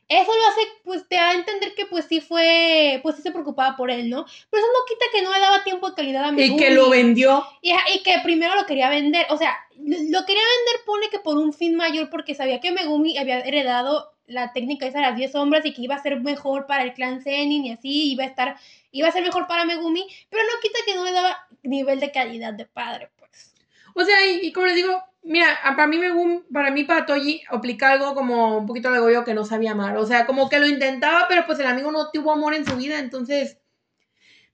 eso 0.08 0.30
lo 0.30 0.46
hace, 0.48 0.60
pues 0.84 1.08
te 1.08 1.16
da 1.16 1.30
a 1.30 1.34
entender 1.34 1.74
que 1.74 1.86
pues 1.86 2.04
sí 2.04 2.20
fue, 2.20 3.00
pues 3.02 3.16
sí 3.16 3.22
se 3.22 3.32
preocupaba 3.32 3.76
por 3.76 3.90
él, 3.90 4.08
¿no? 4.08 4.24
Pero 4.48 4.62
eso 4.62 4.72
no 4.72 4.86
quita 4.86 5.06
que 5.12 5.22
no 5.22 5.32
le 5.32 5.40
daba 5.40 5.64
tiempo 5.64 5.88
de 5.88 5.96
calidad 5.96 6.24
a 6.26 6.28
Y 6.28 6.32
Megumi. 6.32 6.62
que 6.62 6.70
lo 6.70 6.88
vendió. 6.90 7.44
Y, 7.62 7.72
y 7.72 8.02
que 8.04 8.14
primero 8.22 8.54
lo 8.54 8.64
quería 8.64 8.90
vender, 8.90 9.26
o 9.30 9.36
sea, 9.36 9.58
lo 9.76 10.24
quería 10.24 10.42
vender 10.44 10.84
pone 10.86 11.08
que 11.10 11.18
por 11.18 11.36
un 11.36 11.52
fin 11.52 11.74
mayor 11.74 12.10
porque 12.10 12.36
sabía 12.36 12.60
que 12.60 12.70
Megumi 12.70 13.18
había 13.18 13.40
heredado 13.40 14.12
la 14.30 14.52
técnica 14.52 14.86
esa 14.86 14.98
de 14.98 15.06
las 15.06 15.16
10 15.16 15.32
sombras 15.32 15.66
y 15.66 15.74
que 15.74 15.82
iba 15.82 15.96
a 15.96 16.02
ser 16.02 16.20
mejor 16.20 16.66
para 16.66 16.84
el 16.84 16.94
clan 16.94 17.20
Zenin 17.20 17.64
y 17.64 17.72
así, 17.72 18.12
iba 18.12 18.24
a 18.24 18.26
estar, 18.28 18.56
iba 18.92 19.08
a 19.08 19.12
ser 19.12 19.22
mejor 19.22 19.46
para 19.46 19.64
Megumi, 19.64 20.06
pero 20.30 20.42
no 20.44 20.60
quita 20.62 20.78
que 20.86 20.94
no 20.94 21.04
le 21.04 21.12
daba 21.12 21.36
nivel 21.62 22.00
de 22.00 22.12
calidad 22.12 22.54
de 22.54 22.64
padre, 22.64 23.10
pues. 23.18 23.52
O 23.94 24.04
sea, 24.04 24.16
y, 24.26 24.52
como 24.52 24.66
les 24.66 24.76
digo, 24.76 25.02
mira, 25.22 25.58
para 25.62 25.86
mí 25.88 25.98
Megumi, 25.98 26.44
para 26.52 26.70
mí 26.70 26.84
para 26.84 27.06
Toji 27.06 27.42
aplica 27.50 27.90
algo 27.90 28.14
como 28.14 28.58
un 28.58 28.66
poquito 28.66 28.90
de 28.92 29.00
Goyo 29.00 29.24
que 29.24 29.34
no 29.34 29.44
sabía 29.44 29.72
amar, 29.72 29.96
o 29.96 30.06
sea, 30.06 30.26
como 30.26 30.48
que 30.48 30.60
lo 30.60 30.66
intentaba, 30.66 31.26
pero 31.28 31.44
pues 31.44 31.58
el 31.58 31.66
amigo 31.66 31.90
no 31.90 32.10
tuvo 32.10 32.32
amor 32.32 32.54
en 32.54 32.64
su 32.64 32.76
vida, 32.76 32.98
entonces... 32.98 33.58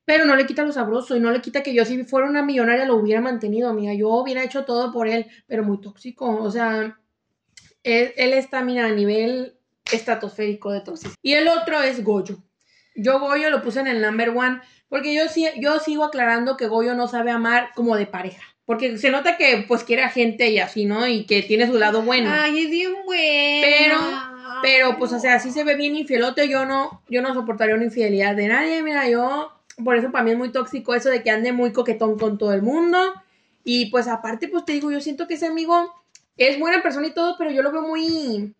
Pero 0.09 0.24
no 0.24 0.37
le 0.37 0.47
quita 0.47 0.62
lo 0.62 0.70
sabroso 0.70 1.16
y 1.16 1.20
no 1.20 1.33
le 1.33 1.41
quita 1.41 1.64
que 1.64 1.74
yo 1.74 1.85
si 1.85 2.05
fuera 2.05 2.29
una 2.29 2.41
millonaria 2.41 2.85
lo 2.85 2.95
hubiera 2.95 3.20
mantenido, 3.20 3.68
amiga. 3.68 3.93
Yo 3.93 4.09
hubiera 4.11 4.45
hecho 4.45 4.64
todo 4.64 4.93
por 4.93 5.09
él, 5.09 5.27
pero 5.49 5.64
muy 5.64 5.81
tóxico. 5.81 6.29
O 6.29 6.49
sea, 6.49 6.97
él 7.83 8.33
está, 8.33 8.62
mira, 8.62 8.87
a 8.87 8.91
nivel 8.91 9.59
estratosférico 9.93 10.72
de 10.72 10.80
tóxico. 10.80 11.14
Y 11.22 11.34
el 11.34 11.49
otro 11.49 11.82
es 11.82 12.03
Goyo. 12.05 12.39
Yo 12.95 13.18
Goyo 13.20 13.51
lo 13.51 13.62
puse 13.62 13.80
en 13.80 13.87
el 13.89 14.01
number 14.01 14.30
one 14.30 14.61
porque 14.89 15.14
yo, 15.14 15.28
sí, 15.28 15.47
yo 15.61 15.78
sigo 15.80 16.05
aclarando 16.05 16.57
que 16.57 16.66
Goyo 16.68 16.95
no 16.95 17.09
sabe 17.09 17.30
amar 17.30 17.70
como 17.74 17.97
de 17.97 18.07
pareja. 18.07 18.43
Porque 18.64 18.99
se 18.99 19.11
nota 19.11 19.37
que 19.37 19.64
pues 19.68 19.84
quiere 19.84 20.03
a 20.03 20.09
gente 20.09 20.49
y 20.51 20.59
así, 20.59 20.87
¿no? 20.87 21.07
Y 21.07 21.24
que 21.26 21.43
tiene 21.43 21.66
su 21.68 21.74
lado 21.78 22.03
bueno. 22.03 22.30
Ay, 22.32 22.64
es 22.64 22.70
bien 22.70 22.93
bueno. 23.05 23.66
Pero- 23.66 24.37
Pero, 24.62 24.99
pues, 24.99 25.12
o 25.12 25.20
sea, 25.20 25.39
sí 25.39 25.51
se 25.51 25.64
ve 25.64 25.74
bien 25.76 25.95
infielote. 25.97 26.49
Yo 26.49 26.64
no, 26.64 27.03
yo 27.11 27.20
no 27.20 27.34
soportaría 27.34 27.74
una 27.74 27.84
infidelidad 27.84 28.34
de 28.34 28.49
nadie. 28.49 28.82
Mira, 28.82 29.09
yo, 29.09 29.53
por 29.84 29.97
eso 29.97 30.11
para 30.11 30.24
mí 30.24 30.30
es 30.30 30.39
muy 30.39 30.51
tóxico 30.51 30.95
eso 30.95 31.11
de 31.11 31.22
que 31.22 31.30
ande 31.30 31.53
muy 31.53 31.72
coquetón 31.72 32.18
con 32.18 32.39
todo 32.39 32.53
el 32.55 32.62
mundo. 32.62 32.99
Y 33.64 33.91
pues, 33.91 34.09
aparte, 34.09 34.49
pues 34.49 34.64
te 34.64 34.72
digo, 34.72 34.91
yo 34.91 35.01
siento 35.01 35.28
que 35.28 35.34
ese 35.34 35.47
amigo 35.47 35.93
es 36.39 36.59
buena 36.59 36.82
persona 36.82 37.07
y 37.07 37.12
todo, 37.12 37.37
pero 37.39 37.51
yo 37.51 37.62
lo 37.62 37.70
veo 37.70 37.82
muy 37.82 38.55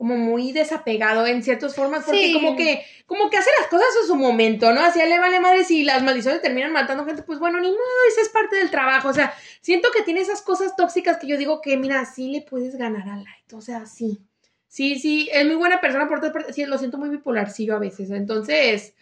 como 0.00 0.16
muy 0.16 0.50
desapegado 0.52 1.26
en 1.26 1.42
ciertas 1.42 1.74
formas, 1.74 2.04
porque 2.06 2.28
Sí. 2.28 2.32
como 2.32 2.56
que, 2.56 2.82
como 3.04 3.28
que 3.28 3.36
hace 3.36 3.50
las 3.60 3.68
cosas 3.68 3.86
a 4.02 4.06
su 4.06 4.16
momento, 4.16 4.72
¿no? 4.72 4.80
Así 4.80 4.98
le 4.98 5.18
vale 5.18 5.40
madre 5.40 5.62
si 5.62 5.84
las 5.84 6.02
maldiciones 6.02 6.40
terminan 6.40 6.72
matando 6.72 7.04
gente, 7.04 7.20
pues 7.22 7.38
bueno, 7.38 7.60
ni 7.60 7.68
modo, 7.68 7.78
esa 8.08 8.22
es 8.22 8.30
parte 8.30 8.56
del 8.56 8.70
trabajo. 8.70 9.08
O 9.10 9.12
sea, 9.12 9.34
siento 9.60 9.90
que 9.94 10.02
tiene 10.02 10.22
esas 10.22 10.40
cosas 10.40 10.74
tóxicas 10.74 11.18
que 11.18 11.26
yo 11.26 11.36
digo 11.36 11.60
que, 11.60 11.76
mira, 11.76 12.02
sí 12.06 12.30
le 12.30 12.40
puedes 12.40 12.76
ganar 12.76 13.06
a 13.10 13.16
Light. 13.16 13.52
O 13.52 13.60
sea, 13.60 13.84
sí. 13.84 14.20
Sí, 14.68 14.98
sí, 14.98 15.28
es 15.34 15.44
muy 15.44 15.56
buena 15.56 15.82
persona 15.82 16.08
por 16.08 16.16
otras 16.16 16.32
partes. 16.32 16.54
Sí, 16.54 16.64
lo 16.64 16.78
siento 16.78 16.96
muy 16.96 17.10
bipolarcillo 17.10 17.76
a 17.76 17.78
veces. 17.78 18.08
Entonces, 18.10 18.94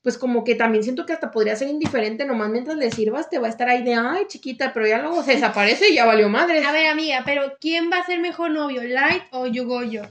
pues 0.00 0.16
como 0.16 0.44
que 0.44 0.54
también 0.54 0.82
siento 0.82 1.04
que 1.04 1.12
hasta 1.12 1.30
podría 1.30 1.56
ser 1.56 1.68
indiferente, 1.68 2.24
nomás 2.24 2.48
mientras 2.48 2.78
le 2.78 2.90
sirvas 2.90 3.28
te 3.28 3.38
va 3.38 3.48
a 3.48 3.50
estar 3.50 3.68
ahí 3.68 3.82
de, 3.82 3.96
ay, 3.96 4.24
chiquita, 4.28 4.72
pero 4.72 4.86
ya 4.86 4.96
luego 5.02 5.22
se 5.22 5.32
desaparece 5.36 5.90
y 5.90 5.96
ya 5.96 6.06
valió 6.06 6.30
madre. 6.30 6.64
A 6.64 6.72
ver, 6.72 6.86
amiga, 6.86 7.20
pero 7.26 7.58
¿quién 7.60 7.90
va 7.92 7.98
a 7.98 8.06
ser 8.06 8.18
mejor 8.20 8.50
novio, 8.52 8.82
Light 8.82 9.24
o 9.32 9.46
Yugoyo? 9.46 10.04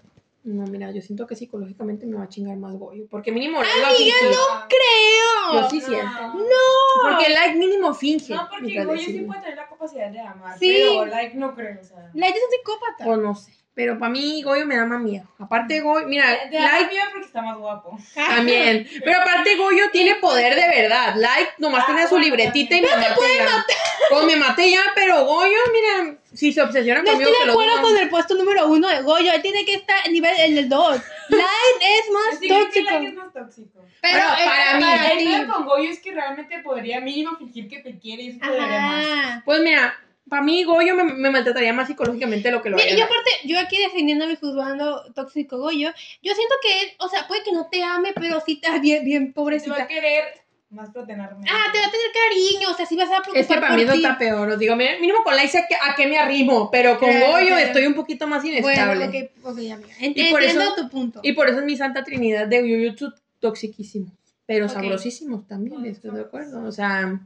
No, 0.48 0.64
mira, 0.68 0.92
yo 0.92 1.02
siento 1.02 1.28
que 1.28 1.36
psicológicamente 1.36 2.06
me 2.06 2.16
va 2.16 2.24
a 2.24 2.30
chingar 2.30 2.56
más 2.56 2.74
Goyo. 2.76 3.06
Porque 3.10 3.34
mínimo 3.34 3.62
Light 3.62 3.84
va 3.84 3.88
a 3.88 3.90
Amiga, 3.90 4.16
fingir. 4.16 4.38
no 4.38 4.68
Creo. 4.70 5.62
Yo 5.62 5.70
sí 5.70 5.80
No. 5.80 5.86
siento. 5.86 6.22
No. 6.36 7.10
Porque 7.10 7.30
Light 7.34 7.56
mínimo 7.58 7.94
finge. 7.94 8.34
No, 8.34 8.48
porque 8.50 8.84
Goyo 8.86 9.02
sí 9.02 9.20
puede 9.24 9.42
tener 9.42 9.58
la 9.58 9.68
capacidad 9.68 10.10
de 10.10 10.20
amar. 10.22 10.58
Sí. 10.58 10.74
Pero 10.78 11.06
like 11.06 11.36
no 11.36 11.54
creo, 11.54 11.82
o 11.82 11.84
sea. 11.84 12.10
Light 12.14 12.36
es 12.36 12.42
un 12.44 12.52
psicópata. 12.52 13.04
Pues 13.06 13.18
no 13.20 13.36
sé. 13.36 13.52
Pero 13.78 14.00
para 14.00 14.10
mí 14.12 14.42
Goyo 14.42 14.66
me 14.66 14.76
da 14.76 14.88
más 14.88 15.00
miedo. 15.00 15.28
Aparte 15.38 15.82
Goyo, 15.82 16.08
mira, 16.08 16.26
Te 16.50 16.56
da 16.58 16.64
Light 16.64 16.90
miedo 16.92 17.06
porque 17.12 17.28
está 17.28 17.44
más 17.44 17.58
guapo. 17.60 17.96
también. 18.16 18.90
Pero 19.06 19.22
aparte 19.22 19.56
Goyo 19.56 19.92
tiene 19.92 20.16
poder 20.16 20.56
de 20.56 20.68
verdad. 20.68 21.14
Light 21.16 21.50
nomás 21.60 21.84
Ah, 21.84 21.86
tiene 21.86 22.08
su 22.08 22.18
libretita 22.18 22.76
y 22.76 22.82
me 22.82 22.88
también. 22.88 23.12
maté 23.12 23.38
ya. 23.38 23.66
Pues 24.10 24.26
me 24.26 24.36
maté 24.36 24.72
ya, 24.72 24.82
pero 24.96 25.26
Goyo, 25.26 25.58
mira, 25.72 26.18
si 26.34 26.52
se 26.52 26.62
obsesiona 26.62 27.02
No 27.04 27.12
conmigo 27.12 27.30
estoy 27.30 27.34
que 27.36 27.40
de 27.42 27.46
lo 27.46 27.52
acuerdo 27.54 27.72
dudan. 27.78 27.84
con 27.94 27.98
el 28.04 28.10
puesto 28.10 28.34
número 28.34 28.68
uno 28.68 28.88
de 28.88 29.02
Goyo. 29.04 29.32
Él 29.32 29.42
tiene 29.44 29.64
que 29.64 29.76
estar 29.76 29.98
en 30.08 30.14
nivel 30.14 30.34
en 30.40 30.58
el 30.58 30.70
2. 30.70 31.02
Light 31.30 31.44
es 31.82 32.12
más 32.12 32.40
Sí, 32.40 32.48
creo 32.48 32.60
que 32.60 32.64
tóxico. 32.82 32.92
like 32.94 33.08
es 33.10 33.14
más 33.14 33.32
tóxico. 33.34 33.86
Pero 34.02 34.18
Bueno, 34.18 34.34
eh, 34.40 34.46
para 34.46 34.78
mí, 34.78 34.84
para 34.86 35.08
El 35.12 35.18
ti. 35.20 35.52
con 35.52 35.66
Goyo 35.68 35.90
es 35.92 36.00
que 36.00 36.12
realmente 36.14 36.60
podría 36.60 37.00
mínimo 37.00 37.36
fingir 37.38 37.68
que 37.68 37.78
te 37.80 38.00
quiere 38.00 38.24
y 38.24 38.30
eso 38.30 38.40
te 38.42 38.58
daría 38.58 38.80
más. 38.82 39.06
Ajá. 39.06 39.42
Pues 39.46 39.62
mira, 39.62 40.00
para 40.30 40.42
mí 40.44 40.64
Goyo 40.64 40.96
me, 40.96 41.04
me 41.04 41.30
maltrataría 41.32 41.74
más 41.74 41.88
psicológicamente 41.88 42.48
de 42.50 42.52
lo 42.52 42.62
que 42.62 42.70
lo 42.70 42.78
haría 42.78 42.96
y 42.98 43.02
aparte, 43.02 43.30
yo 43.46 43.60
aquí 43.60 43.78
defendiéndome, 43.80 44.36
juzgando 44.36 45.04
tóxico 45.14 45.58
Goyo, 45.58 45.90
yo 46.22 46.34
siento 46.34 46.56
que 46.62 46.82
él, 46.82 46.88
o 47.00 47.08
sea, 47.10 47.28
puede 47.28 47.44
que 47.44 47.52
no 47.52 47.68
te 47.72 47.84
ame, 47.84 48.12
pero 48.16 48.42
sí 48.46 48.60
está 48.62 48.78
bien, 48.80 49.04
bien 49.06 49.24
Te 49.26 49.28
va 49.28 49.32
a 49.32 49.34
pobrecita. 49.36 49.88
querer 49.88 50.24
más 50.70 50.90
protegerme. 50.90 51.46
Ah, 51.50 51.72
te 51.72 51.80
va 51.80 51.86
a 51.86 51.92
tener 51.92 52.08
cariño, 52.14 52.70
o 52.72 52.74
sea, 52.74 52.86
sí 52.86 52.98
vas 52.98 53.08
a 53.08 53.22
preocupar 53.22 53.38
Es 53.40 53.48
que 53.48 53.54
para 53.56 53.74
mí 53.76 53.86
por 53.86 53.94
ti. 53.94 54.00
está 54.04 54.18
peor. 54.18 54.50
Os 54.50 54.60
digo, 54.60 54.76
mínimo 54.76 55.24
con 55.24 55.34
Light 55.34 55.50
sé 55.50 55.60
a 55.60 55.66
qué, 55.68 55.76
a 55.76 55.96
qué 55.96 56.08
me 56.08 56.18
arrimo, 56.18 56.70
pero 56.70 57.00
con 57.00 57.10
Claro, 57.10 57.32
Goyo 57.32 57.48
claro. 57.48 57.66
estoy 57.68 57.86
un 57.86 57.94
poquito 57.94 58.28
más 58.28 58.44
inestable. 58.44 59.08
Bueno, 59.08 59.30
ok, 59.46 59.46
ok, 59.46 59.58
amiga. 59.72 59.96
Ent- 60.02 60.14
Y 60.18 60.30
por 60.30 60.42
Entiendo 60.44 60.74
eso- 60.74 60.76
tu 60.76 60.90
punto. 60.90 61.22
Y 61.24 61.32
por 61.32 61.48
eso 61.48 61.60
es 61.60 61.66
mi 61.66 61.78
santa 61.78 62.04
trinidad 62.04 62.48
de 62.48 62.62
Jujutsu 62.62 63.14
toxiquísimos, 63.40 64.12
pero 64.46 64.66
Ok. 64.66 64.72
sabrosísimos 64.74 65.48
también, 65.48 65.76
Todos 65.78 65.88
estoy 65.88 66.12
de 66.12 66.18
sabrosos. 66.24 66.28
acuerdo. 66.28 66.68
O 66.68 66.72
sea, 66.74 67.22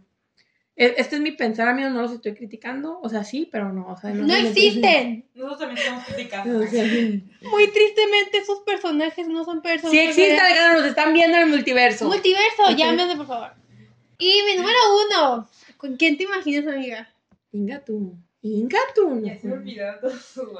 este 0.86 1.16
es 1.16 1.22
mi 1.22 1.32
pensar, 1.32 1.68
amigos, 1.68 1.92
no 1.92 2.02
los 2.02 2.12
estoy 2.12 2.34
criticando. 2.34 3.00
O 3.02 3.10
sea, 3.10 3.24
sí, 3.24 3.48
pero 3.52 3.72
no. 3.72 3.88
O 3.88 3.98
sea, 3.98 4.10
No 4.12 4.34
existen. 4.34 5.30
Nosotros 5.36 5.60
también 5.60 5.78
estamos 5.78 6.06
criticando. 6.06 6.60
O 6.60 6.68
sea, 6.68 6.84
sí 6.84 7.24
Muy 7.52 7.68
tristemente, 7.68 8.38
esos 8.40 8.62
personajes 8.62 9.28
no 9.28 9.44
son 9.46 9.62
personas. 9.62 9.94
existen, 9.96 10.40
oigan, 10.40 10.78
nos 10.78 10.86
están 10.86 11.14
viendo 11.14 11.38
en 11.38 11.44
el 11.44 11.50
multiverso. 11.50 12.06
Multiverso, 12.08 12.64
Ok. 12.72 12.78
llámenme, 12.78 13.16
por 13.16 13.28
favor. 13.28 13.52
Y 14.18 14.34
mi 14.46 14.58
número 14.58 14.78
uno. 15.08 15.50
¿Con 15.78 15.98
quién 15.98 16.18
te 16.18 16.24
imaginas, 16.24 16.68
amiga? 16.68 17.14
Inga 17.52 17.84
tú. 17.84 18.18
Inga 18.42 18.80
tú. 18.96 19.22
Ya 19.24 19.38
se 19.38 19.48
me 19.48 19.76
su 20.20 20.52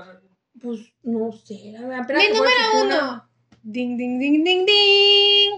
Pues 0.62 0.82
no 1.04 1.32
sé, 1.32 1.72
la 1.74 1.88
verdad. 1.88 2.08
Mi 2.18 2.28
número 2.28 2.84
uno. 2.84 3.28
Ding, 3.64 3.98
ding, 3.98 4.20
ding, 4.20 4.44
ding, 4.44 4.66
ding. 4.66 5.52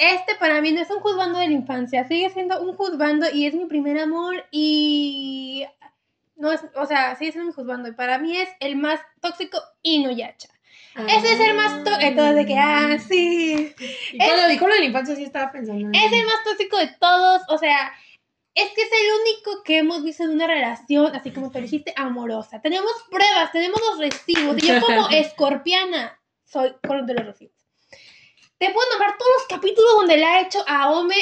Este 0.00 0.34
para 0.36 0.60
mí 0.62 0.72
no 0.72 0.80
es 0.80 0.90
un 0.90 1.00
juzgando 1.00 1.38
de 1.38 1.46
la 1.48 1.52
infancia, 1.52 2.08
sigue 2.08 2.30
siendo 2.30 2.60
un 2.62 2.74
juzgando 2.74 3.26
y 3.30 3.46
es 3.46 3.54
mi 3.54 3.66
primer 3.66 3.98
amor 3.98 4.46
y 4.50 5.66
no 6.36 6.50
es, 6.52 6.62
o 6.74 6.86
sea, 6.86 7.14
sigue 7.16 7.32
siendo 7.32 7.48
mi 7.48 7.54
juzgando 7.54 7.88
y 7.88 7.92
para 7.92 8.18
mí 8.18 8.34
es 8.36 8.48
el 8.60 8.76
más 8.76 8.98
tóxico 9.20 9.58
Inuyasha. 9.82 10.48
Ese 11.06 11.32
es 11.34 11.40
el 11.40 11.54
más 11.54 11.84
tóxico, 11.84 12.00
entonces 12.00 12.34
de 12.36 12.46
que, 12.46 12.58
ah, 12.58 12.96
sí. 13.06 13.74
Y 14.12 14.18
cuando 14.18 14.48
dijo 14.48 14.66
lo 14.66 14.74
de 14.74 14.80
la 14.80 14.86
infancia, 14.86 15.14
sí 15.14 15.22
estaba 15.24 15.52
pensando. 15.52 15.86
en- 15.86 15.94
Es 15.94 16.12
el 16.12 16.24
más 16.24 16.42
tóxico 16.44 16.78
de 16.78 16.88
todos, 16.98 17.42
o 17.48 17.58
sea, 17.58 17.92
es 18.54 18.70
que 18.72 18.80
es 18.82 18.88
el 18.90 19.20
único 19.22 19.62
que 19.62 19.78
hemos 19.78 20.02
visto 20.02 20.24
en 20.24 20.30
una 20.30 20.46
relación, 20.46 21.14
así 21.14 21.30
como 21.30 21.50
te 21.50 21.60
dijiste, 21.60 21.92
amorosa. 21.96 22.60
Tenemos 22.60 22.90
pruebas, 23.10 23.52
tenemos 23.52 23.80
los 23.90 23.98
recibos. 23.98 24.56
Y 24.62 24.66
yo 24.66 24.80
como 24.80 25.08
escorpiana 25.10 26.18
soy 26.44 26.72
con 26.86 27.06
de 27.06 27.14
los 27.14 27.26
recibos. 27.26 27.54
Te 28.60 28.70
puedo 28.70 28.88
nombrar 28.90 29.18
todos 29.18 29.32
los 29.38 29.46
capítulos 29.48 29.90
donde 29.96 30.16
le 30.18 30.24
ha 30.24 30.42
hecho 30.42 30.62
a 30.68 30.90
Ome 30.92 31.16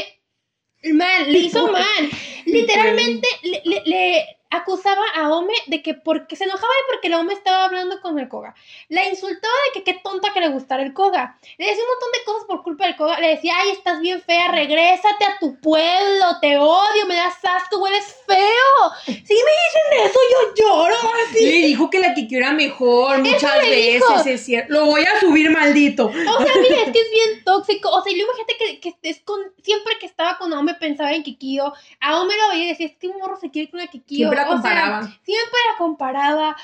mal, 0.92 1.32
le 1.32 1.38
hizo 1.38 1.68
mal. 1.72 2.10
Literalmente 2.44 3.26
le, 3.42 3.62
le- 3.64 3.82
le 3.86 4.37
acusaba 4.50 5.02
a 5.14 5.30
Ome 5.30 5.54
de 5.66 5.82
que 5.82 5.94
porque 5.94 6.36
se 6.36 6.44
enojaba 6.44 6.68
de 6.68 6.92
porque 6.92 7.08
la 7.08 7.20
Ome 7.20 7.34
estaba 7.34 7.64
hablando 7.64 8.00
con 8.00 8.18
el 8.18 8.28
Koga. 8.28 8.54
La 8.88 9.08
insultaba 9.08 9.54
de 9.66 9.72
que 9.80 9.84
qué 9.84 10.00
tonta 10.02 10.32
que 10.32 10.40
le 10.40 10.48
gustara 10.48 10.82
el 10.82 10.94
Koga. 10.94 11.38
Le 11.58 11.66
decía 11.66 11.82
un 11.82 11.90
montón 11.90 12.12
de 12.12 12.24
cosas 12.24 12.44
por 12.46 12.62
culpa 12.62 12.86
del 12.86 12.96
Koga. 12.96 13.20
Le 13.20 13.28
decía, 13.28 13.54
ay, 13.56 13.70
estás 13.70 14.00
bien 14.00 14.22
fea, 14.22 14.50
regrésate 14.50 15.24
a 15.24 15.38
tu 15.38 15.60
pueblo, 15.60 16.24
te 16.40 16.56
odio, 16.56 17.06
me 17.06 17.16
das 17.16 17.36
asco, 17.44 17.78
hueles 17.78 18.16
feo. 18.26 18.92
Si 19.04 19.12
me 19.14 19.16
dicen 19.22 20.04
eso, 20.04 20.18
yo 20.32 20.54
lloro. 20.54 20.94
así. 21.28 21.44
Le 21.44 21.66
dijo 21.66 21.90
que 21.90 22.00
la 22.00 22.14
Kiki 22.14 22.36
era 22.36 22.52
mejor 22.52 23.18
muchas 23.18 23.60
veces, 23.62 24.26
es 24.26 24.44
cierto. 24.44 24.72
Lo 24.72 24.86
voy 24.86 25.02
a 25.02 25.20
subir, 25.20 25.50
maldito. 25.50 26.06
O 26.06 26.12
sea, 26.12 26.54
mira, 26.60 26.82
es 26.86 26.92
que 26.92 27.00
es 27.00 27.10
bien 27.10 27.42
tóxico. 27.44 27.90
O 27.90 28.02
sea, 28.02 28.12
y 28.12 28.16
luego 28.16 28.32
imagínate 28.32 28.56
que, 28.56 28.80
que 28.80 28.88
estés 28.90 29.20
con. 29.24 29.40
Siempre 29.62 29.98
que 29.98 30.06
estaba 30.06 30.38
con 30.38 30.52
Aome 30.52 30.74
pensaba 30.74 31.12
en 31.12 31.22
Kikio. 31.22 31.72
A 32.00 32.10
Aome 32.10 32.34
lo 32.36 32.48
veía 32.50 32.64
y 32.64 32.68
decía, 32.68 32.86
este 32.86 33.08
morro 33.08 33.36
se 33.36 33.50
quiere 33.50 33.70
con 33.70 33.80
una 33.80 33.90
Kikio. 33.90 34.30
Siempre 34.44 34.44
la 34.44 34.58
O 34.58 34.62
sea, 34.62 34.90
comparaba. 34.90 35.02
siempre 35.24 35.58
la 35.72 35.78
comparaba. 35.78 36.56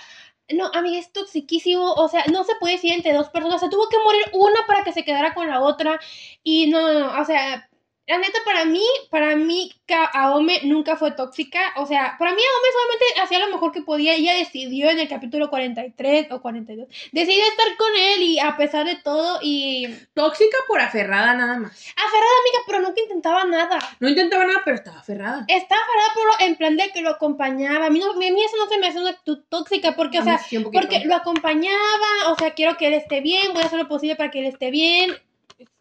No, 0.53 0.71
amiga, 0.75 0.99
es 0.99 1.13
toxiquísimo. 1.13 1.93
O 1.95 2.09
sea, 2.09 2.25
no 2.33 2.45
se 2.45 2.55
puede 2.57 2.75
decir 2.75 2.93
entre 2.93 3.13
dos 3.15 3.31
personas. 3.31 3.61
Se 3.61 3.69
tuvo 3.71 3.89
que 3.89 3.99
morir 4.05 4.23
una 4.35 4.67
para 4.67 4.85
que 4.85 4.93
se 4.93 5.05
quedara 5.05 5.35
con 5.35 5.49
la 5.49 5.61
otra. 5.61 5.99
Y 6.43 6.69
no, 6.71 6.81
no, 6.83 7.01
no. 7.01 7.21
O 7.21 7.25
sea, 7.25 7.69
la 8.07 8.19
neta, 8.19 8.39
para 8.45 8.67
mí, 8.67 8.85
para 9.11 9.35
mí, 9.35 9.73
Aome 10.13 10.61
nunca 10.65 10.97
fue 10.97 11.13
tóxica. 11.13 11.73
O 11.77 11.87
sea, 11.87 12.17
para 12.19 12.33
mí, 12.35 12.43
Aome 12.43 12.69
solamente 12.73 13.21
hacía 13.23 13.39
lo 13.39 13.53
mejor 13.53 13.73
que 13.73 13.81
podía. 13.81 14.15
Ella 14.15 14.35
decidió 14.35 14.91
en 14.91 14.99
el 14.99 15.09
capítulo 15.09 15.49
43 15.49 16.27
o 16.31 16.43
42. 16.43 16.87
Decidió 17.13 17.43
estar 17.45 17.77
con 17.79 17.89
él 17.97 18.23
y 18.23 18.39
a 18.41 18.57
pesar 18.59 18.85
de 18.87 18.97
todo. 18.97 19.39
Y 19.43 19.87
Tóxica 20.13 20.59
por 20.69 20.81
aferrada 20.81 21.35
nada 21.35 21.59
más. 21.59 21.73
aferrada, 21.73 22.35
amiga, 22.43 22.59
pero 22.67 22.81
nunca 22.81 23.01
intentaba 23.01 23.45
nada. 23.45 23.79
No 24.01 24.09
intentaba 24.09 24.45
nada, 24.45 24.61
pero 24.65 24.77
estaba 24.77 24.99
aferrada. 25.01 25.45
Estaba 25.49 25.81
aferrada 25.81 26.15
por, 26.15 26.43
en 26.47 26.57
plan 26.57 26.77
de 26.77 26.91
que 26.91 27.01
lo 27.01 27.11
acompañaba. 27.11 27.87
A 27.87 27.91
mí, 27.91 28.01
no, 28.01 28.11
a 28.13 28.17
mí 28.17 28.27
eso 28.27 28.57
no 28.59 28.69
se 28.69 28.79
me 28.79 28.87
hace 28.89 28.99
una 28.99 29.11
actitud 29.11 29.45
tóxica 29.49 29.97
porque, 29.97 30.19
o 30.19 30.23
A 30.23 30.25
sea, 30.25 30.39
sí, 30.39 30.59
porque 30.59 31.05
lo 31.07 31.15
acompañaba, 31.15 32.29
o 32.29 32.37
sea, 32.37 32.53
quiero 32.53 32.77
que 32.77 32.89
él 32.89 32.95
esté 32.95 33.23
bien, 33.23 33.53
voy 33.55 33.63
a 33.63 33.67
hacer 33.67 33.79
lo 33.79 33.89
posible 33.89 34.17
para 34.17 34.31
que 34.31 34.41
él 34.41 34.47
esté 34.47 34.71
bien. 34.71 35.17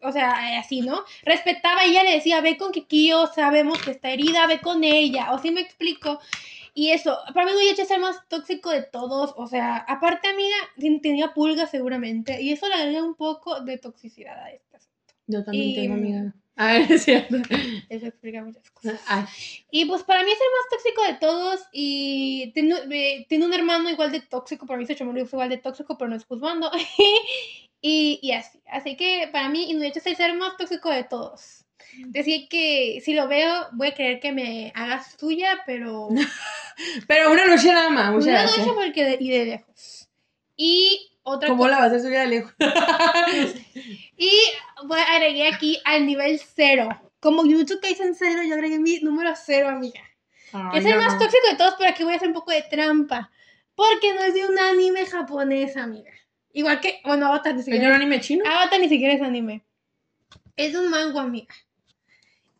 O 0.00 0.12
sea, 0.12 0.58
así, 0.58 0.80
¿no? 0.80 1.00
Respetaba 1.24 1.84
y 1.86 1.90
ella 1.90 2.02
le 2.04 2.12
decía, 2.12 2.40
ve 2.40 2.56
con 2.56 2.72
Kikio, 2.72 3.26
sabemos 3.28 3.80
que 3.82 3.90
está 3.90 4.10
herida, 4.10 4.46
ve 4.46 4.60
con 4.60 4.84
ella. 4.84 5.32
O 5.32 5.38
sí 5.38 5.50
me 5.50 5.60
explico. 5.60 6.20
Y 6.74 6.90
eso, 6.90 7.16
para 7.32 7.46
mí 7.46 7.52
Nuyacha 7.52 7.82
es 7.82 7.90
el 7.90 8.00
más 8.00 8.16
tóxico 8.28 8.70
de 8.70 8.82
todos. 8.82 9.32
O 9.36 9.46
sea, 9.46 9.76
aparte, 9.76 10.28
amiga, 10.28 10.56
ten- 10.78 11.00
tenía 11.00 11.32
pulgas 11.32 11.70
seguramente. 11.70 12.42
Y 12.42 12.52
eso 12.52 12.66
le 12.68 12.74
agrega 12.74 13.02
un 13.04 13.14
poco 13.14 13.60
de 13.60 13.78
toxicidad 13.78 14.36
a 14.42 14.50
este 14.50 14.76
asunto. 14.76 15.14
Yo 15.26 15.44
también 15.44 15.70
y- 15.70 15.74
tengo 15.76 15.94
amiga. 15.94 16.34
A 16.56 16.72
ver, 16.72 16.92
es 16.92 17.02
cierto. 17.04 17.36
Eso 17.88 18.06
explica 18.06 18.44
muchas 18.44 18.70
cosas. 18.70 19.00
Ay, 19.08 19.24
Y 19.70 19.84
pues 19.86 20.04
para 20.04 20.22
mí 20.22 20.30
es 20.30 20.38
el 20.38 20.46
más 20.46 20.70
tóxico 20.70 21.02
de 21.04 21.14
todos 21.14 21.60
y 21.72 22.52
tiene, 22.54 22.76
eh, 22.92 23.26
tiene 23.28 23.46
un 23.46 23.52
hermano 23.52 23.90
igual 23.90 24.12
de 24.12 24.20
tóxico, 24.20 24.64
para 24.66 24.78
mí 24.78 24.86
Sechomori 24.86 25.24
fue 25.24 25.38
igual 25.38 25.48
de 25.48 25.58
tóxico, 25.58 25.98
pero 25.98 26.10
no 26.10 26.16
es 26.16 26.24
juzgando. 26.24 26.70
y, 27.80 28.20
y 28.22 28.32
así. 28.32 28.60
Así 28.70 28.96
que 28.96 29.28
para 29.32 29.48
mí 29.48 29.70
Inuyasha 29.70 29.98
es 29.98 30.06
el 30.06 30.16
ser 30.16 30.34
más 30.34 30.56
tóxico 30.56 30.90
de 30.90 31.04
todos. 31.04 31.64
Decir 32.06 32.48
que 32.48 33.00
si 33.04 33.14
lo 33.14 33.28
veo 33.28 33.68
voy 33.72 33.88
a 33.88 33.94
querer 33.94 34.20
que 34.20 34.32
me 34.32 34.72
hagas 34.74 35.16
tuya, 35.16 35.62
pero 35.66 36.08
Pero 37.06 37.32
una 37.32 37.46
noche 37.46 37.72
nada 37.72 37.90
más, 37.90 38.24
una 38.24 38.44
noche 38.44 38.72
porque 38.74 39.04
de, 39.04 39.16
y 39.20 39.30
de 39.30 39.44
lejos. 39.44 40.03
Y 40.56 41.18
otra 41.22 41.48
¿Cómo 41.48 41.64
cosa, 41.64 41.74
la 41.76 41.80
vas 41.82 41.92
a 41.92 41.96
hacer 41.96 42.10
de 42.10 42.26
lejos? 42.26 42.54
y 44.16 44.30
a 44.90 45.14
agregué 45.16 45.48
aquí 45.48 45.80
al 45.84 46.06
nivel 46.06 46.38
cero. 46.54 46.88
Como 47.20 47.42
Jujutsu 47.42 47.80
Kaisen 47.80 48.14
cero, 48.14 48.42
yo 48.46 48.54
agregué 48.54 48.78
mi 48.78 48.98
número 49.00 49.32
cero, 49.36 49.68
amiga. 49.68 50.00
Que 50.50 50.58
Ay, 50.58 50.78
es 50.78 50.84
el 50.84 50.96
más 50.96 51.14
no. 51.14 51.20
tóxico 51.20 51.48
de 51.50 51.56
todos, 51.56 51.74
pero 51.78 51.90
aquí 51.90 52.04
voy 52.04 52.12
a 52.12 52.16
hacer 52.16 52.28
un 52.28 52.34
poco 52.34 52.52
de 52.52 52.62
trampa. 52.62 53.30
Porque 53.74 54.14
no 54.14 54.20
es 54.22 54.34
de 54.34 54.46
un 54.46 54.58
anime 54.58 55.04
japonés, 55.06 55.76
amiga. 55.76 56.12
Igual 56.52 56.80
que, 56.80 57.00
bueno, 57.04 57.26
Avatar 57.26 57.54
ni 57.54 57.60
¿Es 57.60 57.64
siquiera, 57.64 57.88
un 57.88 57.94
anime 57.94 58.20
chino? 58.20 58.44
Avatar 58.48 58.78
ni 58.78 58.88
siquiera 58.88 59.14
es 59.14 59.22
anime. 59.22 59.64
Es 60.56 60.76
un 60.76 60.88
manga, 60.90 61.22
amiga. 61.22 61.52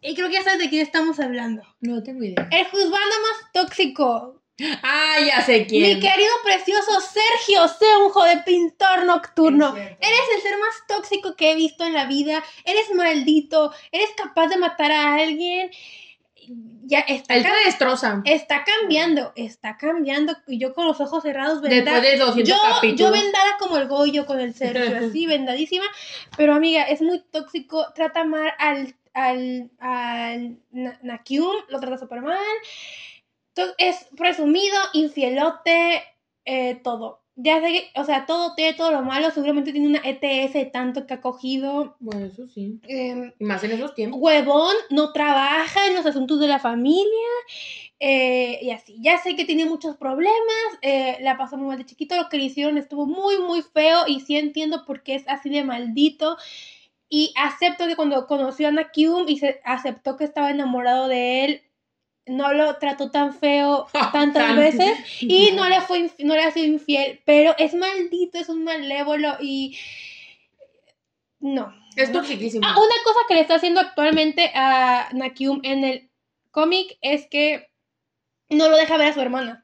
Y 0.00 0.14
creo 0.16 0.26
que 0.28 0.34
ya 0.34 0.42
sabes 0.42 0.58
de 0.58 0.68
quién 0.68 0.82
estamos 0.82 1.20
hablando. 1.20 1.62
No 1.80 2.02
tengo 2.02 2.24
idea. 2.24 2.48
El 2.50 2.64
juzgando 2.66 2.96
más 2.98 3.52
tóxico. 3.52 4.42
Ah, 4.82 5.16
ya 5.26 5.42
sé 5.42 5.66
quién. 5.66 5.82
Mi 5.98 6.00
querido 6.00 6.30
precioso 6.44 7.00
Sergio 7.00 7.66
Seunjo 7.68 8.22
de 8.24 8.36
Pintor 8.38 9.04
Nocturno. 9.04 9.74
Eres 9.76 10.20
el 10.36 10.42
ser 10.42 10.58
más 10.58 10.74
tóxico 10.86 11.34
que 11.34 11.52
he 11.52 11.54
visto 11.56 11.84
en 11.84 11.92
la 11.92 12.04
vida. 12.06 12.42
Eres 12.64 12.94
maldito. 12.94 13.72
Eres 13.90 14.10
capaz 14.16 14.46
de 14.48 14.56
matar 14.56 14.92
a 14.92 15.14
alguien. 15.16 15.70
Ya 16.86 17.00
está, 17.00 17.34
Él 17.34 17.42
te 17.42 17.48
destroza. 17.64 18.20
está 18.26 18.62
cambiando. 18.64 19.32
Está 19.34 19.76
cambiando. 19.76 20.36
Y 20.46 20.58
yo 20.58 20.72
con 20.74 20.86
los 20.86 21.00
ojos 21.00 21.22
cerrados, 21.22 21.60
Después 21.62 21.84
vendada. 21.84 22.00
de 22.00 22.16
200 22.18 22.48
Yo, 22.48 22.54
yo 22.54 22.74
capítulos. 22.74 23.12
vendada 23.12 23.56
como 23.58 23.78
el 23.78 23.88
Goyo 23.88 24.24
con 24.26 24.38
el 24.40 24.54
Sergio, 24.54 24.98
así, 25.10 25.26
vendadísima. 25.26 25.86
Pero 26.36 26.54
amiga, 26.54 26.84
es 26.84 27.02
muy 27.02 27.20
tóxico. 27.32 27.86
Trata 27.94 28.22
mal 28.24 28.52
al, 28.58 28.94
al, 29.14 29.70
al 29.80 30.58
Na- 30.70 30.98
Nakyum, 31.02 31.56
lo 31.70 31.80
trata 31.80 31.98
súper 31.98 32.20
mal. 32.20 32.38
To- 33.54 33.74
Es 33.78 34.06
presumido, 34.16 34.76
infielote, 34.92 36.02
eh, 36.44 36.80
todo. 36.82 37.20
Ya 37.36 37.60
sé 37.60 37.66
que, 37.72 38.00
o 38.00 38.04
sea, 38.04 38.26
todo 38.26 38.54
tiene 38.54 38.74
todo 38.74 38.92
lo 38.92 39.02
malo. 39.02 39.30
Seguramente 39.32 39.72
tiene 39.72 39.88
una 39.88 40.00
ETS 40.04 40.52
de 40.56 40.66
tanto 40.66 41.04
que 41.06 41.14
ha 41.14 41.20
cogido. 41.20 41.96
Bueno, 41.98 42.26
eso 42.26 42.46
sí. 42.46 42.78
em, 42.86 43.32
Y 43.40 43.44
más 43.44 43.64
en 43.64 43.72
esos 43.72 43.94
tiempos. 43.94 44.20
huevón, 44.22 44.74
no 44.90 45.12
trabaja 45.12 45.86
en 45.88 45.94
los 45.94 46.06
asuntos 46.06 46.38
de 46.38 46.46
la 46.46 46.60
familia 46.60 47.28
eh, 48.00 48.60
y 48.62 48.70
así. 48.70 48.96
Ya 49.00 49.18
sé 49.18 49.34
que 49.34 49.44
tiene 49.44 49.64
muchos 49.64 49.96
problemas, 49.96 50.78
eh, 50.82 51.16
la 51.22 51.36
pasó 51.36 51.56
muy 51.56 51.66
mal 51.68 51.78
de 51.78 51.86
chiquito, 51.86 52.16
lo 52.16 52.28
que 52.28 52.38
le 52.38 52.44
hicieron 52.44 52.78
estuvo 52.78 53.06
muy, 53.06 53.38
muy 53.38 53.62
feo 53.62 54.00
y 54.06 54.20
sí 54.20 54.36
entiendo 54.36 54.84
por 54.84 55.02
qué 55.02 55.14
es 55.16 55.24
así 55.26 55.48
de 55.50 55.64
maldito. 55.64 56.36
Y 57.08 57.32
acepto 57.36 57.86
que 57.86 57.96
cuando 57.96 58.26
conoció 58.26 58.68
a 58.68 58.72
Nakyum 58.72 59.28
y 59.28 59.38
se 59.38 59.60
aceptó 59.64 60.16
que 60.16 60.24
estaba 60.24 60.50
enamorado 60.50 61.08
de 61.08 61.44
él, 61.44 61.62
no 62.26 62.52
lo 62.52 62.76
trató 62.78 63.10
tan 63.10 63.34
feo 63.34 63.86
tantas 64.12 64.46
Tan- 64.46 64.56
veces 64.56 64.98
y 65.20 65.50
no 65.52 65.68
le 65.68 65.80
fue 65.80 66.10
no 66.20 66.34
le 66.34 66.42
ha 66.42 66.50
sido 66.50 66.66
infiel, 66.66 67.20
pero 67.24 67.54
es 67.58 67.74
maldito, 67.74 68.38
es 68.38 68.48
un 68.48 68.64
malévolo 68.64 69.36
y 69.40 69.76
no. 71.40 71.74
Es 71.96 72.10
toxiquísimo. 72.10 72.66
Ah, 72.66 72.72
una 72.76 73.04
cosa 73.04 73.20
que 73.28 73.34
le 73.34 73.40
está 73.42 73.56
haciendo 73.56 73.80
actualmente 73.80 74.50
a 74.54 75.10
Nakyum 75.12 75.60
en 75.62 75.84
el 75.84 76.10
cómic 76.50 76.98
es 77.02 77.26
que 77.28 77.68
no 78.48 78.68
lo 78.68 78.76
deja 78.76 78.96
ver 78.96 79.08
a 79.08 79.14
su 79.14 79.20
hermana. 79.20 79.63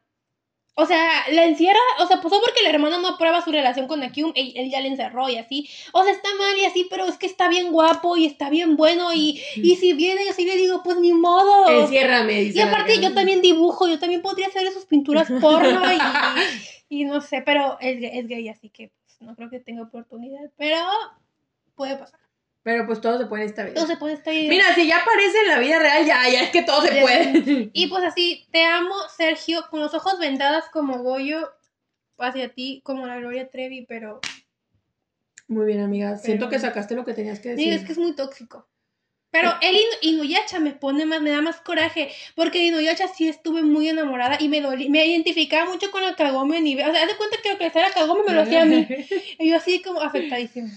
O 0.80 0.86
sea, 0.86 1.08
la 1.30 1.44
encierra, 1.44 1.78
o 1.98 2.06
sea, 2.06 2.22
pasó 2.22 2.40
porque 2.40 2.62
la 2.62 2.70
hermana 2.70 2.98
no 2.98 3.08
aprueba 3.08 3.44
su 3.44 3.52
relación 3.52 3.86
con 3.86 4.00
Nakyum, 4.00 4.32
él, 4.34 4.54
él 4.56 4.70
ya 4.70 4.80
le 4.80 4.88
encerró 4.88 5.28
y 5.28 5.36
así. 5.36 5.68
O 5.92 6.02
sea, 6.02 6.12
está 6.12 6.28
mal 6.38 6.56
y 6.56 6.64
así, 6.64 6.86
pero 6.88 7.04
es 7.04 7.18
que 7.18 7.26
está 7.26 7.48
bien 7.48 7.70
guapo 7.70 8.16
y 8.16 8.24
está 8.24 8.48
bien 8.48 8.76
bueno 8.76 9.12
y, 9.12 9.42
y 9.56 9.76
si 9.76 9.92
viene 9.92 10.24
yo 10.24 10.32
sí 10.32 10.46
le 10.46 10.56
digo, 10.56 10.82
pues 10.82 10.96
ni 10.96 11.12
modo. 11.12 11.68
Enciérrame, 11.82 12.44
dice 12.44 12.58
Y 12.58 12.62
aparte 12.62 12.98
yo 12.98 13.12
también 13.12 13.42
dibujo, 13.42 13.88
yo 13.88 13.98
también 13.98 14.22
podría 14.22 14.46
hacer 14.46 14.70
sus 14.72 14.86
pinturas 14.86 15.28
porno 15.40 15.82
y, 15.92 17.00
y 17.00 17.04
no 17.04 17.20
sé, 17.20 17.42
pero 17.42 17.76
es, 17.80 17.98
es 18.02 18.26
gay, 18.26 18.48
así 18.48 18.70
que 18.70 18.90
pues, 19.04 19.20
no 19.20 19.36
creo 19.36 19.50
que 19.50 19.60
tenga 19.60 19.82
oportunidad, 19.82 20.50
pero 20.56 20.78
puede 21.74 21.96
pasar. 21.96 22.20
Pero 22.62 22.86
pues 22.86 23.00
todo 23.00 23.18
se 23.18 23.26
puede 23.26 23.44
en 23.44 23.48
esta 23.48 23.64
vida. 23.64 23.74
Todo 23.74 23.86
se 23.86 23.96
puede 23.96 24.14
estar 24.14 24.34
Mira, 24.34 24.74
si 24.74 24.86
ya 24.86 24.98
aparece 24.98 25.38
en 25.38 25.48
la 25.48 25.58
vida 25.58 25.78
real, 25.78 26.04
ya, 26.04 26.28
ya 26.28 26.42
es 26.42 26.50
que 26.50 26.62
todo 26.62 26.82
se 26.82 27.00
puede. 27.00 27.70
Y 27.72 27.86
pues 27.86 28.04
así, 28.04 28.46
te 28.52 28.64
amo, 28.64 28.94
Sergio, 29.16 29.64
con 29.70 29.80
los 29.80 29.94
ojos 29.94 30.18
vendadas 30.18 30.66
como 30.70 31.02
Goyo, 31.02 31.50
hacia 32.18 32.52
ti 32.52 32.82
como 32.84 33.06
la 33.06 33.16
Gloria 33.16 33.48
Trevi, 33.48 33.86
pero 33.86 34.20
Muy 35.48 35.66
bien, 35.66 35.80
amiga. 35.80 36.18
Siento 36.18 36.48
que 36.50 36.58
sacaste 36.58 36.94
lo 36.94 37.04
que 37.04 37.14
tenías 37.14 37.40
que 37.40 37.50
decir. 37.50 37.64
sí, 37.64 37.70
es 37.78 37.84
que 37.84 37.92
es 37.92 37.98
muy 37.98 38.14
tóxico. 38.14 38.68
Pero 39.32 39.52
él 39.62 39.76
Inu- 39.76 39.98
Inuyasha 40.02 40.58
me 40.58 40.72
pone 40.72 41.06
más, 41.06 41.22
me 41.22 41.30
da 41.30 41.40
más 41.40 41.60
coraje, 41.60 42.10
porque 42.34 42.58
de 42.58 42.64
Inuyasha 42.66 43.06
sí 43.08 43.28
estuve 43.28 43.62
muy 43.62 43.88
enamorada 43.88 44.36
y 44.40 44.48
me 44.48 44.60
dolí, 44.60 44.88
me 44.90 45.06
identificaba 45.06 45.70
mucho 45.70 45.90
con 45.92 46.02
la 46.02 46.16
Kagome 46.16 46.60
nivel, 46.60 46.90
o 46.90 46.92
sea, 46.92 47.02
haz 47.04 47.08
de 47.08 47.16
cuenta 47.16 47.36
que 47.40 47.50
lo 47.52 47.56
que 47.58 47.66
hacía 47.66 47.82
la 47.88 47.94
Kagome 47.94 48.24
me 48.26 48.34
lo 48.34 48.42
hacía 48.42 48.62
a 48.62 48.64
mí, 48.64 48.86
y 49.38 49.48
yo 49.50 49.56
así 49.56 49.80
como 49.82 50.00
afectadísima. 50.00 50.68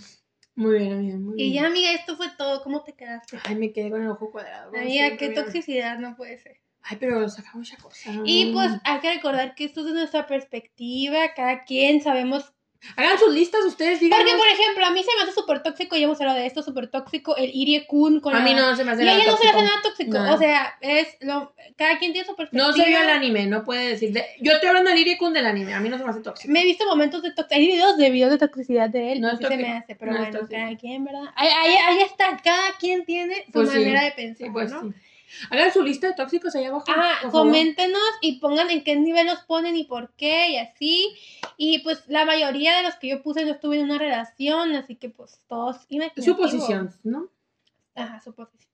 Muy 0.55 0.79
bien, 0.79 0.93
amiga. 0.93 1.17
Muy 1.17 1.35
Y 1.35 1.51
bien. 1.51 1.53
ya, 1.53 1.67
amiga, 1.67 1.91
esto 1.91 2.15
fue 2.15 2.27
todo, 2.37 2.61
¿cómo 2.63 2.83
te 2.83 2.93
quedaste? 2.93 3.37
Ay, 3.45 3.55
me 3.55 3.73
quedé 3.73 3.89
con 3.89 4.01
el 4.01 4.09
ojo 4.09 4.31
cuadrado. 4.31 4.75
Amiga, 4.75 5.17
qué 5.17 5.29
toxicidad, 5.29 5.97
no 5.99 6.15
puede 6.15 6.37
ser. 6.37 6.57
Ay, 6.83 6.97
pero 6.99 7.27
saca 7.29 7.51
mucha 7.53 7.77
cosa. 7.77 8.11
Y 8.25 8.51
pues 8.53 8.71
hay 8.83 8.99
que 8.99 9.13
recordar 9.13 9.55
que 9.55 9.65
esto 9.65 9.79
es 9.81 9.87
de 9.87 9.93
nuestra 9.93 10.27
perspectiva, 10.27 11.33
cada 11.35 11.63
quien 11.63 12.01
sabemos. 12.01 12.52
Hagan 12.97 13.17
sus 13.17 13.33
listas 13.33 13.63
ustedes, 13.65 13.99
díganos. 13.99 14.25
Porque, 14.25 14.37
por 14.37 14.47
ejemplo, 14.47 14.85
a 14.85 14.91
mí 14.91 15.01
se 15.03 15.09
me 15.15 15.23
hace 15.23 15.31
súper 15.31 15.63
tóxico, 15.63 15.95
ya 15.95 16.03
hemos 16.03 16.19
hablado 16.19 16.37
de 16.39 16.45
esto, 16.45 16.61
súper 16.63 16.87
tóxico, 16.87 17.35
el 17.37 17.49
Irie 17.53 17.87
Kun 17.87 18.19
con 18.19 18.35
A 18.35 18.39
la- 18.39 18.43
mí 18.45 18.53
no 18.53 18.75
se 18.75 18.83
me 18.83 18.91
hace 18.91 19.03
Y 19.03 19.05
nada 19.05 19.17
ella 19.21 19.31
no 19.31 19.37
se 19.37 19.43
le 19.45 19.49
hace 19.51 19.61
nada 19.61 19.81
tóxico, 19.81 20.19
No. 20.19 20.33
o 20.33 20.37
sea, 20.37 20.75
es 20.81 21.07
lo... 21.21 21.53
Cada 21.77 21.97
quien 21.97 22.11
tiene 22.11 22.27
su 22.27 22.35
perspectiva. 22.35 22.67
No 22.67 22.73
se 22.73 22.85
vio 22.85 23.01
el 23.01 23.09
anime, 23.09 23.47
no 23.47 23.63
puede 23.63 23.87
decir. 23.87 24.11
de- 24.11 24.25
Yo 24.41 24.51
estoy 24.51 24.67
hablando 24.69 24.89
del 24.91 24.99
Irikun 24.99 25.33
del 25.33 25.45
anime, 25.45 25.73
a 25.73 25.79
mí 25.79 25.89
no 25.89 25.97
se 25.97 26.03
me 26.03 26.09
hace 26.09 26.19
tóxico. 26.21 26.51
Me 26.51 26.61
he 26.61 26.65
visto 26.65 26.85
momentos 26.85 27.21
de 27.23 27.31
toxicidad, 27.31 27.59
hay 27.59 27.67
videos 27.67 27.97
de 27.97 28.09
videos 28.09 28.31
de 28.31 28.37
toxicidad 28.37 28.89
de 28.89 29.13
él, 29.13 29.21
No 29.21 29.37
se 29.37 29.49
me 29.57 29.71
hace, 29.71 29.95
pero 29.95 30.11
no 30.11 30.17
bueno, 30.19 30.39
cada 30.49 30.75
quien, 30.77 31.03
¿verdad? 31.05 31.23
Ahí, 31.35 31.47
ahí, 31.49 31.75
ahí 31.87 31.99
está, 32.03 32.37
cada 32.43 32.73
quien 32.79 33.05
tiene 33.05 33.45
su 33.45 33.51
Pues 33.53 33.69
sí. 33.71 33.77
manera 33.79 34.03
de 34.03 34.11
pensar, 34.11 34.49
pues 34.51 34.71
¿no? 34.71 34.81
sí. 34.81 34.87
Hagan 35.49 35.71
su 35.71 35.81
lista 35.81 36.07
de 36.07 36.13
tóxicos 36.13 36.55
allá 36.55 36.69
abajo. 36.69 36.85
Ah, 36.87 37.17
por 37.21 37.31
favor. 37.31 37.47
coméntenos 37.47 38.01
y 38.21 38.39
pongan 38.39 38.69
en 38.69 38.83
qué 38.83 38.95
nivel 38.95 39.27
los 39.27 39.39
ponen 39.41 39.75
y 39.75 39.85
por 39.85 40.13
qué 40.15 40.49
y 40.51 40.57
así. 40.57 41.15
Y 41.57 41.79
pues 41.79 42.03
la 42.07 42.25
mayoría 42.25 42.77
de 42.77 42.83
los 42.83 42.95
que 42.95 43.09
yo 43.09 43.21
puse 43.21 43.45
no 43.45 43.51
estuve 43.51 43.77
en 43.79 43.85
una 43.85 43.97
relación, 43.97 44.75
así 44.75 44.95
que 44.95 45.09
pues 45.09 45.41
todos. 45.47 45.77
Suposición, 46.17 46.93
¿no? 47.03 47.29
Ajá, 47.95 48.19
suposición. 48.21 48.71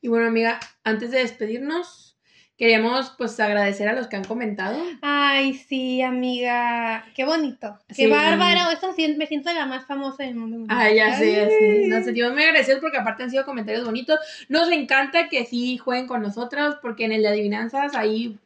Y 0.00 0.08
bueno, 0.08 0.26
amiga, 0.26 0.60
antes 0.82 1.10
de 1.10 1.18
despedirnos, 1.18 2.13
queríamos 2.56 3.12
pues 3.18 3.38
agradecer 3.40 3.88
a 3.88 3.92
los 3.94 4.06
que 4.06 4.16
han 4.16 4.24
comentado. 4.24 4.76
Ay, 5.02 5.54
sí, 5.54 6.02
amiga. 6.02 7.04
Qué 7.14 7.24
bonito. 7.24 7.78
Qué 7.88 7.94
Sí. 7.94 8.06
bárbaro. 8.06 8.70
Esto 8.70 8.94
me 9.16 9.26
siento 9.26 9.52
la 9.52 9.66
más 9.66 9.86
famosa 9.86 10.22
del 10.22 10.36
mundo. 10.36 10.66
Ay, 10.68 10.96
ya 10.96 11.16
sé, 11.18 11.32
ya 11.32 11.46
sé. 11.48 11.80
Ay. 11.82 11.86
Nos 11.88 12.04
sentimos 12.04 12.32
muy 12.32 12.42
agradecidos 12.44 12.80
porque 12.80 12.98
aparte 12.98 13.24
han 13.24 13.30
sido 13.30 13.44
comentarios 13.44 13.84
bonitos. 13.84 14.18
Nos 14.48 14.70
encanta 14.70 15.28
que 15.28 15.44
sí 15.46 15.78
jueguen 15.78 16.06
con 16.06 16.22
nosotros 16.22 16.76
porque 16.80 17.04
en 17.04 17.12
el 17.12 17.22
de 17.22 17.28
adivinanzas 17.28 17.94
hay 17.94 18.38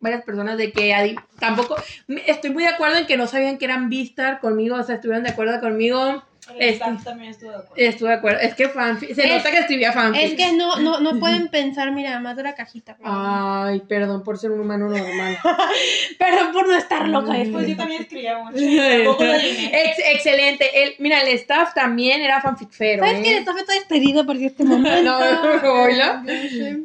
varias 0.00 0.22
personas 0.24 0.56
de 0.56 0.72
que 0.72 1.14
tampoco 1.38 1.76
me- 2.06 2.22
estoy 2.30 2.50
muy 2.50 2.62
de 2.62 2.70
acuerdo 2.70 2.96
en 2.96 3.06
que 3.06 3.18
no 3.18 3.26
sabían 3.26 3.58
que 3.58 3.66
eran 3.66 3.90
Vistar 3.90 4.40
conmigo, 4.40 4.76
o 4.76 4.82
sea, 4.82 4.94
estuvieron 4.94 5.24
de 5.24 5.30
acuerdo 5.30 5.60
conmigo. 5.60 6.24
El 6.58 6.68
staff 6.70 7.04
también 7.04 7.30
estuvo 7.30 7.50
de 7.50 7.56
acuerdo. 7.56 7.74
Estuve 7.76 8.08
de 8.08 8.14
acuerdo. 8.14 8.38
Es 8.40 8.54
que 8.54 8.68
fanfic, 8.68 9.14
se 9.14 9.22
Es- 9.26 9.36
nota 9.36 9.50
que 9.50 9.58
escribía 9.58 9.92
fanfic. 9.92 10.22
Es 10.22 10.34
que 10.34 10.52
no, 10.52 10.76
no, 10.80 11.00
no 11.00 11.18
pueden 11.20 11.48
pensar, 11.48 11.92
mira, 11.92 12.18
más 12.20 12.36
de 12.36 12.42
la 12.42 12.54
cajita. 12.54 12.96
Ay, 13.04 13.80
perdón 13.80 14.22
por 14.22 14.38
ser 14.38 14.50
un 14.50 14.60
humano 14.60 14.88
normal. 14.88 15.38
Perdón 16.18 16.52
por 16.52 16.68
no 16.68 16.76
estar 16.76 17.08
loca 17.08 17.32
después. 17.32 17.64
Pues 17.64 17.68
yo 17.68 17.76
también 17.76 18.02
escribía 18.02 18.38
mucho. 18.38 18.56
Tampoco 19.04 19.24
lo 19.24 19.32
llené. 19.36 19.66
Ex- 19.90 20.02
excelente. 20.14 20.82
El, 20.84 20.94
mira, 20.98 21.20
el 21.22 21.28
staff 21.38 21.74
también 21.74 22.20
era 22.22 22.40
fanficfero. 22.40 23.04
¿Sabes 23.04 23.20
¿eh? 23.20 23.22
qué? 23.22 23.36
Esto 23.38 23.56
está 23.56 23.72
despedido 23.74 24.24
por 24.26 24.36
este 24.36 24.64
momento. 24.64 25.18
No, 25.20 26.24
sé. 26.26 26.82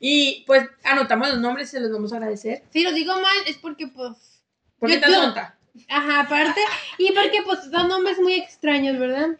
Y 0.00 0.44
pues 0.46 0.64
anotamos 0.84 1.30
los 1.30 1.38
nombres 1.40 1.68
y 1.68 1.70
se 1.72 1.80
los 1.80 1.90
vamos 1.90 2.12
a 2.12 2.16
agradecer. 2.16 2.62
Si 2.70 2.82
lo 2.82 2.92
digo 2.92 3.14
mal 3.14 3.36
es 3.46 3.56
porque 3.56 3.88
pues... 3.88 4.42
¿Por 4.78 4.90
qué 4.90 4.96
Yo- 4.96 5.00
tan 5.00 5.10
yo- 5.12 5.22
tonta? 5.22 5.55
Ajá, 5.88 6.20
aparte. 6.20 6.60
Y 6.98 7.12
porque 7.12 7.42
pues 7.44 7.60
son 7.70 7.88
nombres 7.88 8.18
muy 8.18 8.34
extraños, 8.34 8.98
¿verdad? 8.98 9.38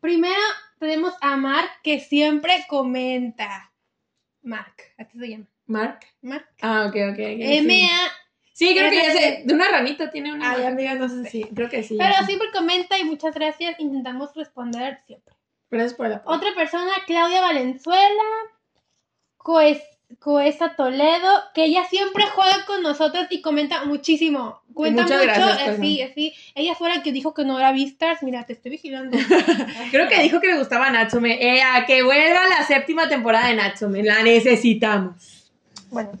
Primero 0.00 0.40
tenemos 0.78 1.14
a 1.20 1.36
Mark 1.36 1.70
que 1.82 2.00
siempre 2.00 2.64
comenta. 2.68 3.70
Mark, 4.42 4.74
así 4.98 5.18
se 5.18 5.28
llama. 5.28 5.46
Mark. 5.66 6.00
Mark. 6.20 6.48
Ah, 6.60 6.86
ok, 6.88 6.96
ok. 7.12 7.12
ok, 7.12 7.16
sí. 7.16 7.56
M-A. 7.58 8.10
Sí, 8.54 8.74
creo 8.76 8.90
que 8.90 8.96
ya 8.96 9.12
sé. 9.12 9.42
De 9.46 9.54
una 9.54 9.68
ranita 9.68 10.10
tiene 10.10 10.32
una. 10.32 10.52
Ay, 10.52 10.64
amiga, 10.64 10.94
no 10.94 11.08
sé. 11.08 11.30
Sí, 11.30 11.44
creo 11.54 11.68
que 11.68 11.82
sí. 11.82 11.96
Pero 11.98 12.14
sí. 12.20 12.24
siempre 12.26 12.50
comenta 12.52 12.98
y 12.98 13.04
muchas 13.04 13.34
gracias. 13.34 13.78
Intentamos 13.78 14.34
responder 14.34 14.98
siempre. 15.06 15.34
Gracias 15.70 15.94
por 15.94 16.06
el 16.06 16.14
apoyo. 16.14 16.36
Otra 16.36 16.54
persona, 16.54 16.90
Claudia 17.06 17.40
Valenzuela, 17.40 18.22
Coes- 19.38 19.91
Coesa 20.18 20.74
Toledo, 20.76 21.28
que 21.54 21.64
ella 21.64 21.84
siempre 21.84 22.24
juega 22.26 22.64
con 22.66 22.82
nosotros 22.82 23.26
y 23.30 23.40
comenta 23.40 23.84
muchísimo. 23.84 24.60
Cuenta 24.74 25.02
Muchas 25.02 25.22
mucho, 25.22 25.34
gracias, 25.34 25.68
eh, 25.68 25.78
sí, 25.80 26.00
eh, 26.00 26.12
sí. 26.14 26.34
Ella 26.54 26.74
fue 26.74 26.88
la 26.88 27.02
que 27.02 27.12
dijo 27.12 27.34
que 27.34 27.44
no 27.44 27.58
era 27.58 27.72
Vistas. 27.72 28.22
Mira, 28.22 28.44
te 28.44 28.54
estoy 28.54 28.72
vigilando. 28.72 29.16
Creo 29.90 30.08
que 30.08 30.22
dijo 30.22 30.40
que 30.40 30.48
le 30.48 30.58
gustaba 30.58 30.90
Natsume. 30.90 31.38
Eh, 31.40 31.62
a 31.62 31.84
que 31.86 32.02
vuelva 32.02 32.40
la 32.48 32.64
séptima 32.64 33.08
temporada 33.08 33.48
de 33.48 33.54
Natsume. 33.54 34.02
La 34.02 34.22
necesitamos. 34.22 35.50
bueno, 35.90 36.12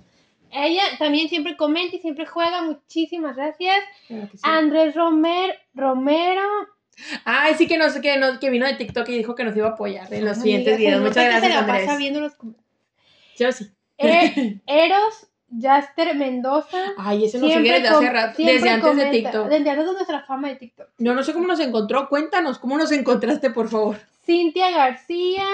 ella 0.50 0.82
también 0.98 1.28
siempre 1.28 1.56
comenta 1.56 1.96
y 1.96 2.00
siempre 2.00 2.26
juega. 2.26 2.62
Muchísimas 2.62 3.36
gracias. 3.36 3.82
Claro 4.06 4.28
que 4.30 4.36
sí. 4.36 4.42
Andrés 4.44 4.94
Romer, 4.94 5.58
Romero. 5.74 6.42
Ay, 7.24 7.54
sí 7.56 7.66
que 7.66 7.78
nos, 7.78 7.94
que 7.94 8.16
nos, 8.18 8.38
que 8.38 8.50
vino 8.50 8.66
de 8.66 8.74
TikTok 8.74 9.08
y 9.08 9.16
dijo 9.16 9.34
que 9.34 9.44
nos 9.44 9.56
iba 9.56 9.68
a 9.68 9.70
apoyar 9.70 10.12
en 10.12 10.24
los 10.24 10.38
siguientes 10.38 10.78
videos. 10.78 11.00
Muchas 11.00 11.24
gracias, 11.24 11.52
se 11.52 11.60
la 11.60 11.66
pasa 11.66 11.96
viendo 11.96 12.20
los 12.20 12.32
Yo 13.38 13.50
sí. 13.52 13.70
Eh, 14.02 14.60
Eros, 14.66 15.26
Jaster 15.60 16.14
Mendoza. 16.16 16.78
Ay, 16.98 17.26
ese 17.26 17.38
nos 17.38 17.52
sigue 17.52 17.72
desde 17.72 17.88
hace 17.88 18.10
rato, 18.10 18.42
desde 18.42 18.68
antes 18.70 18.96
de 18.96 19.06
TikTok. 19.10 19.48
Desde 19.48 19.70
antes 19.70 19.86
de 19.86 19.92
nuestra 19.92 20.22
fama 20.22 20.48
de 20.48 20.56
TikTok. 20.56 20.88
Yo 20.98 21.14
no 21.14 21.22
sé 21.22 21.32
cómo 21.32 21.46
nos 21.46 21.60
encontró. 21.60 22.08
Cuéntanos, 22.08 22.58
¿cómo 22.58 22.76
nos 22.78 22.90
encontraste, 22.92 23.50
por 23.50 23.68
favor? 23.68 23.96
Cintia 24.24 24.70
García, 24.70 25.44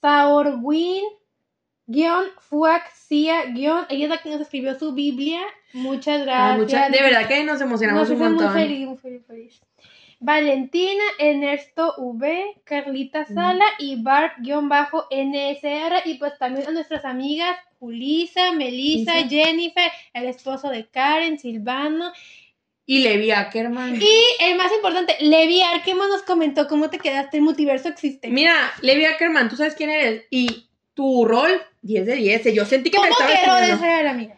Saorwin, 0.00 1.02
guion 1.86 2.24
Fuaxia 2.38 3.44
guion. 3.46 3.84
Ella 3.90 4.04
es 4.04 4.10
la 4.10 4.18
que 4.18 4.30
nos 4.30 4.40
escribió 4.40 4.78
su 4.78 4.92
Biblia. 4.94 5.40
Muchas 5.74 6.22
gracias. 6.24 6.58
mucha- 6.58 6.88
de 6.88 7.02
verdad 7.02 7.28
que 7.28 7.44
nos 7.44 7.60
emocionamos 7.60 8.02
Nos 8.02 8.10
un 8.10 8.16
hizo 8.16 8.24
muy 8.24 8.34
montón. 8.34 8.52
feliz, 8.54 8.86
muy 8.86 8.96
feliz, 8.96 9.26
feliz. 9.26 9.60
Valentina, 10.20 11.02
Ernesto 11.18 11.94
V, 11.98 12.62
Carlita 12.64 13.26
Sala 13.26 13.64
y 13.78 14.02
Bart-NSR. 14.02 16.02
Y 16.06 16.14
pues 16.14 16.38
también 16.38 16.68
a 16.68 16.70
nuestras 16.70 17.04
amigas 17.04 17.58
Julisa, 17.84 18.52
Melissa. 18.52 19.28
Jennifer, 19.28 19.90
el 20.14 20.24
esposo 20.26 20.70
de 20.70 20.86
Karen, 20.86 21.38
Silvano. 21.38 22.12
Y 22.86 23.00
Levi 23.00 23.30
Ackerman. 23.30 24.00
Y 24.00 24.18
el 24.44 24.56
más 24.56 24.72
importante, 24.72 25.16
Levi 25.20 25.60
Arkeman 25.62 26.08
nos 26.08 26.22
comentó 26.22 26.66
cómo 26.66 26.88
te 26.90 26.98
quedaste. 26.98 27.36
El 27.38 27.42
multiverso 27.42 27.88
existe. 27.88 28.28
Mira, 28.28 28.54
Levi 28.80 29.04
Ackerman, 29.04 29.48
tú 29.50 29.56
sabes 29.56 29.74
quién 29.74 29.90
eres. 29.90 30.24
Y 30.30 30.66
tu 30.94 31.24
rol, 31.26 31.60
10 31.82 32.06
de 32.06 32.14
10. 32.16 32.54
Yo 32.54 32.64
sentí 32.64 32.90
que 32.90 32.98
me 33.00 33.08
¿Cómo 33.08 33.20
estaba 33.20 33.30
que 33.40 33.46
rol 33.46 33.56
es 33.56 33.62
escribiendo. 33.70 33.84
real, 34.02 34.06
amiga? 34.06 34.36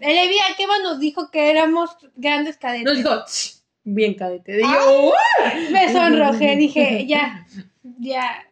Levi 0.00 0.36
Arkeman 0.48 0.82
nos 0.84 1.00
dijo 1.00 1.30
que 1.30 1.50
éramos 1.50 1.90
grandes 2.16 2.56
cadetes. 2.56 2.84
Nos 2.84 2.96
dijo, 2.96 3.24
"Ch, 3.26 3.56
bien 3.84 4.14
cadete. 4.14 4.60
Ah. 4.64 5.52
Me 5.70 5.92
sonrojé, 5.92 6.56
dije, 6.56 7.06
ya, 7.06 7.44
ya. 7.98 8.44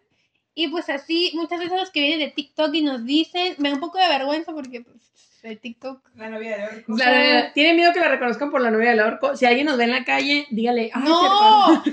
Y 0.59 0.69
pues 0.69 0.89
así, 0.89 1.33
muchas 1.35 1.61
veces 1.61 1.79
los 1.79 1.91
que 1.91 2.01
vienen 2.01 2.19
de 2.21 2.31
TikTok 2.35 2.75
y 2.75 2.81
nos 2.83 3.05
dicen, 3.05 3.55
me 3.59 3.69
da 3.69 3.75
un 3.75 3.81
poco 3.81 3.99
de 3.99 4.09
vergüenza 4.09 4.53
porque 4.55 4.81
pues, 4.81 4.97
el 5.43 5.59
TikTok. 5.61 6.01
La 6.17 6.31
novia 6.31 6.57
de 6.57 6.65
Orco. 6.79 6.97
La- 6.97 7.35
la- 7.35 7.53
tiene 7.53 7.75
miedo 7.75 7.93
que 7.93 8.01
la 8.01 8.09
reconozcan 8.09 8.51
por 8.51 8.61
la 8.63 8.71
novia 8.71 8.91
del 8.91 9.01
orco. 9.01 9.37
Si 9.37 9.45
alguien 9.45 9.67
nos 9.67 9.77
ve 9.77 9.85
en 9.85 9.91
la 9.93 10.05
calle, 10.05 10.47
dígale, 10.51 10.91
"Ay, 10.95 11.03
¡No! 11.05 11.85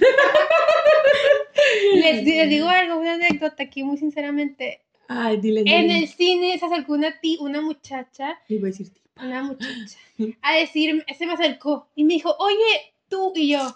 les, 1.95 2.23
les 2.26 2.49
digo 2.49 2.68
algo, 2.68 2.98
una 2.98 3.14
anécdota 3.14 3.64
aquí 3.64 3.84
muy 3.84 3.98
sinceramente. 3.98 4.81
Ay, 5.07 5.38
dile. 5.38 5.61
En 5.61 5.88
dile. 5.88 5.99
el 5.99 6.07
cine 6.07 6.57
se 6.57 6.65
acercó 6.65 6.94
una, 6.94 7.19
ti, 7.19 7.38
una 7.41 7.61
muchacha, 7.61 8.40
Le 8.48 8.56
iba 8.56 8.68
a 8.68 8.72
decir, 8.72 8.88
una 9.18 9.44
muchacha, 9.44 9.98
a 10.41 10.53
decirme, 10.56 11.03
se 11.18 11.26
me 11.27 11.34
acercó 11.34 11.88
y 11.95 12.03
me 12.06 12.14
dijo, 12.15 12.35
oye, 12.40 12.94
tú 13.10 13.34
y 13.35 13.49
yo. 13.49 13.76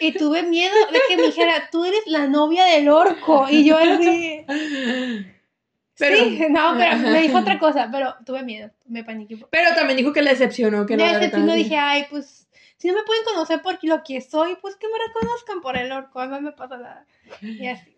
Y 0.00 0.12
tuve 0.12 0.42
miedo 0.42 0.74
de 0.92 1.00
que 1.08 1.16
me 1.16 1.24
dijera, 1.24 1.68
tú 1.70 1.84
eres 1.84 2.00
la 2.06 2.26
novia 2.26 2.64
del 2.64 2.88
orco. 2.88 3.46
Y 3.50 3.64
yo 3.64 3.76
así. 3.76 4.44
Pero, 5.98 6.16
sí, 6.16 6.46
no, 6.48 6.74
pero 6.78 6.96
me 6.96 7.20
dijo 7.20 7.38
otra 7.38 7.58
cosa, 7.58 7.88
pero 7.92 8.14
tuve 8.24 8.42
miedo, 8.42 8.70
me 8.86 9.04
paniqué. 9.04 9.36
pero 9.50 9.74
también 9.74 9.98
dijo 9.98 10.12
que 10.14 10.22
le 10.22 10.30
decepcionó. 10.30 10.86
Que 10.86 10.96
no 10.96 11.04
De 11.04 11.12
la 11.12 11.18
ese 11.18 11.26
no 11.26 11.32
reconocía. 11.34 11.54
dije, 11.62 11.76
ay, 11.76 12.06
pues, 12.08 12.48
si 12.78 12.88
no 12.88 12.94
me 12.94 13.02
pueden 13.02 13.22
conocer 13.24 13.60
por 13.60 13.78
lo 13.84 14.02
que 14.02 14.22
soy, 14.22 14.56
pues 14.62 14.76
que 14.76 14.86
me 14.88 14.94
reconozcan 15.08 15.60
por 15.60 15.76
el 15.76 15.92
orco, 15.92 16.24
no 16.24 16.40
me 16.40 16.52
pasa 16.52 16.78
nada. 16.78 17.04
Y 17.42 17.66
así. 17.66 17.90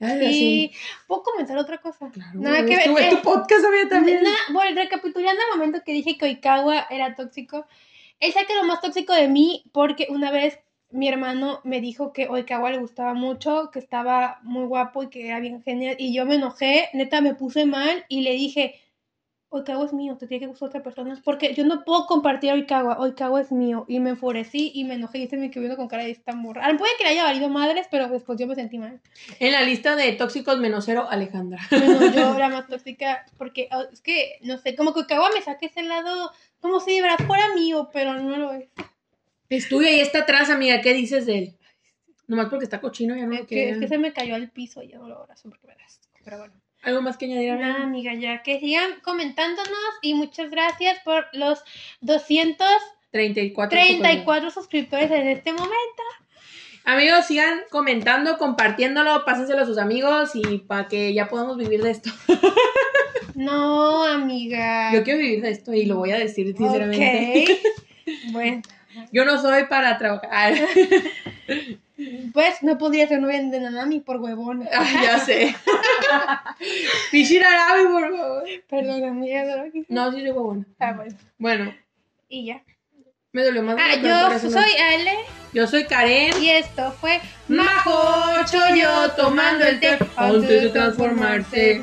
Y 0.00 0.72
puedo 1.06 1.22
comentar 1.22 1.56
otra 1.58 1.78
cosa. 1.78 2.10
Claro, 2.10 2.30
Nada 2.40 2.64
que 2.64 2.76
ver. 2.76 2.84
tu- 2.86 2.98
eh, 2.98 3.20
podcast, 3.22 3.64
amiga, 3.66 3.88
también. 3.88 4.24
bueno, 4.52 4.80
recapitulando 4.80 5.40
el 5.42 5.58
momento 5.58 5.82
que 5.84 5.92
dije 5.92 6.16
que 6.18 6.24
Oikawa 6.26 6.86
era 6.90 7.14
tóxico, 7.14 7.66
él 8.24 8.32
saca 8.32 8.54
lo 8.54 8.64
más 8.64 8.80
tóxico 8.80 9.12
de 9.12 9.28
mí 9.28 9.64
porque 9.72 10.06
una 10.10 10.30
vez 10.30 10.58
mi 10.90 11.08
hermano 11.08 11.60
me 11.64 11.80
dijo 11.80 12.12
que 12.12 12.28
Oikawa 12.28 12.70
le 12.70 12.78
gustaba 12.78 13.14
mucho, 13.14 13.70
que 13.72 13.80
estaba 13.80 14.38
muy 14.42 14.64
guapo 14.66 15.02
y 15.02 15.08
que 15.08 15.26
era 15.26 15.40
bien 15.40 15.62
genial. 15.62 15.96
Y 15.98 16.14
yo 16.14 16.24
me 16.24 16.36
enojé, 16.36 16.88
neta 16.92 17.20
me 17.20 17.34
puse 17.34 17.66
mal 17.66 18.04
y 18.08 18.22
le 18.22 18.32
dije, 18.32 18.80
Oikawa 19.54 19.86
es 19.86 19.92
mío, 19.92 20.16
te 20.16 20.26
tiene 20.26 20.40
que 20.40 20.46
gustar 20.46 20.68
otra 20.68 20.82
persona. 20.82 21.20
Porque 21.24 21.54
yo 21.54 21.64
no 21.64 21.84
puedo 21.84 22.06
compartir 22.06 22.50
a 22.50 22.54
Oikawa, 22.54 22.98
Oikawa 22.98 23.40
es 23.40 23.52
mío. 23.52 23.84
Y 23.88 24.00
me 24.00 24.10
enfurecí 24.10 24.72
y 24.74 24.84
me 24.84 24.94
enojé 24.94 25.18
y 25.18 25.28
se 25.28 25.36
me 25.36 25.50
quedó 25.50 25.60
viendo 25.62 25.76
con 25.76 25.88
cara 25.88 26.04
de 26.04 26.10
esta 26.10 26.32
morra. 26.34 26.62
Ah, 26.64 26.74
Puede 26.76 26.92
que 26.98 27.04
le 27.04 27.10
haya 27.10 27.24
valido 27.24 27.48
madres, 27.48 27.86
pero 27.90 28.08
después 28.08 28.38
yo 28.38 28.46
me 28.46 28.54
sentí 28.54 28.78
mal. 28.78 29.00
En 29.38 29.52
la 29.52 29.62
lista 29.62 29.96
de 29.96 30.12
tóxicos 30.12 30.58
menos 30.58 30.84
cero, 30.84 31.06
Alejandra. 31.08 31.60
Bueno, 31.70 32.12
yo 32.12 32.34
era 32.36 32.48
más 32.48 32.66
tóxica 32.66 33.24
porque 33.38 33.68
oh, 33.72 33.84
es 33.92 34.00
que, 34.00 34.38
no 34.42 34.58
sé, 34.58 34.74
como 34.74 34.92
que 34.92 35.00
Oikawa 35.00 35.30
me 35.32 35.42
saque 35.42 35.66
ese 35.66 35.82
lado, 35.82 36.32
como 36.64 36.80
si 36.80 36.94
de 36.94 37.02
verdad 37.02 37.26
fuera 37.26 37.52
mío, 37.54 37.90
pero 37.92 38.14
no 38.14 38.38
lo 38.38 38.54
es. 38.54 38.70
Es 39.50 39.68
tuyo 39.68 39.86
y 39.86 40.00
está 40.00 40.20
atrás, 40.20 40.48
amiga. 40.48 40.80
¿Qué 40.80 40.94
dices 40.94 41.26
de 41.26 41.38
él? 41.38 41.58
Nomás 42.26 42.48
porque 42.48 42.64
está 42.64 42.80
cochino, 42.80 43.14
ya 43.14 43.26
no 43.26 43.34
Es 43.34 43.40
lo 43.40 43.46
que, 43.46 43.54
quiero. 43.54 43.74
es 43.74 43.80
que 43.80 43.88
se 43.88 43.98
me 43.98 44.14
cayó 44.14 44.34
al 44.34 44.50
piso 44.50 44.82
y 44.82 44.88
ya 44.88 44.96
no 44.96 45.06
lo 45.06 45.18
abrazo 45.18 45.50
porque 45.50 45.66
me 45.66 45.74
Pero 46.24 46.38
bueno. 46.38 46.54
¿Algo 46.80 47.02
más 47.02 47.18
que 47.18 47.26
añadir? 47.26 47.52
Nada, 47.56 47.82
amiga, 47.82 48.14
ya 48.14 48.42
que 48.42 48.60
sigan 48.60 48.98
comentándonos 49.02 49.68
y 50.00 50.14
muchas 50.14 50.50
gracias 50.50 51.00
por 51.00 51.26
los 51.34 51.62
234 52.00 53.68
34. 53.68 54.50
suscriptores 54.50 55.10
en 55.10 55.28
este 55.28 55.52
momento. 55.52 56.02
Amigos, 56.86 57.26
sigan 57.26 57.60
comentando, 57.70 58.36
compartiéndolo, 58.36 59.24
pásenselo 59.24 59.62
a 59.62 59.66
sus 59.66 59.78
amigos 59.78 60.32
y 60.34 60.58
para 60.58 60.86
que 60.86 61.14
ya 61.14 61.28
podamos 61.28 61.56
vivir 61.56 61.82
de 61.82 61.90
esto. 61.90 62.10
No, 63.34 64.04
amiga. 64.04 64.92
Yo 64.92 65.02
quiero 65.02 65.18
vivir 65.18 65.42
de 65.42 65.50
esto 65.50 65.74
y 65.74 65.86
lo 65.86 65.96
voy 65.96 66.12
a 66.12 66.18
decir 66.18 66.56
sinceramente. 66.56 67.44
Ok. 67.44 68.10
Bueno, 68.32 68.62
Yo 69.12 69.24
no 69.24 69.40
soy 69.40 69.64
para 69.64 69.98
trabajar. 69.98 70.54
pues 72.32 72.62
no 72.62 72.78
podría 72.78 73.08
ser 73.08 73.20
novia 73.20 73.42
de 73.42 73.60
Nanami 73.60 74.00
por 74.00 74.18
huevona. 74.18 74.68
Ay, 74.72 74.94
ya 75.02 75.18
sé. 75.18 75.54
Pichirarami, 77.10 77.84
por 77.90 78.16
favor. 78.16 78.44
Perdón, 78.68 79.04
amiga. 79.04 79.64
No, 79.88 80.12
sí 80.12 80.20
soy 80.20 80.30
huevona. 80.30 80.66
Ah, 80.78 80.92
bueno. 80.92 81.16
Bueno, 81.38 81.74
Y 82.28 82.46
ya. 82.46 82.62
Me 83.34 83.44
dolió 83.44 83.62
más. 83.62 83.76
Ah, 83.78 83.96
yo 83.96 84.38
soy 84.48 84.70
Ale 84.80 85.18
Yo 85.52 85.66
soy 85.66 85.84
Karen. 85.84 86.42
y 86.42 86.50
esto 86.50 86.94
fue 87.00 87.20
Majo 87.48 88.44
Choyo 88.50 89.10
tomando 89.16 89.64
el 89.66 89.80
té 89.80 89.98
antes 90.16 90.48
de 90.48 90.68
transformarse. 90.70 91.82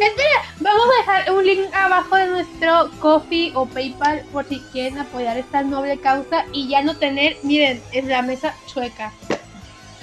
Espera, 0.00 0.42
vamos 0.60 0.86
a 0.86 0.98
dejar 0.98 1.32
un 1.32 1.44
link 1.44 1.74
abajo 1.74 2.14
de 2.16 2.26
nuestro 2.26 2.90
Coffee 3.00 3.50
o 3.54 3.66
PayPal 3.66 4.20
por 4.30 4.44
si 4.44 4.60
quieren 4.72 4.98
apoyar 4.98 5.36
esta 5.38 5.62
noble 5.62 5.98
causa 5.98 6.44
y 6.52 6.68
ya 6.68 6.82
no 6.82 6.96
tener, 6.96 7.36
miren, 7.42 7.82
es 7.92 8.04
la 8.04 8.22
mesa 8.22 8.54
chueca. 8.66 9.12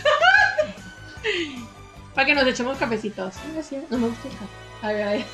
Para 2.15 2.25
que 2.25 2.35
nos 2.35 2.47
echemos 2.47 2.77
cafecitos. 2.77 3.35
No 3.89 3.97
me 3.97 4.07
gusta 4.07 4.27
el 4.27 4.33
café. 4.33 4.45
Ay, 4.81 4.95
ay. 4.95 5.25